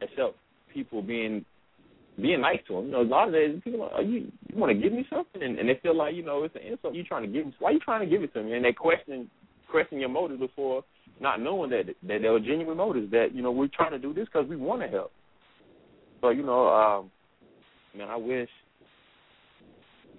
accept 0.00 0.36
people 0.72 1.02
being 1.02 1.44
being 2.20 2.40
nice 2.40 2.58
to 2.68 2.74
them. 2.74 2.86
You 2.86 2.92
know, 2.92 3.02
a 3.02 3.04
lot 3.04 3.28
of 3.28 3.34
days 3.34 3.60
people 3.62 3.82
are, 3.82 3.92
are 3.92 4.02
you 4.02 4.30
you 4.48 4.58
want 4.58 4.72
to 4.72 4.80
give 4.80 4.92
me 4.92 5.06
something, 5.10 5.42
and, 5.42 5.58
and 5.58 5.68
they 5.68 5.78
feel 5.82 5.96
like 5.96 6.14
you 6.14 6.24
know 6.24 6.44
it's 6.44 6.54
an 6.54 6.62
insult. 6.62 6.94
You 6.94 7.04
trying 7.04 7.22
to 7.22 7.28
give 7.28 7.46
me? 7.46 7.54
Why 7.58 7.70
you 7.70 7.78
trying 7.78 8.00
to 8.00 8.10
give 8.10 8.22
it 8.22 8.32
to 8.34 8.42
me? 8.42 8.54
And 8.54 8.64
they 8.64 8.72
question 8.72 9.30
question 9.70 10.00
your 10.00 10.08
motives 10.08 10.40
before 10.40 10.82
not 11.20 11.40
knowing 11.40 11.70
that 11.70 11.86
that 11.86 12.22
there 12.22 12.32
were 12.32 12.40
genuine 12.40 12.76
motives. 12.76 13.10
That 13.10 13.28
you 13.34 13.42
know 13.42 13.50
we're 13.50 13.68
trying 13.68 13.92
to 13.92 13.98
do 13.98 14.12
this 14.12 14.26
because 14.26 14.48
we 14.48 14.56
want 14.56 14.82
to 14.82 14.88
help. 14.88 15.12
So 16.20 16.30
you 16.30 16.42
know, 16.42 16.68
um, 16.68 17.10
man, 17.96 18.08
I 18.08 18.16
wish 18.16 18.48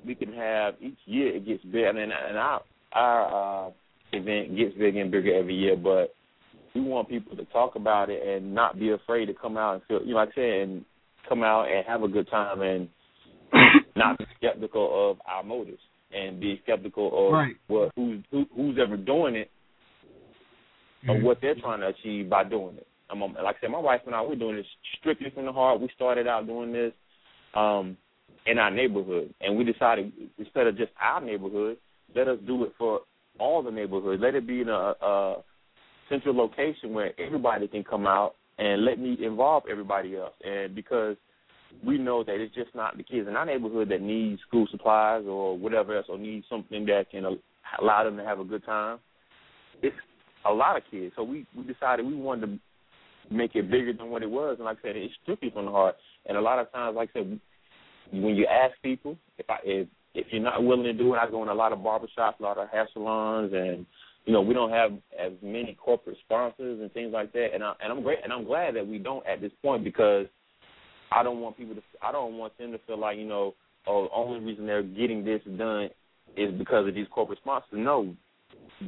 we 0.05 0.15
can 0.15 0.33
have 0.33 0.75
each 0.81 0.97
year 1.05 1.35
it 1.35 1.45
gets 1.45 1.63
bigger, 1.63 1.89
and 1.89 1.97
and 1.99 2.37
our 2.37 2.61
our 2.93 3.67
uh, 3.67 3.71
event 4.13 4.55
gets 4.57 4.73
bigger 4.75 5.01
and 5.01 5.11
bigger 5.11 5.33
every 5.33 5.55
year, 5.55 5.75
but 5.75 6.13
we 6.73 6.81
want 6.81 7.09
people 7.09 7.35
to 7.35 7.45
talk 7.45 7.75
about 7.75 8.09
it 8.09 8.25
and 8.25 8.53
not 8.53 8.79
be 8.79 8.91
afraid 8.91 9.25
to 9.27 9.33
come 9.33 9.57
out 9.57 9.73
and 9.75 9.83
feel 9.87 10.01
you 10.05 10.13
know 10.13 10.19
like 10.19 10.29
I 10.29 10.35
said 10.35 10.59
and 10.69 10.85
come 11.27 11.43
out 11.43 11.65
and 11.65 11.85
have 11.85 12.03
a 12.03 12.07
good 12.07 12.29
time 12.29 12.61
and 12.61 12.87
not 13.95 14.17
be 14.17 14.25
skeptical 14.37 15.11
of 15.11 15.17
our 15.25 15.43
motives 15.43 15.81
and 16.13 16.39
be 16.39 16.59
skeptical 16.63 17.27
of 17.27 17.33
Right. 17.33 17.55
what 17.67 17.91
who's 17.95 18.23
who, 18.31 18.45
who's 18.55 18.77
ever 18.81 18.97
doing 18.97 19.35
it 19.35 19.49
or 21.07 21.15
Mhm. 21.15 21.23
what 21.23 21.41
they're 21.41 21.55
trying 21.55 21.79
to 21.81 21.87
achieve 21.87 22.29
by 22.29 22.43
doing 22.43 22.77
it. 22.77 22.87
I'm 23.09 23.19
like 23.19 23.57
I 23.57 23.59
said, 23.59 23.71
my 23.71 23.79
wife 23.79 24.01
and 24.05 24.15
I 24.15 24.21
we're 24.21 24.35
doing 24.35 24.55
this 24.55 24.65
strictly 24.99 25.29
from 25.31 25.45
the 25.45 25.51
heart. 25.51 25.81
We 25.81 25.89
started 25.95 26.27
out 26.27 26.47
doing 26.47 26.71
this 26.71 26.93
um 27.53 27.97
in 28.45 28.57
our 28.57 28.71
neighborhood 28.71 29.33
and 29.41 29.57
we 29.57 29.63
decided 29.63 30.11
instead 30.37 30.67
of 30.67 30.77
just 30.77 30.91
our 30.99 31.21
neighborhood, 31.21 31.77
let 32.15 32.27
us 32.27 32.39
do 32.47 32.63
it 32.63 32.73
for 32.77 33.01
all 33.39 33.61
the 33.61 33.71
neighborhoods. 33.71 34.21
Let 34.21 34.35
it 34.35 34.47
be 34.47 34.61
in 34.61 34.69
a, 34.69 34.93
a 35.01 35.43
central 36.11 36.35
location 36.35 36.93
where 36.93 37.19
everybody 37.19 37.67
can 37.67 37.83
come 37.83 38.05
out 38.05 38.35
and 38.59 38.85
let 38.85 38.99
me 38.99 39.17
involve 39.23 39.63
everybody 39.71 40.15
else. 40.15 40.33
And 40.43 40.75
because 40.75 41.15
we 41.85 41.97
know 41.97 42.23
that 42.23 42.35
it's 42.35 42.53
just 42.53 42.75
not 42.75 42.97
the 42.97 43.03
kids 43.03 43.27
in 43.27 43.35
our 43.35 43.45
neighborhood 43.45 43.89
that 43.89 44.01
need 44.01 44.37
school 44.47 44.67
supplies 44.69 45.23
or 45.25 45.57
whatever 45.57 45.97
else, 45.97 46.05
or 46.09 46.17
need 46.17 46.43
something 46.49 46.85
that 46.85 47.09
can 47.09 47.23
allow 47.81 48.03
them 48.03 48.17
to 48.17 48.25
have 48.25 48.39
a 48.39 48.43
good 48.43 48.65
time. 48.65 48.99
It's 49.81 49.95
a 50.45 50.51
lot 50.51 50.77
of 50.77 50.83
kids. 50.91 51.13
So 51.15 51.23
we 51.23 51.47
we 51.55 51.63
decided 51.63 52.05
we 52.05 52.15
wanted 52.15 52.47
to 52.47 53.33
make 53.33 53.55
it 53.55 53.71
bigger 53.71 53.93
than 53.93 54.09
what 54.09 54.21
it 54.21 54.29
was. 54.29 54.57
And 54.57 54.65
like 54.65 54.77
I 54.79 54.89
said, 54.89 54.95
it's 54.97 55.13
strictly 55.23 55.49
from 55.49 55.65
the 55.65 55.71
heart. 55.71 55.95
And 56.25 56.37
a 56.37 56.41
lot 56.41 56.59
of 56.59 56.71
times, 56.71 56.95
like 56.95 57.09
I 57.15 57.19
said, 57.19 57.39
when 58.11 58.35
you 58.35 58.45
ask 58.45 58.73
people, 58.83 59.17
if 59.37 59.49
I 59.49 59.57
if 59.63 59.87
if 60.13 60.27
you're 60.31 60.43
not 60.43 60.63
willing 60.63 60.83
to 60.83 60.93
do 60.93 61.13
it, 61.13 61.17
I 61.17 61.29
go 61.29 61.41
in 61.41 61.49
a 61.49 61.53
lot 61.53 61.71
of 61.71 61.79
barbershops, 61.79 62.39
a 62.39 62.43
lot 62.43 62.57
of 62.57 62.69
hair 62.69 62.87
salons, 62.93 63.53
and 63.53 63.85
you 64.25 64.33
know 64.33 64.41
we 64.41 64.53
don't 64.53 64.71
have 64.71 64.91
as 65.19 65.31
many 65.41 65.77
corporate 65.81 66.17
sponsors 66.25 66.79
and 66.79 66.91
things 66.93 67.11
like 67.13 67.33
that. 67.33 67.49
And 67.53 67.63
I 67.63 67.73
and 67.81 67.91
I'm 67.91 68.03
great 68.03 68.19
and 68.23 68.31
I'm 68.31 68.45
glad 68.45 68.75
that 68.75 68.87
we 68.87 68.97
don't 68.97 69.25
at 69.25 69.41
this 69.41 69.51
point 69.61 69.83
because 69.83 70.27
I 71.11 71.23
don't 71.23 71.39
want 71.39 71.57
people 71.57 71.75
to 71.75 71.81
I 72.01 72.11
don't 72.11 72.37
want 72.37 72.57
them 72.57 72.71
to 72.71 72.79
feel 72.87 72.99
like 72.99 73.17
you 73.17 73.27
know 73.27 73.53
oh 73.87 74.03
the 74.03 74.11
only 74.13 74.39
reason 74.39 74.65
they're 74.65 74.83
getting 74.83 75.25
this 75.25 75.41
done 75.57 75.89
is 76.37 76.53
because 76.57 76.87
of 76.87 76.95
these 76.95 77.07
corporate 77.11 77.39
sponsors. 77.39 77.69
No, 77.73 78.15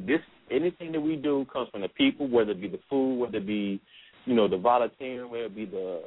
this 0.06 0.20
anything 0.50 0.92
that 0.92 1.00
we 1.00 1.16
do 1.16 1.46
comes 1.52 1.68
from 1.70 1.82
the 1.82 1.88
people, 1.88 2.28
whether 2.28 2.52
it 2.52 2.60
be 2.60 2.68
the 2.68 2.80
food, 2.88 3.18
whether 3.18 3.38
it 3.38 3.46
be, 3.46 3.80
you 4.24 4.34
know, 4.34 4.48
the 4.48 4.56
volunteering, 4.56 5.30
whether 5.30 5.44
it 5.44 5.56
be 5.56 5.64
the 5.64 6.02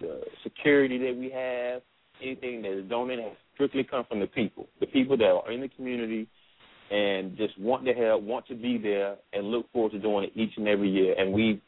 the 0.00 0.20
security 0.42 0.98
that 0.98 1.16
we 1.16 1.30
have, 1.30 1.82
anything 2.22 2.62
that 2.62 2.72
is 2.72 2.88
donated 2.88 3.24
has 3.24 3.36
strictly 3.54 3.84
come 3.84 4.04
from 4.08 4.20
the 4.20 4.26
people. 4.26 4.66
The 4.80 4.86
people 4.86 5.16
that 5.16 5.24
are 5.24 5.50
in 5.50 5.60
the 5.60 5.68
community 5.68 6.28
and 6.90 7.36
just 7.36 7.58
want 7.58 7.84
to 7.86 7.92
help, 7.92 8.22
want 8.22 8.46
to 8.48 8.54
be 8.54 8.78
there 8.78 9.16
and 9.32 9.46
look 9.46 9.70
forward 9.72 9.92
to 9.92 9.98
doing 9.98 10.24
it 10.24 10.32
each 10.34 10.52
and 10.56 10.68
every 10.68 10.90
year. 10.90 11.14
And 11.18 11.32
we 11.32 11.60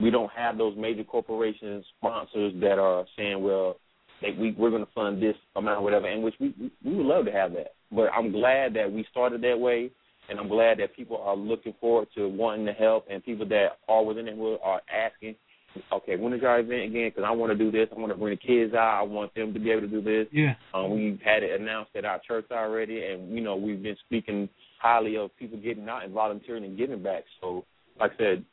we 0.00 0.10
don't 0.10 0.30
have 0.30 0.58
those 0.58 0.76
major 0.76 1.04
corporations 1.04 1.84
sponsors 1.98 2.52
that 2.60 2.78
are 2.78 3.04
saying, 3.16 3.42
well, 3.42 3.76
that 4.22 4.36
we 4.36 4.52
we're 4.52 4.70
going 4.70 4.84
to 4.84 4.92
fund 4.92 5.22
this 5.22 5.36
amount, 5.56 5.80
or 5.80 5.82
whatever. 5.82 6.06
And 6.06 6.22
which 6.22 6.34
we 6.40 6.54
we 6.84 6.94
would 6.94 7.06
love 7.06 7.24
to 7.26 7.32
have 7.32 7.52
that. 7.52 7.74
But 7.90 8.08
I'm 8.16 8.32
glad 8.32 8.74
that 8.74 8.90
we 8.90 9.06
started 9.10 9.40
that 9.42 9.58
way, 9.58 9.90
and 10.28 10.38
I'm 10.38 10.48
glad 10.48 10.78
that 10.78 10.94
people 10.94 11.18
are 11.18 11.36
looking 11.36 11.74
forward 11.80 12.08
to 12.16 12.28
wanting 12.28 12.66
to 12.66 12.72
help, 12.72 13.06
and 13.10 13.24
people 13.24 13.46
that 13.48 13.78
are 13.88 14.04
within 14.04 14.28
it 14.28 14.38
are 14.62 14.82
asking, 14.92 15.36
okay, 15.92 16.16
when 16.16 16.32
is 16.32 16.42
our 16.44 16.60
event 16.60 16.82
again? 16.82 17.10
Because 17.14 17.24
I 17.26 17.30
want 17.30 17.52
to 17.52 17.58
do 17.58 17.70
this. 17.70 17.88
I 17.94 17.98
want 17.98 18.12
to 18.12 18.18
bring 18.18 18.36
the 18.36 18.46
kids 18.46 18.74
out. 18.74 19.00
I 19.00 19.02
want 19.02 19.34
them 19.34 19.52
to 19.52 19.60
be 19.60 19.70
able 19.70 19.82
to 19.82 19.88
do 19.88 20.02
this. 20.02 20.26
Yeah. 20.32 20.54
Um, 20.74 20.94
we've 20.94 21.20
had 21.24 21.42
it 21.42 21.60
announced 21.60 21.90
at 21.96 22.04
our 22.04 22.20
church 22.26 22.46
already, 22.50 23.04
and 23.04 23.34
you 23.34 23.40
know 23.40 23.56
we've 23.56 23.82
been 23.82 23.96
speaking 24.06 24.48
highly 24.80 25.16
of 25.16 25.36
people 25.36 25.58
getting 25.58 25.88
out 25.88 26.04
and 26.04 26.12
volunteering 26.12 26.64
and 26.64 26.78
giving 26.78 27.02
back. 27.02 27.24
So, 27.40 27.64
like 27.98 28.12
I 28.14 28.16
said, 28.16 28.44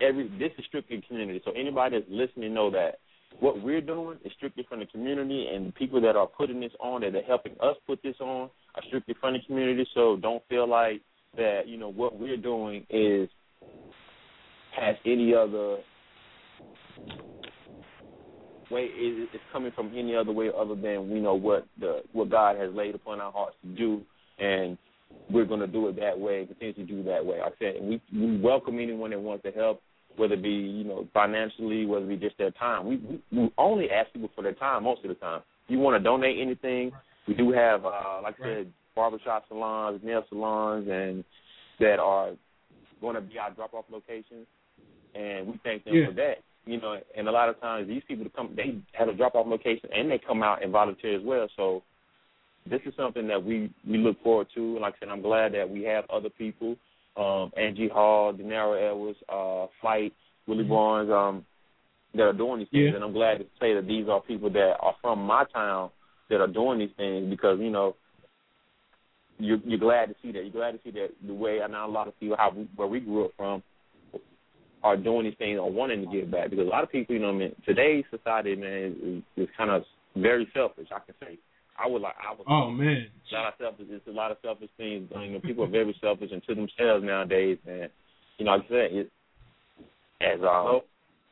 every 0.00 0.28
this 0.38 0.52
is 0.58 0.64
strictly 0.66 1.02
community. 1.06 1.40
So 1.44 1.52
anybody 1.52 1.98
that's 1.98 2.10
listening 2.10 2.54
know 2.54 2.70
that 2.70 2.98
what 3.38 3.62
we're 3.62 3.80
doing 3.80 4.18
is 4.24 4.32
strictly 4.36 4.66
from 4.68 4.80
the 4.80 4.86
community, 4.86 5.48
and 5.52 5.68
the 5.68 5.72
people 5.72 6.00
that 6.00 6.16
are 6.16 6.26
putting 6.26 6.60
this 6.60 6.72
on, 6.80 7.02
that 7.02 7.14
are 7.14 7.22
helping 7.22 7.52
us 7.60 7.76
put 7.86 8.02
this 8.02 8.16
on, 8.20 8.50
are 8.74 8.82
strictly 8.88 9.14
from 9.20 9.34
the 9.34 9.40
community. 9.46 9.86
So 9.94 10.16
don't 10.16 10.42
feel 10.48 10.68
like 10.68 11.00
that. 11.36 11.62
You 11.66 11.78
know 11.78 11.90
what 11.90 12.18
we're 12.18 12.36
doing 12.36 12.86
is 12.90 13.28
has 14.78 14.96
any 15.04 15.34
other 15.34 15.78
way 18.70 18.82
is 18.84 19.28
it's 19.32 19.42
coming 19.52 19.72
from 19.74 19.92
any 19.96 20.14
other 20.14 20.32
way 20.32 20.50
other 20.56 20.74
than 20.74 21.10
we 21.10 21.20
know 21.20 21.34
what 21.34 21.66
the 21.78 22.02
what 22.12 22.30
God 22.30 22.56
has 22.56 22.72
laid 22.72 22.94
upon 22.94 23.20
our 23.20 23.32
hearts 23.32 23.56
to 23.62 23.68
do, 23.76 24.02
and 24.38 24.78
we're 25.30 25.44
going 25.44 25.60
to 25.60 25.66
do 25.66 25.88
it 25.88 25.96
that 25.96 26.18
way 26.18 26.40
and 26.40 26.48
continue 26.48 26.74
to 26.74 26.84
do 26.84 27.02
that 27.04 27.24
way. 27.24 27.40
I 27.40 27.50
said 27.58 27.74
we 27.82 28.00
we 28.12 28.40
welcome 28.40 28.78
anyone 28.78 29.10
that 29.10 29.20
wants 29.20 29.44
to 29.44 29.50
help, 29.50 29.82
whether 30.16 30.34
it 30.34 30.42
be 30.42 30.50
you 30.50 30.84
know 30.84 31.06
financially, 31.12 31.86
whether 31.86 32.04
it 32.04 32.20
be 32.20 32.26
just 32.26 32.38
their 32.38 32.52
time. 32.52 32.86
We 32.86 32.96
we, 32.96 33.22
we 33.32 33.52
only 33.58 33.90
ask 33.90 34.12
people 34.12 34.30
for 34.34 34.42
their 34.42 34.54
time 34.54 34.84
most 34.84 35.02
of 35.04 35.08
the 35.08 35.14
time. 35.16 35.42
If 35.66 35.72
you 35.72 35.78
want 35.78 35.98
to 36.00 36.04
donate 36.04 36.38
anything, 36.40 36.92
we 37.26 37.34
do 37.34 37.52
have 37.52 37.84
uh, 37.84 38.20
like 38.22 38.36
I 38.40 38.44
said, 38.44 38.72
barbershop 38.94 39.44
salons, 39.48 40.00
nail 40.04 40.24
salons, 40.28 40.88
and 40.90 41.24
that 41.80 41.98
are 41.98 42.32
going 43.00 43.14
to 43.14 43.20
be 43.20 43.38
our 43.38 43.50
drop 43.50 43.74
off 43.74 43.86
locations, 43.90 44.46
and 45.14 45.46
we 45.48 45.60
thank 45.64 45.84
them 45.84 45.94
Yeah. 45.94 46.06
for 46.06 46.12
that 46.12 46.38
you 46.66 46.80
know, 46.80 46.98
and 47.16 47.28
a 47.28 47.30
lot 47.32 47.48
of 47.48 47.60
times 47.60 47.88
these 47.88 48.02
people 48.06 48.26
come, 48.34 48.52
they 48.54 48.78
have 48.92 49.08
a 49.08 49.14
drop 49.14 49.34
off 49.34 49.46
location 49.46 49.88
and 49.94 50.10
they 50.10 50.18
come 50.18 50.42
out 50.42 50.62
and 50.62 50.72
volunteer 50.72 51.18
as 51.18 51.24
well. 51.24 51.48
So 51.56 51.82
this 52.68 52.80
is 52.84 52.92
something 52.96 53.26
that 53.28 53.42
we 53.42 53.72
we 53.88 53.98
look 53.98 54.22
forward 54.22 54.48
to. 54.54 54.78
Like 54.78 54.94
I 54.96 55.00
said, 55.00 55.08
I'm 55.08 55.22
glad 55.22 55.54
that 55.54 55.68
we 55.68 55.82
have 55.84 56.04
other 56.10 56.28
people, 56.28 56.76
um, 57.16 57.50
Angie 57.56 57.88
Hall, 57.88 58.32
Denara 58.32 58.90
Edwards, 58.90 59.18
uh, 59.28 59.66
Flyte, 59.82 60.12
Willie 60.46 60.64
Barnes, 60.64 61.10
um, 61.10 61.44
that 62.14 62.22
are 62.22 62.32
doing 62.32 62.60
these 62.60 62.68
things. 62.70 62.90
Yeah. 62.90 62.96
And 62.96 63.04
I'm 63.04 63.12
glad 63.12 63.38
to 63.38 63.44
say 63.58 63.74
that 63.74 63.86
these 63.86 64.08
are 64.08 64.20
people 64.20 64.50
that 64.50 64.74
are 64.80 64.94
from 65.00 65.20
my 65.20 65.44
town 65.52 65.90
that 66.28 66.40
are 66.40 66.46
doing 66.46 66.78
these 66.78 66.94
things 66.96 67.28
because 67.30 67.58
you 67.60 67.70
know. 67.70 67.96
You're, 69.42 69.56
you're 69.64 69.78
glad 69.78 70.10
to 70.10 70.14
see 70.22 70.32
that. 70.32 70.42
You're 70.42 70.50
glad 70.50 70.72
to 70.72 70.80
see 70.84 70.90
that 70.90 71.12
the 71.26 71.32
way 71.32 71.62
I 71.62 71.66
know 71.66 71.86
a 71.86 71.88
lot 71.88 72.08
of 72.08 72.20
people 72.20 72.36
how 72.38 72.52
we, 72.54 72.68
where 72.76 72.86
we 72.86 73.00
grew 73.00 73.24
up 73.24 73.30
from 73.38 73.62
are 74.82 74.96
doing 74.96 75.24
these 75.24 75.34
things 75.38 75.58
or 75.58 75.70
wanting 75.70 76.00
to 76.00 76.10
give 76.10 76.30
back 76.30 76.50
because 76.50 76.66
a 76.66 76.68
lot 76.68 76.82
of 76.84 76.90
people, 76.90 77.14
you 77.14 77.20
know, 77.20 77.30
I 77.30 77.32
mean, 77.32 77.54
today's 77.66 78.04
society, 78.10 78.56
man, 78.56 79.24
is, 79.36 79.44
is 79.44 79.48
kind 79.56 79.70
of 79.70 79.82
very 80.16 80.48
selfish. 80.54 80.88
I 80.94 81.00
can 81.00 81.14
say, 81.20 81.38
I 81.78 81.86
would 81.86 82.02
like, 82.02 82.14
I 82.20 82.32
would. 82.32 82.46
Oh 82.48 82.70
man, 82.70 83.06
a 83.30 83.34
lot 83.34 83.48
of 83.48 83.54
selfish. 83.58 83.86
It's 83.90 84.06
a 84.06 84.10
lot 84.10 84.30
of 84.30 84.38
selfish 84.42 84.70
things. 84.76 85.08
You 85.14 85.32
know, 85.32 85.40
people 85.40 85.64
are 85.64 85.68
very 85.68 85.94
selfish 86.00 86.30
and 86.32 86.42
to 86.44 86.54
themselves 86.54 87.04
nowadays, 87.04 87.58
and 87.66 87.88
you 88.38 88.44
know, 88.44 88.52
like 88.52 88.64
I 88.66 88.68
said, 88.68 88.92
it, 88.92 89.10
as 90.20 90.40
um, 90.42 90.80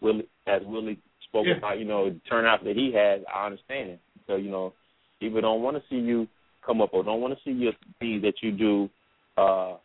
Willie, 0.01 0.29
as 0.47 0.63
Willie 0.65 0.99
spoke 1.29 1.47
Yeah. 1.47 1.59
about, 1.59 1.79
you 1.79 1.85
know, 1.85 2.09
the 2.09 2.21
turnout 2.29 2.65
that 2.65 2.77
he 2.77 2.93
has, 2.93 3.21
I 3.33 3.47
understand. 3.47 3.99
So 4.27 4.37
you 4.37 4.51
know, 4.51 4.73
people 5.21 5.41
don't 5.41 5.63
want 5.63 5.77
to 5.77 5.83
see 5.91 5.97
you 5.97 6.29
come 6.65 6.81
up 6.81 6.91
or 6.93 7.03
don't 7.03 7.21
want 7.21 7.37
to 7.37 7.45
see 7.45 7.57
your 7.57 7.73
things 7.99 8.23
that 8.23 8.43
you 8.43 8.53
do 8.53 8.91
uh 9.37 9.77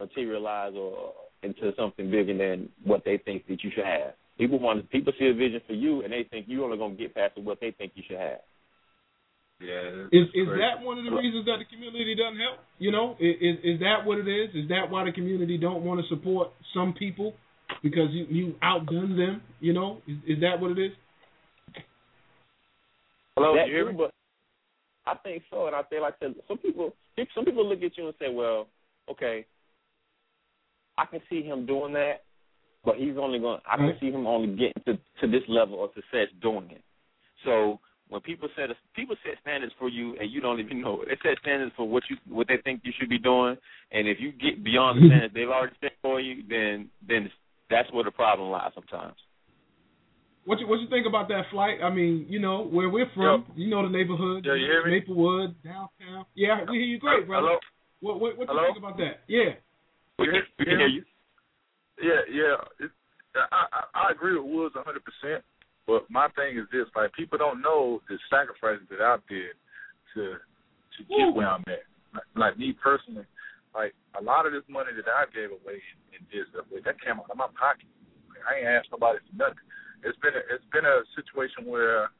materialize 0.00 0.74
or 0.76 1.12
into 1.44 1.72
something 1.76 2.10
bigger 2.10 2.36
than 2.36 2.68
what 2.84 3.02
they 3.04 3.18
think 3.18 3.46
that 3.48 3.62
you 3.62 3.70
should 3.74 3.84
have. 3.84 4.14
People 4.38 4.58
want 4.58 4.90
people 4.90 5.12
see 5.18 5.26
a 5.26 5.34
vision 5.34 5.60
for 5.66 5.74
you, 5.74 6.02
and 6.02 6.12
they 6.12 6.24
think 6.30 6.46
you're 6.48 6.64
only 6.64 6.78
gonna 6.78 6.94
get 6.94 7.14
past 7.14 7.38
what 7.38 7.60
they 7.60 7.70
think 7.70 7.92
you 7.94 8.02
should 8.08 8.18
have. 8.18 8.40
Yeah. 9.60 10.10
Is 10.10 10.26
is 10.34 10.48
that 10.58 10.82
one 10.82 10.98
of 10.98 11.04
the 11.04 11.12
reasons 11.12 11.46
that 11.46 11.58
the 11.58 11.64
community 11.70 12.16
doesn't 12.16 12.40
help? 12.40 12.58
You 12.78 12.90
know, 12.90 13.16
is 13.20 13.36
is, 13.40 13.56
is 13.76 13.80
that 13.80 14.04
what 14.04 14.18
it 14.18 14.26
is? 14.26 14.50
Is 14.54 14.68
that 14.68 14.90
why 14.90 15.04
the 15.04 15.12
community 15.12 15.56
don't 15.56 15.84
want 15.84 16.00
to 16.00 16.08
support 16.08 16.50
some 16.74 16.92
people 16.98 17.34
because 17.82 18.08
you 18.10 18.26
you 18.28 18.54
outdone 18.62 19.16
them? 19.16 19.42
You 19.60 19.72
know, 19.72 19.98
is, 20.08 20.16
is 20.36 20.40
that 20.40 20.60
what 20.60 20.72
it 20.72 20.78
is? 20.78 20.92
Hello, 23.36 23.54
That- 23.54 23.68
you 23.68 23.74
hear 23.74 23.86
me? 23.86 23.96
But 23.96 24.10
I 25.06 25.14
think 25.22 25.42
so, 25.50 25.66
and 25.66 25.76
I 25.76 25.82
feel 25.84 26.02
like 26.02 26.18
that 26.20 26.34
some 26.48 26.58
people, 26.58 26.92
some 27.34 27.44
people 27.44 27.68
look 27.68 27.82
at 27.82 27.96
you 27.96 28.06
and 28.06 28.14
say, 28.18 28.32
"Well, 28.32 28.68
okay, 29.10 29.44
I 30.96 31.06
can 31.06 31.20
see 31.28 31.42
him 31.42 31.66
doing 31.66 31.92
that, 31.94 32.22
but 32.84 32.96
he's 32.96 33.16
only 33.18 33.38
going. 33.38 33.60
I 33.70 33.76
can 33.76 33.96
see 34.00 34.10
him 34.10 34.26
only 34.26 34.48
getting 34.48 34.82
to 34.86 34.98
to 35.20 35.30
this 35.30 35.42
level 35.48 35.84
of 35.84 35.90
success 35.94 36.28
doing 36.40 36.70
it." 36.70 36.82
So 37.44 37.80
when 38.08 38.20
people 38.20 38.48
set 38.56 38.70
a, 38.70 38.74
people 38.94 39.16
set 39.24 39.40
standards 39.40 39.72
for 39.78 39.88
you, 39.88 40.16
and 40.20 40.30
you 40.30 40.40
don't 40.40 40.60
even 40.60 40.80
know 40.80 41.02
it, 41.02 41.08
they 41.08 41.30
set 41.30 41.38
standards 41.40 41.72
for 41.76 41.88
what 41.88 42.02
you 42.10 42.16
what 42.28 42.48
they 42.48 42.58
think 42.62 42.82
you 42.84 42.92
should 42.98 43.08
be 43.08 43.18
doing, 43.18 43.56
and 43.92 44.08
if 44.08 44.18
you 44.20 44.32
get 44.32 44.62
beyond 44.62 44.98
the 44.98 45.00
mm-hmm. 45.02 45.10
standards 45.10 45.34
they've 45.34 45.48
already 45.48 45.76
set 45.80 45.92
for 46.02 46.20
you, 46.20 46.42
then 46.48 46.88
then 47.06 47.30
that's 47.70 47.90
where 47.92 48.04
the 48.04 48.10
problem 48.10 48.50
lies 48.50 48.72
sometimes. 48.74 49.16
What 50.44 50.60
you 50.60 50.68
what 50.68 50.80
you 50.80 50.88
think 50.88 51.06
about 51.06 51.28
that 51.28 51.44
Flyte? 51.52 51.82
I 51.82 51.88
mean, 51.88 52.26
you 52.28 52.38
know 52.38 52.66
where 52.66 52.90
we're 52.90 53.10
from. 53.14 53.46
You 53.56 53.70
know 53.70 53.82
the 53.82 53.88
neighborhood. 53.88 54.44
Yo, 54.44 54.54
you 54.54 54.66
hear 54.66 54.84
me? 54.84 55.00
Maplewood, 55.00 55.54
downtown. 55.64 56.26
Yeah, 56.34 56.60
we 56.70 56.76
hear 56.76 56.86
you 56.86 56.98
great, 56.98 57.26
brother. 57.26 57.46
Hello? 57.46 57.58
What 58.00 58.20
what, 58.20 58.38
what 58.38 58.48
you 58.48 58.54
Hello? 58.54 58.66
think 58.66 58.78
about 58.78 58.96
that? 58.98 59.24
Yeah. 59.26 59.56
We 60.18 60.26
can, 60.26 60.42
we 60.58 60.64
can 60.64 60.78
hear 60.78 60.88
you. 60.88 61.04
Yeah, 62.02 62.22
yeah. 62.30 62.56
It, 62.86 62.90
I, 63.34 63.66
I 63.66 64.08
I 64.08 64.12
agree 64.12 64.38
with 64.38 64.46
Woods 64.46 64.74
a 64.78 64.82
hundred 64.82 65.02
percent. 65.04 65.42
But 65.86 66.08
my 66.08 66.28
thing 66.34 66.56
is 66.58 66.66
this: 66.72 66.86
like 66.94 67.12
people 67.12 67.38
don't 67.38 67.60
know 67.60 68.00
the 68.08 68.18
sacrifices 68.30 68.86
that 68.90 69.02
I 69.02 69.16
did 69.28 69.58
to 70.14 70.38
to 70.38 71.00
get 71.10 71.34
where 71.34 71.50
I'm 71.50 71.66
at. 71.66 71.86
Like, 72.14 72.30
like 72.36 72.54
me 72.58 72.72
personally, 72.78 73.26
like 73.74 73.92
a 74.18 74.22
lot 74.22 74.46
of 74.46 74.52
this 74.54 74.66
money 74.70 74.94
that 74.94 75.10
I 75.10 75.26
gave 75.34 75.50
away 75.50 75.82
and, 76.14 76.22
and 76.30 76.84
that 76.86 77.02
came 77.02 77.18
out 77.18 77.30
of 77.30 77.36
my 77.36 77.50
pocket. 77.58 77.90
Like, 78.30 78.46
I 78.46 78.62
ain't 78.62 78.70
asked 78.70 78.94
nobody 78.94 79.18
for 79.26 79.34
nothing. 79.34 79.66
It's 80.06 80.18
been 80.22 80.36
a, 80.38 80.42
it's 80.54 80.68
been 80.70 80.86
a 80.86 81.02
situation 81.18 81.66
where 81.66 82.10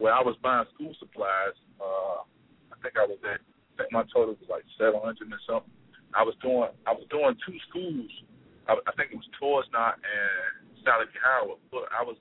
where 0.00 0.14
I 0.14 0.22
was 0.24 0.38
buying 0.40 0.64
school 0.74 0.96
supplies. 0.98 1.56
Uh, 1.76 2.24
I 2.72 2.76
think 2.80 2.96
I 2.96 3.04
was 3.04 3.20
at 3.28 3.44
I 3.44 3.72
think 3.76 3.92
my 3.92 4.04
total 4.08 4.34
was 4.40 4.48
like 4.48 4.64
seven 4.80 4.98
hundred 5.04 5.28
or 5.28 5.42
something. 5.44 5.76
I 6.14 6.22
was 6.24 6.36
doing 6.40 6.68
I 6.86 6.92
was 6.92 7.04
doing 7.10 7.36
two 7.44 7.58
schools. 7.68 8.10
I, 8.68 8.76
I 8.76 8.92
think 8.96 9.12
it 9.12 9.20
was 9.20 9.28
Toisnot 9.36 10.00
and 10.00 10.68
Sallie 10.84 11.08
Howard. 11.20 11.60
But 11.68 11.88
I 11.92 12.04
was 12.04 12.16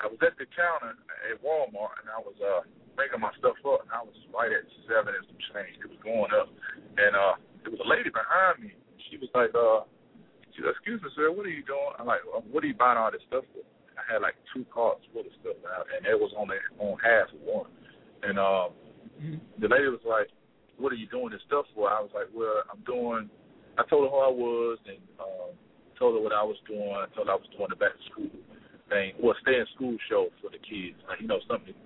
I 0.00 0.06
was 0.06 0.16
at 0.24 0.38
the 0.38 0.46
counter 0.54 0.94
at 0.94 1.36
Walmart 1.42 1.98
and 2.00 2.08
I 2.08 2.20
was 2.22 2.36
uh 2.40 2.62
bringing 2.96 3.20
my 3.20 3.32
stuff 3.38 3.58
up 3.68 3.84
and 3.84 3.92
I 3.92 4.02
was 4.02 4.16
right 4.32 4.52
at 4.52 4.64
seven 4.88 5.12
and 5.12 5.24
some 5.28 5.40
change. 5.52 5.76
It 5.80 5.90
was 5.92 6.00
going 6.00 6.32
up. 6.32 6.48
And 6.96 7.12
uh 7.12 7.34
there 7.64 7.72
was 7.74 7.82
a 7.84 7.88
lady 7.88 8.08
behind 8.08 8.64
me. 8.64 8.72
She 9.10 9.20
was 9.20 9.28
like, 9.36 9.52
uh 9.52 9.84
she 10.56 10.64
said, 10.64 10.72
Excuse 10.72 11.02
me, 11.04 11.12
sir, 11.14 11.28
what 11.30 11.44
are 11.44 11.52
you 11.52 11.66
doing? 11.66 11.94
I'm 12.00 12.08
like, 12.08 12.24
well, 12.24 12.42
what 12.48 12.64
are 12.64 12.70
you 12.70 12.78
buying 12.78 12.96
all 12.96 13.12
this 13.12 13.24
stuff 13.28 13.44
for? 13.52 13.64
I 13.98 14.02
had 14.06 14.22
like 14.22 14.38
two 14.54 14.64
carts 14.72 15.04
full 15.12 15.26
of 15.26 15.34
stuff 15.42 15.58
out 15.68 15.84
and 15.92 16.08
it 16.08 16.16
was 16.16 16.32
on 16.38 16.48
the 16.48 16.58
on 16.80 16.96
half 17.04 17.28
of 17.28 17.40
one. 17.44 17.68
And 18.24 18.40
um 18.40 18.72
the 19.58 19.68
lady 19.68 19.90
was 19.90 20.04
like, 20.06 20.30
What 20.78 20.92
are 20.92 21.00
you 21.00 21.06
doing 21.08 21.30
this 21.30 21.42
stuff 21.46 21.66
for? 21.74 21.90
I 21.90 22.00
was 22.00 22.10
like, 22.14 22.30
Well, 22.34 22.62
I'm 22.70 22.80
doing 22.86 23.30
I 23.78 23.84
told 23.86 24.06
her 24.06 24.10
who 24.10 24.22
I 24.22 24.32
was 24.32 24.78
and 24.86 25.02
um 25.20 25.52
told 25.98 26.14
her 26.14 26.22
what 26.22 26.32
I 26.32 26.42
was 26.42 26.56
doing, 26.66 26.94
I 26.94 27.10
told 27.14 27.26
her 27.26 27.34
I 27.34 27.42
was 27.42 27.50
doing 27.52 27.70
the 27.70 27.76
back 27.76 27.92
to 27.92 28.04
school 28.10 28.30
thing, 28.88 29.12
well, 29.20 29.36
stay 29.44 29.60
in 29.60 29.68
school 29.76 29.96
show 30.08 30.32
for 30.40 30.50
the 30.50 30.60
kids. 30.60 30.96
Like, 31.06 31.20
you 31.20 31.28
know, 31.28 31.40
something 31.46 31.72
to 31.72 31.76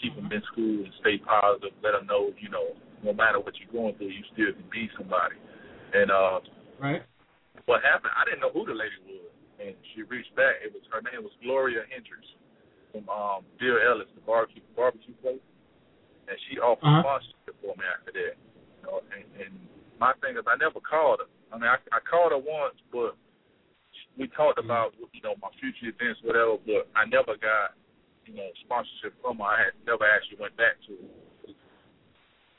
keep 0.00 0.16
them 0.16 0.28
in 0.32 0.42
school 0.52 0.84
and 0.84 0.92
stay 1.00 1.20
positive, 1.20 1.76
let 1.84 1.92
them 1.92 2.08
know, 2.08 2.32
you 2.40 2.48
know, 2.48 2.74
no 3.04 3.12
matter 3.12 3.38
what 3.38 3.54
you're 3.60 3.70
going 3.72 3.94
through, 4.00 4.12
you 4.12 4.24
still 4.32 4.52
can 4.52 4.68
be 4.72 4.88
somebody. 4.96 5.36
And 5.94 6.10
uh, 6.10 6.40
Right. 6.80 7.04
what 7.64 7.80
happened, 7.84 8.12
I 8.16 8.24
didn't 8.24 8.40
know 8.40 8.52
who 8.52 8.66
the 8.66 8.76
lady 8.76 8.96
was. 9.06 9.32
And 9.60 9.72
she 9.94 10.04
reached 10.04 10.34
back. 10.36 10.60
It 10.60 10.72
was 10.72 10.84
her 10.92 11.00
name 11.00 11.24
was 11.24 11.32
Gloria 11.40 11.88
Hendricks 11.88 12.28
from 12.92 13.08
um, 13.08 13.40
Bill 13.56 13.80
Ellis, 13.80 14.08
the 14.12 14.20
barbecue 14.20 14.60
barbecue 14.76 15.16
place. 15.24 15.40
And 16.26 16.36
she 16.50 16.58
offered 16.58 16.86
Uh-huh. 16.86 17.02
sponsorship 17.02 17.54
for 17.62 17.74
me 17.78 17.84
after 17.86 18.12
that. 18.12 18.34
You 18.34 18.82
know, 18.82 18.96
and, 19.14 19.26
and 19.40 19.52
my 19.98 20.12
thing 20.20 20.36
is, 20.36 20.44
I 20.46 20.56
never 20.58 20.80
called 20.82 21.20
her. 21.22 21.30
I 21.52 21.54
mean, 21.58 21.70
I, 21.70 21.78
I 21.94 22.00
called 22.02 22.32
her 22.34 22.42
once, 22.42 22.74
but 22.90 23.14
we 24.18 24.26
talked 24.34 24.58
about 24.58 24.92
you 25.12 25.22
know 25.22 25.36
my 25.40 25.48
future 25.60 25.92
events, 25.92 26.20
whatever. 26.26 26.58
But 26.66 26.90
I 26.98 27.06
never 27.06 27.36
got 27.38 27.78
you 28.26 28.34
know 28.34 28.48
sponsorship 28.66 29.14
from 29.22 29.38
her. 29.38 29.46
I 29.46 29.70
had 29.70 29.74
never 29.86 30.02
actually 30.08 30.42
went 30.42 30.56
back 30.58 30.74
to 30.88 30.92
it. 30.98 31.54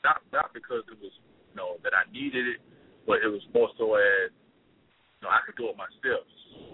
Not 0.04 0.22
not 0.32 0.54
because 0.54 0.86
it 0.88 0.98
was 1.02 1.12
you 1.52 1.56
know 1.58 1.76
that 1.84 1.92
I 1.92 2.08
needed 2.14 2.46
it, 2.56 2.60
but 3.06 3.20
it 3.20 3.28
was 3.28 3.42
more 3.52 3.68
so 3.76 3.94
as 3.98 4.30
you 4.32 5.22
know 5.26 5.30
I 5.30 5.42
could 5.44 5.58
do 5.60 5.68
it 5.68 5.76
myself. 5.76 6.24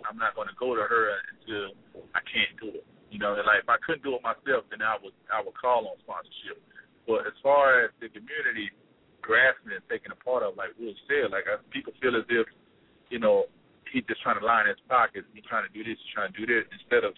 I'm 0.07 0.16
not 0.21 0.37
going 0.37 0.49
to 0.49 0.57
go 0.61 0.73
to 0.77 0.85
her 0.85 1.05
until 1.35 1.73
I 2.15 2.21
can't 2.25 2.55
do 2.61 2.69
it. 2.79 2.87
You 3.11 3.19
know, 3.19 3.35
and 3.37 3.45
like 3.49 3.65
if 3.65 3.69
I 3.69 3.81
couldn't 3.85 4.05
do 4.05 4.15
it 4.16 4.23
myself, 4.25 4.65
then 4.71 4.81
I 4.85 4.97
would 5.03 5.16
I 5.33 5.41
would 5.43 5.57
call 5.57 5.89
on 5.89 5.97
sponsorship. 6.05 6.61
But 7.06 7.28
as 7.28 7.36
far 7.43 7.85
as 7.85 7.90
the 8.01 8.09
community 8.09 8.72
grasping 9.20 9.76
and 9.76 9.85
taking 9.89 10.12
a 10.12 10.20
part 10.20 10.43
of, 10.43 10.56
like 10.56 10.72
Will 10.81 10.97
said, 11.09 11.32
like 11.32 11.44
I, 11.48 11.60
people 11.68 11.93
feel 12.01 12.16
as 12.16 12.24
if, 12.28 12.48
you 13.09 13.20
know, 13.20 13.48
he's 13.93 14.05
just 14.09 14.20
trying 14.24 14.40
to 14.40 14.44
line 14.44 14.68
his 14.68 14.81
pockets. 14.89 15.28
He's 15.32 15.44
trying 15.44 15.68
to 15.68 15.72
do 15.72 15.85
this, 15.85 16.01
he's 16.01 16.14
trying 16.16 16.32
to 16.32 16.36
do 16.36 16.48
this, 16.48 16.64
instead 16.72 17.05
of 17.05 17.12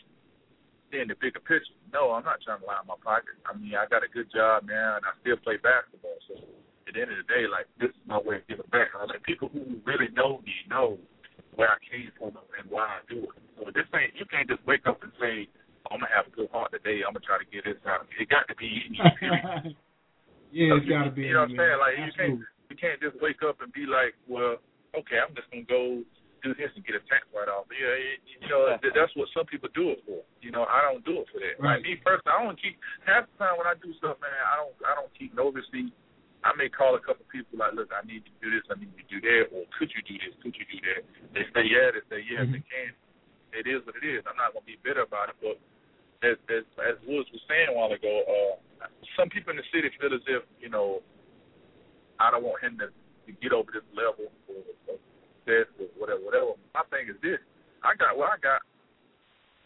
seeing 0.90 1.08
the 1.10 1.18
bigger 1.18 1.42
picture. 1.42 1.74
No, 1.90 2.14
I'm 2.14 2.26
not 2.26 2.42
trying 2.42 2.60
to 2.62 2.66
line 2.66 2.86
my 2.86 2.98
pocket. 3.02 3.38
I 3.46 3.54
mean, 3.54 3.74
I 3.74 3.86
got 3.90 4.06
a 4.06 4.10
good 4.10 4.30
job 4.30 4.66
now, 4.66 4.98
and 4.98 5.04
I 5.06 5.14
still 5.22 5.38
play 5.42 5.58
basketball. 5.58 6.18
So 6.30 6.42
at 6.86 6.94
the 6.94 7.00
end 7.02 7.10
of 7.10 7.18
the 7.22 7.28
day, 7.30 7.50
like 7.50 7.66
this 7.78 7.90
is 7.90 8.02
my 8.06 8.18
way 8.22 8.42
of 8.42 8.46
giving 8.46 8.70
back. 8.70 8.94
I 8.94 9.06
like 9.06 9.22
people 9.26 9.50
who 9.50 9.82
really 9.82 10.10
know 10.14 10.42
me 10.46 10.54
know 10.70 10.98
where 11.54 11.70
I 11.70 11.78
came 11.82 12.12
from 12.18 12.36
and 12.36 12.70
why 12.70 12.86
I 12.86 13.00
do 13.10 13.26
it. 13.26 13.36
So 13.58 13.70
this 13.74 13.88
ain't 13.94 14.14
you 14.14 14.26
can't 14.30 14.46
just 14.46 14.62
wake 14.66 14.86
up 14.86 15.02
and 15.02 15.12
say, 15.18 15.50
I'm 15.90 16.00
gonna 16.00 16.12
have 16.12 16.26
a 16.28 16.34
good 16.34 16.50
heart 16.50 16.72
today. 16.72 17.02
I'm 17.06 17.14
gonna 17.14 17.26
try 17.26 17.38
to 17.38 17.48
get 17.48 17.64
this 17.64 17.80
out. 17.86 18.06
It 18.18 18.28
got 18.28 18.46
to 18.48 18.56
be 18.56 18.68
in 18.86 18.94
you. 18.94 19.04
yeah, 20.54 20.76
it's 20.76 20.88
got 20.88 21.08
to 21.08 21.14
be. 21.14 21.30
You 21.30 21.38
know 21.38 21.46
what 21.46 21.54
I'm 21.54 21.58
saying? 21.58 21.78
Like 21.80 21.96
Absolutely. 21.98 22.06
you 22.06 22.14
can't 22.16 22.38
you 22.70 22.76
can't 22.76 23.00
just 23.00 23.16
wake 23.22 23.40
up 23.46 23.62
and 23.62 23.70
be 23.72 23.86
like, 23.86 24.18
well, 24.26 24.58
okay, 24.96 25.18
I'm 25.22 25.34
just 25.34 25.48
gonna 25.50 25.68
go 25.68 26.02
do 26.44 26.54
this 26.54 26.70
and 26.76 26.84
get 26.84 26.94
a 26.98 27.02
tax 27.10 27.26
write 27.34 27.50
off. 27.50 27.66
Yeah, 27.72 27.90
it, 27.90 28.22
you 28.38 28.46
know 28.46 28.70
that's 28.70 29.14
what 29.18 29.26
some 29.34 29.48
people 29.48 29.72
do 29.74 29.94
it 29.96 30.00
for. 30.06 30.22
You 30.38 30.54
know, 30.54 30.68
I 30.68 30.84
don't 30.86 31.02
do 31.02 31.24
it 31.24 31.28
for 31.32 31.42
that. 31.42 31.58
Right. 31.58 31.80
Like 31.80 31.86
me 31.86 31.98
personally, 31.98 32.34
I 32.34 32.38
don't 32.44 32.60
keep 32.60 32.76
half 33.02 33.26
the 33.26 33.34
time 33.40 33.58
when 33.58 33.66
I 33.66 33.74
do 33.80 33.90
stuff, 33.98 34.20
man. 34.22 34.30
I 34.30 34.54
don't 34.60 34.74
I 34.86 34.92
don't 34.94 35.12
keep 35.16 35.34
no 35.34 35.50
receipt. 35.50 35.90
I 36.44 36.54
may 36.54 36.70
call 36.70 36.94
a 36.94 37.02
couple 37.02 37.26
people 37.26 37.58
like, 37.58 37.74
look, 37.74 37.90
I 37.90 38.06
need 38.06 38.22
to 38.22 38.34
do 38.38 38.54
this, 38.54 38.62
I 38.70 38.78
need 38.78 38.94
to 38.94 39.06
do 39.10 39.18
that, 39.18 39.50
or 39.50 39.66
could 39.74 39.90
you 39.90 39.98
do 40.06 40.14
this? 40.14 40.30
Could 40.46 40.54
you 40.54 40.62
do 40.70 40.78
that? 40.86 41.02
They 41.34 41.42
say 41.50 41.64
yeah, 41.66 41.90
they 41.90 42.04
say 42.06 42.20
yes, 42.22 42.46
they 42.46 42.62
mm-hmm. 42.62 42.70
can. 42.70 42.90
It 43.56 43.66
is 43.66 43.82
what 43.88 43.98
it 43.98 44.04
is. 44.06 44.22
I'm 44.28 44.38
not 44.38 44.54
gonna 44.54 44.68
be 44.68 44.78
bitter 44.84 45.02
about 45.02 45.32
it, 45.32 45.38
but 45.42 45.58
as 46.22 46.36
as 46.48 46.64
as 46.80 46.96
Woods 47.04 47.28
was 47.32 47.42
saying 47.48 47.68
a 47.68 47.74
while 47.76 47.92
ago, 47.92 48.12
uh, 48.24 48.86
some 49.16 49.28
people 49.28 49.50
in 49.52 49.60
the 49.60 49.68
city 49.72 49.88
feel 50.00 50.12
as 50.14 50.24
if 50.28 50.42
you 50.60 50.68
know 50.68 51.00
I 52.20 52.30
don't 52.32 52.44
want 52.44 52.62
him 52.64 52.78
to, 52.80 52.88
to 52.88 53.30
get 53.40 53.52
over 53.52 53.68
this 53.72 53.84
level 53.92 54.32
or, 54.48 54.60
or 54.88 54.96
this 55.44 55.68
or 55.76 55.88
whatever, 56.00 56.22
whatever. 56.24 56.56
My 56.72 56.84
thing 56.88 57.12
is 57.12 57.18
this: 57.20 57.40
I 57.84 57.92
got 57.96 58.16
what 58.16 58.32
I 58.32 58.38
got. 58.40 58.64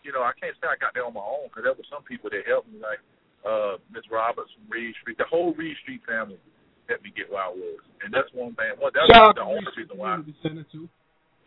You 0.03 0.17
know, 0.17 0.25
I 0.25 0.33
can't 0.41 0.57
say 0.57 0.65
I 0.65 0.81
got 0.81 0.97
that 0.97 1.05
on 1.05 1.13
my 1.13 1.23
own 1.23 1.53
because 1.53 1.69
there 1.69 1.77
were 1.77 1.91
some 1.93 2.03
people 2.09 2.33
that 2.33 2.49
helped 2.49 2.73
me, 2.73 2.81
like 2.81 3.05
uh 3.45 3.77
Miss 3.93 4.05
Roberts 4.11 4.51
from 4.57 4.67
Reed 4.73 4.97
Street, 5.01 5.21
the 5.21 5.29
whole 5.29 5.53
Reed 5.55 5.77
Street 5.85 6.01
family 6.09 6.41
helped 6.89 7.05
me 7.05 7.13
get 7.15 7.31
where 7.31 7.45
I 7.45 7.53
was, 7.53 7.81
and 8.03 8.11
that's 8.11 8.29
one 8.33 8.57
thing. 8.57 8.75
Well, 8.81 8.91
that's 8.91 9.07
Shout 9.13 9.37
the 9.37 9.45
only 9.45 9.71
reason 9.77 9.97
why. 9.97 10.19
Community 10.19 10.35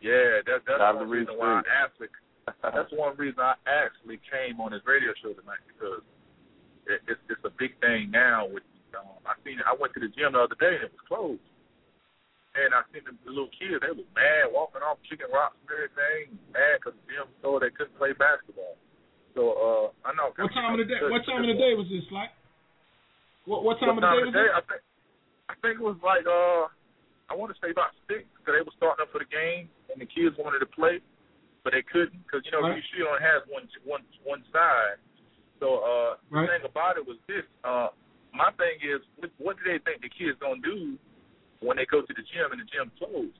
Yeah, 0.00 0.40
that, 0.46 0.64
that's 0.64 0.78
Shout 0.78 0.80
out 0.80 1.02
to 1.02 1.04
one 1.04 1.10
reason 1.10 1.34
why 1.36 1.60
I 1.60 1.66
Street. 1.66 1.76
actually 1.82 2.10
that's 2.62 2.92
one 2.92 3.16
reason 3.16 3.40
I 3.40 3.56
actually 3.64 4.20
came 4.28 4.60
on 4.60 4.72
this 4.72 4.84
radio 4.84 5.12
show 5.20 5.32
tonight 5.32 5.62
because 5.68 6.04
it, 6.86 7.00
it's 7.08 7.22
it's 7.28 7.44
a 7.44 7.52
big 7.56 7.76
thing 7.80 8.10
now. 8.12 8.44
With 8.48 8.66
um, 8.96 9.20
I 9.24 9.34
seen 9.44 9.60
I 9.64 9.72
went 9.76 9.92
to 9.96 10.00
the 10.00 10.12
gym 10.12 10.36
the 10.36 10.44
other 10.44 10.58
day 10.60 10.76
and 10.76 10.84
it 10.88 10.92
was 10.92 11.04
closed, 11.08 11.46
and 12.56 12.76
I 12.76 12.84
seen 12.92 13.04
the, 13.08 13.16
the 13.24 13.32
little 13.32 13.52
kids 13.54 13.80
they 13.80 13.92
was 13.92 14.08
mad 14.12 14.52
walking 14.52 14.84
off 14.84 15.00
chicken 15.08 15.32
rocks 15.32 15.56
and 15.64 15.72
everything, 15.72 16.36
mad 16.52 16.80
because 16.80 16.96
the 17.00 17.04
gym 17.08 17.26
told 17.40 17.64
they 17.64 17.72
couldn't 17.72 17.96
play 17.96 18.12
basketball. 18.12 18.76
So 19.32 19.42
uh, 19.56 19.86
I 20.06 20.14
know. 20.14 20.30
What 20.36 20.52
time 20.54 20.76
of 20.76 20.80
the 20.80 20.88
day? 20.88 21.00
What 21.08 21.24
time 21.26 21.42
of 21.42 21.50
the 21.50 21.58
day 21.58 21.72
was 21.74 21.88
this? 21.90 22.06
Like, 22.12 22.30
what 23.48 23.64
what 23.64 23.80
time 23.80 23.96
What 23.96 24.04
of 24.04 24.04
the 24.04 24.12
day 24.12 24.20
of 24.20 24.26
was 24.28 24.32
the 24.32 24.38
day? 24.38 24.48
this? 24.48 24.56
I 24.56 24.62
think 24.68 24.82
I 25.50 25.54
think 25.60 25.74
it 25.80 25.84
was 25.84 25.98
like 26.04 26.24
uh 26.28 26.68
I 27.28 27.32
want 27.32 27.50
to 27.50 27.58
say 27.58 27.72
about 27.72 27.96
six 28.04 28.28
because 28.36 28.52
they 28.52 28.64
were 28.64 28.76
starting 28.76 29.00
up 29.00 29.10
for 29.10 29.18
the 29.18 29.30
game 29.32 29.72
and 29.88 29.96
the 29.96 30.08
kids 30.08 30.36
wanted 30.36 30.60
to 30.60 30.68
play, 30.68 31.00
but 31.64 31.72
they 31.72 31.82
couldn't 31.82 32.20
because 32.22 32.44
you 32.44 32.52
know 32.52 32.60
Right. 32.60 32.76
usually 32.76 33.08
only 33.08 33.24
has 33.24 33.42
one 33.48 33.66
one 33.84 34.04
one 34.22 34.44
side. 34.52 35.00
So 35.58 35.80
uh 35.80 36.16
Right. 36.30 36.46
the 36.46 36.52
thing 36.60 36.64
about 36.68 36.96
it 37.00 37.04
was 37.08 37.16
this. 37.26 37.44
Uh 37.64 37.88
my 38.32 38.52
thing 38.60 38.78
is 38.84 39.00
what, 39.16 39.30
what 39.38 39.54
do 39.58 39.64
they 39.64 39.78
think 39.82 40.02
the 40.04 40.12
kids 40.12 40.36
gonna 40.38 40.60
do 40.60 40.98
when 41.64 41.76
they 41.80 41.86
go 41.86 42.02
to 42.04 42.12
the 42.12 42.22
gym 42.30 42.52
and 42.52 42.60
the 42.60 42.68
gym 42.68 42.92
closed? 43.00 43.38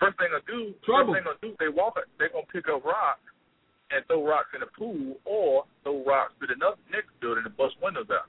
First 0.00 0.18
thing 0.18 0.32
they'll 0.32 0.48
do, 0.48 0.74
Trouble. 0.82 1.12
first 1.14 1.22
thing 1.22 1.24
they'll 1.28 1.44
do, 1.44 1.56
they 1.60 1.68
walk 1.68 2.00
they're 2.18 2.32
gonna 2.32 2.48
pick 2.50 2.66
up 2.68 2.82
rocks 2.84 3.22
and 3.92 4.00
throw 4.08 4.24
rocks 4.26 4.48
in 4.56 4.60
the 4.64 4.70
pool 4.74 5.20
or 5.28 5.68
throw 5.84 6.02
rocks 6.02 6.32
to 6.40 6.46
the 6.48 6.56
next 6.90 7.12
building 7.20 7.44
and 7.44 7.54
bust 7.56 7.76
windows 7.84 8.08
out. 8.10 8.26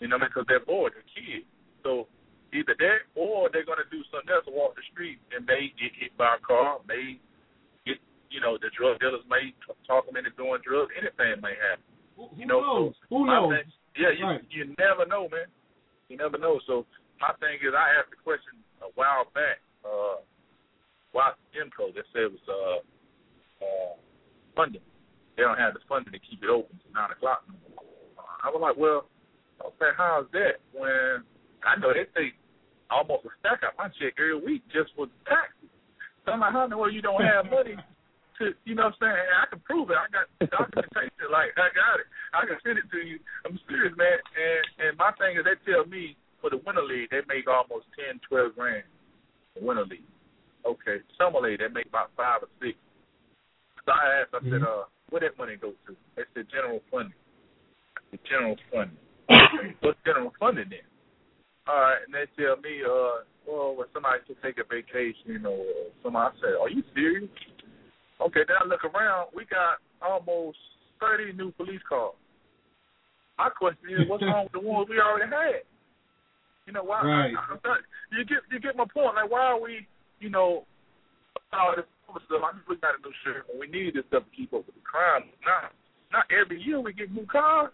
You 0.00 0.08
know, 0.08 0.16
what 0.16 0.22
I 0.22 0.26
mean? 0.26 0.30
because 0.34 0.46
they're 0.48 0.64
bored, 0.64 0.92
they're 0.96 1.06
kids. 1.14 1.46
So 1.84 2.08
either 2.52 2.74
that 2.78 3.00
or 3.14 3.48
they're 3.52 3.64
gonna 3.68 3.86
do 3.90 4.02
something 4.10 4.30
else, 4.32 4.44
walk 4.48 4.74
the 4.74 4.82
street 4.92 5.18
and 5.34 5.44
may 5.46 5.70
get 5.78 5.92
hit 5.94 6.16
by 6.16 6.36
a 6.36 6.40
car, 6.42 6.80
may 6.88 7.18
you 8.30 8.40
know, 8.40 8.58
the 8.58 8.70
drug 8.76 8.98
dealers 9.00 9.22
may 9.30 9.54
talk 9.86 10.06
them 10.06 10.16
into 10.16 10.30
doing 10.34 10.60
drugs, 10.64 10.92
anything 10.98 11.40
may 11.42 11.54
happen. 11.56 11.84
Who, 12.16 12.28
who 12.32 12.36
you 12.40 12.46
know, 12.46 12.60
knows? 12.60 12.94
so 12.96 13.06
Who 13.10 13.26
knows? 13.26 13.52
thing- 13.54 13.72
yeah, 13.96 14.12
you 14.12 14.24
Right. 14.26 14.44
you 14.52 14.74
never 14.76 15.06
know, 15.08 15.24
man. 15.32 15.48
You 16.12 16.16
never 16.20 16.36
know. 16.36 16.60
So 16.68 16.84
my 17.20 17.32
thing 17.40 17.56
is, 17.64 17.72
I 17.72 17.96
asked 17.96 18.10
the 18.12 18.20
question 18.20 18.60
a 18.84 18.92
while 18.94 19.24
back. 19.32 19.64
Uh, 19.84 20.20
why 21.12 21.32
Imco? 21.56 21.94
They 21.96 22.04
said 22.12 22.28
it 22.28 22.32
was 22.36 22.44
uh, 22.44 23.64
uh, 23.64 23.94
funding. 24.54 24.84
They 25.36 25.42
don't 25.44 25.56
have 25.58 25.72
the 25.74 25.80
funding 25.88 26.12
to 26.12 26.20
keep 26.20 26.42
it 26.44 26.50
open 26.52 26.76
to 26.76 26.88
nine 26.92 27.10
o'clock. 27.10 27.44
no 27.48 27.56
more. 27.72 27.88
Uh, 28.20 28.44
I 28.44 28.50
was 28.52 28.60
like, 28.60 28.76
well, 28.76 29.08
okay, 29.64 29.92
how's 29.96 30.26
that? 30.32 30.60
When 30.76 31.24
I 31.64 31.76
know 31.80 31.92
they 31.96 32.04
take 32.12 32.36
almost 32.90 33.24
a 33.24 33.30
stack 33.40 33.64
out 33.64 33.80
my 33.80 33.88
check 33.96 34.14
every 34.20 34.36
week 34.38 34.62
just 34.68 34.92
for 34.94 35.06
taxes. 35.24 35.72
So 36.24 36.32
I'm 36.32 36.40
like, 36.40 36.52
how 36.52 36.64
in 36.64 36.70
the 36.70 36.76
world 36.76 36.92
you 36.94 37.00
don't 37.02 37.22
have 37.24 37.48
money 37.48 37.76
to, 38.38 38.52
you 38.64 38.74
know 38.74 38.88
what 38.90 38.98
I'm 39.02 39.14
saying? 39.14 39.26
I 39.40 39.46
can 39.48 39.60
prove 39.64 39.90
it. 39.90 39.98
I 39.98 40.06
got 40.12 40.26
documentation. 40.50 41.28
like, 41.32 41.56
I 41.56 41.72
got 41.72 42.00
it. 42.00 42.08
I 42.32 42.46
can 42.46 42.58
send 42.64 42.78
it 42.78 42.88
to 42.90 43.00
you. 43.00 43.18
I'm 43.44 43.58
serious, 43.68 43.94
man. 43.96 44.16
And 44.16 44.62
and 44.88 44.92
my 44.98 45.12
thing 45.16 45.36
is, 45.36 45.44
they 45.44 45.56
tell 45.64 45.84
me 45.86 46.16
for 46.40 46.50
the 46.50 46.60
winter 46.64 46.84
league, 46.84 47.10
they 47.10 47.24
make 47.28 47.48
almost 47.48 47.88
ten, 47.96 48.20
twelve 48.28 48.54
grand. 48.54 48.84
Winter 49.60 49.86
league. 49.88 50.08
Okay. 50.66 51.00
Summer 51.16 51.40
league, 51.40 51.60
they 51.60 51.68
make 51.72 51.86
about 51.88 52.12
five 52.16 52.44
or 52.44 52.50
six. 52.60 52.76
So 53.86 53.92
I 53.94 54.20
asked, 54.20 54.34
I 54.34 54.42
said, 54.42 54.66
uh, 54.66 54.90
where 55.10 55.22
that 55.22 55.38
money 55.38 55.56
go 55.56 55.70
to? 55.86 55.92
They 56.16 56.26
said 56.34 56.50
general 56.50 56.82
funding. 56.90 57.14
The 58.10 58.18
general 58.26 58.56
funding. 58.68 58.98
What's 59.80 59.98
general 60.04 60.34
funding 60.38 60.68
then? 60.70 60.86
All 61.66 61.80
right, 61.80 61.98
and 62.06 62.14
they 62.14 62.26
tell 62.38 62.58
me, 62.62 62.82
uh, 62.82 63.26
well, 63.46 63.74
when 63.74 63.86
somebody 63.94 64.22
should 64.26 64.42
take 64.42 64.58
a 64.58 64.66
vacation 64.66 65.26
you 65.26 65.38
know, 65.38 65.54
or 65.54 65.90
somebody 66.02 66.34
I 66.36 66.40
said, 66.40 66.54
Are 66.60 66.70
you 66.70 66.82
serious? 66.94 67.30
Okay, 68.20 68.40
then 68.48 68.56
I 68.56 68.64
look 68.66 68.84
around, 68.84 69.28
we 69.36 69.44
got 69.44 69.78
almost 70.00 70.58
thirty 71.00 71.32
new 71.32 71.52
police 71.52 71.82
cars. 71.88 72.16
My 73.36 73.50
question 73.52 73.92
is, 73.92 74.08
what's 74.08 74.24
wrong 74.24 74.48
with 74.48 74.56
the 74.56 74.64
ones 74.64 74.88
we 74.88 74.96
already 74.96 75.28
had? 75.28 75.68
You 76.64 76.72
know 76.72 76.82
why? 76.82 77.04
Right. 77.04 77.36
I, 77.36 77.60
not, 77.60 77.84
you 78.10 78.24
get 78.24 78.40
you 78.50 78.58
get 78.58 78.74
my 78.74 78.88
point. 78.88 79.14
Like, 79.14 79.30
why 79.30 79.52
are 79.52 79.60
we, 79.60 79.86
you 80.18 80.30
know, 80.32 80.64
all 81.52 81.76
this 81.76 81.84
stuff? 82.08 82.40
I 82.40 82.56
just 82.56 82.64
looked 82.64 82.82
at 82.82 82.96
a 82.96 83.00
new 83.04 83.12
shirt, 83.22 83.44
and 83.52 83.60
we 83.60 83.68
need 83.68 83.92
this 83.92 84.08
stuff 84.08 84.24
to 84.24 84.32
keep 84.32 84.56
up 84.56 84.64
with 84.64 84.74
the 84.74 84.82
crime. 84.82 85.28
Not 85.44 85.76
not 86.10 86.24
every 86.32 86.56
year 86.64 86.80
we 86.80 86.96
get 86.96 87.12
new 87.12 87.28
cars. 87.28 87.70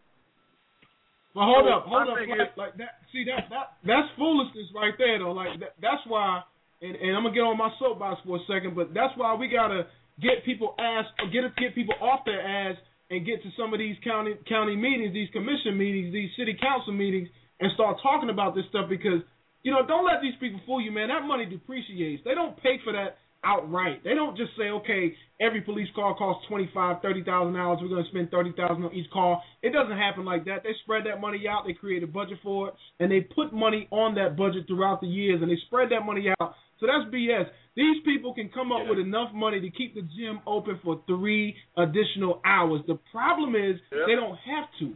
But 1.32 1.48
hold 1.48 1.64
So, 1.64 1.72
up, 1.72 1.88
hold 1.88 2.12
up, 2.12 2.18
like, 2.20 2.58
like 2.58 2.74
that. 2.76 3.00
See 3.14 3.24
that 3.30 3.48
that 3.48 3.78
that's 3.86 4.10
foolishness 4.18 4.68
right 4.74 4.92
there, 4.98 5.22
though. 5.22 5.32
Like 5.32 5.56
that, 5.62 5.78
that's 5.80 6.02
why, 6.10 6.42
and, 6.82 6.92
and 6.92 7.16
I'm 7.16 7.22
gonna 7.22 7.38
get 7.38 7.46
on 7.46 7.56
my 7.56 7.70
soapbox 7.78 8.20
for 8.26 8.36
a 8.36 8.44
second, 8.50 8.74
but 8.74 8.92
that's 8.92 9.14
why 9.16 9.32
we 9.38 9.48
gotta 9.48 9.86
get 10.22 10.44
people 10.44 10.74
ass, 10.78 11.04
get 11.32 11.42
get 11.56 11.74
people 11.74 11.94
off 12.00 12.24
their 12.24 12.40
ass, 12.40 12.76
and 13.10 13.26
get 13.26 13.42
to 13.42 13.50
some 13.58 13.74
of 13.74 13.78
these 13.78 13.96
county 14.02 14.34
county 14.48 14.76
meetings, 14.76 15.12
these 15.12 15.28
commission 15.30 15.76
meetings, 15.76 16.12
these 16.12 16.30
city 16.38 16.56
council 16.56 16.94
meetings, 16.94 17.28
and 17.60 17.70
start 17.74 17.98
talking 18.02 18.30
about 18.30 18.54
this 18.54 18.64
stuff 18.70 18.88
because 18.88 19.20
you 19.62 19.72
know 19.72 19.84
don't 19.86 20.06
let 20.06 20.22
these 20.22 20.38
people 20.40 20.60
fool 20.64 20.80
you, 20.80 20.92
man. 20.92 21.08
That 21.08 21.26
money 21.26 21.44
depreciates. 21.44 22.22
They 22.24 22.34
don't 22.34 22.56
pay 22.62 22.80
for 22.84 22.92
that 22.94 23.18
outright. 23.44 24.04
They 24.04 24.14
don't 24.14 24.36
just 24.36 24.50
say, 24.56 24.70
okay, 24.70 25.14
every 25.40 25.60
police 25.60 25.88
car 25.94 26.16
costs 26.16 26.46
twenty 26.48 26.70
five, 26.72 27.02
thirty 27.02 27.24
thousand 27.24 27.54
dollars. 27.54 27.80
We're 27.82 27.88
going 27.88 28.04
to 28.04 28.10
spend 28.10 28.30
thirty 28.30 28.52
thousand 28.52 28.84
on 28.84 28.94
each 28.94 29.10
car. 29.10 29.42
It 29.62 29.72
doesn't 29.72 29.98
happen 29.98 30.24
like 30.24 30.44
that. 30.46 30.62
They 30.62 30.72
spread 30.84 31.04
that 31.06 31.20
money 31.20 31.44
out. 31.48 31.64
They 31.66 31.74
create 31.74 32.02
a 32.02 32.06
budget 32.06 32.38
for 32.42 32.68
it, 32.68 32.74
and 33.00 33.10
they 33.10 33.20
put 33.20 33.52
money 33.52 33.88
on 33.90 34.14
that 34.14 34.36
budget 34.36 34.66
throughout 34.66 35.00
the 35.00 35.08
years, 35.08 35.42
and 35.42 35.50
they 35.50 35.58
spread 35.66 35.90
that 35.90 36.06
money 36.06 36.28
out. 36.40 36.54
So 36.80 36.86
that's 36.86 37.12
BS. 37.14 37.46
These 37.74 38.04
people 38.04 38.34
can 38.34 38.50
come 38.50 38.70
up 38.70 38.82
with 38.88 38.98
enough 38.98 39.32
money 39.32 39.60
to 39.60 39.70
keep 39.70 39.94
the 39.94 40.02
gym 40.02 40.40
open 40.46 40.78
for 40.84 41.00
three 41.06 41.56
additional 41.76 42.40
hours. 42.44 42.82
The 42.86 42.98
problem 43.10 43.56
is 43.56 43.76
they 44.06 44.14
don't 44.14 44.36
have 44.36 44.68
to. 44.80 44.92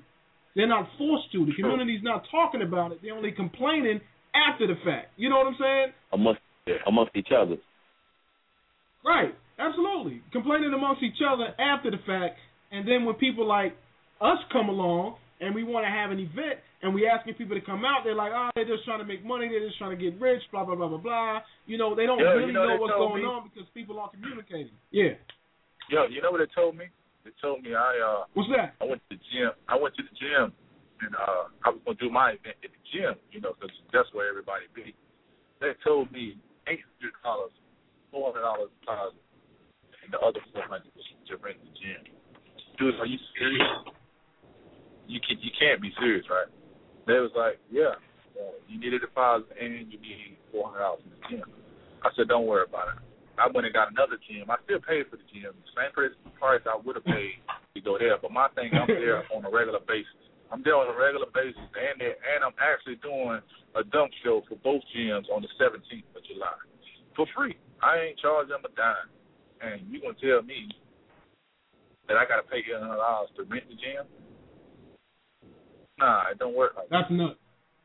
They're 0.55 0.69
not 0.69 0.89
forced 0.99 1.33
to. 1.33 1.47
The 1.47 1.53
community's 1.55 2.03
not 2.03 2.25
talking 2.31 2.63
about 2.63 2.93
it. 2.93 2.99
They're 3.03 3.15
only 3.15 3.33
complaining 3.33 4.01
after 4.35 4.67
the 4.67 4.75
fact. 4.85 5.13
You 5.17 5.31
know 5.31 5.37
what 5.37 5.47
I'm 5.49 5.57
saying? 5.61 5.93
Amongst 6.13 6.41
Yeah, 6.67 6.75
amongst 6.87 7.17
each 7.17 7.29
other. 7.37 7.57
Right, 9.05 9.35
absolutely. 9.59 10.21
Complaining 10.33 10.73
amongst 10.75 11.03
each 11.03 11.21
other 11.27 11.55
after 11.61 11.91
the 11.91 11.99
fact, 12.07 12.39
and 12.73 12.87
then 12.87 13.05
when 13.05 13.15
people 13.15 13.47
like 13.47 13.77
us 14.21 14.39
come 14.53 14.69
along 14.69 15.17
and 15.41 15.55
we 15.55 15.63
want 15.65 15.85
to 15.85 15.91
have 15.91 16.11
an 16.11 16.19
event 16.19 16.61
and 16.83 16.95
we 16.95 17.07
asking 17.07 17.35
people 17.35 17.55
to 17.55 17.65
come 17.65 17.85
out, 17.85 18.01
they're 18.05 18.15
like, 18.15 18.33
oh, 18.35 18.51
they're 18.55 18.65
just 18.67 18.85
trying 18.85 18.99
to 19.01 19.05
make 19.05 19.25
money, 19.25 19.49
they're 19.49 19.67
just 19.67 19.79
trying 19.79 19.97
to 19.97 20.01
get 20.03 20.19
rich, 20.21 20.43
blah 20.51 20.65
blah 20.65 20.75
blah 20.75 20.89
blah 20.89 20.99
blah. 20.99 21.41
You 21.67 21.79
know, 21.79 21.95
they 21.95 22.07
don't 22.07 22.19
Yeah, 22.19 22.33
really 22.33 22.49
you 22.49 22.53
know, 22.53 22.67
know 22.69 22.77
what's 22.81 22.95
going 22.97 23.23
me- 23.23 23.29
on 23.29 23.49
because 23.49 23.69
people 23.75 23.99
aren't 24.01 24.13
communicating. 24.13 24.73
Yeah. 24.91 25.15
Yo, 25.89 26.07
you 26.07 26.21
know 26.23 26.31
what 26.31 26.39
they 26.39 26.51
told 26.55 26.77
me? 26.77 26.87
They 27.25 27.31
told 27.43 27.63
me 27.63 27.75
I 27.75 27.99
uh 27.99 28.25
What's 28.35 28.49
that? 28.57 28.75
I 28.81 28.85
went 28.87 29.03
to 29.11 29.17
the 29.17 29.23
gym. 29.33 29.51
I 29.69 29.77
went 29.79 29.95
to 29.97 30.03
the 30.03 30.15
gym 30.19 30.53
and 31.03 31.13
uh 31.15 31.51
I 31.65 31.71
was 31.71 31.81
gonna 31.85 31.99
do 31.99 32.11
my 32.11 32.31
event 32.39 32.57
at 32.65 32.71
the 32.71 32.83
gym, 32.93 33.15
you 33.31 33.41
know, 33.41 33.53
'cause 33.61 33.71
that's 33.93 34.09
where 34.15 34.29
everybody 34.29 34.67
be. 34.75 34.95
They 35.61 35.73
told 35.85 36.11
me 36.13 36.37
eight 36.69 36.81
hundred 37.01 37.13
dollars, 37.23 37.53
four 38.11 38.33
hundred 38.33 38.45
dollars 38.45 38.71
deposit, 38.81 39.21
and 40.05 40.13
the 40.13 40.21
other 40.21 40.41
four 40.53 40.63
hundred 40.63 40.91
was 40.95 41.05
to 41.29 41.37
rent 41.39 41.59
the 41.63 41.73
gym. 41.81 42.03
Dude, 42.79 42.95
are 43.01 43.07
you 43.07 43.19
serious? 43.39 43.67
You 45.07 45.21
can 45.23 45.39
you 45.41 45.51
can't 45.59 45.81
be 45.81 45.93
serious, 45.99 46.27
right? 46.31 46.51
They 47.07 47.19
was 47.23 47.31
like, 47.39 47.63
yeah, 47.71 47.95
you 48.69 48.79
need 48.79 48.95
a 48.95 48.99
deposit 48.99 49.49
and 49.55 49.87
you 49.91 49.99
need 49.99 50.39
four 50.51 50.69
hundred 50.69 50.83
dollars 50.83 51.03
in 51.07 51.11
the 51.15 51.23
gym. 51.31 51.49
I 52.03 52.11
said, 52.15 52.29
don't 52.29 52.47
worry 52.47 52.67
about 52.69 52.95
it. 52.95 52.99
I 53.39 53.47
went 53.53 53.69
and 53.69 53.75
got 53.75 53.93
another 53.93 54.17
gym. 54.25 54.49
I 54.49 54.57
still 54.65 54.81
paid 54.81 55.07
for 55.13 55.21
the 55.21 55.27
gym, 55.29 55.53
same 55.77 55.93
price 55.93 56.65
I 56.65 56.77
would 56.81 56.97
have 56.97 57.05
paid 57.05 57.37
to 57.77 57.81
go 57.85 58.01
there. 58.01 58.17
But 58.17 58.33
my 58.33 58.49
thing, 58.57 58.73
I'm 58.73 58.89
there 58.89 59.23
on 59.33 59.45
a 59.45 59.53
regular 59.53 59.81
basis. 59.85 60.17
I'm 60.49 60.63
there 60.65 60.79
on 60.79 60.89
a 60.89 60.97
regular 60.97 61.29
basis, 61.35 61.59
and 61.59 62.01
there, 62.01 62.17
and 62.17 62.41
I'm 62.47 62.57
actually 62.57 62.97
doing 63.03 63.43
a 63.77 63.83
dunk 63.85 64.15
show 64.25 64.41
for 64.49 64.57
both 64.63 64.81
gyms 64.95 65.29
on 65.29 65.43
the 65.43 65.53
17th 65.61 66.09
of 66.17 66.23
July 66.25 66.57
for 67.19 67.27
free. 67.37 67.59
I 67.83 68.09
ain't 68.09 68.19
charging 68.19 68.57
them 68.57 68.65
a 68.65 68.73
dime, 68.73 69.11
and 69.61 69.85
you 69.91 70.01
gonna 70.01 70.17
tell 70.17 70.41
me 70.41 70.71
that 72.09 72.17
I 72.17 72.25
gotta 72.25 72.47
pay 72.47 72.63
eight 72.65 72.73
hundred 72.73 72.97
dollars 72.97 73.29
to 73.37 73.45
rent 73.45 73.69
the 73.69 73.77
gym? 73.77 74.07
Nah, 75.99 76.31
it 76.33 76.39
don't 76.39 76.55
work 76.57 76.73
like 76.77 76.89
that. 76.91 77.09
That's 77.09 77.11
nuts. 77.13 77.39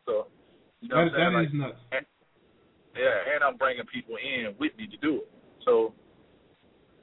so. 0.05 0.27
You 0.81 0.89
know 0.89 1.05
That, 1.05 1.13
what 1.13 1.13
I'm 1.13 1.15
saying? 1.15 1.31
that 1.31 1.37
Like, 1.37 1.47
is 1.47 1.53
nuts. 1.53 1.79
and, 1.95 2.05
yeah, 2.97 3.33
and 3.35 3.43
I'm 3.43 3.55
bringing 3.55 3.85
people 3.87 4.15
in 4.19 4.51
with 4.59 4.75
me 4.77 4.87
to 4.87 4.97
do 4.97 5.23
it. 5.23 5.29
So 5.63 5.93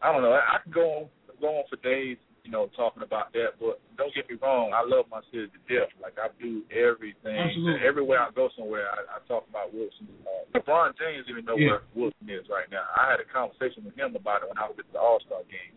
I 0.03 0.13
don't 0.13 0.21
know. 0.23 0.33
I, 0.35 0.57
I 0.57 0.59
could 0.63 0.75
go 0.75 0.85
on 0.85 1.03
go 1.41 1.63
on 1.63 1.65
for 1.71 1.79
days, 1.87 2.19
you 2.43 2.51
know, 2.51 2.67
talking 2.77 3.03
about 3.07 3.33
that. 3.33 3.55
But 3.63 3.79
don't 3.97 4.13
get 4.15 4.29
me 4.29 4.37
wrong, 4.43 4.75
I 4.75 4.83
love 4.83 5.07
my 5.09 5.23
city 5.31 5.47
to 5.49 5.61
death. 5.71 5.89
Like 6.03 6.19
I 6.19 6.29
do 6.43 6.67
everything. 6.75 7.39
Absolutely. 7.39 7.87
Everywhere 7.87 8.19
I 8.21 8.29
go 8.35 8.51
somewhere, 8.59 8.91
I, 8.91 9.17
I 9.17 9.19
talk 9.31 9.47
about 9.49 9.73
Wilson. 9.73 10.11
Uh, 10.27 10.59
LeBron 10.59 10.99
James 10.99 11.25
even 11.31 11.47
know 11.47 11.57
Yeah. 11.57 11.79
where 11.79 11.83
Wilson 11.95 12.27
is 12.29 12.45
right 12.51 12.67
now. 12.69 12.85
I 12.99 13.09
had 13.09 13.23
a 13.23 13.29
conversation 13.31 13.87
with 13.87 13.95
him 13.97 14.13
about 14.19 14.43
it 14.43 14.51
when 14.51 14.59
I 14.59 14.67
was 14.67 14.77
at 14.77 14.91
the 14.93 14.99
All 14.99 15.23
Star 15.25 15.41
game 15.49 15.73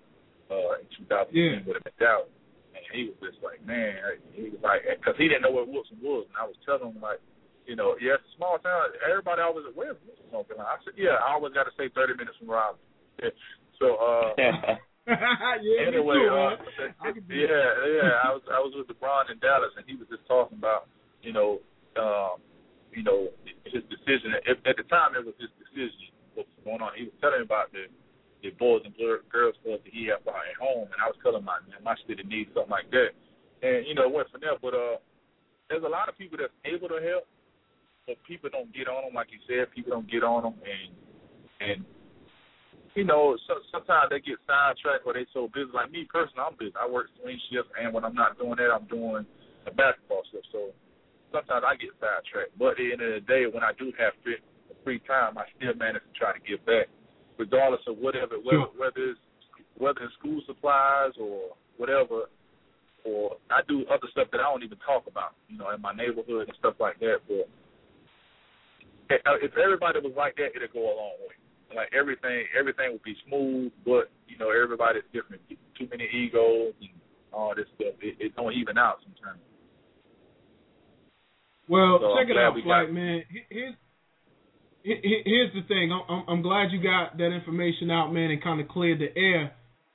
uh, 0.49 0.81
in 0.81 0.89
2010 1.07 1.31
Yeah. 1.37 1.61
with 1.63 1.77
him 1.79 1.85
in 1.85 1.95
Dallas. 2.01 2.33
And 2.71 2.83
he 2.95 3.11
was 3.11 3.19
just 3.19 3.43
like, 3.43 3.59
man, 3.67 3.99
he 4.31 4.47
was 4.51 4.63
like, 4.63 4.87
because 4.87 5.19
he 5.19 5.27
didn't 5.27 5.43
know 5.43 5.51
where 5.51 5.67
Wilson 5.67 5.99
was, 5.99 6.27
and 6.31 6.37
I 6.39 6.47
was 6.47 6.55
telling 6.63 6.95
him 6.95 7.03
like, 7.03 7.19
you 7.67 7.75
know, 7.75 7.95
yeah, 7.99 8.17
small 8.35 8.57
town. 8.59 8.95
Everybody 9.03 9.43
always 9.43 9.67
like, 9.67 9.77
where's 9.77 9.99
Wilson? 10.07 10.27
Something 10.31 10.57
like, 10.57 10.71
I 10.71 10.77
said, 10.83 10.95
yeah, 10.95 11.19
I 11.19 11.35
always 11.35 11.53
got 11.53 11.67
to 11.67 11.75
say 11.75 11.91
30 11.91 12.15
minutes 12.15 12.39
from 12.39 12.49
Raleigh. 12.49 12.79
So, 13.77 13.97
uh, 13.97 14.31
yeah, 15.09 15.89
anyway, 15.89 16.21
too, 16.21 16.29
uh, 16.29 16.55
man. 16.61 16.93
I 17.01 17.09
can 17.11 17.25
do 17.25 17.33
yeah, 17.33 17.73
yeah, 17.89 18.21
I 18.21 18.29
was 18.37 18.45
I 18.53 18.61
was 18.61 18.73
with 18.77 18.85
LeBron 18.93 19.33
in 19.33 19.41
Dallas, 19.41 19.73
and 19.73 19.85
he 19.89 19.97
was 19.97 20.05
just 20.13 20.25
talking 20.29 20.61
about, 20.61 20.85
you 21.25 21.33
know, 21.33 21.57
um, 21.97 22.37
you 22.93 23.01
know, 23.01 23.33
his 23.65 23.81
decision. 23.89 24.37
At, 24.45 24.61
at 24.63 24.77
the 24.77 24.85
time, 24.85 25.17
it 25.17 25.25
was 25.25 25.33
his 25.41 25.49
decision 25.57 26.13
what 26.37 26.45
was 26.45 26.61
going 26.63 26.81
on. 26.85 26.93
He 26.93 27.09
was 27.09 27.15
telling 27.17 27.41
me 27.41 27.49
about 27.49 27.73
the 27.73 27.89
the 28.41 28.51
boys 28.57 28.81
and 28.85 28.93
girls 28.97 29.55
club 29.63 29.79
that 29.85 29.93
he 29.93 30.09
had 30.09 30.25
out 30.25 30.45
at 30.49 30.57
home, 30.57 30.89
and 30.89 30.99
I 31.01 31.07
was 31.07 31.17
telling 31.21 31.45
my 31.45 31.61
man, 31.69 31.81
my 31.85 31.95
city 32.05 32.25
needs 32.25 32.49
something 32.53 32.73
like 32.73 32.89
that. 32.91 33.13
And 33.61 33.85
you 33.85 33.93
know, 33.93 34.09
it 34.09 34.13
went 34.13 34.29
from 34.33 34.41
there. 34.41 34.57
But 34.57 34.73
uh, 34.73 34.97
there's 35.69 35.85
a 35.85 35.91
lot 35.91 36.09
of 36.09 36.17
people 36.17 36.41
that's 36.41 36.55
able 36.65 36.89
to 36.89 36.99
help, 36.99 37.29
but 38.09 38.17
people 38.25 38.49
don't 38.49 38.73
get 38.73 38.89
on 38.89 39.05
them. 39.05 39.13
Like 39.13 39.29
you 39.29 39.41
said, 39.45 39.69
people 39.73 39.93
don't 39.93 40.09
get 40.09 40.25
on 40.25 40.43
them, 40.43 40.57
and 40.65 40.89
and 41.61 41.79
you 42.95 43.05
know, 43.05 43.37
so, 43.47 43.61
sometimes 43.71 44.11
they 44.11 44.19
get 44.19 44.41
sidetracked 44.43 45.07
or 45.07 45.13
they 45.13 45.23
so 45.31 45.47
busy. 45.53 45.71
Like 45.71 45.91
me 45.91 46.03
personally, 46.11 46.43
I'm 46.43 46.57
busy. 46.59 46.75
I 46.75 46.89
work 46.89 47.07
swing 47.21 47.39
shifts, 47.47 47.71
and 47.79 47.93
when 47.93 48.03
I'm 48.03 48.17
not 48.17 48.35
doing 48.35 48.59
that, 48.59 48.73
I'm 48.73 48.87
doing 48.91 49.23
the 49.63 49.71
basketball 49.71 50.27
stuff. 50.27 50.43
So 50.51 50.75
sometimes 51.31 51.63
I 51.63 51.79
get 51.79 51.95
sidetracked. 52.03 52.57
But 52.59 52.75
at 52.75 52.77
the 52.83 52.91
end 52.91 53.01
of 53.01 53.13
the 53.15 53.23
day, 53.23 53.47
when 53.47 53.63
I 53.63 53.71
do 53.79 53.95
have 53.95 54.11
free, 54.23 54.43
free 54.83 54.99
time, 55.07 55.39
I 55.39 55.47
still 55.55 55.75
manage 55.79 56.03
to 56.03 56.13
try 56.19 56.35
to 56.35 56.41
give 56.43 56.59
back, 56.67 56.91
regardless 57.41 57.81
of 57.89 57.97
whatever, 57.97 58.37
whether, 58.37 58.69
whether 58.77 59.01
it's 59.09 59.19
whether 59.81 60.01
it's 60.05 60.13
school 60.21 60.41
supplies 60.45 61.17
or 61.19 61.57
whatever. 61.81 62.29
Or 63.03 63.41
I 63.49 63.65
do 63.67 63.81
other 63.89 64.05
stuff 64.13 64.29
that 64.31 64.39
I 64.39 64.45
don't 64.45 64.61
even 64.61 64.77
talk 64.85 65.09
about, 65.09 65.33
you 65.49 65.57
know, 65.57 65.73
in 65.73 65.81
my 65.81 65.89
neighborhood 65.91 66.45
and 66.47 66.57
stuff 66.61 66.77
like 66.77 66.99
that. 67.01 67.25
But 67.25 67.49
uh, 69.25 69.41
if 69.41 69.57
everybody 69.57 69.97
was 70.05 70.13
like 70.15 70.37
that, 70.37 70.53
it'd 70.55 70.71
go 70.71 70.85
a 70.85 70.93
long 70.93 71.17
way 71.25 71.33
like 71.75 71.89
everything 71.97 72.45
everything 72.57 72.91
would 72.91 73.03
be 73.03 73.15
smooth, 73.27 73.71
but 73.85 74.11
you 74.27 74.37
know 74.37 74.51
everybody's 74.51 75.07
different. 75.13 75.41
Too 75.77 75.87
many 75.89 76.07
egos 76.13 76.73
and 76.81 76.89
all 77.33 77.53
this 77.55 77.65
stuff. 77.75 77.95
It, 78.01 78.15
it 78.19 78.35
don't 78.35 78.53
even 78.53 78.77
out 78.77 78.99
sometimes. 79.03 79.39
Well, 81.67 81.99
So 82.01 82.15
check 82.19 82.29
it 82.29 82.37
out, 82.37 82.53
Flyte 82.55 82.87
got- 82.87 82.91
man. 82.93 83.23
Here's 83.29 83.45
he- 83.49 83.55
he- 83.55 83.80
here's 84.83 85.53
the 85.53 85.61
thing. 85.67 85.91
I'm, 85.91 86.01
I'm 86.09 86.23
I'm 86.27 86.41
glad 86.41 86.71
you 86.71 86.81
got 86.81 87.17
that 87.17 87.31
information 87.31 87.91
out, 87.91 88.13
man, 88.13 88.31
and 88.31 88.43
kind 88.43 88.61
of 88.61 88.67
cleared 88.67 88.99
the 88.99 89.17
air 89.19 89.53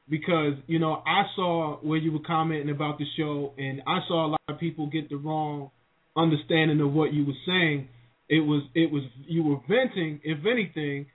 because 0.08 0.54
you 0.66 0.78
know 0.78 1.02
I 1.06 1.22
saw 1.34 1.76
where 1.82 1.98
you 1.98 2.12
were 2.12 2.24
commenting 2.26 2.70
about 2.70 2.98
the 2.98 3.04
show, 3.16 3.52
and 3.58 3.82
I 3.86 3.98
saw 4.08 4.26
a 4.26 4.28
lot 4.28 4.40
of 4.48 4.58
people 4.58 4.88
get 4.88 5.08
the 5.08 5.16
wrong 5.16 5.70
understanding 6.16 6.80
of 6.80 6.92
what 6.92 7.12
you 7.12 7.26
were 7.26 7.40
saying. 7.46 7.88
It 8.28 8.40
was 8.40 8.62
it 8.74 8.90
was 8.90 9.02
you 9.26 9.42
were 9.42 9.58
venting, 9.68 10.20
if 10.24 10.38
anything, 10.46 11.06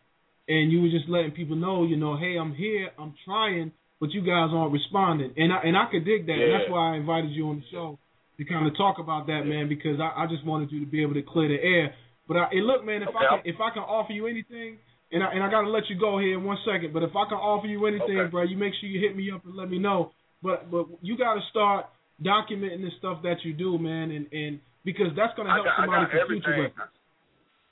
and 0.48 0.72
you 0.72 0.82
were 0.82 0.90
just 0.90 1.10
letting 1.10 1.32
people 1.32 1.56
know, 1.56 1.84
you 1.84 1.98
know, 1.98 2.18
hey, 2.18 2.38
I'm 2.40 2.54
here, 2.54 2.90
I'm 3.00 3.14
trying, 3.26 3.72
but 4.00 4.12
you 4.12 4.22
guys 4.22 4.50
aren't 4.54 4.74
responding, 4.74 5.34
and 5.38 5.52
I 5.52 5.58
and 5.64 5.78
I 5.78 5.86
could 5.92 6.06
dig 6.06 6.26
that. 6.28 6.34
And 6.34 6.54
that's 6.54 6.70
why 6.70 6.94
I 6.94 6.98
invited 6.98 7.32
you 7.32 7.50
on 7.50 7.58
the 7.58 7.66
show 7.72 8.00
to 8.38 8.46
kind 8.46 8.68
of 8.68 8.76
talk 8.78 8.98
about 9.00 9.28
that, 9.28 9.44
man, 9.46 9.70
because 9.70 10.00
I, 10.00 10.24
I 10.24 10.28
just 10.28 10.46
wanted 10.46 10.72
you 10.72 10.80
to 10.80 10.90
be 10.90 11.02
able 11.02 11.14
to 11.14 11.22
clear 11.22 11.50
the 11.50 11.62
air. 11.62 11.94
But 12.32 12.48
I, 12.48 12.48
and 12.56 12.64
look, 12.64 12.86
man, 12.88 13.04
if 13.04 13.12
I 13.12 13.28
can 13.28 13.42
if 13.44 13.60
I 13.60 13.76
can 13.76 13.84
offer 13.84 14.16
you 14.16 14.24
anything, 14.26 14.80
and 15.12 15.20
I 15.20 15.36
and 15.36 15.44
I 15.44 15.52
gotta 15.52 15.68
let 15.68 15.92
you 15.92 16.00
go 16.00 16.16
here 16.16 16.40
in 16.40 16.48
one 16.48 16.56
second, 16.64 16.96
but 16.96 17.04
if 17.04 17.12
I 17.12 17.28
can 17.28 17.36
offer 17.36 17.68
you 17.68 17.84
anything, 17.92 18.24
Okay. 18.24 18.32
bro, 18.32 18.44
you 18.44 18.56
make 18.56 18.72
sure 18.80 18.88
you 18.88 19.04
hit 19.04 19.20
me 19.20 19.30
up 19.36 19.44
and 19.44 19.54
let 19.54 19.70
me 19.70 19.80
know. 19.80 20.16
But 20.42 20.72
but 20.72 20.88
you 21.02 21.18
gotta 21.18 21.42
start 21.50 21.88
documenting 22.24 22.88
the 22.88 22.92
stuff 23.00 23.20
that 23.24 23.44
you 23.44 23.52
do, 23.52 23.78
man, 23.78 24.12
and 24.16 24.32
and 24.32 24.62
because 24.88 25.12
that's 25.14 25.36
gonna 25.36 25.52
help 25.52 25.66
got, 25.66 25.76
somebody 25.76 26.06
for 26.08 26.24
future 26.32 26.56
everything. 26.56 26.72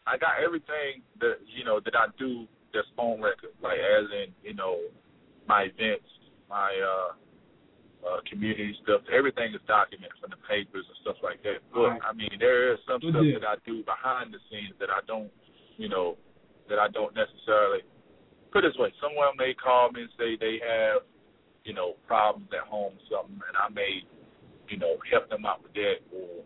I 0.05 0.17
got 0.17 0.43
everything 0.43 1.07
that 1.23 1.39
you 1.47 1.63
know 1.63 1.79
that 1.79 1.95
I 1.95 2.11
do 2.19 2.43
that's 2.73 2.91
on 2.97 3.21
record, 3.21 3.55
like 3.63 3.79
as 3.79 4.11
in 4.11 4.35
you 4.43 4.55
know 4.59 4.75
my 5.47 5.71
events, 5.71 6.11
my 6.49 6.75
uh, 6.75 7.15
uh 8.05 8.19
community 8.29 8.71
stuff. 8.83 9.01
Everything 9.11 9.51
is 9.53 9.61
documented 9.67 10.15
from 10.23 10.31
the 10.31 10.41
papers 10.47 10.85
and 10.87 10.97
stuff 11.03 11.19
like 11.23 11.43
that. 11.43 11.59
But 11.73 11.99
Right. 11.99 12.01
I 12.03 12.11
mean, 12.13 12.31
there 12.39 12.71
is 12.73 12.79
some 12.87 12.99
Good 13.03 13.11
stuff 13.13 13.23
deal. 13.27 13.39
that 13.39 13.47
I 13.47 13.55
do 13.67 13.83
behind 13.83 14.31
the 14.33 14.39
scenes 14.47 14.75
that 14.79 14.87
I 14.89 15.03
don't, 15.05 15.27
you 15.77 15.89
know, 15.91 16.15
that 16.71 16.79
I 16.79 16.87
don't 16.89 17.11
necessarily. 17.15 17.83
Put 18.51 18.65
it 18.65 18.73
this 18.73 18.79
way, 18.81 18.89
someone 18.97 19.35
may 19.37 19.53
call 19.53 19.91
me 19.93 20.01
and 20.09 20.13
say 20.17 20.33
they 20.39 20.57
have, 20.63 21.05
you 21.67 21.73
know, 21.77 21.93
problems 22.09 22.49
at 22.55 22.65
home 22.65 22.97
or 22.97 23.05
something, 23.11 23.37
and 23.37 23.53
I 23.57 23.69
may, 23.69 24.01
you 24.71 24.77
know, 24.81 24.97
help 25.11 25.29
them 25.29 25.45
out 25.45 25.61
with 25.61 25.73
that, 25.77 26.01
or 26.09 26.41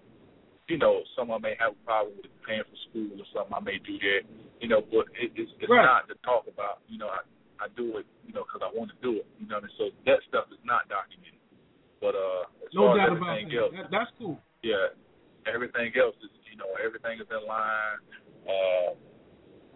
you 0.68 0.78
know, 0.80 1.04
someone 1.16 1.42
may 1.44 1.56
have 1.60 1.76
a 1.76 1.82
problem 1.86 2.16
with 2.24 2.32
paying 2.48 2.64
for 2.64 2.80
school 2.90 3.12
or 3.20 3.28
something. 3.36 3.52
I 3.56 3.60
may 3.60 3.78
do 3.84 3.96
that, 4.00 4.24
you 4.64 4.68
know, 4.72 4.80
but 4.82 5.12
it, 5.16 5.32
it's 5.36 5.52
it's 5.60 5.70
Right. 5.70 5.84
not 5.84 6.08
to 6.08 6.16
talk 6.24 6.48
about. 6.48 6.80
You 6.88 6.98
know, 7.00 7.08
I 7.12 7.20
I 7.60 7.68
do 7.76 8.00
it, 8.00 8.08
you 8.28 8.32
know, 8.34 8.44
because 8.48 8.64
I 8.64 8.72
want 8.72 8.92
to 8.92 9.00
do 9.04 9.20
it. 9.20 9.28
You 9.40 9.48
know, 9.48 9.60
what 9.60 9.68
I 9.68 9.72
mean? 9.72 9.76
so 9.80 9.84
that 10.08 10.20
stuff 10.28 10.48
is 10.52 10.60
not 10.64 10.88
documented. 10.92 11.40
But 12.04 12.20
uh, 12.20 12.68
as 12.68 12.72
No 12.76 12.92
far 12.92 13.00
as 13.00 13.00
doubt 13.00 13.16
about 13.16 13.40
everything 13.40 13.48
that. 13.56 13.64
else, 13.64 13.72
that. 13.80 13.88
That's 13.96 14.12
cool. 14.20 14.36
yeah, 14.60 14.92
everything 15.48 15.96
else 15.96 16.20
is, 16.20 16.32
you 16.52 16.60
know, 16.60 16.68
everything 16.84 17.24
is 17.24 17.30
in 17.32 17.44
line. 17.48 18.00
Uh, 18.44 18.90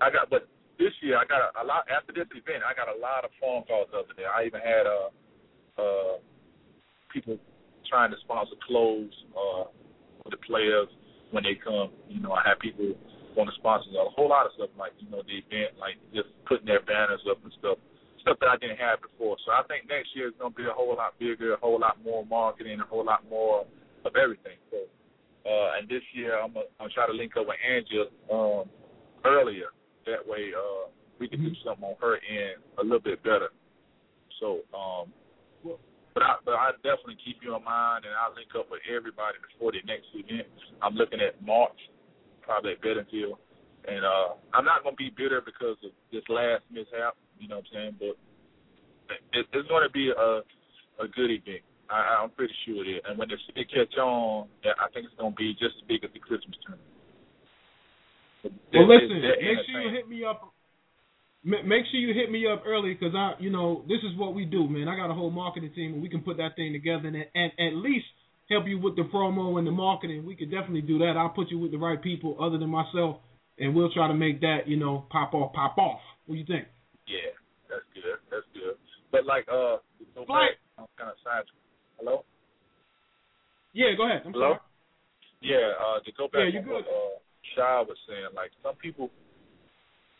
I 0.04 0.12
got, 0.12 0.28
but 0.28 0.44
this 0.76 0.92
year 1.00 1.16
I 1.16 1.24
got 1.24 1.40
a, 1.40 1.50
a 1.60 1.66
lot. 1.66 1.88
After 1.88 2.12
this 2.12 2.28
event, 2.36 2.68
I 2.68 2.76
got 2.76 2.92
a 2.92 2.98
lot 3.00 3.24
of 3.24 3.32
phone 3.40 3.64
calls 3.64 3.88
the 3.96 4.04
other 4.04 4.14
day. 4.20 4.28
I 4.28 4.44
even 4.44 4.60
had 4.60 4.84
uh, 4.86 5.08
uh, 5.80 6.14
people 7.16 7.40
trying 7.88 8.12
to 8.12 8.20
sponsor 8.28 8.60
clothes 8.68 9.16
uh, 9.32 9.72
for 10.22 10.30
the 10.30 10.42
players 10.44 10.92
when 11.32 11.48
they 11.48 11.56
come. 11.56 11.96
You 12.12 12.20
know, 12.20 12.36
I 12.36 12.44
have 12.44 12.60
people 12.60 12.92
want 13.40 13.48
to 13.50 13.56
sponsor 13.56 13.88
a 13.96 14.10
whole 14.14 14.30
lot 14.30 14.46
of 14.46 14.52
stuff, 14.60 14.70
like 14.78 14.92
you 15.00 15.08
know, 15.10 15.24
the 15.24 15.40
event, 15.40 15.80
like 15.80 15.96
just 16.14 16.28
putting 16.46 16.66
their 16.68 16.82
banners 16.84 17.22
up 17.30 17.38
and 17.44 17.54
stuff, 17.62 17.78
stuff 18.28 18.44
that 18.44 18.52
I 18.52 18.58
didn't 18.60 18.84
have 18.84 19.00
before. 19.00 19.40
So 19.48 19.56
I 19.56 19.64
think 19.72 19.88
next 19.88 20.12
year 20.12 20.28
is 20.28 20.36
going 20.36 20.52
to 20.52 20.58
be 20.58 20.68
a 20.68 20.76
whole 20.76 21.00
lot 21.00 21.16
bigger, 21.16 21.56
a 21.56 21.64
whole 21.64 21.80
lot 21.80 21.96
more 22.04 22.28
marketing, 22.28 22.84
a 22.84 22.88
whole 22.88 23.08
lot 23.08 23.24
more 23.32 23.64
of 24.04 24.14
everything. 24.20 24.60
So, 24.68 24.84
uh, 25.48 25.80
and 25.80 25.88
this 25.88 26.04
year 26.12 26.36
I'm 26.36 26.52
gonna, 26.52 26.68
I'm 26.80 26.92
try 26.92 27.08
to 27.08 27.16
link 27.16 27.40
up 27.40 27.48
with 27.48 27.56
Angela 27.64 28.12
um, 28.28 28.68
earlier 29.24 29.72
that 30.08 30.24
way 30.24 30.56
uh 30.56 30.88
we 31.20 31.28
can 31.28 31.44
do 31.44 31.52
something 31.64 31.84
on 31.84 31.96
her 32.00 32.16
end 32.16 32.64
a 32.80 32.84
little 32.84 33.04
bit 33.04 33.22
better. 33.22 33.52
So 34.40 34.64
um 34.74 35.12
but 36.16 36.24
I 36.24 36.36
but 36.48 36.56
I 36.56 36.72
definitely 36.82 37.20
keep 37.22 37.44
you 37.44 37.54
in 37.54 37.64
mind 37.64 38.08
and 38.08 38.16
I'll 38.16 38.34
link 38.34 38.50
up 38.58 38.72
with 38.72 38.82
everybody 38.88 39.38
before 39.44 39.76
the 39.76 39.84
next 39.86 40.08
event. 40.16 40.48
I'm 40.82 40.96
looking 40.96 41.20
at 41.22 41.38
March, 41.44 41.78
probably 42.42 42.74
at 42.74 42.82
Beddingfield. 42.82 43.38
And 43.86 44.02
uh 44.02 44.40
I'm 44.56 44.66
not 44.66 44.82
gonna 44.84 44.96
be 44.96 45.12
bitter 45.12 45.44
because 45.44 45.78
of 45.84 45.92
this 46.10 46.26
last 46.30 46.64
mishap, 46.72 47.20
you 47.40 47.48
know 47.48 47.58
what 47.58 47.66
I'm 47.74 47.74
saying? 47.74 47.96
But 48.00 48.16
it, 49.34 49.46
it's 49.54 49.68
gonna 49.70 49.90
be 49.94 50.12
a 50.12 50.42
a 51.04 51.08
good 51.08 51.32
event. 51.32 51.64
I, 51.90 52.20
I'm 52.22 52.32
pretty 52.32 52.54
sure 52.66 52.84
it 52.84 52.90
is. 52.90 53.02
And 53.08 53.18
when 53.18 53.30
the 53.30 53.38
city 53.48 53.66
catch 53.66 53.96
on, 53.98 54.48
I 54.66 54.92
think 54.94 55.06
it's 55.06 55.16
gonna 55.20 55.36
be 55.36 55.54
just 55.54 55.76
as 55.82 55.88
big 55.88 56.04
as 56.04 56.12
the 56.14 56.20
Christmas 56.20 56.58
tournament. 56.66 56.92
Well, 58.74 58.88
listen. 58.88 59.22
Make 59.22 59.66
sure 59.66 59.82
you 59.82 59.96
hit 59.96 60.08
me 60.08 60.24
up. 60.24 60.54
Make 61.44 61.86
sure 61.92 62.00
you 62.00 62.14
hit 62.14 62.30
me 62.30 62.44
up 62.52 62.64
early 62.66 62.94
because 62.94 63.16
I, 63.16 63.34
you 63.40 63.50
know, 63.50 63.84
this 63.88 64.00
is 64.04 64.18
what 64.18 64.36
we 64.36 64.44
do, 64.44 64.68
man. 64.68 64.90
I 64.90 64.98
got 64.98 65.10
a 65.10 65.14
whole 65.14 65.32
marketing 65.32 65.72
team, 65.74 65.94
and 65.94 66.02
we 66.02 66.10
can 66.10 66.22
put 66.22 66.38
that 66.38 66.56
thing 66.58 66.74
together 66.74 67.08
and, 67.08 67.16
and 67.16 67.52
at 67.56 67.76
least 67.78 68.06
help 68.50 68.66
you 68.68 68.80
with 68.80 68.96
the 68.96 69.04
promo 69.04 69.58
and 69.58 69.66
the 69.66 69.72
marketing. 69.72 70.26
We 70.26 70.36
could 70.36 70.52
definitely 70.52 70.82
do 70.82 70.98
that. 71.00 71.14
I'll 71.18 71.30
put 71.30 71.50
you 71.50 71.60
with 71.60 71.72
the 71.72 71.78
right 71.78 72.02
people 72.02 72.38
other 72.42 72.58
than 72.58 72.70
myself, 72.70 73.18
and 73.60 73.76
we'll 73.76 73.94
try 73.94 74.08
to 74.08 74.14
make 74.14 74.42
that, 74.42 74.68
you 74.68 74.78
know, 74.78 75.06
pop 75.10 75.34
off, 75.34 75.54
pop 75.54 75.78
off. 75.78 76.00
What 76.26 76.36
do 76.36 76.40
you 76.40 76.46
think? 76.46 76.68
Yeah, 77.08 77.32
that's 77.72 77.88
good. 77.96 78.20
That's 78.30 78.48
good. 78.54 78.76
But 79.12 79.26
like, 79.26 79.48
uh, 79.48 79.80
go 80.14 80.28
back, 80.28 80.60
I'm 80.78 80.92
kind 81.00 81.10
of 81.10 81.20
side. 81.24 81.48
Hello. 81.98 82.28
Yeah, 83.74 83.96
go 83.96 84.06
ahead. 84.06 84.28
I'm 84.28 84.34
Hello. 84.36 84.60
sorry. 84.60 84.68
Yeah, 85.40 85.72
uh, 85.80 86.04
to 86.04 86.12
go 86.18 86.28
back 86.28 86.52
Yeah, 86.52 86.60
on 86.60 86.68
what 86.68 86.84
uh, 86.84 87.16
Shy 87.56 87.78
was 87.88 87.98
saying, 88.10 88.36
like 88.36 88.52
some 88.60 88.76
people, 88.82 89.10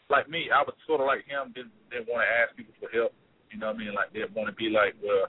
like 0.10 0.30
me, 0.30 0.48
I 0.54 0.64
was 0.64 0.78
sort 0.88 1.02
of 1.02 1.08
like 1.10 1.28
him, 1.28 1.52
didn't 1.52 1.76
didn't 1.92 2.08
want 2.08 2.24
to 2.24 2.30
ask 2.32 2.56
people 2.56 2.78
for 2.80 2.88
help. 2.96 3.12
You 3.52 3.60
know 3.60 3.74
what 3.74 3.76
I 3.76 3.84
mean? 3.84 3.94
Like 3.98 4.14
didn't 4.14 4.38
want 4.38 4.48
to 4.48 4.56
be 4.56 4.72
like, 4.72 4.96
well, 5.04 5.28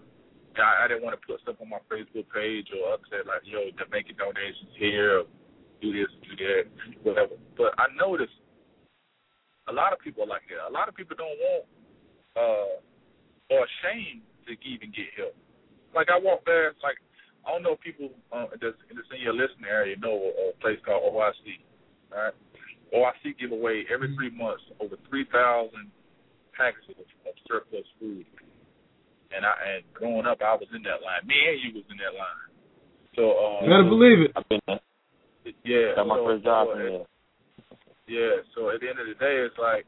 I, 0.61 0.85
I 0.85 0.89
didn't 0.89 1.03
want 1.03 1.19
to 1.19 1.25
put 1.27 1.43
stuff 1.43 1.59
on 1.59 1.73
my 1.73 1.83
Facebook 1.91 2.31
page 2.31 2.71
or 2.71 2.95
upset 2.95 3.27
like, 3.27 3.43
yo, 3.49 3.75
they're 3.75 3.91
making 3.91 4.21
donations 4.21 4.71
here, 4.79 5.25
or 5.25 5.31
do 5.83 5.91
this, 5.91 6.11
do 6.23 6.35
that, 6.39 6.65
whatever. 7.03 7.35
But 7.59 7.75
I 7.81 7.91
noticed 7.99 8.38
a 9.69 9.73
lot 9.73 9.93
of 9.93 10.01
people 10.01 10.25
are 10.25 10.31
like 10.31 10.43
that. 10.49 10.69
A 10.69 10.73
lot 10.73 10.89
of 10.89 10.95
people 10.97 11.17
don't 11.17 11.39
want 11.39 11.65
uh 12.37 12.69
or 13.51 13.65
ashamed 13.65 14.23
to 14.49 14.53
even 14.65 14.93
get 14.93 15.09
help. 15.17 15.37
Like 15.95 16.09
I 16.13 16.21
walk 16.21 16.45
past, 16.45 16.77
like 16.83 17.01
I 17.47 17.53
don't 17.53 17.63
know 17.65 17.77
if 17.77 17.81
people 17.81 18.13
uh, 18.33 18.53
that's, 18.61 18.77
that's 18.93 19.11
in 19.13 19.25
your 19.25 19.33
listening 19.33 19.69
area 19.69 19.97
know 19.97 20.13
a, 20.13 20.53
a 20.53 20.57
place 20.61 20.77
called 20.85 21.05
OIC. 21.09 21.65
All 22.13 22.21
right, 22.29 22.37
OIC 22.93 23.37
give 23.41 23.53
away 23.53 23.85
every 23.93 24.13
three 24.17 24.33
months 24.33 24.65
over 24.81 24.97
three 25.09 25.25
thousand 25.33 25.89
packages 26.57 26.97
of, 27.01 27.09
of 27.25 27.35
surplus 27.49 27.89
food. 28.01 28.27
And 29.33 29.45
I 29.45 29.53
and 29.77 29.85
growing 29.93 30.25
up, 30.27 30.41
I 30.41 30.57
was 30.57 30.69
in 30.75 30.83
that 30.85 31.05
line. 31.05 31.25
Me 31.29 31.37
and 31.37 31.61
you 31.61 31.71
was 31.81 31.89
in 31.93 31.97
that 32.01 32.17
line. 32.17 32.49
So 33.17 33.23
uh, 33.33 33.61
You 33.65 33.69
better 33.73 33.89
believe 33.89 34.19
it. 34.25 34.33
I've 34.37 34.49
been 34.49 34.61
there. 34.67 34.81
yeah, 35.65 35.97
Got 35.97 36.07
my 36.09 36.17
so, 36.17 36.25
first 36.25 36.45
job 36.45 36.69
so, 36.69 36.73
in 36.73 36.79
there. 36.79 37.05
Yeah, 38.09 38.41
so 38.57 38.73
at 38.73 38.81
the 38.81 38.89
end 38.89 38.99
of 38.99 39.07
the 39.07 39.21
day, 39.21 39.45
it's 39.45 39.61
like 39.61 39.85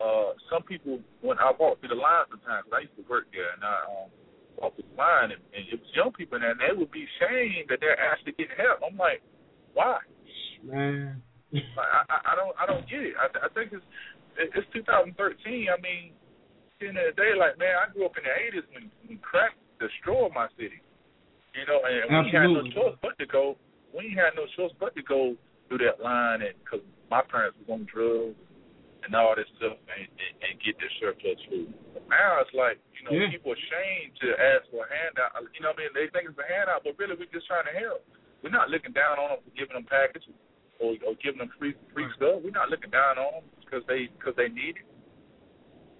uh 0.00 0.32
some 0.48 0.64
people 0.64 0.98
when 1.20 1.36
I 1.36 1.52
walk 1.52 1.80
through 1.80 1.92
the 1.92 2.00
line 2.00 2.24
sometimes, 2.32 2.64
I 2.72 2.88
used 2.88 2.96
to 2.96 3.04
work 3.04 3.28
there, 3.36 3.52
and 3.52 3.60
I 3.60 3.76
um, 3.84 4.08
walk 4.56 4.72
through 4.74 4.88
the 4.88 4.96
line, 4.96 5.36
and, 5.36 5.42
and 5.52 5.62
it 5.68 5.76
was 5.76 5.92
young 5.92 6.10
people 6.16 6.40
in 6.40 6.42
there, 6.42 6.56
and 6.56 6.60
they 6.60 6.72
would 6.72 6.90
be 6.90 7.04
ashamed 7.04 7.68
that 7.68 7.84
they're 7.84 8.00
actually 8.00 8.32
getting 8.40 8.56
help. 8.56 8.80
I'm 8.80 8.96
like, 8.96 9.20
why? 9.76 10.00
Man. 10.64 11.20
Like, 11.52 11.92
I, 12.08 12.32
I 12.32 12.34
don't 12.34 12.54
I 12.56 12.64
don't 12.64 12.88
get 12.88 13.04
it. 13.04 13.14
I 13.20 13.28
I 13.28 13.48
think 13.52 13.76
it's 13.76 13.84
it's 14.40 14.68
2013. 14.72 15.12
I 15.68 15.76
mean, 15.84 16.16
at 16.16 16.80
the 16.80 16.88
end 16.88 16.96
of 16.96 17.12
the 17.12 17.16
day, 17.20 17.36
like 17.36 17.60
man, 17.60 17.76
I 17.76 17.92
grew 17.92 18.08
up 18.08 18.16
in 18.16 18.24
the 18.24 18.32
80s 18.32 18.64
when 18.72 18.88
when 19.04 19.18
crack 19.20 19.52
destroyed 19.76 20.32
my 20.32 20.48
city. 20.56 20.80
You 21.52 21.66
know, 21.66 21.82
and 21.82 22.06
we 22.24 22.30
had 22.30 22.46
no 22.46 22.62
choice 22.70 22.96
but 23.02 23.18
to 23.18 23.26
go. 23.26 23.58
We 23.90 24.14
had 24.14 24.38
no 24.38 24.46
choice 24.54 24.72
but 24.78 24.94
to 24.94 25.02
go 25.02 25.34
through 25.66 25.82
that 25.82 25.98
line, 25.98 26.46
and 26.46 26.54
because 26.62 26.86
my 27.10 27.20
parents 27.26 27.58
was 27.60 27.68
on 27.74 27.84
drugs 27.90 28.38
and 29.02 29.10
all 29.16 29.32
this 29.34 29.48
stuff, 29.56 29.74
and, 29.90 30.06
and, 30.06 30.34
and 30.44 30.52
get 30.62 30.76
this 30.78 30.92
surplus 31.02 31.40
food. 31.50 31.72
But 31.96 32.04
now 32.08 32.38
it's 32.44 32.52
like 32.54 32.78
you 32.94 33.02
know 33.04 33.12
Yeah. 33.16 33.32
people 33.32 33.52
ashamed 33.52 34.12
to 34.22 34.28
ask 34.38 34.68
for 34.70 34.86
a 34.86 34.90
handout. 34.92 35.34
You 35.56 35.60
know, 35.64 35.74
what 35.74 35.82
I 35.82 35.88
mean, 35.88 35.92
they 35.96 36.06
think 36.12 36.28
it's 36.30 36.38
a 36.38 36.46
handout, 36.46 36.84
but 36.84 36.94
really 37.00 37.16
we're 37.18 37.32
just 37.32 37.48
trying 37.48 37.66
to 37.66 37.74
help. 37.74 38.04
We're 38.44 38.54
not 38.54 38.68
looking 38.72 38.92
down 38.96 39.18
on 39.20 39.36
them 39.36 39.40
for 39.44 39.52
giving 39.56 39.74
them 39.76 39.88
packages 39.88 40.32
or, 40.80 40.96
or 41.04 41.12
giving 41.20 41.40
them 41.42 41.50
free 41.58 41.74
free 41.92 42.08
stuff. 42.16 42.40
We're 42.44 42.54
not 42.56 42.68
looking 42.72 42.92
down 42.92 43.16
on 43.20 43.42
them 43.42 43.46
because 43.64 43.82
they 43.88 44.08
because 44.16 44.36
they 44.36 44.48
need 44.52 44.80
it. 44.80 44.88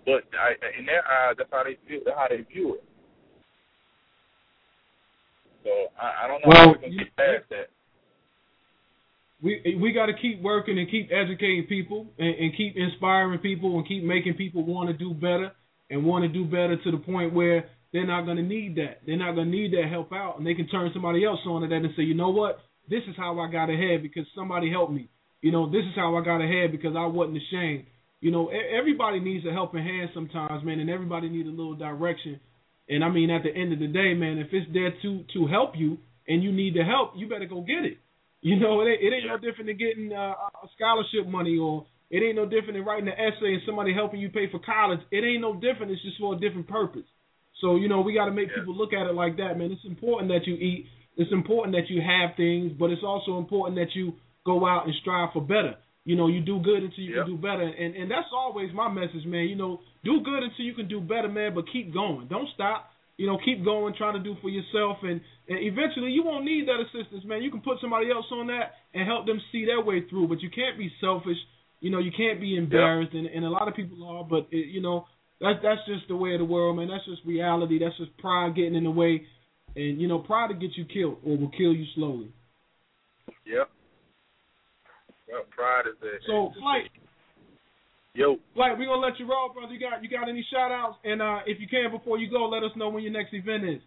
But 0.08 0.24
I, 0.36 0.56
in 0.80 0.84
their 0.88 1.04
eyes, 1.04 1.36
that's 1.36 1.52
how 1.52 1.64
they 1.64 1.76
feel. 1.88 2.00
That's 2.04 2.16
how 2.16 2.28
they 2.28 2.44
view 2.48 2.80
it. 2.80 2.84
So 5.64 5.70
I, 6.00 6.24
I 6.24 6.28
don't 6.28 6.40
know 6.40 6.48
Well, 6.48 6.56
how 6.56 6.68
we're 6.72 6.80
gonna 6.84 6.92
you- 6.96 7.04
get 7.04 7.16
past 7.16 7.44
that. 7.52 7.68
We 9.42 9.78
we 9.80 9.92
got 9.92 10.06
to 10.06 10.14
keep 10.14 10.42
working 10.42 10.78
and 10.78 10.90
keep 10.90 11.10
educating 11.12 11.66
people 11.68 12.06
and, 12.18 12.34
and 12.34 12.56
keep 12.56 12.76
inspiring 12.76 13.38
people 13.38 13.78
and 13.78 13.86
keep 13.88 14.04
making 14.04 14.34
people 14.34 14.64
want 14.64 14.88
to 14.88 14.96
do 14.96 15.14
better 15.14 15.52
and 15.88 16.04
want 16.04 16.22
to 16.24 16.28
do 16.28 16.44
better 16.44 16.76
to 16.82 16.90
the 16.90 16.98
point 16.98 17.32
where 17.32 17.68
they're 17.92 18.06
not 18.06 18.24
going 18.24 18.36
to 18.36 18.42
need 18.42 18.76
that. 18.76 19.00
They're 19.06 19.16
not 19.16 19.34
going 19.34 19.50
to 19.50 19.56
need 19.56 19.72
that 19.72 19.88
help 19.90 20.12
out, 20.12 20.38
and 20.38 20.46
they 20.46 20.54
can 20.54 20.68
turn 20.68 20.90
somebody 20.92 21.24
else 21.24 21.40
on 21.46 21.62
to 21.62 21.68
that 21.68 21.74
and 21.74 21.90
say, 21.96 22.02
you 22.02 22.14
know 22.14 22.30
what, 22.30 22.60
this 22.88 23.02
is 23.08 23.16
how 23.16 23.38
I 23.40 23.50
got 23.50 23.70
ahead 23.70 24.02
because 24.02 24.24
somebody 24.34 24.70
helped 24.70 24.92
me. 24.92 25.08
You 25.42 25.52
know, 25.52 25.70
this 25.70 25.82
is 25.82 25.96
how 25.96 26.16
I 26.16 26.24
got 26.24 26.40
ahead 26.40 26.70
because 26.70 26.94
I 26.96 27.06
wasn't 27.06 27.38
ashamed. 27.38 27.86
You 28.20 28.30
know, 28.30 28.48
everybody 28.48 29.18
needs 29.18 29.46
a 29.46 29.52
helping 29.52 29.82
hand 29.82 30.10
sometimes, 30.12 30.62
man, 30.64 30.78
and 30.78 30.90
everybody 30.90 31.30
needs 31.30 31.48
a 31.48 31.50
little 31.50 31.74
direction. 31.74 32.38
And 32.88 33.02
I 33.02 33.08
mean, 33.08 33.30
at 33.30 33.42
the 33.42 33.54
end 33.54 33.72
of 33.72 33.78
the 33.78 33.86
day, 33.86 34.12
man, 34.14 34.38
if 34.38 34.48
it's 34.52 34.70
there 34.72 34.92
to 35.02 35.24
to 35.32 35.46
help 35.46 35.72
you 35.76 35.98
and 36.28 36.42
you 36.42 36.52
need 36.52 36.74
the 36.74 36.84
help, 36.84 37.12
you 37.16 37.28
better 37.28 37.46
go 37.46 37.62
get 37.62 37.84
it. 37.84 37.98
You 38.42 38.58
know, 38.58 38.80
it 38.80 38.88
ain't, 38.88 39.02
it 39.02 39.12
ain't 39.14 39.26
no 39.26 39.36
different 39.36 39.66
than 39.66 39.76
getting 39.76 40.12
uh, 40.12 40.34
a 40.64 40.68
scholarship 40.76 41.28
money, 41.28 41.58
or 41.58 41.86
it 42.10 42.22
ain't 42.22 42.36
no 42.36 42.44
different 42.44 42.74
than 42.74 42.84
writing 42.84 43.08
an 43.08 43.14
essay 43.14 43.54
and 43.54 43.62
somebody 43.66 43.92
helping 43.92 44.20
you 44.20 44.30
pay 44.30 44.50
for 44.50 44.58
college. 44.58 45.00
It 45.10 45.24
ain't 45.24 45.42
no 45.42 45.54
different. 45.54 45.92
It's 45.92 46.02
just 46.02 46.18
for 46.18 46.34
a 46.34 46.38
different 46.38 46.68
purpose. 46.68 47.04
So 47.60 47.76
you 47.76 47.88
know, 47.88 48.00
we 48.00 48.14
got 48.14 48.26
to 48.26 48.32
make 48.32 48.54
people 48.54 48.74
look 48.74 48.92
at 48.92 49.06
it 49.06 49.14
like 49.14 49.36
that, 49.36 49.58
man. 49.58 49.70
It's 49.70 49.84
important 49.84 50.30
that 50.32 50.46
you 50.46 50.54
eat. 50.54 50.86
It's 51.16 51.32
important 51.32 51.76
that 51.76 51.90
you 51.90 52.00
have 52.00 52.36
things, 52.36 52.72
but 52.78 52.90
it's 52.90 53.04
also 53.04 53.36
important 53.36 53.76
that 53.76 53.94
you 53.94 54.14
go 54.46 54.66
out 54.66 54.86
and 54.86 54.94
strive 55.02 55.30
for 55.32 55.42
better. 55.42 55.76
You 56.04 56.16
know, 56.16 56.28
you 56.28 56.40
do 56.40 56.60
good 56.60 56.82
until 56.82 57.04
you 57.04 57.14
can 57.14 57.26
do 57.26 57.36
better, 57.36 57.62
and 57.62 57.94
and 57.94 58.10
that's 58.10 58.32
always 58.32 58.72
my 58.72 58.88
message, 58.88 59.26
man. 59.26 59.48
You 59.48 59.56
know, 59.56 59.80
do 60.02 60.20
good 60.24 60.42
until 60.42 60.64
you 60.64 60.74
can 60.74 60.88
do 60.88 61.00
better, 61.00 61.28
man. 61.28 61.54
But 61.54 61.66
keep 61.70 61.92
going. 61.92 62.26
Don't 62.28 62.48
stop. 62.54 62.89
You 63.20 63.26
know, 63.26 63.36
keep 63.44 63.62
going, 63.62 63.92
trying 63.92 64.14
to 64.14 64.24
do 64.24 64.34
for 64.40 64.48
yourself, 64.48 64.96
and, 65.02 65.20
and 65.46 65.58
eventually 65.60 66.08
you 66.10 66.24
won't 66.24 66.42
need 66.42 66.66
that 66.68 66.80
assistance, 66.80 67.22
man. 67.26 67.42
You 67.42 67.50
can 67.50 67.60
put 67.60 67.76
somebody 67.78 68.10
else 68.10 68.24
on 68.32 68.46
that 68.46 68.72
and 68.94 69.06
help 69.06 69.26
them 69.26 69.38
see 69.52 69.66
their 69.66 69.84
way 69.84 70.08
through. 70.08 70.26
But 70.26 70.40
you 70.40 70.48
can't 70.48 70.78
be 70.78 70.90
selfish. 71.02 71.36
You 71.80 71.90
know, 71.90 71.98
you 71.98 72.12
can't 72.16 72.40
be 72.40 72.56
embarrassed, 72.56 73.12
and, 73.12 73.26
and 73.26 73.44
a 73.44 73.50
lot 73.50 73.68
of 73.68 73.76
people 73.76 74.08
are. 74.08 74.24
But 74.24 74.48
it, 74.50 74.68
you 74.68 74.80
know, 74.80 75.04
that's 75.38 75.58
that's 75.62 75.84
just 75.86 76.08
the 76.08 76.16
way 76.16 76.32
of 76.32 76.38
the 76.38 76.46
world, 76.46 76.78
man. 76.78 76.88
That's 76.88 77.04
just 77.04 77.20
reality. 77.26 77.78
That's 77.78 77.96
just 77.98 78.16
pride 78.16 78.56
getting 78.56 78.74
in 78.74 78.84
the 78.84 78.90
way, 78.90 79.20
and 79.76 80.00
you 80.00 80.08
know, 80.08 80.20
pride 80.20 80.48
will 80.48 80.58
get 80.58 80.70
you 80.76 80.86
killed 80.86 81.18
or 81.22 81.36
will 81.36 81.50
kill 81.50 81.74
you 81.74 81.84
slowly. 81.94 82.32
Yep. 83.44 83.68
Well, 85.28 85.44
pride 85.50 85.92
is 85.92 86.00
the 86.00 86.16
So, 86.26 86.52
Flyte. 86.56 86.88
Yo. 88.14 88.36
Flyte, 88.56 88.76
we're 88.76 88.90
gonna 88.90 89.06
let 89.06 89.18
you 89.20 89.30
roll, 89.30 89.52
brother. 89.54 89.72
You 89.72 89.78
got 89.78 90.02
you 90.02 90.10
got 90.10 90.28
any 90.28 90.44
shout 90.50 90.72
outs? 90.72 90.98
And 91.04 91.22
uh 91.22 91.46
if 91.46 91.60
you 91.60 91.68
can 91.68 91.90
before 91.90 92.18
you 92.18 92.30
go, 92.30 92.48
let 92.48 92.62
us 92.64 92.74
know 92.76 92.88
when 92.88 93.02
your 93.02 93.12
next 93.12 93.32
event 93.32 93.64
is. 93.64 93.82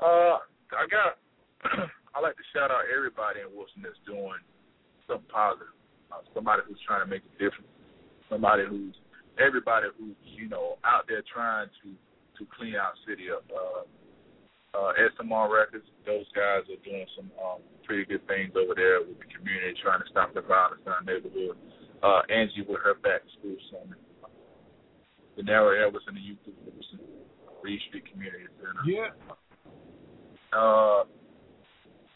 Uh, 0.00 0.36
I 0.76 0.84
got. 0.92 1.16
I 2.16 2.20
like 2.20 2.36
to 2.36 2.46
shout 2.52 2.72
out 2.72 2.88
everybody 2.88 3.44
in 3.44 3.52
Wilson 3.52 3.84
that's 3.84 4.00
doing 4.08 4.40
something 5.08 5.28
positive. 5.28 5.72
Uh, 6.12 6.24
somebody 6.32 6.64
who's 6.68 6.80
trying 6.84 7.04
to 7.04 7.08
make 7.08 7.24
a 7.24 7.32
difference. 7.40 7.68
Somebody 8.28 8.64
who's 8.68 8.96
everybody 9.40 9.88
who's 9.96 10.16
you 10.24 10.48
know 10.48 10.76
out 10.84 11.08
there 11.08 11.24
trying 11.24 11.72
to 11.80 11.96
to 11.96 12.42
clean 12.52 12.76
our 12.76 12.92
city 13.08 13.32
up. 13.32 13.44
Uh, 13.48 13.88
uh, 14.76 14.92
SMR 15.16 15.48
Records, 15.48 15.88
those 16.04 16.28
guys 16.36 16.68
are 16.68 16.80
doing 16.84 17.08
some 17.16 17.32
um, 17.40 17.64
pretty 17.88 18.04
good 18.04 18.20
things 18.28 18.52
over 18.52 18.76
there 18.76 19.00
with 19.00 19.16
the 19.16 19.28
community, 19.32 19.72
trying 19.80 20.04
to 20.04 20.08
stop 20.12 20.36
the 20.36 20.44
violence 20.44 20.84
in 20.84 20.92
our 20.92 21.00
neighborhood. 21.00 21.56
Uh, 22.02 22.22
Angie 22.28 22.64
with 22.68 22.80
her 22.84 22.94
back 22.94 23.22
to 23.24 23.30
school 23.38 23.56
summit. 23.70 23.98
The 25.36 25.42
Narrow 25.42 25.76
Elvis 25.76 26.04
and 26.06 26.16
the 26.16 26.20
Youth 26.20 26.38
of 26.46 26.54
Wilson, 26.64 27.00
Reid 27.62 27.80
Street 27.88 28.10
Community 28.10 28.44
Center. 28.56 28.84
Yeah. 28.88 29.12
Uh, 30.52 31.04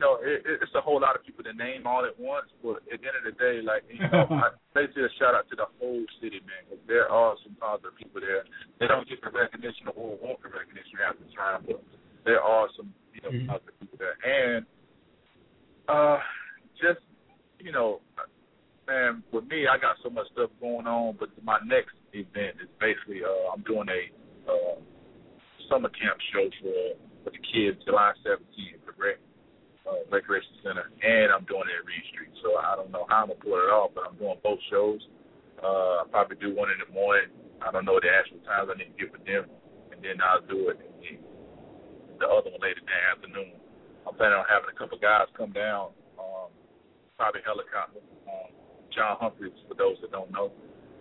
you 0.01 0.07
know, 0.09 0.17
it, 0.25 0.41
it, 0.49 0.65
it's 0.65 0.73
a 0.73 0.81
whole 0.81 1.01
lot 1.01 1.13
of 1.13 1.21
people 1.25 1.45
to 1.45 1.53
name 1.53 1.85
all 1.85 2.09
at 2.09 2.17
once, 2.17 2.49
but 2.65 2.81
at 2.89 3.05
the 3.05 3.07
end 3.09 3.21
of 3.21 3.25
the 3.29 3.37
day, 3.37 3.61
like, 3.61 3.85
you 3.93 4.01
know, 4.01 4.25
I 4.41 4.57
basically 4.73 5.05
a 5.05 5.13
shout 5.21 5.37
out 5.37 5.45
to 5.53 5.57
the 5.57 5.69
whole 5.77 6.01
city, 6.25 6.41
man, 6.41 6.65
because 6.65 6.81
there 6.89 7.05
are 7.13 7.37
some 7.45 7.53
positive 7.61 7.93
people 8.01 8.25
there. 8.25 8.49
They 8.81 8.89
don't 8.89 9.05
get 9.05 9.21
the 9.21 9.29
recognition 9.29 9.93
or 9.93 10.17
want 10.17 10.41
the 10.41 10.49
recognition 10.49 10.97
half 10.97 11.21
the 11.21 11.29
time, 11.37 11.69
but 11.69 11.85
there 12.25 12.41
are 12.41 12.73
some, 12.81 12.97
you 13.13 13.21
know, 13.21 13.33
positive 13.53 13.77
people 13.77 14.01
there. 14.01 14.17
And, 14.25 14.65
uh, 15.85 16.25
just, 16.81 17.05
you 17.61 17.73
know, 17.73 18.01
man, 18.91 19.23
with 19.31 19.47
me, 19.47 19.71
I 19.71 19.79
got 19.79 20.03
so 20.03 20.11
much 20.11 20.27
stuff 20.35 20.51
going 20.61 20.87
on. 20.91 21.15
But 21.19 21.31
my 21.47 21.63
next 21.63 21.95
event 22.13 22.59
is 22.59 22.71
basically 22.83 23.23
uh, 23.23 23.55
I'm 23.55 23.63
doing 23.63 23.87
a 23.87 24.03
uh, 24.51 24.77
summer 25.71 25.91
camp 25.95 26.19
show 26.35 26.51
for 26.59 26.99
for 27.23 27.31
the 27.31 27.43
kids 27.53 27.79
July 27.87 28.17
17th 28.27 28.81
at 28.81 28.85
the 28.89 28.95
rec, 28.99 29.21
uh, 29.87 30.03
recreation 30.11 30.57
center, 30.65 30.91
and 31.05 31.31
I'm 31.31 31.45
doing 31.47 31.69
it 31.71 31.79
at 31.79 31.87
Reid 31.87 32.03
Street. 32.11 32.35
So 32.43 32.59
I 32.59 32.75
don't 32.75 32.91
know 32.91 33.07
how 33.07 33.23
I'm 33.23 33.31
gonna 33.31 33.39
pull 33.39 33.61
it 33.61 33.71
off, 33.71 33.95
but 33.95 34.11
I'm 34.11 34.19
doing 34.19 34.41
both 34.43 34.59
shows. 34.73 35.01
Uh, 35.63 36.03
I'll 36.03 36.11
probably 36.11 36.41
do 36.41 36.57
one 36.57 36.73
in 36.73 36.81
the 36.83 36.91
morning. 36.91 37.31
I 37.61 37.71
don't 37.71 37.85
know 37.85 38.01
the 38.01 38.09
actual 38.09 38.41
times 38.49 38.73
I 38.73 38.81
need 38.81 38.97
to 38.97 38.99
get 38.99 39.13
with 39.13 39.25
them, 39.29 39.45
and 39.93 40.01
then 40.01 40.17
I'll 40.25 40.41
do 40.49 40.73
it 40.73 40.81
in 40.81 40.93
the, 40.97 41.13
the 42.25 42.27
other 42.27 42.49
one 42.49 42.65
later 42.65 42.81
in 42.81 42.89
the 42.89 43.01
afternoon. 43.13 43.53
I'm 44.09 44.17
planning 44.17 44.41
on 44.41 44.49
having 44.49 44.73
a 44.73 44.77
couple 44.81 44.97
guys 44.97 45.29
come 45.37 45.53
down, 45.53 45.93
um, 46.17 46.49
probably 47.21 47.45
helicopter. 47.45 48.01
Um, 48.25 48.49
John 48.95 49.17
Humphreys, 49.21 49.55
for 49.69 49.75
those 49.75 49.97
that 50.03 50.11
don't 50.13 50.31
know, 50.31 50.51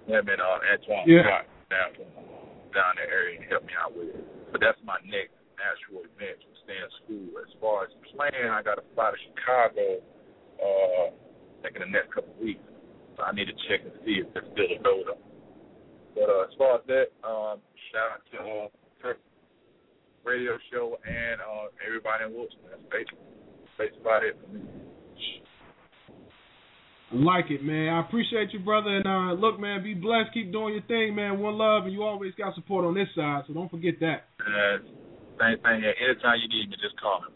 him 0.07 0.25
and 0.27 0.41
uh, 0.41 0.59
Antoine 0.73 1.05
Yeah. 1.09 1.23
Scott 1.23 1.45
down 1.69 1.89
down 2.73 2.93
that 3.01 3.09
area 3.09 3.41
and 3.41 3.45
help 3.49 3.65
me 3.65 3.73
out 3.77 3.93
with 3.97 4.13
it. 4.13 4.21
But 4.53 4.61
that's 4.61 4.77
my 4.85 4.97
next 5.05 5.33
actual 5.57 6.05
event 6.05 6.37
to 6.41 6.49
stay 6.65 6.77
in 6.77 6.89
school. 7.03 7.27
As 7.41 7.49
far 7.61 7.85
as 7.85 7.91
playing, 8.13 8.49
I 8.49 8.61
got 8.61 8.77
to 8.77 8.85
fly 8.93 9.09
to 9.13 9.19
Chicago, 9.33 10.01
uh, 10.61 11.05
think 11.65 11.75
in 11.77 11.81
the 11.85 11.91
next 11.91 12.13
couple 12.13 12.29
of 12.33 12.39
weeks. 12.41 12.61
So 13.17 13.25
I 13.25 13.33
need 13.33 13.49
to 13.51 13.57
check 13.67 13.81
and 13.83 13.93
see 14.05 14.21
if 14.23 14.29
there's 14.33 14.47
still 14.53 14.69
a 14.69 14.79
go. 14.81 15.17
But 16.15 16.29
uh, 16.29 16.45
as 16.49 16.53
far 16.57 16.77
as 16.79 16.83
that, 16.87 17.09
um, 17.25 17.57
shout 17.91 18.17
out 18.17 18.21
to 18.31 18.37
uh, 18.37 18.67
KIRP 19.01 19.17
radio 20.23 20.57
show 20.71 20.97
and 21.05 21.41
uh, 21.41 21.73
everybody 21.85 22.25
in 22.25 22.33
Wilson. 22.33 22.59
That's 22.69 22.85
basically, 22.93 23.25
that's 23.77 23.97
about 23.99 24.23
it 24.23 24.37
for 24.39 24.49
me. 24.53 24.61
I 27.11 27.15
like 27.15 27.45
it, 27.49 27.63
man. 27.63 27.89
I 27.93 28.01
appreciate 28.01 28.53
you, 28.53 28.59
brother. 28.59 28.89
And 28.89 29.07
uh, 29.07 29.33
look, 29.33 29.59
man, 29.59 29.83
be 29.83 29.93
blessed. 29.93 30.33
Keep 30.33 30.51
doing 30.51 30.73
your 30.73 30.83
thing, 30.83 31.15
man. 31.15 31.39
One 31.39 31.57
love, 31.57 31.85
and 31.85 31.93
you 31.93 32.03
always 32.03 32.33
got 32.35 32.55
support 32.55 32.85
on 32.85 32.93
this 32.93 33.07
side, 33.15 33.43
so 33.47 33.53
don't 33.53 33.71
forget 33.71 33.99
that. 34.01 34.25
Uh, 34.39 34.77
same 35.39 35.57
thing. 35.63 35.81
Yeah, 35.83 36.05
anytime 36.05 36.37
you 36.41 36.47
need 36.49 36.69
me, 36.69 36.75
just 36.81 36.99
call 37.01 37.21
me. 37.21 37.33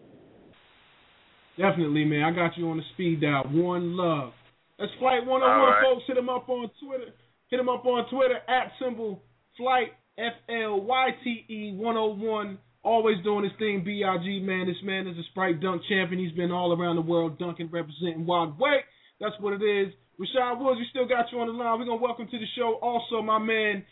Definitely, 1.58 2.06
man. 2.06 2.24
I 2.24 2.32
got 2.32 2.58
you 2.58 2.70
on 2.70 2.78
the 2.78 2.84
speed 2.94 3.22
dial. 3.22 3.44
One 3.50 3.96
love. 3.96 4.34
That's 4.80 4.92
Flyte 5.00 5.26
101, 5.26 5.42
All 5.42 5.66
right. 5.68 5.84
folks. 5.84 6.04
Hit 6.08 6.18
him 6.18 6.30
up 6.30 6.50
on 6.50 6.70
Twitter. 6.84 7.14
Hit 7.50 7.60
him 7.60 7.70
up 7.70 7.86
on 7.86 8.10
Twitter 8.10 8.38
at 8.48 8.72
symbol 8.82 9.22
Flyte 9.60 9.94
F 10.18 10.34
L 10.50 10.82
Y 10.82 11.10
T 11.24 11.46
E 11.50 11.74
101. 11.78 12.58
Always 12.84 13.16
doing 13.24 13.44
his 13.46 13.54
thing, 13.60 13.82
B.I.G. 13.86 14.42
Man. 14.42 14.68
This 14.68 14.76
man 14.84 15.08
is 15.08 15.18
a 15.18 15.24
Sprite 15.32 15.62
dunk 15.62 15.84
champion. 15.88 16.22
He's 16.22 16.36
been 16.36 16.52
all 16.52 16.74
around 16.74 16.98
the 16.98 17.02
world 17.02 17.40
dunking, 17.40 17.70
representing 17.72 18.26
Wild 18.26 18.60
Way. 18.60 18.84
That's 19.24 19.40
what 19.40 19.54
it 19.54 19.64
is. 19.64 19.94
Rashad 20.20 20.60
Woods, 20.60 20.80
we 20.80 20.86
still 20.90 21.08
got 21.08 21.32
you 21.32 21.40
on 21.40 21.48
the 21.48 21.54
line. 21.54 21.80
We're 21.80 21.86
to 21.86 21.96
welcome 21.96 22.28
to 22.28 22.38
the 22.38 22.46
show 22.58 22.78
also 22.82 23.22
my 23.22 23.40
man, 23.40 23.86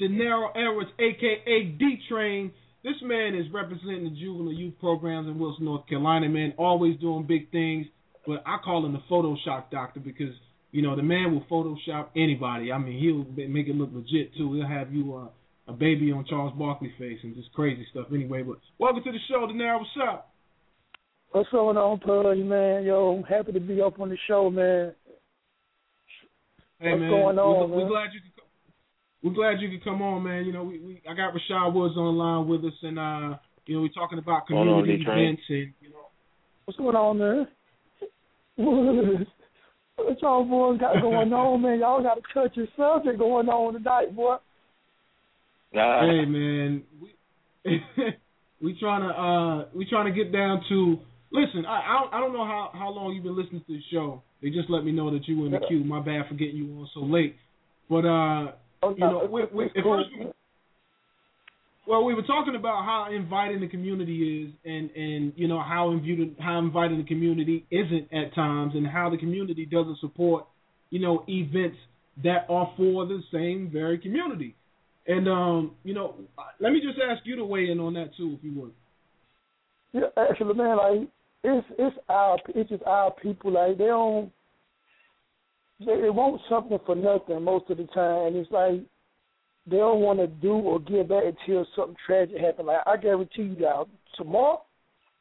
Denaro 0.00 0.50
Edwards, 0.54 0.90
a.k.a. 1.00 1.76
D-Train. 1.76 2.52
This 2.84 2.94
man 3.02 3.34
is 3.34 3.46
representing 3.52 4.04
the 4.04 4.10
juvenile 4.10 4.52
youth 4.52 4.74
programs 4.78 5.26
in 5.26 5.40
Wilson, 5.40 5.64
North 5.64 5.88
Carolina, 5.88 6.28
man. 6.28 6.54
Always 6.56 6.98
doing 7.00 7.26
big 7.26 7.50
things. 7.50 7.86
But 8.24 8.44
I 8.46 8.58
call 8.64 8.86
him 8.86 8.92
the 8.92 9.02
Photoshop 9.10 9.70
doctor 9.72 9.98
because, 9.98 10.32
you 10.70 10.82
know, 10.82 10.94
the 10.94 11.02
man 11.02 11.34
will 11.34 11.44
Photoshop 11.50 12.10
anybody. 12.14 12.70
I 12.70 12.78
mean, 12.78 12.96
he'll 13.00 13.48
make 13.48 13.66
it 13.66 13.74
look 13.74 13.90
legit, 13.92 14.36
too. 14.36 14.54
He'll 14.54 14.68
have 14.68 14.94
you 14.94 15.16
uh, 15.16 15.28
a 15.66 15.72
baby 15.72 16.12
on 16.12 16.24
Charles 16.26 16.56
Barkley 16.56 16.94
face 16.96 17.18
and 17.24 17.34
just 17.34 17.52
crazy 17.54 17.84
stuff 17.90 18.06
anyway. 18.14 18.44
But 18.44 18.58
welcome 18.78 19.02
to 19.02 19.10
the 19.10 19.18
show, 19.28 19.48
Denaro. 19.48 19.80
What's 19.80 19.90
up? 20.00 20.29
What's 21.32 21.48
going 21.50 21.76
on, 21.76 22.00
Pudge, 22.00 22.38
man? 22.44 22.82
Yo, 22.84 23.14
I'm 23.16 23.22
happy 23.22 23.52
to 23.52 23.60
be 23.60 23.80
up 23.80 24.00
on 24.00 24.08
the 24.08 24.18
show, 24.26 24.50
man. 24.50 24.92
Hey, 26.80 26.90
What's 26.90 27.00
man. 27.02 27.10
going 27.10 27.38
on, 27.38 27.70
we're, 27.70 27.76
we're 27.84 27.88
glad 27.88 28.08
you 28.12 28.20
could 28.20 28.34
come. 28.34 28.46
We're 29.22 29.34
glad 29.34 29.60
you 29.60 29.70
could 29.70 29.84
come 29.84 30.02
on, 30.02 30.24
man. 30.24 30.44
You 30.44 30.52
know, 30.52 30.64
we, 30.64 30.80
we 30.80 31.00
I 31.08 31.14
got 31.14 31.32
Rashad 31.32 31.72
Woods 31.72 31.94
on 31.96 32.16
the 32.16 32.22
line 32.22 32.48
with 32.48 32.64
us, 32.64 32.72
and 32.82 32.98
uh, 32.98 33.36
you 33.66 33.76
know, 33.76 33.82
we're 33.82 33.88
talking 33.88 34.18
about 34.18 34.42
Hold 34.48 34.66
on, 34.66 34.80
community 34.80 35.04
D-Train. 35.04 35.18
events 35.24 35.42
and 35.48 35.72
you 35.80 35.90
know, 35.90 36.06
What's 36.64 36.78
going 36.78 36.96
on, 36.96 37.18
man? 38.58 38.58
What 39.96 40.22
y'all 40.22 40.44
boys 40.44 40.80
got 40.80 41.02
going 41.02 41.30
on, 41.30 41.60
man? 41.60 41.78
Y'all 41.80 42.02
got 42.02 42.14
to 42.14 42.40
a 42.40 42.48
touchy 42.48 42.66
subject 42.74 43.18
going 43.18 43.50
on 43.50 43.74
tonight, 43.74 44.16
boy. 44.16 44.36
Nah. 45.74 46.00
hey 46.00 46.24
man, 46.24 46.82
we 47.00 47.10
we 48.62 48.78
trying 48.80 49.02
to 49.02 49.08
uh 49.14 49.64
we 49.76 49.84
trying 49.84 50.06
to 50.06 50.12
get 50.12 50.32
down 50.32 50.62
to 50.70 50.98
listen. 51.32 51.66
I 51.66 52.06
I 52.12 52.20
don't, 52.20 52.32
know 52.32 52.44
how 52.44 52.70
how 52.72 52.90
long 52.90 53.12
you've 53.14 53.24
been 53.24 53.36
listening 53.36 53.62
to 53.66 53.72
the 53.72 53.82
show. 53.92 54.22
They 54.42 54.50
just 54.50 54.70
let 54.70 54.84
me 54.84 54.92
know 54.92 55.10
that 55.10 55.26
you 55.28 55.38
were 55.38 55.46
in 55.46 55.52
the 55.52 55.60
queue. 55.68 55.84
My 55.84 56.00
bad 56.00 56.28
for 56.28 56.34
getting 56.34 56.56
you 56.56 56.66
on 56.78 56.88
so 56.94 57.00
late. 57.00 57.36
But 57.88 58.06
uh, 58.06 58.52
Oh, 58.82 58.94
you 58.94 59.00
know, 59.00 59.24
no, 59.24 59.26
we, 59.26 59.42
we, 59.52 59.64
at 59.66 59.84
first 59.84 60.08
well, 61.86 62.04
we 62.04 62.14
were 62.14 62.22
talking 62.22 62.54
about 62.54 62.84
how 62.84 63.08
inviting 63.12 63.60
the 63.60 63.68
community 63.68 64.44
is, 64.44 64.54
and 64.64 64.90
and 64.90 65.32
you 65.36 65.48
know 65.48 65.60
how 65.60 65.90
invited 65.90 66.36
how 66.38 66.58
inviting 66.58 66.98
the 66.98 67.04
community 67.04 67.66
isn't 67.70 68.08
at 68.12 68.34
times, 68.34 68.74
and 68.74 68.86
how 68.86 69.10
the 69.10 69.18
community 69.18 69.66
doesn't 69.66 69.98
support 70.00 70.46
you 70.90 71.00
know 71.00 71.24
events 71.28 71.76
that 72.22 72.46
are 72.48 72.72
for 72.76 73.06
the 73.06 73.20
same 73.32 73.70
very 73.72 73.98
community. 73.98 74.54
And 75.06 75.28
um, 75.28 75.72
you 75.82 75.94
know, 75.94 76.14
let 76.60 76.72
me 76.72 76.80
just 76.80 76.98
ask 76.98 77.26
you 77.26 77.36
to 77.36 77.44
weigh 77.44 77.70
in 77.70 77.80
on 77.80 77.94
that 77.94 78.10
too, 78.16 78.36
if 78.38 78.44
you 78.44 78.60
would. 78.60 78.72
Yeah, 79.92 80.22
actually, 80.30 80.54
man, 80.54 80.76
like 80.76 81.08
it's 81.42 81.66
it's 81.78 81.96
our 82.08 82.38
it's 82.48 82.70
just 82.70 82.82
our 82.84 83.10
people. 83.12 83.52
Like 83.52 83.78
they 83.78 83.86
don't 83.86 84.30
they, 85.80 86.00
they 86.00 86.10
want 86.10 86.40
something 86.48 86.78
for 86.84 86.94
nothing 86.94 87.42
most 87.42 87.70
of 87.70 87.78
the 87.78 87.84
time, 87.84 88.28
and 88.28 88.36
it's 88.36 88.50
like 88.50 88.80
they 89.66 89.78
don't 89.78 90.00
want 90.00 90.18
to 90.18 90.26
do 90.26 90.52
or 90.52 90.80
give 90.80 91.08
back 91.08 91.24
until 91.24 91.66
something 91.76 91.96
tragic 92.06 92.38
happens. 92.38 92.66
Like 92.66 92.86
I 92.86 92.96
guarantee 92.96 93.42
you 93.42 93.56
that 93.56 93.86
tomorrow, 94.16 94.62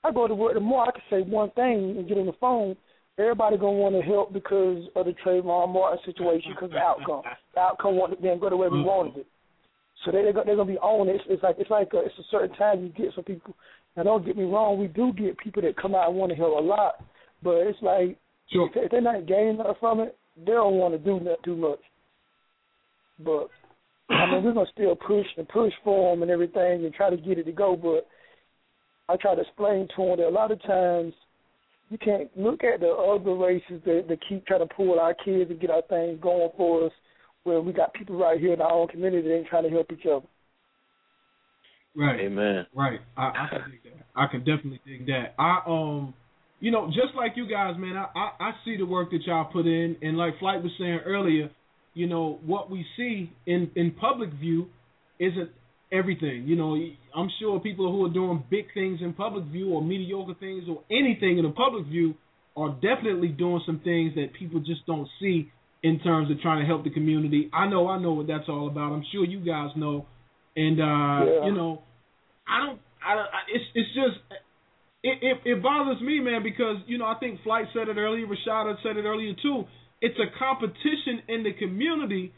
I 0.04 0.12
go 0.12 0.28
to 0.28 0.36
work 0.36 0.54
tomorrow, 0.54 0.90
I 0.90 0.92
can 0.92 1.02
say 1.10 1.30
one 1.30 1.52
thing 1.52 1.96
and 1.98 2.08
get 2.08 2.18
on 2.18 2.26
the 2.26 2.34
phone. 2.40 2.76
Everybody 3.18 3.58
gonna 3.58 3.74
want 3.74 3.96
to 3.96 4.02
help 4.02 4.32
because 4.32 4.86
of 4.96 5.06
the 5.06 5.14
Trayvon 5.26 5.74
Martin 5.74 6.00
situation, 6.06 6.54
because 6.56 6.72
the 6.72 6.78
outcome. 6.78 7.24
The 7.54 7.60
outcome 7.62 7.96
wanted 7.96 8.22
them 8.22 8.40
go 8.40 8.50
the 8.50 8.56
way 8.56 8.70
we 8.70 8.78
mm-hmm. 8.78 8.88
wanted 8.88 9.18
it. 9.18 9.28
So 10.06 10.12
they 10.12 10.22
they're 10.22 10.32
gonna, 10.32 10.46
they're 10.46 10.56
gonna 10.56 10.72
be 10.72 10.78
on 10.78 11.10
it. 11.10 11.16
It's, 11.16 11.24
it's 11.28 11.44
like 11.44 11.56
it's 11.60 11.70
like 11.70 11.90
a, 11.94 12.00
it's 12.00 12.18
a 12.20 12.24
certain 12.32 12.56
time 12.56 12.84
you 12.84 12.90
get 12.90 13.14
some 13.16 13.26
people. 13.26 13.56
Now 13.98 14.04
don't 14.04 14.26
get 14.26 14.38
me 14.38 14.44
wrong, 14.44 14.80
we 14.80 14.88
do 14.88 15.14
get 15.14 15.38
people 15.38 15.62
that 15.64 15.78
come 15.78 15.96
out 15.96 16.10
and 16.10 16.18
want 16.18 16.32
to 16.32 16.36
help 16.36 16.58
a 16.58 16.62
lot, 16.62 17.04
but 17.44 17.56
it's 17.68 17.82
like 17.82 18.18
if, 18.52 18.74
they, 18.74 18.82
if 18.82 18.92
they're 18.92 19.02
not 19.02 19.28
gaining 19.28 19.58
nothing 19.58 19.74
from 19.80 20.00
it, 20.00 20.18
they 20.38 20.54
don't 20.54 20.76
want 20.76 20.94
to 20.94 20.98
do 20.98 21.20
not 21.20 21.42
too 21.44 21.56
much. 21.56 21.80
But 23.24 23.50
I 24.10 24.32
mean, 24.32 24.44
we're 24.44 24.54
gonna 24.54 24.66
still 24.74 24.96
push 24.96 25.26
and 25.38 25.48
push 25.48 25.74
for 25.84 26.12
them 26.12 26.22
and 26.22 26.32
everything 26.32 26.86
and 26.86 26.94
try 26.94 27.10
to 27.10 27.18
get 27.18 27.38
it 27.38 27.44
to 27.46 27.52
go. 27.52 27.76
But 27.76 28.08
I 29.12 29.18
try 29.18 29.36
to 29.36 29.42
explain 29.42 29.88
to 29.96 30.06
them 30.06 30.18
that 30.18 30.28
a 30.28 30.30
lot 30.30 30.52
of 30.52 30.62
times 30.64 31.14
you 31.90 31.98
can't 31.98 32.30
look 32.38 32.64
at 32.64 32.80
the 32.80 32.90
other 32.90 33.34
races 33.34 33.82
that, 33.86 34.06
that 34.08 34.20
keep 34.28 34.46
trying 34.46 34.68
to 34.68 34.74
pull 34.74 35.00
our 35.00 35.14
kids 35.14 35.50
and 35.50 35.60
get 35.60 35.72
our 35.72 35.82
things 35.90 36.20
going 36.22 36.50
for 36.56 36.86
us, 36.86 36.92
where 37.44 37.62
we 37.62 37.74
got 37.74 37.94
people 37.94 38.18
right 38.18 38.40
here 38.40 38.54
in 38.54 38.62
our 38.62 38.72
own 38.72 38.88
community 38.88 39.28
that 39.28 39.36
ain't 39.36 39.48
trying 39.48 39.64
to 39.64 39.70
help 39.70 39.92
each 39.92 40.06
other. 40.06 40.26
Right. 41.96 42.20
Amen. 42.22 42.66
Right. 42.76 43.00
I, 43.18 43.24
I 43.24 43.48
can 43.50 43.72
dig 43.72 43.84
that. 43.84 44.06
I 44.16 44.28
can 44.28 44.40
definitely 44.42 44.82
dig 44.86 45.08
that. 45.08 45.34
I 45.40 45.62
um 45.68 46.14
you 46.62 46.72
know, 46.72 46.88
just 46.88 47.16
like 47.16 47.34
you 47.38 47.50
guys, 47.50 47.76
man, 47.78 47.96
I, 47.98 48.08
I, 48.16 48.32
I 48.40 48.52
see 48.66 48.78
the 48.78 48.86
work 48.86 49.12
that 49.12 49.22
y'all 49.26 49.46
put 49.52 49.66
in 49.66 49.96
and 50.02 50.18
like 50.18 50.34
Flyte 50.40 50.62
was 50.62 50.74
saying 50.78 51.00
earlier, 51.06 51.50
you 51.94 52.06
know, 52.08 52.40
what 52.46 52.70
we 52.70 52.86
see 52.98 53.32
in, 53.48 53.72
in 53.76 53.92
public 53.92 54.32
view 54.34 54.68
isn't 55.20 55.50
everything. 55.92 56.44
You 56.48 56.56
know, 56.58 56.76
I'm 57.16 57.30
sure 57.40 57.60
people 57.62 57.92
who 57.92 58.06
are 58.06 58.14
doing 58.14 58.44
big 58.50 58.66
things 58.74 59.00
in 59.02 59.14
public 59.14 59.46
view 59.46 59.70
or 59.74 59.82
mediocre 59.84 60.36
things 60.40 60.66
or 60.70 60.84
anything 60.92 61.38
in 61.40 61.46
the 61.46 61.52
public 61.52 61.86
view 61.88 62.16
are 62.58 62.72
definitely 62.76 63.30
doing 63.30 63.62
some 63.66 63.80
things 63.84 64.16
that 64.16 64.34
people 64.38 64.60
just 64.60 64.86
don't 64.86 65.08
see 65.22 65.52
in 65.82 66.00
terms 66.02 66.30
of 66.30 66.42
trying 66.42 66.60
to 66.62 66.68
help 66.68 66.84
the 66.84 66.90
community. 66.92 67.50
I 67.54 67.68
know 67.70 67.88
I 67.88 68.00
know 68.00 68.14
what 68.14 68.28
that's 68.28 68.50
all 68.50 68.68
about. 68.68 68.92
I'm 68.92 69.06
sure 69.12 69.26
you 69.26 69.40
guys 69.40 69.70
know. 69.76 70.08
And 70.56 70.80
uh, 70.80 70.84
Yeah. 70.84 71.46
you 71.46 71.54
know, 71.54 71.84
I 72.48 72.66
don't 72.66 72.80
I 73.06 73.16
don't 73.16 73.26
I, 73.28 73.40
it's 73.54 73.66
it's 73.76 73.90
just 73.94 74.18
it, 75.04 75.18
it 75.22 75.38
it 75.46 75.64
bothers 75.64 76.02
me, 76.02 76.20
man, 76.20 76.44
because 76.44 76.78
you 76.88 76.98
know 76.98 77.06
I 77.06 77.16
think 77.20 77.40
Flyte 77.46 77.72
said 77.74 77.88
it 77.88 77.98
earlier, 77.98 78.26
Rashada 78.28 78.76
said 78.84 78.98
it 78.98 79.06
earlier 79.06 79.34
too. 79.42 79.64
It's 80.02 80.18
a 80.20 80.28
competition 80.38 81.24
in 81.28 81.44
the 81.44 81.54
community, 81.54 82.34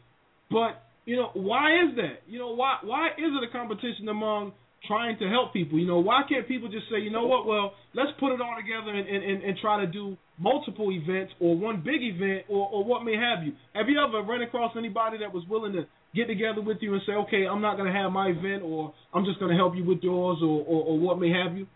but 0.50 0.84
you 1.06 1.16
know 1.16 1.30
why 1.34 1.74
is 1.84 1.96
that? 1.96 2.22
You 2.28 2.40
know 2.40 2.52
why 2.54 2.78
why 2.84 3.08
is 3.18 3.32
it 3.32 3.48
a 3.48 3.52
competition 3.52 4.10
among 4.10 4.54
trying 4.88 5.18
to 5.20 5.30
help 5.30 5.54
people? 5.54 5.80
You 5.80 5.88
know 5.88 6.00
why 6.00 6.22
can't 6.28 6.48
people 6.48 6.70
just 6.70 6.86
say, 6.92 7.00
you 7.00 7.12
know 7.12 7.26
what? 7.26 7.46
Well, 7.46 7.74
let's 7.94 8.12
put 8.20 8.34
it 8.34 8.42
all 8.42 8.56
together 8.60 8.92
and 8.92 9.08
and, 9.08 9.24
and, 9.24 9.44
and 9.44 9.58
try 9.60 9.80
to 9.84 9.88
do 9.88 10.18
multiple 10.38 10.92
events 10.92 11.34
or 11.40 11.58
one 11.58 11.82
big 11.84 12.02
event 12.04 12.46
or 12.50 12.68
or 12.70 12.84
what 12.84 13.04
may 13.04 13.16
have 13.16 13.44
you. 13.44 13.54
Have 13.74 13.90
you 13.90 13.98
ever 13.98 14.22
run 14.22 14.42
across 14.42 14.74
anybody 14.78 15.18
that 15.20 15.34
was 15.34 15.44
willing 15.50 15.74
to 15.74 15.86
get 16.16 16.28
together 16.28 16.62
with 16.62 16.78
you 16.82 16.94
and 16.94 17.02
say, 17.06 17.14
okay, 17.14 17.46
I'm 17.46 17.62
not 17.62 17.78
going 17.78 17.92
to 17.92 17.98
have 17.98 18.12
my 18.12 18.28
event 18.28 18.64
or 18.64 18.94
I'm 19.14 19.26
just 19.26 19.40
going 19.40 19.52
to 19.52 19.58
help 19.58 19.76
you 19.76 19.84
with 19.84 20.00
yours 20.02 20.40
or, 20.42 20.66
or 20.66 20.84
or 20.84 21.00
what 21.00 21.20
may 21.20 21.30
have 21.32 21.58
you? 21.58 21.68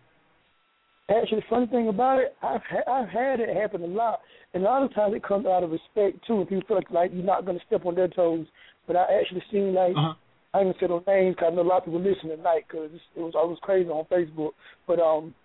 Actually, 1.10 1.42
the 1.42 1.46
funny 1.50 1.68
thing 1.68 1.88
about 1.88 2.20
it, 2.20 2.36
I've 2.42 2.62
ha- 2.68 2.92
I've 2.92 3.10
had 3.10 3.40
it 3.40 3.56
happen 3.56 3.84
a 3.84 3.88
lot, 3.88 4.20
and 4.54 4.64
a 4.64 4.66
lot 4.66 4.84
of 4.84 4.94
times 4.96 5.14
it 5.16 5.24
comes 5.24 5.46
out 5.46 5.64
of 5.64 5.70
respect 5.70 6.26
too. 6.26 6.42
If 6.42 6.50
you 6.50 6.62
feel 6.68 6.78
like, 6.78 6.90
like 6.90 7.12
you're 7.14 7.24
not 7.24 7.46
going 7.46 7.60
to 7.60 7.66
step 7.66 7.86
on 7.86 7.94
their 7.94 8.08
toes, 8.08 8.48
but 8.88 8.96
I 8.96 9.06
actually 9.20 9.44
seen 9.52 9.74
like 9.74 9.96
uh-huh. 9.96 10.14
I 10.56 10.60
ain't 10.60 10.80
gonna 10.80 10.80
say 10.80 10.88
no 10.88 11.14
names 11.14 11.36
because 11.36 11.52
I 11.52 11.56
know 11.56 11.64
a 11.64 11.68
lot 11.68 11.80
of 11.80 11.86
people 11.86 12.00
listening 12.00 12.38
tonight 12.38 12.64
because 12.68 12.90
it 12.94 13.20
was 13.20 13.34
I 13.36 13.44
was 13.44 13.58
crazy 13.62 13.90
on 13.90 14.06
Facebook. 14.06 14.52
But 14.88 15.00
um, 15.00 15.36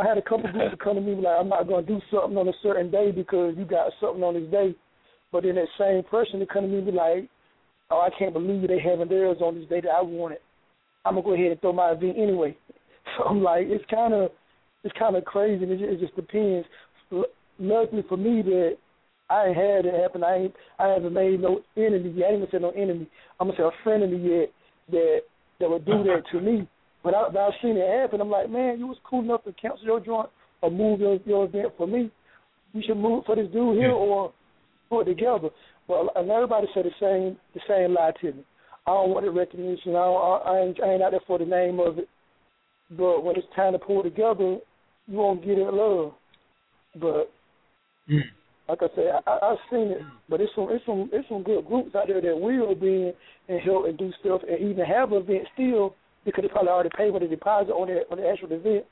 I 0.00 0.06
had 0.06 0.18
a 0.18 0.22
couple 0.22 0.50
people 0.50 0.74
come 0.82 0.96
to 0.96 1.00
me 1.00 1.14
like 1.14 1.38
I'm 1.38 1.48
not 1.48 1.68
gonna 1.68 1.86
do 1.86 2.00
something 2.10 2.36
on 2.36 2.48
a 2.48 2.58
certain 2.60 2.90
day 2.90 3.12
because 3.12 3.54
you 3.56 3.64
got 3.64 3.92
something 4.00 4.24
on 4.24 4.34
this 4.34 4.50
day. 4.50 4.74
But 5.30 5.44
then 5.44 5.54
that 5.54 5.68
same 5.78 6.02
person 6.10 6.40
to 6.40 6.46
come 6.46 6.64
to 6.64 6.68
me 6.68 6.80
be 6.80 6.90
like, 6.90 7.30
oh 7.90 8.00
I 8.00 8.10
can't 8.18 8.32
believe 8.32 8.68
they 8.68 8.78
having 8.78 9.08
theirs 9.08 9.38
on 9.40 9.58
this 9.58 9.68
day 9.68 9.80
that 9.80 9.90
I 9.90 10.02
wanted. 10.02 10.38
I'm 11.04 11.14
gonna 11.14 11.24
go 11.24 11.34
ahead 11.34 11.52
and 11.52 11.60
throw 11.60 11.72
my 11.72 11.92
event 11.92 12.16
anyway. 12.16 12.56
So 13.16 13.24
I'm 13.24 13.42
like, 13.42 13.64
it's 13.68 13.84
kind 13.90 14.12
of 14.12 14.30
it's 14.84 14.94
kind 14.98 15.16
of 15.16 15.24
crazy. 15.24 15.64
It 15.64 15.78
just, 15.78 15.82
it 15.82 16.00
just 16.00 16.14
depends. 16.14 16.68
Luckily 17.58 18.04
for 18.06 18.18
me 18.18 18.42
that 18.42 18.76
I 19.30 19.46
ain't 19.46 19.56
had 19.56 19.86
it 19.86 19.98
happen. 19.98 20.22
I 20.22 20.36
ain't 20.36 20.54
I 20.78 20.88
haven't 20.88 21.14
made 21.14 21.40
no 21.40 21.60
enemy 21.76 22.12
yet. 22.14 22.26
I 22.26 22.32
ain't 22.32 22.40
gonna 22.40 22.50
say 22.52 22.58
no 22.58 22.70
enemy. 22.70 23.08
I'm 23.40 23.48
gonna 23.48 23.56
say 23.56 23.64
a 23.64 23.82
friend 23.82 24.02
of 24.02 24.10
me 24.10 24.18
yet 24.18 24.52
that 24.90 25.20
that 25.60 25.70
would 25.70 25.86
do 25.86 26.02
that 26.04 26.22
to 26.32 26.40
me. 26.40 26.68
But, 27.02 27.14
I, 27.14 27.28
but 27.32 27.38
I've 27.38 27.52
seen 27.62 27.76
it 27.76 28.00
happen. 28.00 28.20
I'm 28.20 28.30
like, 28.30 28.50
man, 28.50 28.78
you 28.78 28.86
was 28.86 28.98
cool 29.08 29.22
enough 29.22 29.44
to 29.44 29.52
cancel 29.52 29.84
your 29.84 30.00
joint 30.00 30.28
or 30.60 30.70
move 30.70 31.00
your, 31.00 31.18
your 31.24 31.44
event 31.44 31.72
for 31.76 31.86
me. 31.86 32.10
You 32.72 32.82
should 32.86 32.96
move 32.96 33.24
for 33.24 33.36
this 33.36 33.50
dude 33.52 33.78
here 33.78 33.92
or 33.92 34.32
put 34.90 35.08
it 35.08 35.14
together. 35.14 35.48
Well, 35.88 36.10
and 36.14 36.30
everybody 36.30 36.66
said 36.74 36.84
the 36.84 36.90
same 37.00 37.36
the 37.54 37.60
same 37.66 37.94
lie 37.94 38.12
to 38.20 38.32
me. 38.32 38.44
I 38.86 38.90
don't 38.92 39.10
want 39.10 39.26
the 39.26 39.30
recognition. 39.30 39.96
I, 39.96 40.04
don't, 40.04 40.46
I, 40.46 40.58
ain't, 40.60 40.82
I 40.82 40.92
ain't 40.92 41.02
out 41.02 41.10
there 41.10 41.20
for 41.26 41.38
the 41.38 41.44
name 41.44 41.78
of 41.78 41.98
it. 41.98 42.08
But 42.90 43.22
when 43.22 43.36
it's 43.36 43.46
time 43.54 43.72
to 43.72 43.78
pull 43.78 44.02
together, 44.02 44.58
you 45.06 45.18
won't 45.18 45.44
get 45.44 45.58
it 45.58 45.72
love. 45.72 46.12
But 46.94 47.30
mm. 48.08 48.22
like 48.66 48.78
I 48.80 48.86
said, 48.94 49.20
I, 49.26 49.38
I've 49.42 49.58
seen 49.70 49.92
it. 49.92 50.00
But 50.28 50.40
it's 50.40 50.52
some 50.54 50.68
it's 50.70 50.84
some 50.86 51.10
it's 51.12 51.28
some 51.28 51.42
good 51.42 51.66
groups 51.66 51.94
out 51.94 52.06
there 52.06 52.20
that 52.20 52.40
will 52.40 52.74
be 52.74 53.12
and 53.48 53.60
help 53.60 53.86
and 53.86 53.98
do 53.98 54.10
stuff 54.20 54.40
and 54.48 54.58
even 54.58 54.84
have 54.84 55.12
an 55.12 55.18
event 55.18 55.48
still 55.52 55.94
because 56.24 56.42
they 56.42 56.48
probably 56.48 56.70
already 56.70 56.90
paid 56.96 57.12
for 57.12 57.20
the 57.20 57.26
deposit 57.26 57.72
on 57.72 57.88
the 57.88 58.02
on 58.10 58.18
the 58.18 58.28
actual 58.28 58.52
event. 58.52 58.86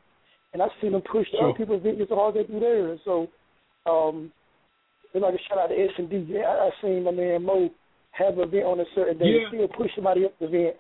And 0.53 0.63
I've 0.63 0.77
seen 0.81 0.93
them 0.93 1.03
push 1.03 1.27
the 1.33 1.39
sure. 1.39 1.49
other 1.51 1.59
people's 1.59 1.81
event 1.81 1.99
just 1.99 2.13
as 2.13 2.17
hard 2.17 2.37
as 2.37 2.47
they 2.47 2.53
do 2.53 2.61
theirs. 2.61 3.01
So 3.05 3.29
um 3.87 4.31
it's 5.17 5.25
like 5.25 5.35
a 5.35 5.43
shout 5.49 5.59
out 5.59 5.69
to 5.69 5.77
S 5.77 5.97
and 5.99 6.11
D. 6.11 6.25
Yeah, 6.29 6.45
I, 6.45 6.69
I 6.69 6.71
seen 6.83 7.05
my 7.05 7.11
man 7.11 7.43
Mo 7.43 7.71
have 8.13 8.39
an 8.39 8.49
event 8.49 8.65
on 8.65 8.81
a 8.81 8.89
certain 8.95 9.19
day 9.19 9.33
yeah. 9.33 9.49
and 9.49 9.49
still 9.49 9.69
push 9.69 9.91
somebody 9.95 10.25
else's 10.25 10.49
event. 10.53 10.77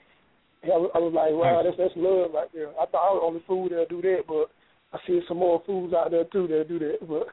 And 0.63 0.73
I, 0.73 0.77
I 0.77 0.99
was 1.01 1.13
like, 1.13 1.33
wow, 1.33 1.63
that's 1.65 1.77
that's 1.77 1.97
love 1.97 2.33
right 2.33 2.49
there. 2.53 2.69
I 2.77 2.87
thought 2.87 3.07
I 3.07 3.13
was 3.13 3.21
the 3.21 3.27
only 3.27 3.45
fool 3.47 3.69
that'll 3.69 3.87
do 3.89 4.03
that, 4.03 4.25
but 4.29 4.53
I 4.93 4.99
see 5.07 5.21
some 5.29 5.39
more 5.39 5.63
fools 5.65 5.93
out 5.93 6.11
there 6.11 6.25
too 6.25 6.49
that'll 6.49 6.69
do 6.69 6.79
that. 6.81 7.01
But 7.09 7.33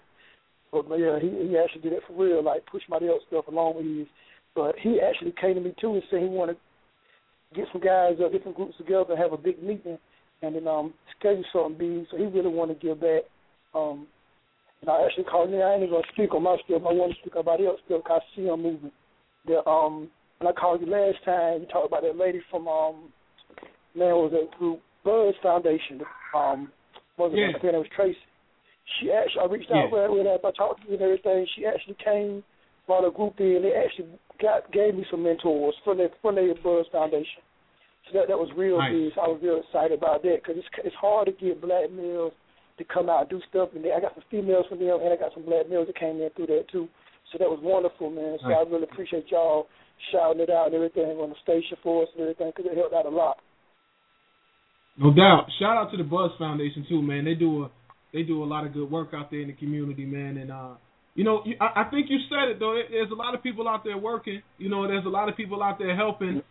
but, 0.72 0.98
yeah, 0.98 1.20
he 1.20 1.30
he 1.30 1.58
actually 1.58 1.82
did 1.82 1.94
it 1.94 2.04
for 2.08 2.18
real, 2.18 2.44
like 2.44 2.66
push 2.66 2.82
somebody 2.88 3.08
else 3.08 3.22
stuff 3.28 3.48
along 3.48 3.78
with 3.78 3.86
his. 3.86 4.08
But 4.56 4.76
he 4.82 5.00
actually 5.02 5.34
came 5.40 5.56
to 5.56 5.62
me 5.62 5.74
too 5.80 5.94
and 5.94 6.04
said 6.10 6.22
he 6.22 6.28
wanted 6.28 6.58
to 6.58 7.56
get 7.56 7.68
some 7.72 7.82
guys, 7.82 8.18
uh, 8.24 8.30
different 8.30 8.58
groups 8.58 8.78
together, 8.78 9.14
and 9.14 9.20
have 9.20 9.34
a 9.34 9.38
big 9.38 9.62
meeting, 9.62 9.98
and 10.42 10.56
then 10.56 10.68
um 10.68 10.94
schedule 11.18 11.44
something 11.54 11.78
big. 11.78 12.08
So 12.12 12.18
he 12.18 12.26
really 12.26 12.54
wanted 12.54 12.80
to 12.80 12.88
give 12.88 13.02
back. 13.02 13.24
Um, 13.74 14.08
and 14.84 14.90
I 14.92 15.06
actually 15.06 15.24
called 15.24 15.50
me. 15.50 15.62
I 15.64 15.74
ain't 15.74 15.84
even 15.84 15.96
gonna 15.96 16.12
speak 16.12 16.36
on 16.36 16.44
my 16.44 16.58
stuff. 16.66 16.84
I 16.84 16.92
want 16.92 17.14
to 17.14 17.20
speak 17.22 17.36
about 17.36 17.64
else 17.64 17.80
stuff 17.86 18.04
because 18.04 18.22
I 18.22 18.36
see 18.36 18.48
him 18.48 18.62
moving. 18.64 18.92
The 19.48 19.64
um, 19.68 20.10
when 20.40 20.52
I 20.52 20.60
called 20.60 20.82
you 20.82 20.88
last 20.88 21.24
time, 21.24 21.62
you 21.62 21.68
talked 21.72 21.88
about 21.88 22.04
that 22.04 22.18
lady 22.18 22.42
from 22.52 22.68
um, 22.68 23.08
man 23.96 24.12
was 24.20 24.32
that 24.36 24.52
group 24.60 24.82
Buzz 25.06 25.34
Foundation. 25.42 26.04
Um, 26.36 26.68
was 27.18 27.32
it? 27.34 27.40
Yeah. 27.40 27.52
Think 27.62 27.74
it 27.74 27.80
was 27.80 27.88
Tracy. 27.96 28.20
She 29.00 29.12
actually, 29.12 29.42
I 29.42 29.46
reached 29.46 29.72
out 29.72 29.88
Yeah. 29.88 30.12
with 30.12 30.28
her 30.28 30.34
after 30.36 30.48
I 30.48 30.52
talked 30.52 30.82
to 30.84 30.88
her 30.88 30.94
and 30.94 31.02
everything. 31.02 31.48
She 31.56 31.66
actually 31.66 31.96
came, 32.04 32.44
brought 32.86 33.08
a 33.08 33.12
group 33.12 33.40
in. 33.40 33.64
They 33.64 33.72
actually 33.72 34.20
got 34.42 34.70
gave 34.74 34.96
me 34.96 35.06
some 35.10 35.24
mentors 35.24 35.76
from 35.86 35.98
the 36.00 36.12
from 36.22 36.36
the 36.36 36.56
Buzz 36.62 36.86
Foundation. 36.92 37.40
So 38.12 38.20
that 38.20 38.28
that 38.28 38.38
was 38.38 38.52
real 38.58 38.80
Nice. 38.80 38.92
big. 38.92 39.14
So 39.16 39.22
I 39.22 39.28
was 39.32 39.40
real 39.42 39.64
excited 39.64 39.98
about 39.98 40.24
that 40.24 40.44
because 40.44 40.60
it's 40.60 40.68
it's 40.84 40.96
hard 41.00 41.28
to 41.28 41.32
get 41.32 41.62
black 41.62 41.88
males 41.92 42.34
to 42.84 42.94
come 42.94 43.10
out 43.10 43.26
and 43.26 43.30
do 43.30 43.42
stuff. 43.50 43.70
And 43.74 43.84
they, 43.84 43.92
I 43.96 44.04
got 44.04 44.14
some 44.16 44.28
females 44.30 44.66
from 44.68 44.80
them, 44.80 45.00
and 45.00 45.12
I 45.12 45.16
got 45.16 45.34
some 45.34 45.48
black 45.48 45.70
males 45.70 45.88
that 45.88 45.98
came 45.98 46.20
in 46.20 46.30
through 46.36 46.52
that 46.52 46.68
too. 46.72 46.88
So 47.32 47.40
that 47.40 47.50
was 47.50 47.60
wonderful, 47.64 48.12
man. 48.12 48.38
So 48.44 48.52
Nice. 48.52 48.58
I 48.60 48.70
really 48.70 48.84
appreciate 48.84 49.32
y'all 49.32 49.68
shouting 50.12 50.42
it 50.42 50.50
out 50.50 50.68
and 50.68 50.76
everything 50.76 51.18
on 51.18 51.30
the 51.30 51.40
station 51.42 51.78
for 51.82 52.04
us 52.04 52.10
and 52.14 52.22
everything 52.22 52.52
because 52.56 52.70
it 52.70 52.78
helped 52.78 52.94
out 52.94 53.06
a 53.06 53.10
lot. 53.10 53.38
No 54.98 55.14
doubt. 55.14 55.48
Shout 55.60 55.78
out 55.78 55.90
to 55.92 55.98
the 55.98 56.04
Buzz 56.04 56.32
Foundation 56.38 56.86
too, 56.88 57.02
man. 57.02 57.26
They 57.26 57.34
do 57.34 57.64
a 57.64 57.72
they 58.14 58.22
do 58.22 58.44
a 58.44 58.46
lot 58.46 58.66
of 58.66 58.74
good 58.74 58.92
work 58.92 59.10
out 59.16 59.32
there 59.32 59.42
in 59.42 59.48
the 59.48 59.54
community, 59.54 60.06
man. 60.06 60.38
And 60.38 60.52
uh, 60.52 60.76
you 61.16 61.24
know, 61.24 61.42
you, 61.46 61.56
I, 61.60 61.82
I 61.82 61.90
think 61.90 62.08
you 62.10 62.20
said 62.30 62.52
it 62.52 62.60
though. 62.60 62.80
There's 62.90 63.10
a 63.12 63.16
lot 63.16 63.34
of 63.34 63.42
people 63.42 63.68
out 63.68 63.84
there 63.84 63.98
working. 63.98 64.42
You 64.60 64.70
know, 64.70 64.88
there's 64.88 65.06
a 65.06 65.10
lot 65.10 65.30
of 65.30 65.36
people 65.36 65.64
out 65.64 65.80
there 65.80 65.96
helping. 65.96 66.44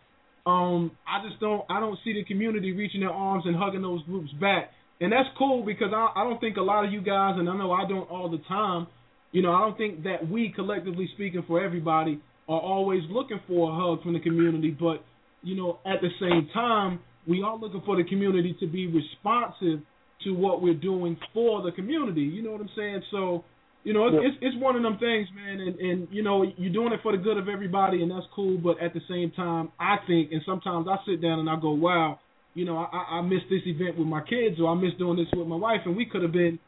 Um, 0.45 0.91
I 1.07 1.25
just 1.25 1.39
don't 1.39 1.63
I 1.69 1.79
don't 1.79 1.97
see 2.03 2.13
the 2.13 2.25
community 2.25 2.73
reaching 2.73 2.99
their 2.99 3.11
arms 3.11 3.45
and 3.45 3.55
hugging 3.55 3.81
those 3.81 4.03
groups 4.03 4.31
back. 4.41 4.71
And 5.03 5.11
that's 5.11 5.27
cool 5.37 5.65
because 5.65 5.91
I 5.93 6.13
I 6.15 6.23
don't 6.23 6.39
think 6.39 6.55
a 6.57 6.61
lot 6.61 6.85
of 6.85 6.91
you 6.93 7.01
guys, 7.01 7.35
and 7.37 7.49
I 7.49 7.57
know 7.57 7.71
I 7.73 7.85
don't 7.87 8.09
all 8.09 8.29
the 8.31 8.41
time. 8.47 8.87
You 9.33 9.41
know, 9.41 9.51
I 9.51 9.59
don't 9.59 9.77
think 9.77 10.03
that 10.03 10.29
we 10.29 10.53
collectively 10.55 11.09
speaking 11.15 11.43
for 11.45 11.63
everybody 11.63 12.21
are 12.47 12.59
always 12.59 13.01
looking 13.09 13.39
for 13.47 13.71
a 13.71 13.75
hug 13.75 14.01
from 14.03 14.13
the 14.13 14.19
community, 14.19 14.71
but 14.71 15.03
you 15.41 15.55
know, 15.55 15.79
at 15.85 15.99
the 16.01 16.09
same 16.19 16.49
time, 16.53 17.01
we 17.27 17.43
are 17.43 17.57
looking 17.57 17.81
for 17.85 17.97
the 17.97 18.05
community 18.05 18.55
to 18.61 18.67
be 18.67 18.87
responsive 18.87 19.79
to 20.23 20.31
what 20.31 20.61
we're 20.61 20.73
doing 20.91 21.17
for 21.33 21.61
the 21.61 21.71
community. 21.73 22.21
You 22.21 22.41
know 22.43 22.51
what 22.51 22.61
I'm 22.61 22.69
saying? 22.77 23.01
So, 23.11 23.43
you 23.83 23.91
know, 23.93 24.07
it's 24.07 24.15
Yeah. 24.15 24.27
it's, 24.29 24.37
it's 24.41 24.57
one 24.63 24.75
of 24.77 24.83
them 24.83 24.97
things, 24.99 25.27
man. 25.35 25.59
And 25.59 25.75
and 25.79 26.07
you 26.11 26.23
know, 26.23 26.43
you're 26.43 26.71
doing 26.71 26.93
it 26.93 27.01
for 27.03 27.11
the 27.11 27.17
good 27.17 27.37
of 27.37 27.49
everybody, 27.49 28.01
and 28.03 28.09
that's 28.11 28.27
cool. 28.33 28.57
But 28.57 28.79
at 28.79 28.93
the 28.93 29.01
same 29.09 29.31
time, 29.31 29.71
I 29.79 29.97
think, 30.07 30.31
and 30.31 30.41
sometimes 30.45 30.87
I 30.87 30.97
sit 31.05 31.21
down 31.21 31.39
and 31.39 31.49
I 31.49 31.57
go, 31.59 31.71
wow, 31.71 32.19
you 32.53 32.65
know, 32.65 32.77
I 32.77 33.19
I 33.19 33.21
missed 33.21 33.45
this 33.49 33.61
event 33.65 33.97
with 33.97 34.07
my 34.07 34.21
kids, 34.21 34.59
or 34.59 34.69
I 34.69 34.75
missed 34.75 34.97
doing 34.99 35.17
this 35.17 35.27
with 35.33 35.47
my 35.47 35.55
wife, 35.55 35.81
and 35.85 35.95
we 35.95 36.05
could 36.05 36.21
have 36.21 36.31
been, 36.31 36.59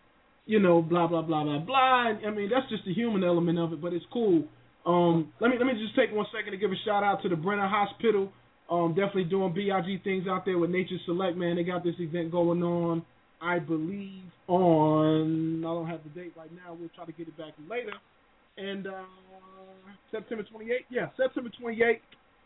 you 0.46 0.60
know, 0.60 0.82
blah 0.82 1.08
blah 1.08 1.22
blah 1.22 1.44
blah 1.44 1.60
blah. 1.60 2.14
I 2.26 2.32
mean, 2.32 2.50
that's 2.50 2.70
just 2.70 2.86
the 2.86 2.94
human 2.94 3.24
element 3.24 3.60
of 3.60 3.74
it, 3.74 3.82
but 3.82 3.94
it's 3.94 4.06
cool. 4.12 4.44
Um, 4.86 5.34
let 5.40 5.50
me 5.50 5.58
let 5.58 5.66
me 5.66 5.74
just 5.74 5.96
take 5.96 6.16
one 6.16 6.26
second 6.36 6.52
to 6.52 6.58
give 6.58 6.72
a 6.72 6.80
shout 6.86 7.04
out 7.04 7.22
to 7.24 7.30
the 7.30 7.36
Brenner 7.36 7.68
Hospital. 7.68 8.32
Um, 8.70 8.96
definitely 8.96 9.26
doing 9.26 9.54
BIG 9.54 10.04
things 10.04 10.26
out 10.28 10.44
there 10.46 10.58
with 10.58 10.72
Nature 10.72 10.98
Select, 11.06 11.38
man. 11.38 11.56
They 11.56 11.64
got 11.64 11.84
this 11.84 11.94
event 12.00 12.32
going 12.32 12.64
on, 12.64 13.06
I 13.40 13.60
believe, 13.60 14.24
on 14.48 15.64
I 15.64 15.68
don't 15.68 15.88
have 15.88 16.02
the 16.04 16.10
date 16.20 16.34
right 16.36 16.52
now. 16.52 16.74
We'll 16.74 16.90
try 16.96 17.06
to 17.06 17.12
get 17.12 17.28
it 17.28 17.38
back 17.38 17.54
later. 17.70 17.94
And 18.58 18.88
uh, 18.88 19.04
September 20.12 20.44
28th, 20.44 20.86
yeah, 20.90 21.08
September 21.18 21.52
28th. 21.62 22.00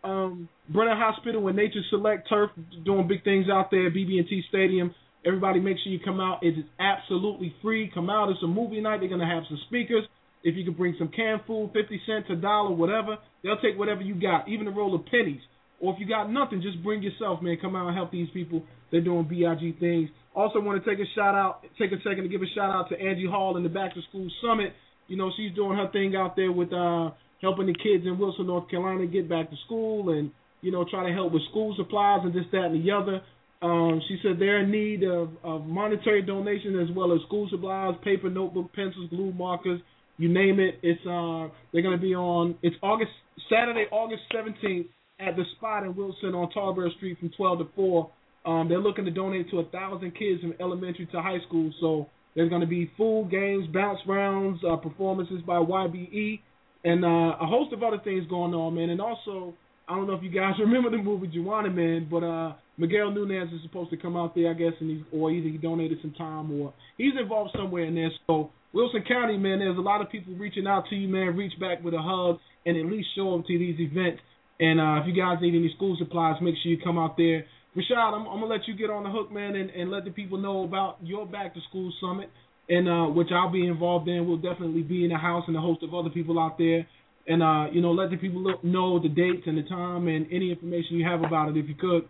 Um, 0.04 0.48
Brenner 0.70 0.96
Hospital 0.96 1.48
and 1.48 1.58
Nature 1.58 1.82
Select 1.90 2.30
Turf 2.30 2.52
doing 2.86 3.08
big 3.08 3.24
things 3.24 3.48
out 3.52 3.70
there. 3.72 3.90
BB&T 3.92 4.44
Stadium. 4.50 4.94
Everybody, 5.26 5.60
make 5.60 5.78
sure 5.84 5.92
you 5.92 6.00
come 6.00 6.22
out. 6.22 6.42
It 6.44 6.58
is 6.58 6.66
absolutely 6.80 7.54
free. 7.62 7.92
Come 7.94 8.10
out. 8.10 8.30
It's 8.30 8.42
a 8.44 8.48
movie 8.48 8.80
night. 8.80 9.02
They're 9.02 9.10
gonna 9.10 9.28
have 9.28 9.44
some 9.50 9.60
speakers. 9.68 10.06
If 10.44 10.56
you 10.56 10.64
can 10.64 10.74
bring 10.74 10.96
some 10.98 11.10
canned 11.10 11.42
food, 11.46 11.72
fifty 11.74 12.02
cents, 12.06 12.28
a 12.30 12.36
dollar, 12.36 12.72
whatever, 12.72 13.18
they'll 13.44 13.60
take 13.60 13.78
whatever 13.78 14.02
you 14.02 14.16
got, 14.16 14.48
even 14.48 14.68
a 14.68 14.72
roll 14.72 14.96
of 14.96 15.06
pennies. 15.08 15.42
Or 15.82 15.94
if 15.94 16.00
you 16.00 16.08
got 16.08 16.32
nothing, 16.32 16.62
just 16.62 16.82
bring 16.84 17.04
yourself, 17.04 17.42
man. 17.42 17.58
Come 17.62 17.76
out 17.76 17.88
and 17.88 17.96
help 17.96 18.12
these 18.12 18.30
people. 18.34 18.64
They're 18.92 19.02
doing 19.02 19.28
BIG 19.28 19.80
things. 19.80 20.10
Also, 20.36 20.60
want 20.60 20.84
to 20.84 20.90
take 20.90 21.00
a 21.00 21.10
shout 21.16 21.36
out, 21.36 21.64
take 21.78 21.92
a 21.92 21.98
second 21.98 22.24
to 22.24 22.30
give 22.30 22.42
a 22.42 22.50
shout 22.56 22.70
out 22.70 22.90
to 22.90 23.00
Angie 23.00 23.28
Hall 23.28 23.58
in 23.58 23.64
the 23.64 23.70
Back 23.70 23.94
to 23.96 24.02
School 24.10 24.30
Summit. 24.42 24.74
You 25.08 25.18
know, 25.18 25.32
she's 25.36 25.54
doing 25.56 25.78
her 25.78 25.90
thing 25.92 26.16
out 26.16 26.36
there 26.36 26.52
with 26.52 26.72
uh, 26.72 27.12
helping 27.42 27.68
the 27.68 27.74
kids 27.74 28.06
in 28.06 28.18
Wilson, 28.18 28.48
North 28.48 28.70
Carolina, 28.70 29.06
get 29.08 29.30
back 29.30 29.50
to 29.50 29.56
school 29.66 30.10
and 30.10 30.32
you 30.62 30.72
know 30.72 30.86
try 30.90 31.08
to 31.08 31.14
help 31.14 31.34
with 31.34 31.44
school 31.50 31.74
supplies 31.78 32.22
and 32.24 32.34
this, 32.34 32.46
that, 32.52 32.66
and 32.66 32.86
the 32.86 32.92
other. 32.92 33.22
Um, 33.62 34.02
she 34.08 34.18
said 34.24 34.40
they're 34.40 34.64
in 34.64 34.72
need 34.72 35.04
of, 35.04 35.32
of 35.44 35.66
monetary 35.66 36.22
donation 36.22 36.80
as 36.80 36.96
well 36.96 37.14
as 37.14 37.20
school 37.28 37.48
supplies, 37.52 37.94
paper, 38.04 38.30
notebook, 38.30 38.72
pencils, 38.74 39.10
glue, 39.10 39.34
markers, 39.34 39.82
you 40.20 40.30
name 40.30 40.60
it. 40.60 40.80
It's 40.84 41.02
uh 41.08 41.48
they're 41.72 41.82
gonna 41.82 41.98
be 41.98 42.14
on 42.14 42.56
it's 42.62 42.76
August 42.84 43.12
Saturday, 43.50 43.86
August 43.92 44.22
seventeenth 44.32 44.88
at 45.20 45.36
the 45.36 45.44
spot 45.58 45.84
in 45.84 45.96
Wilson 45.96 46.36
on 46.36 46.52
Tarboro 46.52 46.94
Street 46.98 47.18
from 47.20 47.32
twelve 47.36 47.60
to 47.60 47.68
four. 47.76 48.12
Um, 48.46 48.68
they're 48.70 48.80
looking 48.80 49.06
to 49.06 49.12
donate 49.12 49.50
to 49.52 49.60
a 49.60 49.66
thousand 49.66 50.12
kids 50.12 50.42
from 50.42 50.54
elementary 50.60 51.08
to 51.08 51.22
high 51.22 51.40
school. 51.48 51.72
So 51.80 52.08
there's 52.36 52.50
gonna 52.50 52.68
be 52.68 52.92
food, 52.98 53.30
games, 53.32 53.68
bounce 53.74 54.00
rounds, 54.08 54.60
uh, 54.70 54.76
performances 54.76 55.42
by 55.48 55.56
YBE, 55.56 56.42
and 56.84 57.04
uh, 57.04 57.36
a 57.42 57.46
host 57.46 57.74
of 57.74 57.84
other 57.84 58.00
things 58.04 58.26
going 58.30 58.54
on, 58.54 58.76
man. 58.76 58.90
And 58.90 59.02
also, 59.02 59.54
I 59.88 59.96
don't 59.96 60.08
know 60.08 60.14
if 60.14 60.24
you 60.24 60.30
guys 60.30 60.54
remember 60.60 60.90
the 60.90 60.98
movie 60.98 61.28
Juwanna 61.28 61.74
Mann, 61.74 62.08
but 62.10 62.24
uh, 62.24 62.54
Miguel 62.78 63.12
Nunez 63.12 63.52
is 63.54 63.62
supposed 63.64 63.90
to 63.92 63.98
come 63.98 64.16
out 64.16 64.36
there, 64.36 64.52
I 64.52 64.54
guess, 64.54 64.74
and 64.80 64.90
he's, 64.90 65.06
or 65.12 65.32
either 65.32 65.50
he 65.50 65.58
donated 65.58 66.00
some 66.02 66.14
time 66.14 66.52
or 66.60 66.74
he's 66.98 67.14
involved 67.20 67.52
somewhere 67.56 67.86
in 67.86 67.96
there. 67.96 68.12
So 68.28 68.52
Wilson 68.74 69.04
County, 69.08 69.38
man, 69.38 69.60
there's 69.60 69.78
a 69.78 69.82
lot 69.82 70.02
of 70.02 70.10
people 70.10 70.34
reaching 70.36 70.68
out 70.68 70.86
to 70.90 70.96
you, 70.96 71.08
man. 71.08 71.36
Reach 71.36 71.60
back 71.60 71.84
with 71.84 71.94
a 71.94 72.02
hug 72.02 72.40
and 72.66 72.78
at 72.78 72.86
least 72.86 73.10
show 73.16 73.38
up 73.38 73.46
to 73.48 73.58
these 73.58 73.80
events. 73.80 74.22
And 74.60 74.80
uh, 74.80 75.02
if 75.02 75.08
you 75.08 75.14
guys 75.14 75.38
need 75.42 75.56
any 75.56 75.72
school 75.76 75.96
supplies, 75.98 76.36
make 76.42 76.56
sure 76.62 76.72
you 76.72 76.78
come 76.84 76.98
out 76.98 77.18
there. 77.18 77.46
Rashad, 77.76 78.14
I'm, 78.14 78.28
I'm 78.28 78.40
gonna 78.42 78.48
let 78.48 78.68
you 78.68 78.76
get 78.76 78.90
on 78.90 79.04
the 79.04 79.10
hook, 79.10 79.32
man, 79.32 79.56
and, 79.56 79.70
and 79.70 79.92
let 79.92 80.04
the 80.04 80.12
people 80.12 80.38
know 80.38 80.64
about 80.64 80.98
your 81.02 81.26
back 81.26 81.54
to 81.54 81.60
school 81.70 81.94
summit, 82.02 82.30
and 82.70 82.88
uh, 82.88 83.06
which 83.06 83.30
I'll 83.34 83.52
be 83.52 83.68
involved 83.68 84.08
in. 84.08 84.28
We'll 84.28 84.38
definitely 84.38 84.84
be 84.84 85.04
in 85.04 85.10
the 85.10 85.18
house 85.18 85.44
and 85.48 85.58
a 85.58 85.62
host 85.62 85.84
of 85.84 85.94
other 85.94 86.10
people 86.10 86.40
out 86.40 86.58
there, 86.58 86.88
and 87.28 87.44
uh, 87.44 87.66
you 87.72 87.82
know, 87.82 87.92
let 87.92 88.12
the 88.12 88.18
people 88.18 88.56
know 88.64 89.00
the 89.00 89.10
dates 89.10 89.44
and 89.46 89.58
the 89.58 89.64
time 89.64 90.08
and 90.08 90.28
any 90.32 90.52
information 90.52 90.96
you 90.96 91.06
have 91.06 91.24
about 91.24 91.50
it, 91.50 91.58
if 91.58 91.68
you 91.68 91.76
could. 91.76 92.08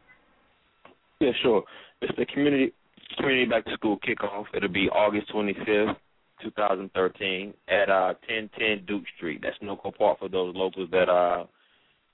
Yeah, 1.20 1.32
sure. 1.42 1.64
It's 2.02 2.16
the 2.18 2.26
community 2.26 2.74
community 3.18 3.50
back 3.50 3.66
to 3.66 3.74
school 3.74 3.98
kickoff. 4.08 4.46
It'll 4.54 4.70
be 4.70 4.90
August 4.90 5.32
25th, 5.34 5.96
2013, 6.44 7.54
at 7.68 7.90
uh 7.90 8.14
1010 8.28 8.86
Duke 8.86 9.04
Street. 9.18 9.42
That's 9.42 9.58
Nocho 9.64 9.96
Park 9.98 10.20
for 10.20 10.30
those 10.30 10.56
locals 10.56 10.90
that 10.92 11.10
are 11.10 11.48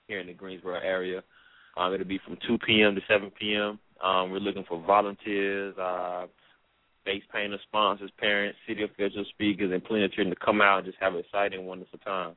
here 0.07 0.19
in 0.19 0.27
the 0.27 0.33
Greensboro 0.33 0.79
area. 0.79 1.23
Um, 1.77 1.93
it'll 1.93 2.07
be 2.07 2.19
from 2.25 2.37
2 2.47 2.57
p.m. 2.65 2.95
to 2.95 3.01
7 3.07 3.31
p.m. 3.39 3.79
Um, 4.03 4.31
we're 4.31 4.39
looking 4.39 4.65
for 4.67 4.81
volunteers, 4.85 5.75
uh, 5.77 6.25
face 7.05 7.23
painters, 7.31 7.61
sponsors, 7.67 8.11
parents, 8.19 8.57
city 8.67 8.83
officials, 8.83 9.27
speakers, 9.29 9.71
and 9.71 9.83
plenty 9.83 10.05
of 10.05 10.11
children 10.11 10.35
to 10.35 10.45
come 10.45 10.61
out 10.61 10.79
and 10.79 10.87
just 10.87 10.97
have 10.99 11.13
an 11.13 11.19
exciting, 11.19 11.65
wonderful 11.65 11.99
time. 11.99 12.35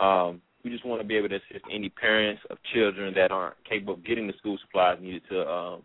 Um, 0.00 0.42
we 0.64 0.70
just 0.70 0.84
want 0.84 1.00
to 1.00 1.06
be 1.06 1.16
able 1.16 1.28
to 1.28 1.36
assist 1.36 1.64
any 1.72 1.88
parents 1.88 2.42
of 2.50 2.58
children 2.74 3.14
that 3.14 3.30
aren't 3.30 3.56
capable 3.68 3.94
of 3.94 4.04
getting 4.04 4.26
the 4.26 4.32
school 4.38 4.58
supplies 4.60 4.98
needed 5.00 5.22
to 5.30 5.48
um, 5.48 5.82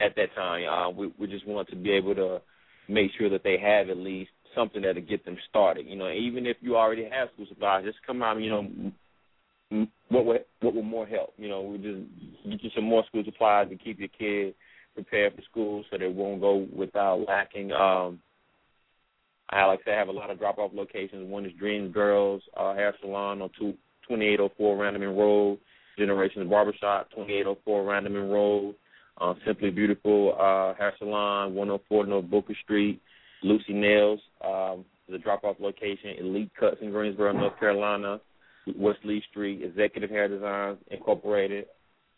at 0.00 0.14
that 0.16 0.34
time. 0.34 0.68
Uh, 0.68 0.90
we, 0.90 1.12
we 1.18 1.26
just 1.26 1.46
want 1.46 1.68
to 1.68 1.76
be 1.76 1.90
able 1.90 2.14
to 2.14 2.40
make 2.88 3.10
sure 3.16 3.30
that 3.30 3.42
they 3.42 3.56
have 3.58 3.88
at 3.88 3.96
least 3.96 4.30
something 4.54 4.82
that'll 4.82 5.02
get 5.02 5.24
them 5.24 5.36
started. 5.48 5.86
You 5.86 5.96
know, 5.96 6.10
even 6.10 6.46
if 6.46 6.56
you 6.60 6.76
already 6.76 7.04
have 7.04 7.28
school 7.34 7.46
supplies, 7.48 7.84
just 7.84 7.98
come 8.06 8.22
out. 8.22 8.40
You 8.40 8.50
know, 8.50 9.86
what 10.08 10.26
would 10.26 10.44
what 10.60 10.74
would 10.74 10.84
more 10.84 11.06
help? 11.06 11.32
You 11.36 11.48
know, 11.48 11.62
we 11.62 11.78
just 11.78 12.50
get 12.50 12.62
you 12.62 12.70
some 12.74 12.84
more 12.84 13.04
school 13.06 13.24
supplies 13.24 13.68
to 13.70 13.76
keep 13.76 13.98
your 13.98 14.08
kid 14.08 14.54
prepared 14.94 15.34
for 15.34 15.42
school, 15.42 15.84
so 15.90 15.98
they 15.98 16.08
won't 16.08 16.40
go 16.40 16.66
without 16.74 17.24
lacking. 17.26 17.72
Um, 17.72 18.20
I 19.50 19.64
like 19.66 19.80
I 19.80 19.84
said, 19.84 19.94
I 19.94 19.98
have 19.98 20.08
a 20.08 20.12
lot 20.12 20.30
of 20.30 20.38
drop 20.38 20.58
off 20.58 20.72
locations. 20.74 21.28
One 21.28 21.44
is 21.44 21.52
Dreams 21.58 21.92
Girls 21.92 22.42
uh, 22.56 22.74
Hair 22.74 22.94
Salon 23.00 23.42
on 23.42 23.50
two, 23.58 23.74
2804 24.08 24.76
Randleman 24.76 25.16
Road, 25.16 25.58
Generations 25.98 26.48
Barbershop, 26.48 27.10
2804 27.10 27.84
Randleman 27.84 28.32
Road, 28.32 28.74
uh, 29.20 29.34
Simply 29.46 29.70
Beautiful 29.70 30.34
uh, 30.34 30.74
Hair 30.78 30.94
Salon, 30.98 31.54
104 31.54 32.06
North 32.06 32.30
Booker 32.30 32.56
Street, 32.62 33.00
Lucy 33.42 33.74
Nails, 33.74 34.20
um, 34.44 34.84
the 35.08 35.18
drop 35.18 35.44
off 35.44 35.56
location, 35.60 36.16
Elite 36.18 36.50
Cuts 36.58 36.78
in 36.80 36.90
Greensboro, 36.90 37.32
North 37.32 37.58
Carolina, 37.60 38.20
West 38.76 39.00
Lee 39.04 39.22
Street, 39.30 39.62
Executive 39.62 40.10
Hair 40.10 40.28
Designs 40.28 40.78
Incorporated, 40.90 41.66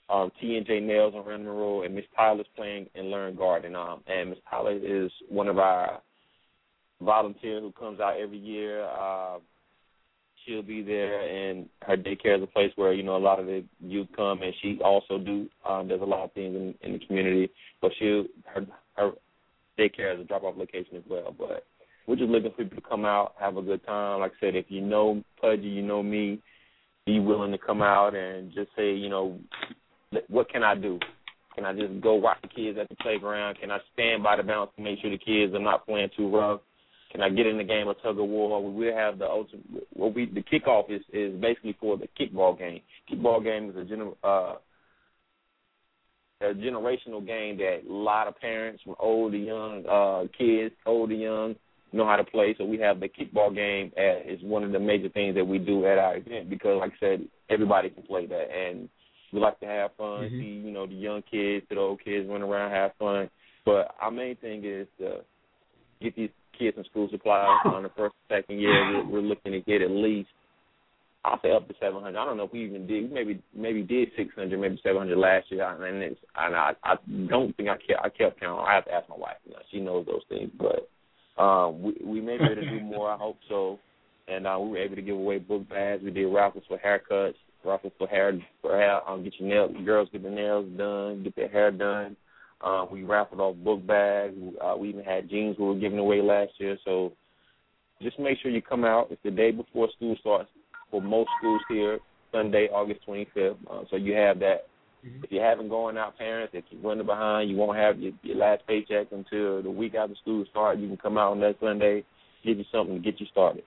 um, 0.08 0.30
T 0.40 0.56
and 0.56 0.66
J 0.66 0.80
Nails 0.80 1.14
on 1.14 1.24
Randleman 1.24 1.58
Road, 1.58 1.82
and 1.82 1.94
Miss 1.94 2.04
Tyler's 2.16 2.46
playing 2.54 2.86
in 2.94 3.10
Learn 3.10 3.34
Garden. 3.34 3.74
Um, 3.74 4.02
and 4.06 4.30
Miss 4.30 4.38
Tyler 4.48 4.72
is 4.72 5.10
one 5.28 5.48
of 5.48 5.58
our 5.58 6.00
volunteers 7.00 7.62
who 7.62 7.72
comes 7.72 8.00
out 8.00 8.18
every 8.18 8.38
year. 8.38 8.84
Uh, 8.84 9.38
she'll 10.44 10.62
be 10.62 10.82
there, 10.82 11.20
and 11.20 11.68
her 11.82 11.96
daycare 11.96 12.36
is 12.36 12.42
a 12.42 12.46
place 12.46 12.72
where 12.76 12.92
you 12.92 13.02
know 13.02 13.16
a 13.16 13.18
lot 13.18 13.40
of 13.40 13.46
the 13.46 13.64
youth 13.80 14.08
come, 14.14 14.42
and 14.42 14.54
she 14.62 14.78
also 14.84 15.18
do 15.18 15.48
um, 15.68 15.88
does 15.88 16.00
a 16.00 16.04
lot 16.04 16.24
of 16.24 16.32
things 16.32 16.54
in, 16.54 16.74
in 16.82 16.92
the 16.98 17.06
community. 17.06 17.50
But 17.80 17.92
she 17.98 18.26
her 18.44 18.66
her 18.94 19.10
daycare 19.78 20.14
is 20.14 20.20
a 20.20 20.24
drop 20.24 20.44
off 20.44 20.56
location 20.56 20.96
as 20.96 21.04
well. 21.08 21.34
But 21.36 21.64
we're 22.06 22.16
just 22.16 22.30
looking 22.30 22.50
for 22.52 22.62
people 22.62 22.80
to 22.80 22.88
come 22.88 23.04
out, 23.04 23.34
have 23.40 23.56
a 23.56 23.62
good 23.62 23.84
time. 23.84 24.20
Like 24.20 24.32
I 24.32 24.46
said, 24.46 24.56
if 24.56 24.66
you 24.68 24.80
know 24.80 25.22
Pudgy, 25.40 25.66
you 25.66 25.82
know 25.82 26.02
me, 26.02 26.40
be 27.04 27.20
willing 27.20 27.52
to 27.52 27.58
come 27.58 27.82
out 27.82 28.14
and 28.14 28.52
just 28.52 28.70
say, 28.76 28.94
you 28.94 29.08
know, 29.08 29.38
what 30.28 30.50
can 30.50 30.62
I 30.62 30.74
do? 30.74 30.98
Can 31.54 31.64
I 31.64 31.72
just 31.72 32.00
go 32.02 32.14
watch 32.14 32.38
the 32.42 32.48
kids 32.48 32.78
at 32.78 32.88
the 32.88 32.96
playground? 32.96 33.58
Can 33.60 33.70
I 33.70 33.78
stand 33.94 34.22
by 34.22 34.36
the 34.36 34.42
bounce 34.42 34.70
to 34.76 34.82
make 34.82 35.00
sure 35.00 35.10
the 35.10 35.18
kids 35.18 35.54
are 35.54 35.58
not 35.58 35.86
playing 35.86 36.10
too 36.16 36.34
rough? 36.34 36.60
Can 37.12 37.22
I 37.22 37.30
get 37.30 37.46
in 37.46 37.56
the 37.56 37.64
game 37.64 37.88
of 37.88 37.96
tug 38.02 38.18
of 38.18 38.26
war? 38.28 38.62
We 38.62 38.86
will 38.86 38.94
have 38.94 39.18
the 39.18 39.26
ultimate. 39.26 39.64
What 39.94 40.14
we 40.14 40.26
the 40.26 40.42
kickoff 40.42 40.90
is 40.90 41.00
is 41.12 41.40
basically 41.40 41.76
for 41.80 41.96
the 41.96 42.08
kickball 42.20 42.58
game. 42.58 42.80
Kickball 43.10 43.42
game 43.42 43.70
is 43.70 43.76
a 43.76 43.84
general 43.84 44.18
uh, 44.22 44.56
a 46.42 46.52
generational 46.52 47.26
game 47.26 47.56
that 47.56 47.80
a 47.88 47.92
lot 47.92 48.28
of 48.28 48.38
parents 48.38 48.82
from 48.82 48.96
old 48.98 49.32
to 49.32 49.38
young, 49.38 49.84
uh, 49.86 50.26
kids, 50.36 50.74
old 50.84 51.08
to 51.08 51.16
young, 51.16 51.54
know 51.92 52.04
how 52.04 52.16
to 52.16 52.24
play. 52.24 52.54
So 52.58 52.64
we 52.64 52.78
have 52.80 53.00
the 53.00 53.08
kickball 53.08 53.54
game 53.54 53.92
as 53.96 54.38
is 54.38 54.44
one 54.44 54.62
of 54.62 54.72
the 54.72 54.78
major 54.78 55.08
things 55.08 55.34
that 55.36 55.46
we 55.46 55.58
do 55.58 55.86
at 55.86 55.98
our 55.98 56.18
event 56.18 56.50
because, 56.50 56.78
like 56.78 56.92
I 56.96 57.00
said, 57.00 57.28
everybody 57.48 57.88
can 57.88 58.02
play 58.02 58.26
that, 58.26 58.48
and 58.52 58.88
we 59.32 59.40
like 59.40 59.58
to 59.60 59.66
have 59.66 59.90
fun. 59.96 60.24
Mm-hmm. 60.24 60.40
See, 60.40 60.66
you 60.66 60.72
know, 60.72 60.86
the 60.86 60.94
young 60.94 61.22
kids 61.30 61.66
the 61.68 61.76
old 61.76 62.02
kids 62.04 62.28
run 62.28 62.42
around, 62.42 62.70
have 62.70 62.92
fun. 62.98 63.30
But 63.64 63.94
our 64.00 64.10
main 64.10 64.36
thing 64.36 64.64
is 64.64 64.86
to 64.98 65.20
get 66.00 66.14
these 66.16 66.30
kids 66.58 66.76
some 66.76 66.84
school 66.84 67.08
supplies 67.10 67.58
on 67.64 67.82
the 67.82 67.90
first, 67.96 68.14
second 68.28 68.60
year. 68.60 68.92
We're, 68.92 69.06
we're 69.06 69.20
looking 69.20 69.52
to 69.52 69.60
get 69.60 69.82
at 69.82 69.90
least 69.90 70.28
I'll 71.26 71.40
say 71.42 71.50
up 71.50 71.66
to 71.66 71.74
seven 71.80 72.02
hundred. 72.02 72.20
I 72.20 72.24
don't 72.24 72.36
know 72.36 72.44
if 72.44 72.52
we 72.52 72.64
even 72.64 72.86
did. 72.86 73.10
We 73.10 73.14
maybe 73.14 73.42
maybe 73.54 73.82
did 73.82 74.10
six 74.16 74.30
hundred, 74.36 74.60
maybe 74.60 74.78
seven 74.82 74.98
hundred 74.98 75.18
last 75.18 75.50
year, 75.50 75.68
and 75.68 76.02
it's 76.02 76.20
and 76.36 76.54
I 76.54 76.72
I 76.84 76.94
don't 77.28 77.54
think 77.56 77.68
I 77.68 77.76
kept 77.76 78.04
I 78.04 78.08
kept 78.10 78.40
count. 78.40 78.60
I 78.66 78.74
have 78.76 78.84
to 78.84 78.92
ask 78.92 79.08
my 79.08 79.16
wife. 79.16 79.36
You 79.44 79.52
know, 79.52 79.58
she 79.72 79.80
knows 79.80 80.06
those 80.06 80.22
things, 80.28 80.50
but 80.56 80.88
um, 81.42 81.82
we 81.82 81.94
we 82.04 82.20
may 82.20 82.38
be 82.38 82.44
able 82.44 82.54
to 82.54 82.70
do 82.70 82.80
more. 82.84 83.10
I 83.10 83.16
hope 83.16 83.38
so. 83.48 83.80
And 84.28 84.46
uh, 84.46 84.56
we 84.60 84.70
were 84.70 84.78
able 84.78 84.96
to 84.96 85.02
give 85.02 85.16
away 85.16 85.38
book 85.38 85.68
bags. 85.68 86.02
We 86.02 86.12
did 86.12 86.26
raffles 86.26 86.64
for 86.68 86.78
haircuts, 86.78 87.34
raffles 87.66 87.92
for 87.98 88.06
hair 88.06 88.38
for 88.62 88.76
hair. 88.76 89.08
Um, 89.08 89.24
get 89.24 89.34
your 89.38 89.48
nails. 89.48 89.84
Girls 89.84 90.08
get 90.12 90.22
their 90.22 90.32
nails 90.32 90.66
done, 90.76 91.22
get 91.22 91.36
their 91.36 91.48
hair 91.48 91.70
done. 91.70 92.16
Um, 92.62 92.88
we 92.90 93.02
raffled 93.02 93.40
off 93.40 93.56
book 93.56 93.86
bags. 93.86 94.34
Uh, 94.62 94.76
we 94.78 94.88
even 94.88 95.04
had 95.04 95.28
jeans 95.28 95.56
we 95.58 95.66
were 95.66 95.74
giving 95.74 95.98
away 95.98 96.22
last 96.22 96.52
year. 96.58 96.78
So 96.84 97.12
just 98.00 98.18
make 98.18 98.38
sure 98.40 98.50
you 98.50 98.62
come 98.62 98.84
out. 98.84 99.08
It's 99.10 99.22
the 99.22 99.30
day 99.30 99.50
before 99.50 99.88
school 99.96 100.16
starts 100.20 100.48
for 100.90 101.02
most 101.02 101.28
schools 101.38 101.60
here, 101.68 101.98
Sunday, 102.32 102.68
August 102.72 103.00
25th. 103.06 103.56
Uh, 103.70 103.82
so 103.90 103.96
you 103.96 104.14
have 104.14 104.38
that. 104.40 104.68
Mm-hmm. 105.04 105.24
If 105.24 105.32
you 105.32 105.40
haven't 105.40 105.68
going 105.68 105.98
out, 105.98 106.16
parents, 106.16 106.52
if 106.54 106.64
you're 106.70 106.80
running 106.80 107.06
behind, 107.06 107.50
you 107.50 107.56
won't 107.56 107.78
have 107.78 107.98
your, 107.98 108.12
your 108.22 108.36
last 108.36 108.66
paycheck 108.66 109.08
until 109.12 109.62
the 109.62 109.70
week 109.70 109.94
after 109.94 110.14
school 110.16 110.44
starts. 110.50 110.80
You 110.80 110.88
can 110.88 110.96
come 110.96 111.18
out 111.18 111.32
on 111.32 111.40
that 111.40 111.56
Sunday, 111.60 112.04
give 112.44 112.58
you 112.58 112.64
something 112.72 112.96
to 112.96 113.02
get 113.02 113.20
you 113.20 113.26
started. 113.30 113.64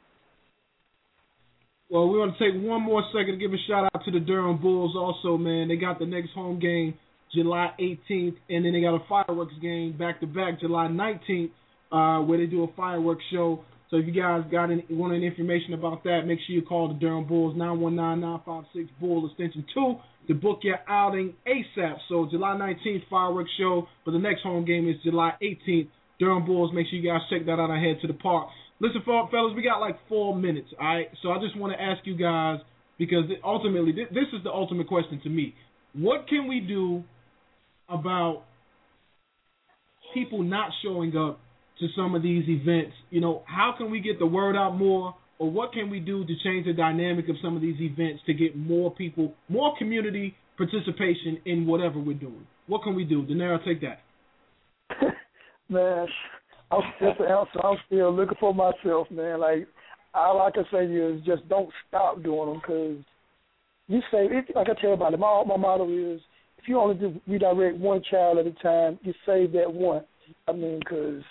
Well, 1.90 2.08
we 2.08 2.20
want 2.20 2.38
to 2.38 2.52
take 2.52 2.62
one 2.62 2.84
more 2.84 3.04
second 3.12 3.34
to 3.34 3.38
give 3.38 3.52
a 3.52 3.58
shout 3.68 3.90
out 3.94 4.06
to 4.06 4.12
the 4.12 4.20
Durham 4.20 4.62
Bulls. 4.62 4.96
Also, 4.96 5.38
man, 5.38 5.68
they 5.68 5.76
got 5.76 5.98
the 5.98 6.06
next 6.06 6.30
home 6.36 6.60
game 6.60 6.94
July 7.34 7.72
18th, 7.80 8.36
and 8.48 8.64
then 8.64 8.74
they 8.74 8.82
got 8.82 8.96
a 8.96 9.04
fireworks 9.10 9.56
game 9.60 9.98
back 9.98 10.20
to 10.20 10.28
back 10.28 10.60
July 10.60 10.88
19th, 10.88 11.50
uh, 11.92 12.24
where 12.26 12.38
they 12.38 12.46
do 12.46 12.64
a 12.64 12.68
fireworks 12.76 13.24
show. 13.32 13.64
So 13.90 13.98
if 13.98 14.06
you 14.06 14.14
guys 14.14 14.44
got 14.52 14.66
any, 14.66 14.86
want 14.92 15.16
any 15.16 15.26
information 15.26 15.74
about 15.74 16.04
that, 16.04 16.22
make 16.28 16.38
sure 16.46 16.56
you 16.56 16.62
call 16.62 16.90
the 16.90 16.94
Durham 16.94 17.28
Bulls 17.28 17.58
919-956 17.58 18.90
Bull 19.00 19.28
extension 19.28 19.66
two 19.74 19.96
to 20.28 20.36
book 20.36 20.60
your 20.62 20.78
outing 20.88 21.34
ASAP. 21.48 21.96
So 22.08 22.28
July 22.30 22.56
19th 22.56 23.08
fireworks 23.10 23.50
show, 23.58 23.88
but 24.06 24.12
the 24.12 24.20
next 24.20 24.44
home 24.44 24.64
game 24.64 24.88
is 24.88 24.96
July 25.04 25.34
18th. 25.42 25.88
Durham 26.20 26.46
Bulls. 26.46 26.72
Make 26.72 26.86
sure 26.88 27.00
you 27.00 27.10
guys 27.10 27.22
check 27.32 27.48
that 27.48 27.54
out 27.54 27.72
and 27.72 27.84
head 27.84 28.00
to 28.02 28.08
the 28.08 28.14
park. 28.14 28.50
Listen, 28.82 29.02
fellas, 29.06 29.54
we 29.56 29.62
got 29.62 29.80
like 29.80 29.98
four 30.08 30.36
minutes. 30.36 30.70
All 30.80 30.88
right, 30.88 31.08
so 31.22 31.32
I 31.32 31.40
just 31.40 31.58
want 31.58 31.74
to 31.74 31.82
ask 31.82 32.06
you 32.06 32.16
guys 32.16 32.60
because 32.98 33.26
ultimately 33.44 33.92
this 33.92 34.28
is 34.34 34.44
the 34.44 34.52
ultimate 34.52 34.88
question 34.88 35.20
to 35.24 35.30
me. 35.30 35.54
What 35.94 36.28
can 36.28 36.48
we 36.48 36.60
do 36.60 37.04
about 37.90 38.44
people 40.14 40.44
not 40.44 40.72
showing 40.84 41.16
up 41.18 41.40
to 41.80 41.88
some 41.96 42.16
of 42.16 42.22
these 42.22 42.44
events. 42.48 42.94
You 43.10 43.22
know, 43.22 43.44
how 43.46 43.74
can 43.78 43.90
we 43.90 44.00
get 44.00 44.20
the 44.20 44.26
word 44.26 44.56
out 44.56 44.78
more, 44.78 45.16
or 45.38 45.50
what 45.50 45.72
can 45.72 45.90
we 45.90 46.00
do 46.00 46.26
to 46.26 46.34
change 46.44 46.66
the 46.66 46.74
dynamic 46.74 47.30
of 47.30 47.36
some 47.42 47.56
of 47.56 47.62
these 47.62 47.80
events 47.80 48.22
to 48.26 48.34
get 48.34 48.56
more 48.58 48.94
people, 48.94 49.34
more 49.48 49.74
community 49.78 50.36
participation 50.58 51.40
in 51.46 51.66
whatever 51.66 52.00
we're 52.00 52.18
doing? 52.18 52.46
What 52.68 52.84
can 52.84 52.96
we 52.96 53.06
do? 53.06 53.26
Denaro, 53.26 53.64
take 53.64 53.82
that. 53.82 54.00
man, 55.70 56.08
I'm 56.72 56.82
just 57.00 57.20
answer. 57.22 57.60
I'm 57.64 57.78
still 57.88 58.14
looking 58.14 58.38
for 58.40 58.54
myself, 58.54 59.10
man. 59.12 59.40
Like 59.40 59.68
all 60.14 60.42
I 60.42 60.52
can 60.52 60.66
say 60.72 60.88
you 60.88 61.16
is 61.16 61.26
just 61.26 61.48
don't 61.50 61.70
stop 61.88 62.22
doing 62.24 62.50
them 62.50 62.62
because 62.62 62.98
you 63.88 64.02
say, 64.12 64.28
like 64.56 64.70
I 64.70 64.80
tell 64.80 64.94
everybody, 64.94 65.18
my 65.18 65.44
my 65.46 65.58
motto 65.58 65.90
is 65.90 66.22
if 66.58 66.68
you 66.68 66.80
only 66.80 66.96
do 66.96 67.20
redirect 67.28 67.78
one 67.78 68.02
child 68.10 68.38
at 68.38 68.48
a 68.48 68.52
time, 68.62 69.00
you 69.02 69.14
save 69.26 69.52
that 69.54 69.72
one. 69.74 70.04
I 70.48 70.52
mean, 70.52 70.80
because 70.80 71.24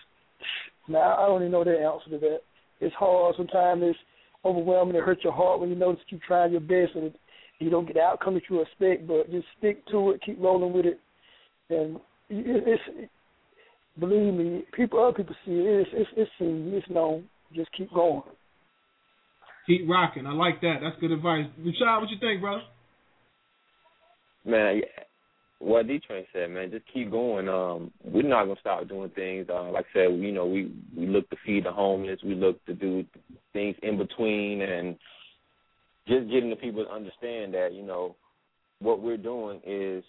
now 0.89 1.17
I 1.17 1.27
don't 1.27 1.43
even 1.43 1.53
know 1.53 1.65
the 1.65 1.79
answer 1.79 2.11
to 2.11 2.19
that. 2.19 2.41
It's 2.81 2.95
hard. 2.95 3.35
Sometimes 3.37 3.83
it's 3.85 3.99
overwhelming. 4.45 4.97
It 4.97 5.03
hurts 5.03 5.25
your 5.25 5.33
heart 5.33 5.61
when 5.61 5.69
you 5.69 5.77
know 5.77 5.93
that 5.93 6.01
you 6.09 6.19
trying 6.27 6.53
your 6.53 6.61
best 6.61 6.95
and 6.95 7.13
you 7.59 7.71
don't 7.71 7.87
get 7.87 7.95
the 7.95 8.03
outcome 8.03 8.35
that 8.35 8.45
you 8.49 8.61
expect. 8.61 9.07
But 9.07 9.31
just 9.31 9.47
stick 9.59 9.87
to 9.89 10.13
it. 10.13 10.23
Keep 10.25 10.41
rolling 10.41 10.73
with 10.73 10.87
it. 10.87 11.01
And 11.71 11.99
it's 12.31 13.11
believe 13.99 14.35
me, 14.35 14.65
people 14.75 15.03
other 15.03 15.17
people 15.17 15.35
see 15.45 15.53
it. 15.53 15.87
It's 15.87 15.91
it's 15.93 16.11
it's 16.17 16.31
seen. 16.39 16.73
It's 16.75 16.89
known. 16.91 17.25
Just 17.55 17.71
keep 17.77 17.93
going. 17.93 18.23
Keep 19.67 19.89
rocking. 19.89 20.27
I 20.27 20.33
like 20.33 20.61
that. 20.63 20.77
That's 20.83 20.99
good 21.01 21.13
advice. 21.13 21.47
Rashad, 21.61 22.01
what 22.01 22.11
you 22.11 22.19
think, 22.21 22.41
brother? 22.41 22.63
Man, 24.45 24.81
what 25.59 25.87
D 25.89 26.01
Train 26.07 26.25
said, 26.33 26.51
man, 26.51 26.71
just 26.71 26.85
keep 26.93 27.11
going. 27.11 27.49
Um, 27.49 27.91
we're 28.05 28.23
not 28.23 28.45
gonna 28.45 28.61
stop 28.61 28.89
doing 28.89 29.11
things. 29.11 29.47
Uh, 29.51 29.71
like 29.71 29.87
I 29.91 29.99
said, 29.99 30.19
you 30.19 30.33
know, 30.33 30.47
we 30.47 30.73
we 30.97 31.07
look 31.07 31.29
to 31.31 31.37
feed 31.45 31.65
the 31.65 31.73
homeless. 31.73 32.21
We 32.25 32.35
look 32.35 32.65
to 32.67 32.75
do 32.75 33.05
things 33.53 33.77
in 33.83 33.99
between, 33.99 34.63
and 34.63 34.97
just 36.07 36.31
getting 36.31 36.51
the 36.51 36.57
people 36.57 36.85
to 36.85 36.91
understand 36.91 37.55
that 37.55 37.71
you 37.73 37.83
know 37.83 38.15
what 38.81 39.03
we're 39.03 39.17
doing 39.17 39.61
is, 39.67 40.05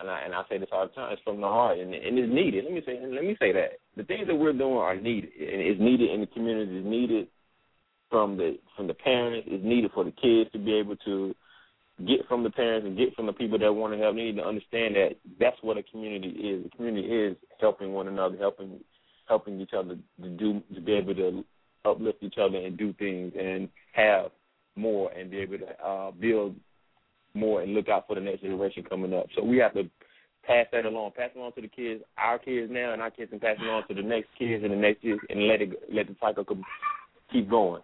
and 0.00 0.10
I 0.10 0.20
and 0.20 0.34
I 0.34 0.42
say 0.48 0.58
this 0.58 0.68
all 0.72 0.86
the 0.86 0.92
time, 0.94 1.12
it's 1.12 1.22
from 1.22 1.40
the 1.40 1.46
heart, 1.46 1.78
and 1.78 1.94
and 1.94 2.18
it's 2.18 2.32
needed. 2.32 2.64
Let 2.64 2.72
me 2.72 2.82
say 2.84 2.98
let 3.02 3.24
me 3.24 3.36
say 3.38 3.52
that 3.52 3.78
the 3.96 4.04
things 4.04 4.26
that 4.26 4.34
we're 4.34 4.52
doing 4.52 4.76
are 4.76 4.96
needed, 4.96 5.30
and 5.38 5.60
it's 5.60 5.80
needed 5.80 6.10
in 6.10 6.20
the 6.20 6.26
community. 6.26 6.78
It's 6.78 6.86
needed 6.86 7.28
from 8.10 8.36
the 8.36 8.58
from 8.76 8.86
the 8.86 8.94
parents. 8.94 9.48
It's 9.50 9.64
needed 9.64 9.90
for 9.92 10.04
the 10.04 10.12
kids 10.12 10.50
to 10.52 10.58
be 10.58 10.74
able 10.74 10.96
to 10.96 11.34
get 12.06 12.26
from 12.28 12.42
the 12.42 12.50
parents 12.50 12.86
and 12.86 12.96
get 12.96 13.14
from 13.14 13.26
the 13.26 13.32
people 13.32 13.58
that 13.58 13.72
want 13.72 13.92
to 13.92 13.98
help. 13.98 14.16
They 14.16 14.22
need 14.22 14.36
to 14.36 14.46
understand 14.46 14.96
that 14.96 15.16
that's 15.38 15.56
what 15.62 15.76
a 15.76 15.82
community 15.82 16.28
is. 16.28 16.66
A 16.66 16.76
community 16.76 17.08
is 17.08 17.36
helping 17.60 17.92
one 17.92 18.08
another, 18.08 18.36
helping 18.38 18.80
helping 19.28 19.60
each 19.60 19.72
other 19.76 19.96
to 20.22 20.28
do 20.30 20.62
to 20.74 20.80
be 20.80 20.92
able 20.92 21.14
to 21.14 21.44
uplift 21.84 22.22
each 22.22 22.38
other 22.40 22.58
and 22.58 22.76
do 22.76 22.92
things 22.94 23.32
and 23.38 23.68
have 23.92 24.30
more 24.76 25.10
and 25.12 25.30
be 25.30 25.38
able 25.38 25.58
to 25.58 25.84
uh, 25.84 26.10
build 26.10 26.56
more 27.34 27.62
and 27.62 27.74
look 27.74 27.88
out 27.88 28.06
for 28.06 28.14
the 28.14 28.20
next 28.20 28.42
generation 28.42 28.84
coming 28.88 29.14
up. 29.14 29.26
So 29.36 29.44
we 29.44 29.58
have 29.58 29.74
to 29.74 29.84
pass 30.46 30.66
that 30.72 30.84
along, 30.84 31.12
pass 31.16 31.30
it 31.34 31.38
along 31.38 31.52
to 31.52 31.62
the 31.62 31.68
kids, 31.68 32.02
our 32.18 32.38
kids 32.38 32.70
now, 32.70 32.92
and 32.92 33.02
our 33.02 33.10
kids, 33.10 33.30
and 33.32 33.40
pass 33.40 33.56
it 33.60 33.68
on 33.68 33.86
to 33.88 33.94
the 33.94 34.02
next 34.02 34.28
kids 34.38 34.62
and 34.62 34.72
the 34.72 34.76
next 34.76 35.04
years, 35.04 35.20
and 35.28 35.46
let 35.46 35.62
it 35.62 35.70
let 35.92 36.06
the 36.06 36.16
cycle 36.20 36.44
keep 37.32 37.48
going. 37.50 37.82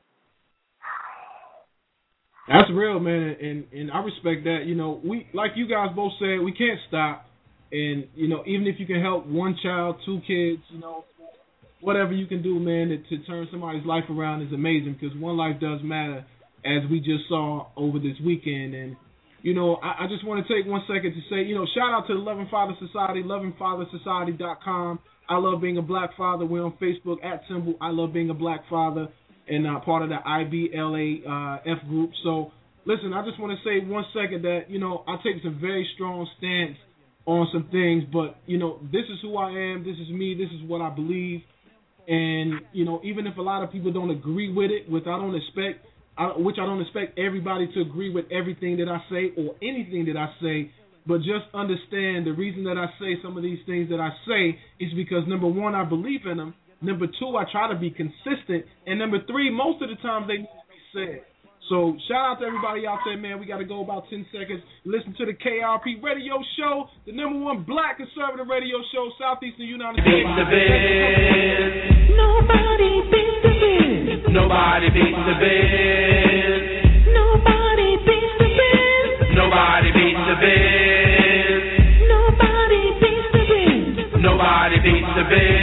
That's 2.49 2.71
real, 2.73 3.01
man, 3.01 3.37
and 3.41 3.65
and 3.73 3.91
I 3.91 3.99
respect 3.99 4.45
that. 4.45 4.65
You 4.67 4.75
know, 4.77 5.01
we 5.05 5.27
like 5.35 5.53
you 5.57 5.69
guys 5.69 5.89
both 5.95 6.13
said, 6.19 6.41
we 6.45 6.53
can't 6.53 6.79
stop, 6.89 7.27
and 7.73 8.07
you 8.15 8.29
know, 8.29 8.45
even 8.47 8.67
if 8.67 8.79
you 8.79 8.87
can 8.87 9.03
help 9.03 9.27
one 9.27 9.57
child, 9.63 9.97
two 10.07 10.21
kids, 10.27 10.63
you 10.71 10.79
know, 10.79 11.05
whatever 11.81 12.13
you 12.13 12.27
can 12.27 12.43
do, 12.43 12.59
man, 12.59 12.89
to, 12.89 13.17
to 13.17 13.25
turn 13.27 13.49
somebody's 13.51 13.85
life 13.85 14.05
around 14.11 14.43
is 14.43 14.53
amazing 14.53 14.97
because 15.01 15.17
one 15.19 15.37
life 15.37 15.61
does 15.61 15.81
matter, 15.83 16.25
as 16.65 16.89
we 16.91 17.01
just 17.01 17.29
saw 17.29 17.67
over 17.77 17.99
this 17.99 18.17
weekend. 18.25 18.75
And 18.75 18.97
you 19.43 19.55
know, 19.55 19.77
I, 19.77 20.05
I 20.05 20.07
just 20.09 20.27
want 20.27 20.47
to 20.47 20.55
take 20.55 20.67
one 20.67 20.83
second 20.89 21.15
to 21.15 21.21
say, 21.31 21.43
you 21.43 21.55
know, 21.55 21.67
shout 21.75 21.93
out 21.93 22.07
to 22.09 22.15
the 22.15 22.21
Loving 22.21 22.49
Father 22.51 22.75
Society, 22.81 23.23
lovingfathersociety.com. 23.23 24.99
I 25.29 25.37
love 25.39 25.61
being 25.61 25.79
a 25.79 25.83
black 25.83 26.17
father. 26.17 26.47
We're 26.47 26.65
on 26.65 26.75
Facebook 26.81 27.25
at 27.25 27.43
symbol 27.49 27.75
I 27.81 27.91
love 27.91 28.13
being 28.13 28.31
a 28.31 28.35
black 28.35 28.61
father 28.71 29.09
and 29.49 29.67
uh, 29.67 29.81
part 29.81 30.03
of 30.03 30.09
the 30.09 30.17
IBLA 30.17 31.27
uh, 31.27 31.61
F 31.67 31.87
group. 31.89 32.11
So, 32.23 32.53
listen, 32.85 33.13
I 33.13 33.25
just 33.25 33.41
want 33.41 33.57
to 33.57 33.65
say 33.69 33.85
one 33.87 34.05
second 34.15 34.43
that 34.43 34.69
you 34.69 34.79
know 34.79 35.05
I 35.07 35.17
take 35.17 35.43
some 35.43 35.59
very 35.61 35.89
strong 35.95 36.29
stance 36.39 36.77
on 37.27 37.49
some 37.53 37.69
things, 37.71 38.05
but 38.13 38.37
you 38.47 38.59
know 38.59 38.79
this 38.93 39.05
is 39.11 39.19
who 39.23 39.37
I 39.37 39.51
am, 39.51 39.85
this 39.85 39.97
is 39.97 40.09
me, 40.11 40.35
this 40.35 40.51
is 40.53 40.69
what 40.69 40.81
I 40.81 40.91
believe, 40.91 41.43
and 42.07 42.61
you 42.73 42.85
know 42.85 43.01
even 43.05 43.27
if 43.27 43.37
a 43.37 43.43
lot 43.43 43.63
of 43.63 43.73
people 43.73 43.93
don't 43.93 44.11
agree 44.11 44.53
with 44.53 44.71
it, 44.71 44.91
which 44.91 45.05
I 45.05 45.19
don't 45.19 45.35
expect, 45.35 45.87
I, 46.19 46.29
which 46.37 46.57
I 46.61 46.67
don't 46.67 46.81
expect 46.81 47.19
everybody 47.19 47.67
to 47.75 47.81
agree 47.81 48.13
with 48.13 48.27
everything 48.31 48.77
that 48.79 48.89
I 48.89 48.99
say 49.11 49.33
or 49.37 49.55
anything 49.63 50.07
that 50.07 50.17
I 50.17 50.33
say. 50.41 50.71
But 51.07 51.19
just 51.19 51.47
understand 51.55 52.27
the 52.27 52.35
reason 52.37 52.65
that 52.65 52.77
I 52.77 52.87
say 52.99 53.15
some 53.23 53.37
of 53.37 53.43
these 53.43 53.61
things 53.67 53.91
that 53.91 54.01
I 54.01 54.11
say 54.27 54.59
is 54.81 54.93
because 54.95 55.23
number 55.29 55.47
one, 55.47 55.75
I 55.75 55.85
believe 55.85 56.27
in 56.27 56.39
them, 56.39 56.55
Number 56.83 57.07
two, 57.07 57.37
I 57.37 57.45
try 57.51 57.73
to 57.73 57.79
be 57.79 57.91
consistent. 57.91 58.65
And 58.87 58.99
number 58.99 59.19
three, 59.27 59.51
most 59.51 59.83
of 59.83 59.89
the 59.89 59.97
time 59.97 60.29
they 60.29 60.45
need 60.45 60.53
to 60.53 60.69
be 60.69 60.81
said. 60.93 61.21
So 61.69 61.97
shout 62.07 62.37
out 62.37 62.41
to 62.41 62.47
everybody 62.47 62.87
out 62.87 63.01
there, 63.05 63.17
man. 63.17 63.41
We 63.41 63.47
got 63.47 63.59
to 63.59 63.65
go 63.65 63.83
about 63.83 64.05
10 64.09 64.27
seconds. 64.31 64.63
Listen 64.85 65.15
to 65.19 65.27
the 65.27 65.33
KIRP 65.33 66.03
radio 66.03 66.39
show, 66.57 66.87
the 67.07 67.13
number 67.13 67.41
one 67.41 67.65
black 67.65 67.97
conservative 67.97 68.47
radio 68.47 68.79
show, 68.95 69.11
Southeastern 69.19 69.67
United 69.67 69.99
States. 69.99 70.31
Beats 70.31 70.47
the. 70.47 70.63
Nobody 72.15 72.91
beats 73.11 73.37
the 73.43 73.43
biz. 73.43 73.46
Nobody 74.25 74.89
beats 74.91 75.23
the 75.29 75.35
biz. 75.41 76.63
Nobody 77.15 77.97
beats 78.07 78.35
the 78.41 78.49
biz. 78.59 79.37
Nobody 79.37 79.91
beats 79.93 80.25
the 80.29 80.37
biz. 80.41 81.63
Nobody 82.09 82.83
beats 83.01 83.29
the 83.33 83.43
biz. 83.49 84.23
Nobody 84.23 84.79
beats 84.81 85.13
the 85.17 85.25
biz. 85.31 85.56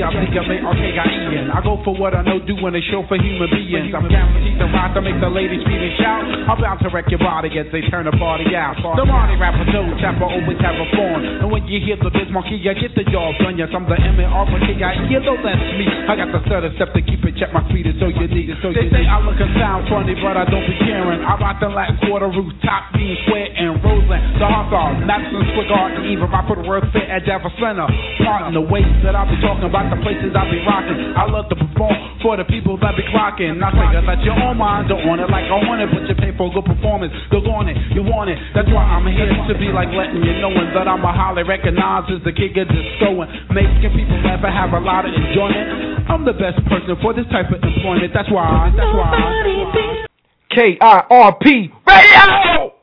C, 0.00 0.08
I 0.08 0.08
I 0.08 1.60
go 1.60 1.76
for 1.84 1.92
what 1.92 2.16
I 2.16 2.24
know, 2.24 2.40
doing 2.40 2.72
a 2.72 2.82
show 2.88 3.04
for 3.04 3.20
human 3.20 3.52
beings. 3.52 3.92
I'm 3.92 4.08
guaranteed 4.08 4.56
to 4.56 4.66
rock 4.72 4.96
to 4.96 5.04
make 5.04 5.20
the 5.20 5.28
ladies 5.28 5.60
scream 5.60 5.76
and 5.76 5.94
shout. 6.00 6.24
I'm 6.48 6.56
bound 6.56 6.80
to 6.80 6.88
wreck 6.88 7.12
your 7.12 7.20
body 7.20 7.52
as 7.60 7.68
they 7.68 7.84
turn 7.92 8.08
the 8.08 8.16
party 8.16 8.48
out. 8.56 8.80
The 8.80 9.04
Marty 9.04 9.36
rapper 9.36 9.68
that 9.68 10.16
will 10.16 10.32
always 10.32 10.56
have 10.64 10.76
a 10.80 10.88
form. 10.96 11.20
And 11.44 11.52
when 11.52 11.68
you 11.68 11.84
hear 11.84 12.00
the 12.00 12.08
Biz 12.08 12.32
Markie, 12.32 12.56
you 12.56 12.72
get 12.72 12.96
the 12.96 13.04
jaws 13.12 13.36
on 13.44 13.60
you. 13.60 13.68
I'm 13.68 13.84
the 13.84 13.96
M-A-R-K-I-E, 14.00 15.12
you 15.12 15.20
know 15.20 15.36
that's 15.36 15.68
me. 15.76 15.84
I 15.84 16.16
got 16.16 16.32
the 16.32 16.40
stutter 16.48 16.72
step 16.80 16.96
to 16.96 17.02
keep 17.04 17.20
it, 17.28 17.36
check 17.36 17.52
my 17.52 17.60
feet, 17.68 17.84
it's 17.84 18.00
so 18.00 18.08
you 18.08 18.24
need 18.24 18.48
it. 18.48 18.56
So 18.64 18.72
they 18.72 18.88
say 18.88 19.04
I 19.04 19.20
look 19.20 19.36
and 19.36 19.52
sound 19.60 19.84
funny, 19.92 20.16
but 20.16 20.40
I 20.40 20.48
don't 20.48 20.64
be 20.64 20.76
caring. 20.80 21.20
I 21.20 21.36
rock 21.36 21.60
the 21.60 21.68
Latin 21.68 22.00
quarter 22.08 22.32
rooftop, 22.32 22.96
being 22.96 23.20
square 23.28 23.52
and 23.52 23.76
Roseland. 23.84 24.40
The 24.40 24.48
Hawthorne, 24.48 25.04
Madison 25.04 25.44
Square 25.52 25.68
Garden, 25.68 26.08
even 26.08 26.24
I 26.32 26.40
put 26.48 26.56
the 26.56 26.64
word 26.64 26.88
fit 26.96 27.04
at 27.04 27.28
Javits 27.28 27.52
Center. 27.60 27.84
Part 28.24 28.48
in 28.48 28.56
the 28.56 28.64
ways 28.64 28.88
that 29.04 29.12
I 29.12 29.28
be 29.28 29.36
talking 29.44 29.68
about 29.68 29.89
the 29.90 29.98
places 30.00 30.30
I 30.32 30.46
be 30.46 30.62
rocking. 30.62 30.98
I 31.18 31.26
love 31.26 31.50
to 31.50 31.56
perform 31.58 31.94
for 32.22 32.38
the 32.38 32.46
people 32.46 32.78
that 32.78 32.94
be 32.94 33.02
clocking. 33.10 33.58
I 33.58 33.70
say 33.74 34.00
that 34.06 34.22
you're 34.22 34.38
on 34.38 34.56
mine, 34.56 34.86
don't 34.86 35.02
want 35.06 35.20
it 35.20 35.28
like 35.28 35.50
I 35.50 35.58
want 35.66 35.82
it, 35.82 35.90
but 35.90 36.06
you 36.06 36.14
pay 36.14 36.30
for 36.38 36.48
a 36.48 36.52
good 36.54 36.64
performance. 36.64 37.12
Go 37.34 37.42
on 37.50 37.66
it, 37.66 37.76
you 37.90 38.06
want 38.06 38.30
it. 38.30 38.38
That's 38.54 38.70
why 38.70 38.86
I'm 38.86 39.04
here 39.10 39.26
to 39.26 39.54
be 39.58 39.68
like 39.74 39.90
letting 39.90 40.22
you 40.22 40.38
knowing 40.38 40.70
that 40.72 40.86
I'm 40.86 41.02
a 41.02 41.12
highly 41.12 41.42
recognized 41.42 42.14
as 42.14 42.22
the 42.22 42.32
king 42.32 42.54
of 42.54 42.70
discoing, 42.70 43.28
making 43.50 43.90
people 43.92 44.18
laugh 44.22 44.40
and 44.40 44.54
have 44.54 44.72
a 44.72 44.80
lot 44.80 45.04
of 45.04 45.12
enjoyment. 45.12 46.06
I'm 46.06 46.24
the 46.24 46.34
best 46.34 46.62
person 46.70 46.94
for 47.02 47.12
this 47.12 47.26
type 47.34 47.50
of 47.50 47.58
employment. 47.58 48.14
That's 48.14 48.30
why. 48.30 48.70
That's 48.74 48.94
why. 48.94 50.06
K 50.54 50.78
I 50.80 51.02
R 51.10 51.36
P 51.42 51.70
Radio. 51.86 52.79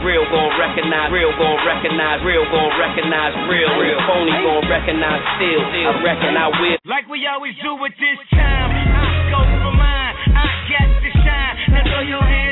Real 0.00 0.24
gon' 0.32 0.56
recognize, 0.56 1.12
real 1.12 1.28
gon' 1.36 1.60
recognize, 1.68 2.24
real 2.24 2.48
gon' 2.48 2.72
recognize, 2.80 3.36
real, 3.52 3.68
real 3.76 4.00
phony 4.08 4.32
gon' 4.32 4.64
recognize 4.64 5.20
still, 5.36 5.60
I 5.60 5.92
reckon 6.00 6.32
I 6.40 6.48
will. 6.48 6.78
Like 6.88 7.04
we 7.12 7.28
always 7.28 7.52
do 7.60 7.76
at 7.84 7.92
this 8.00 8.16
time, 8.32 8.70
I 8.72 9.28
go 9.28 9.40
for 9.60 9.76
mine, 9.76 10.14
I 10.32 10.48
got 10.72 10.88
to 11.04 11.10
shine. 11.20 11.54
Now 11.68 11.84
throw 11.84 12.00
your 12.00 12.24
hands 12.24 12.49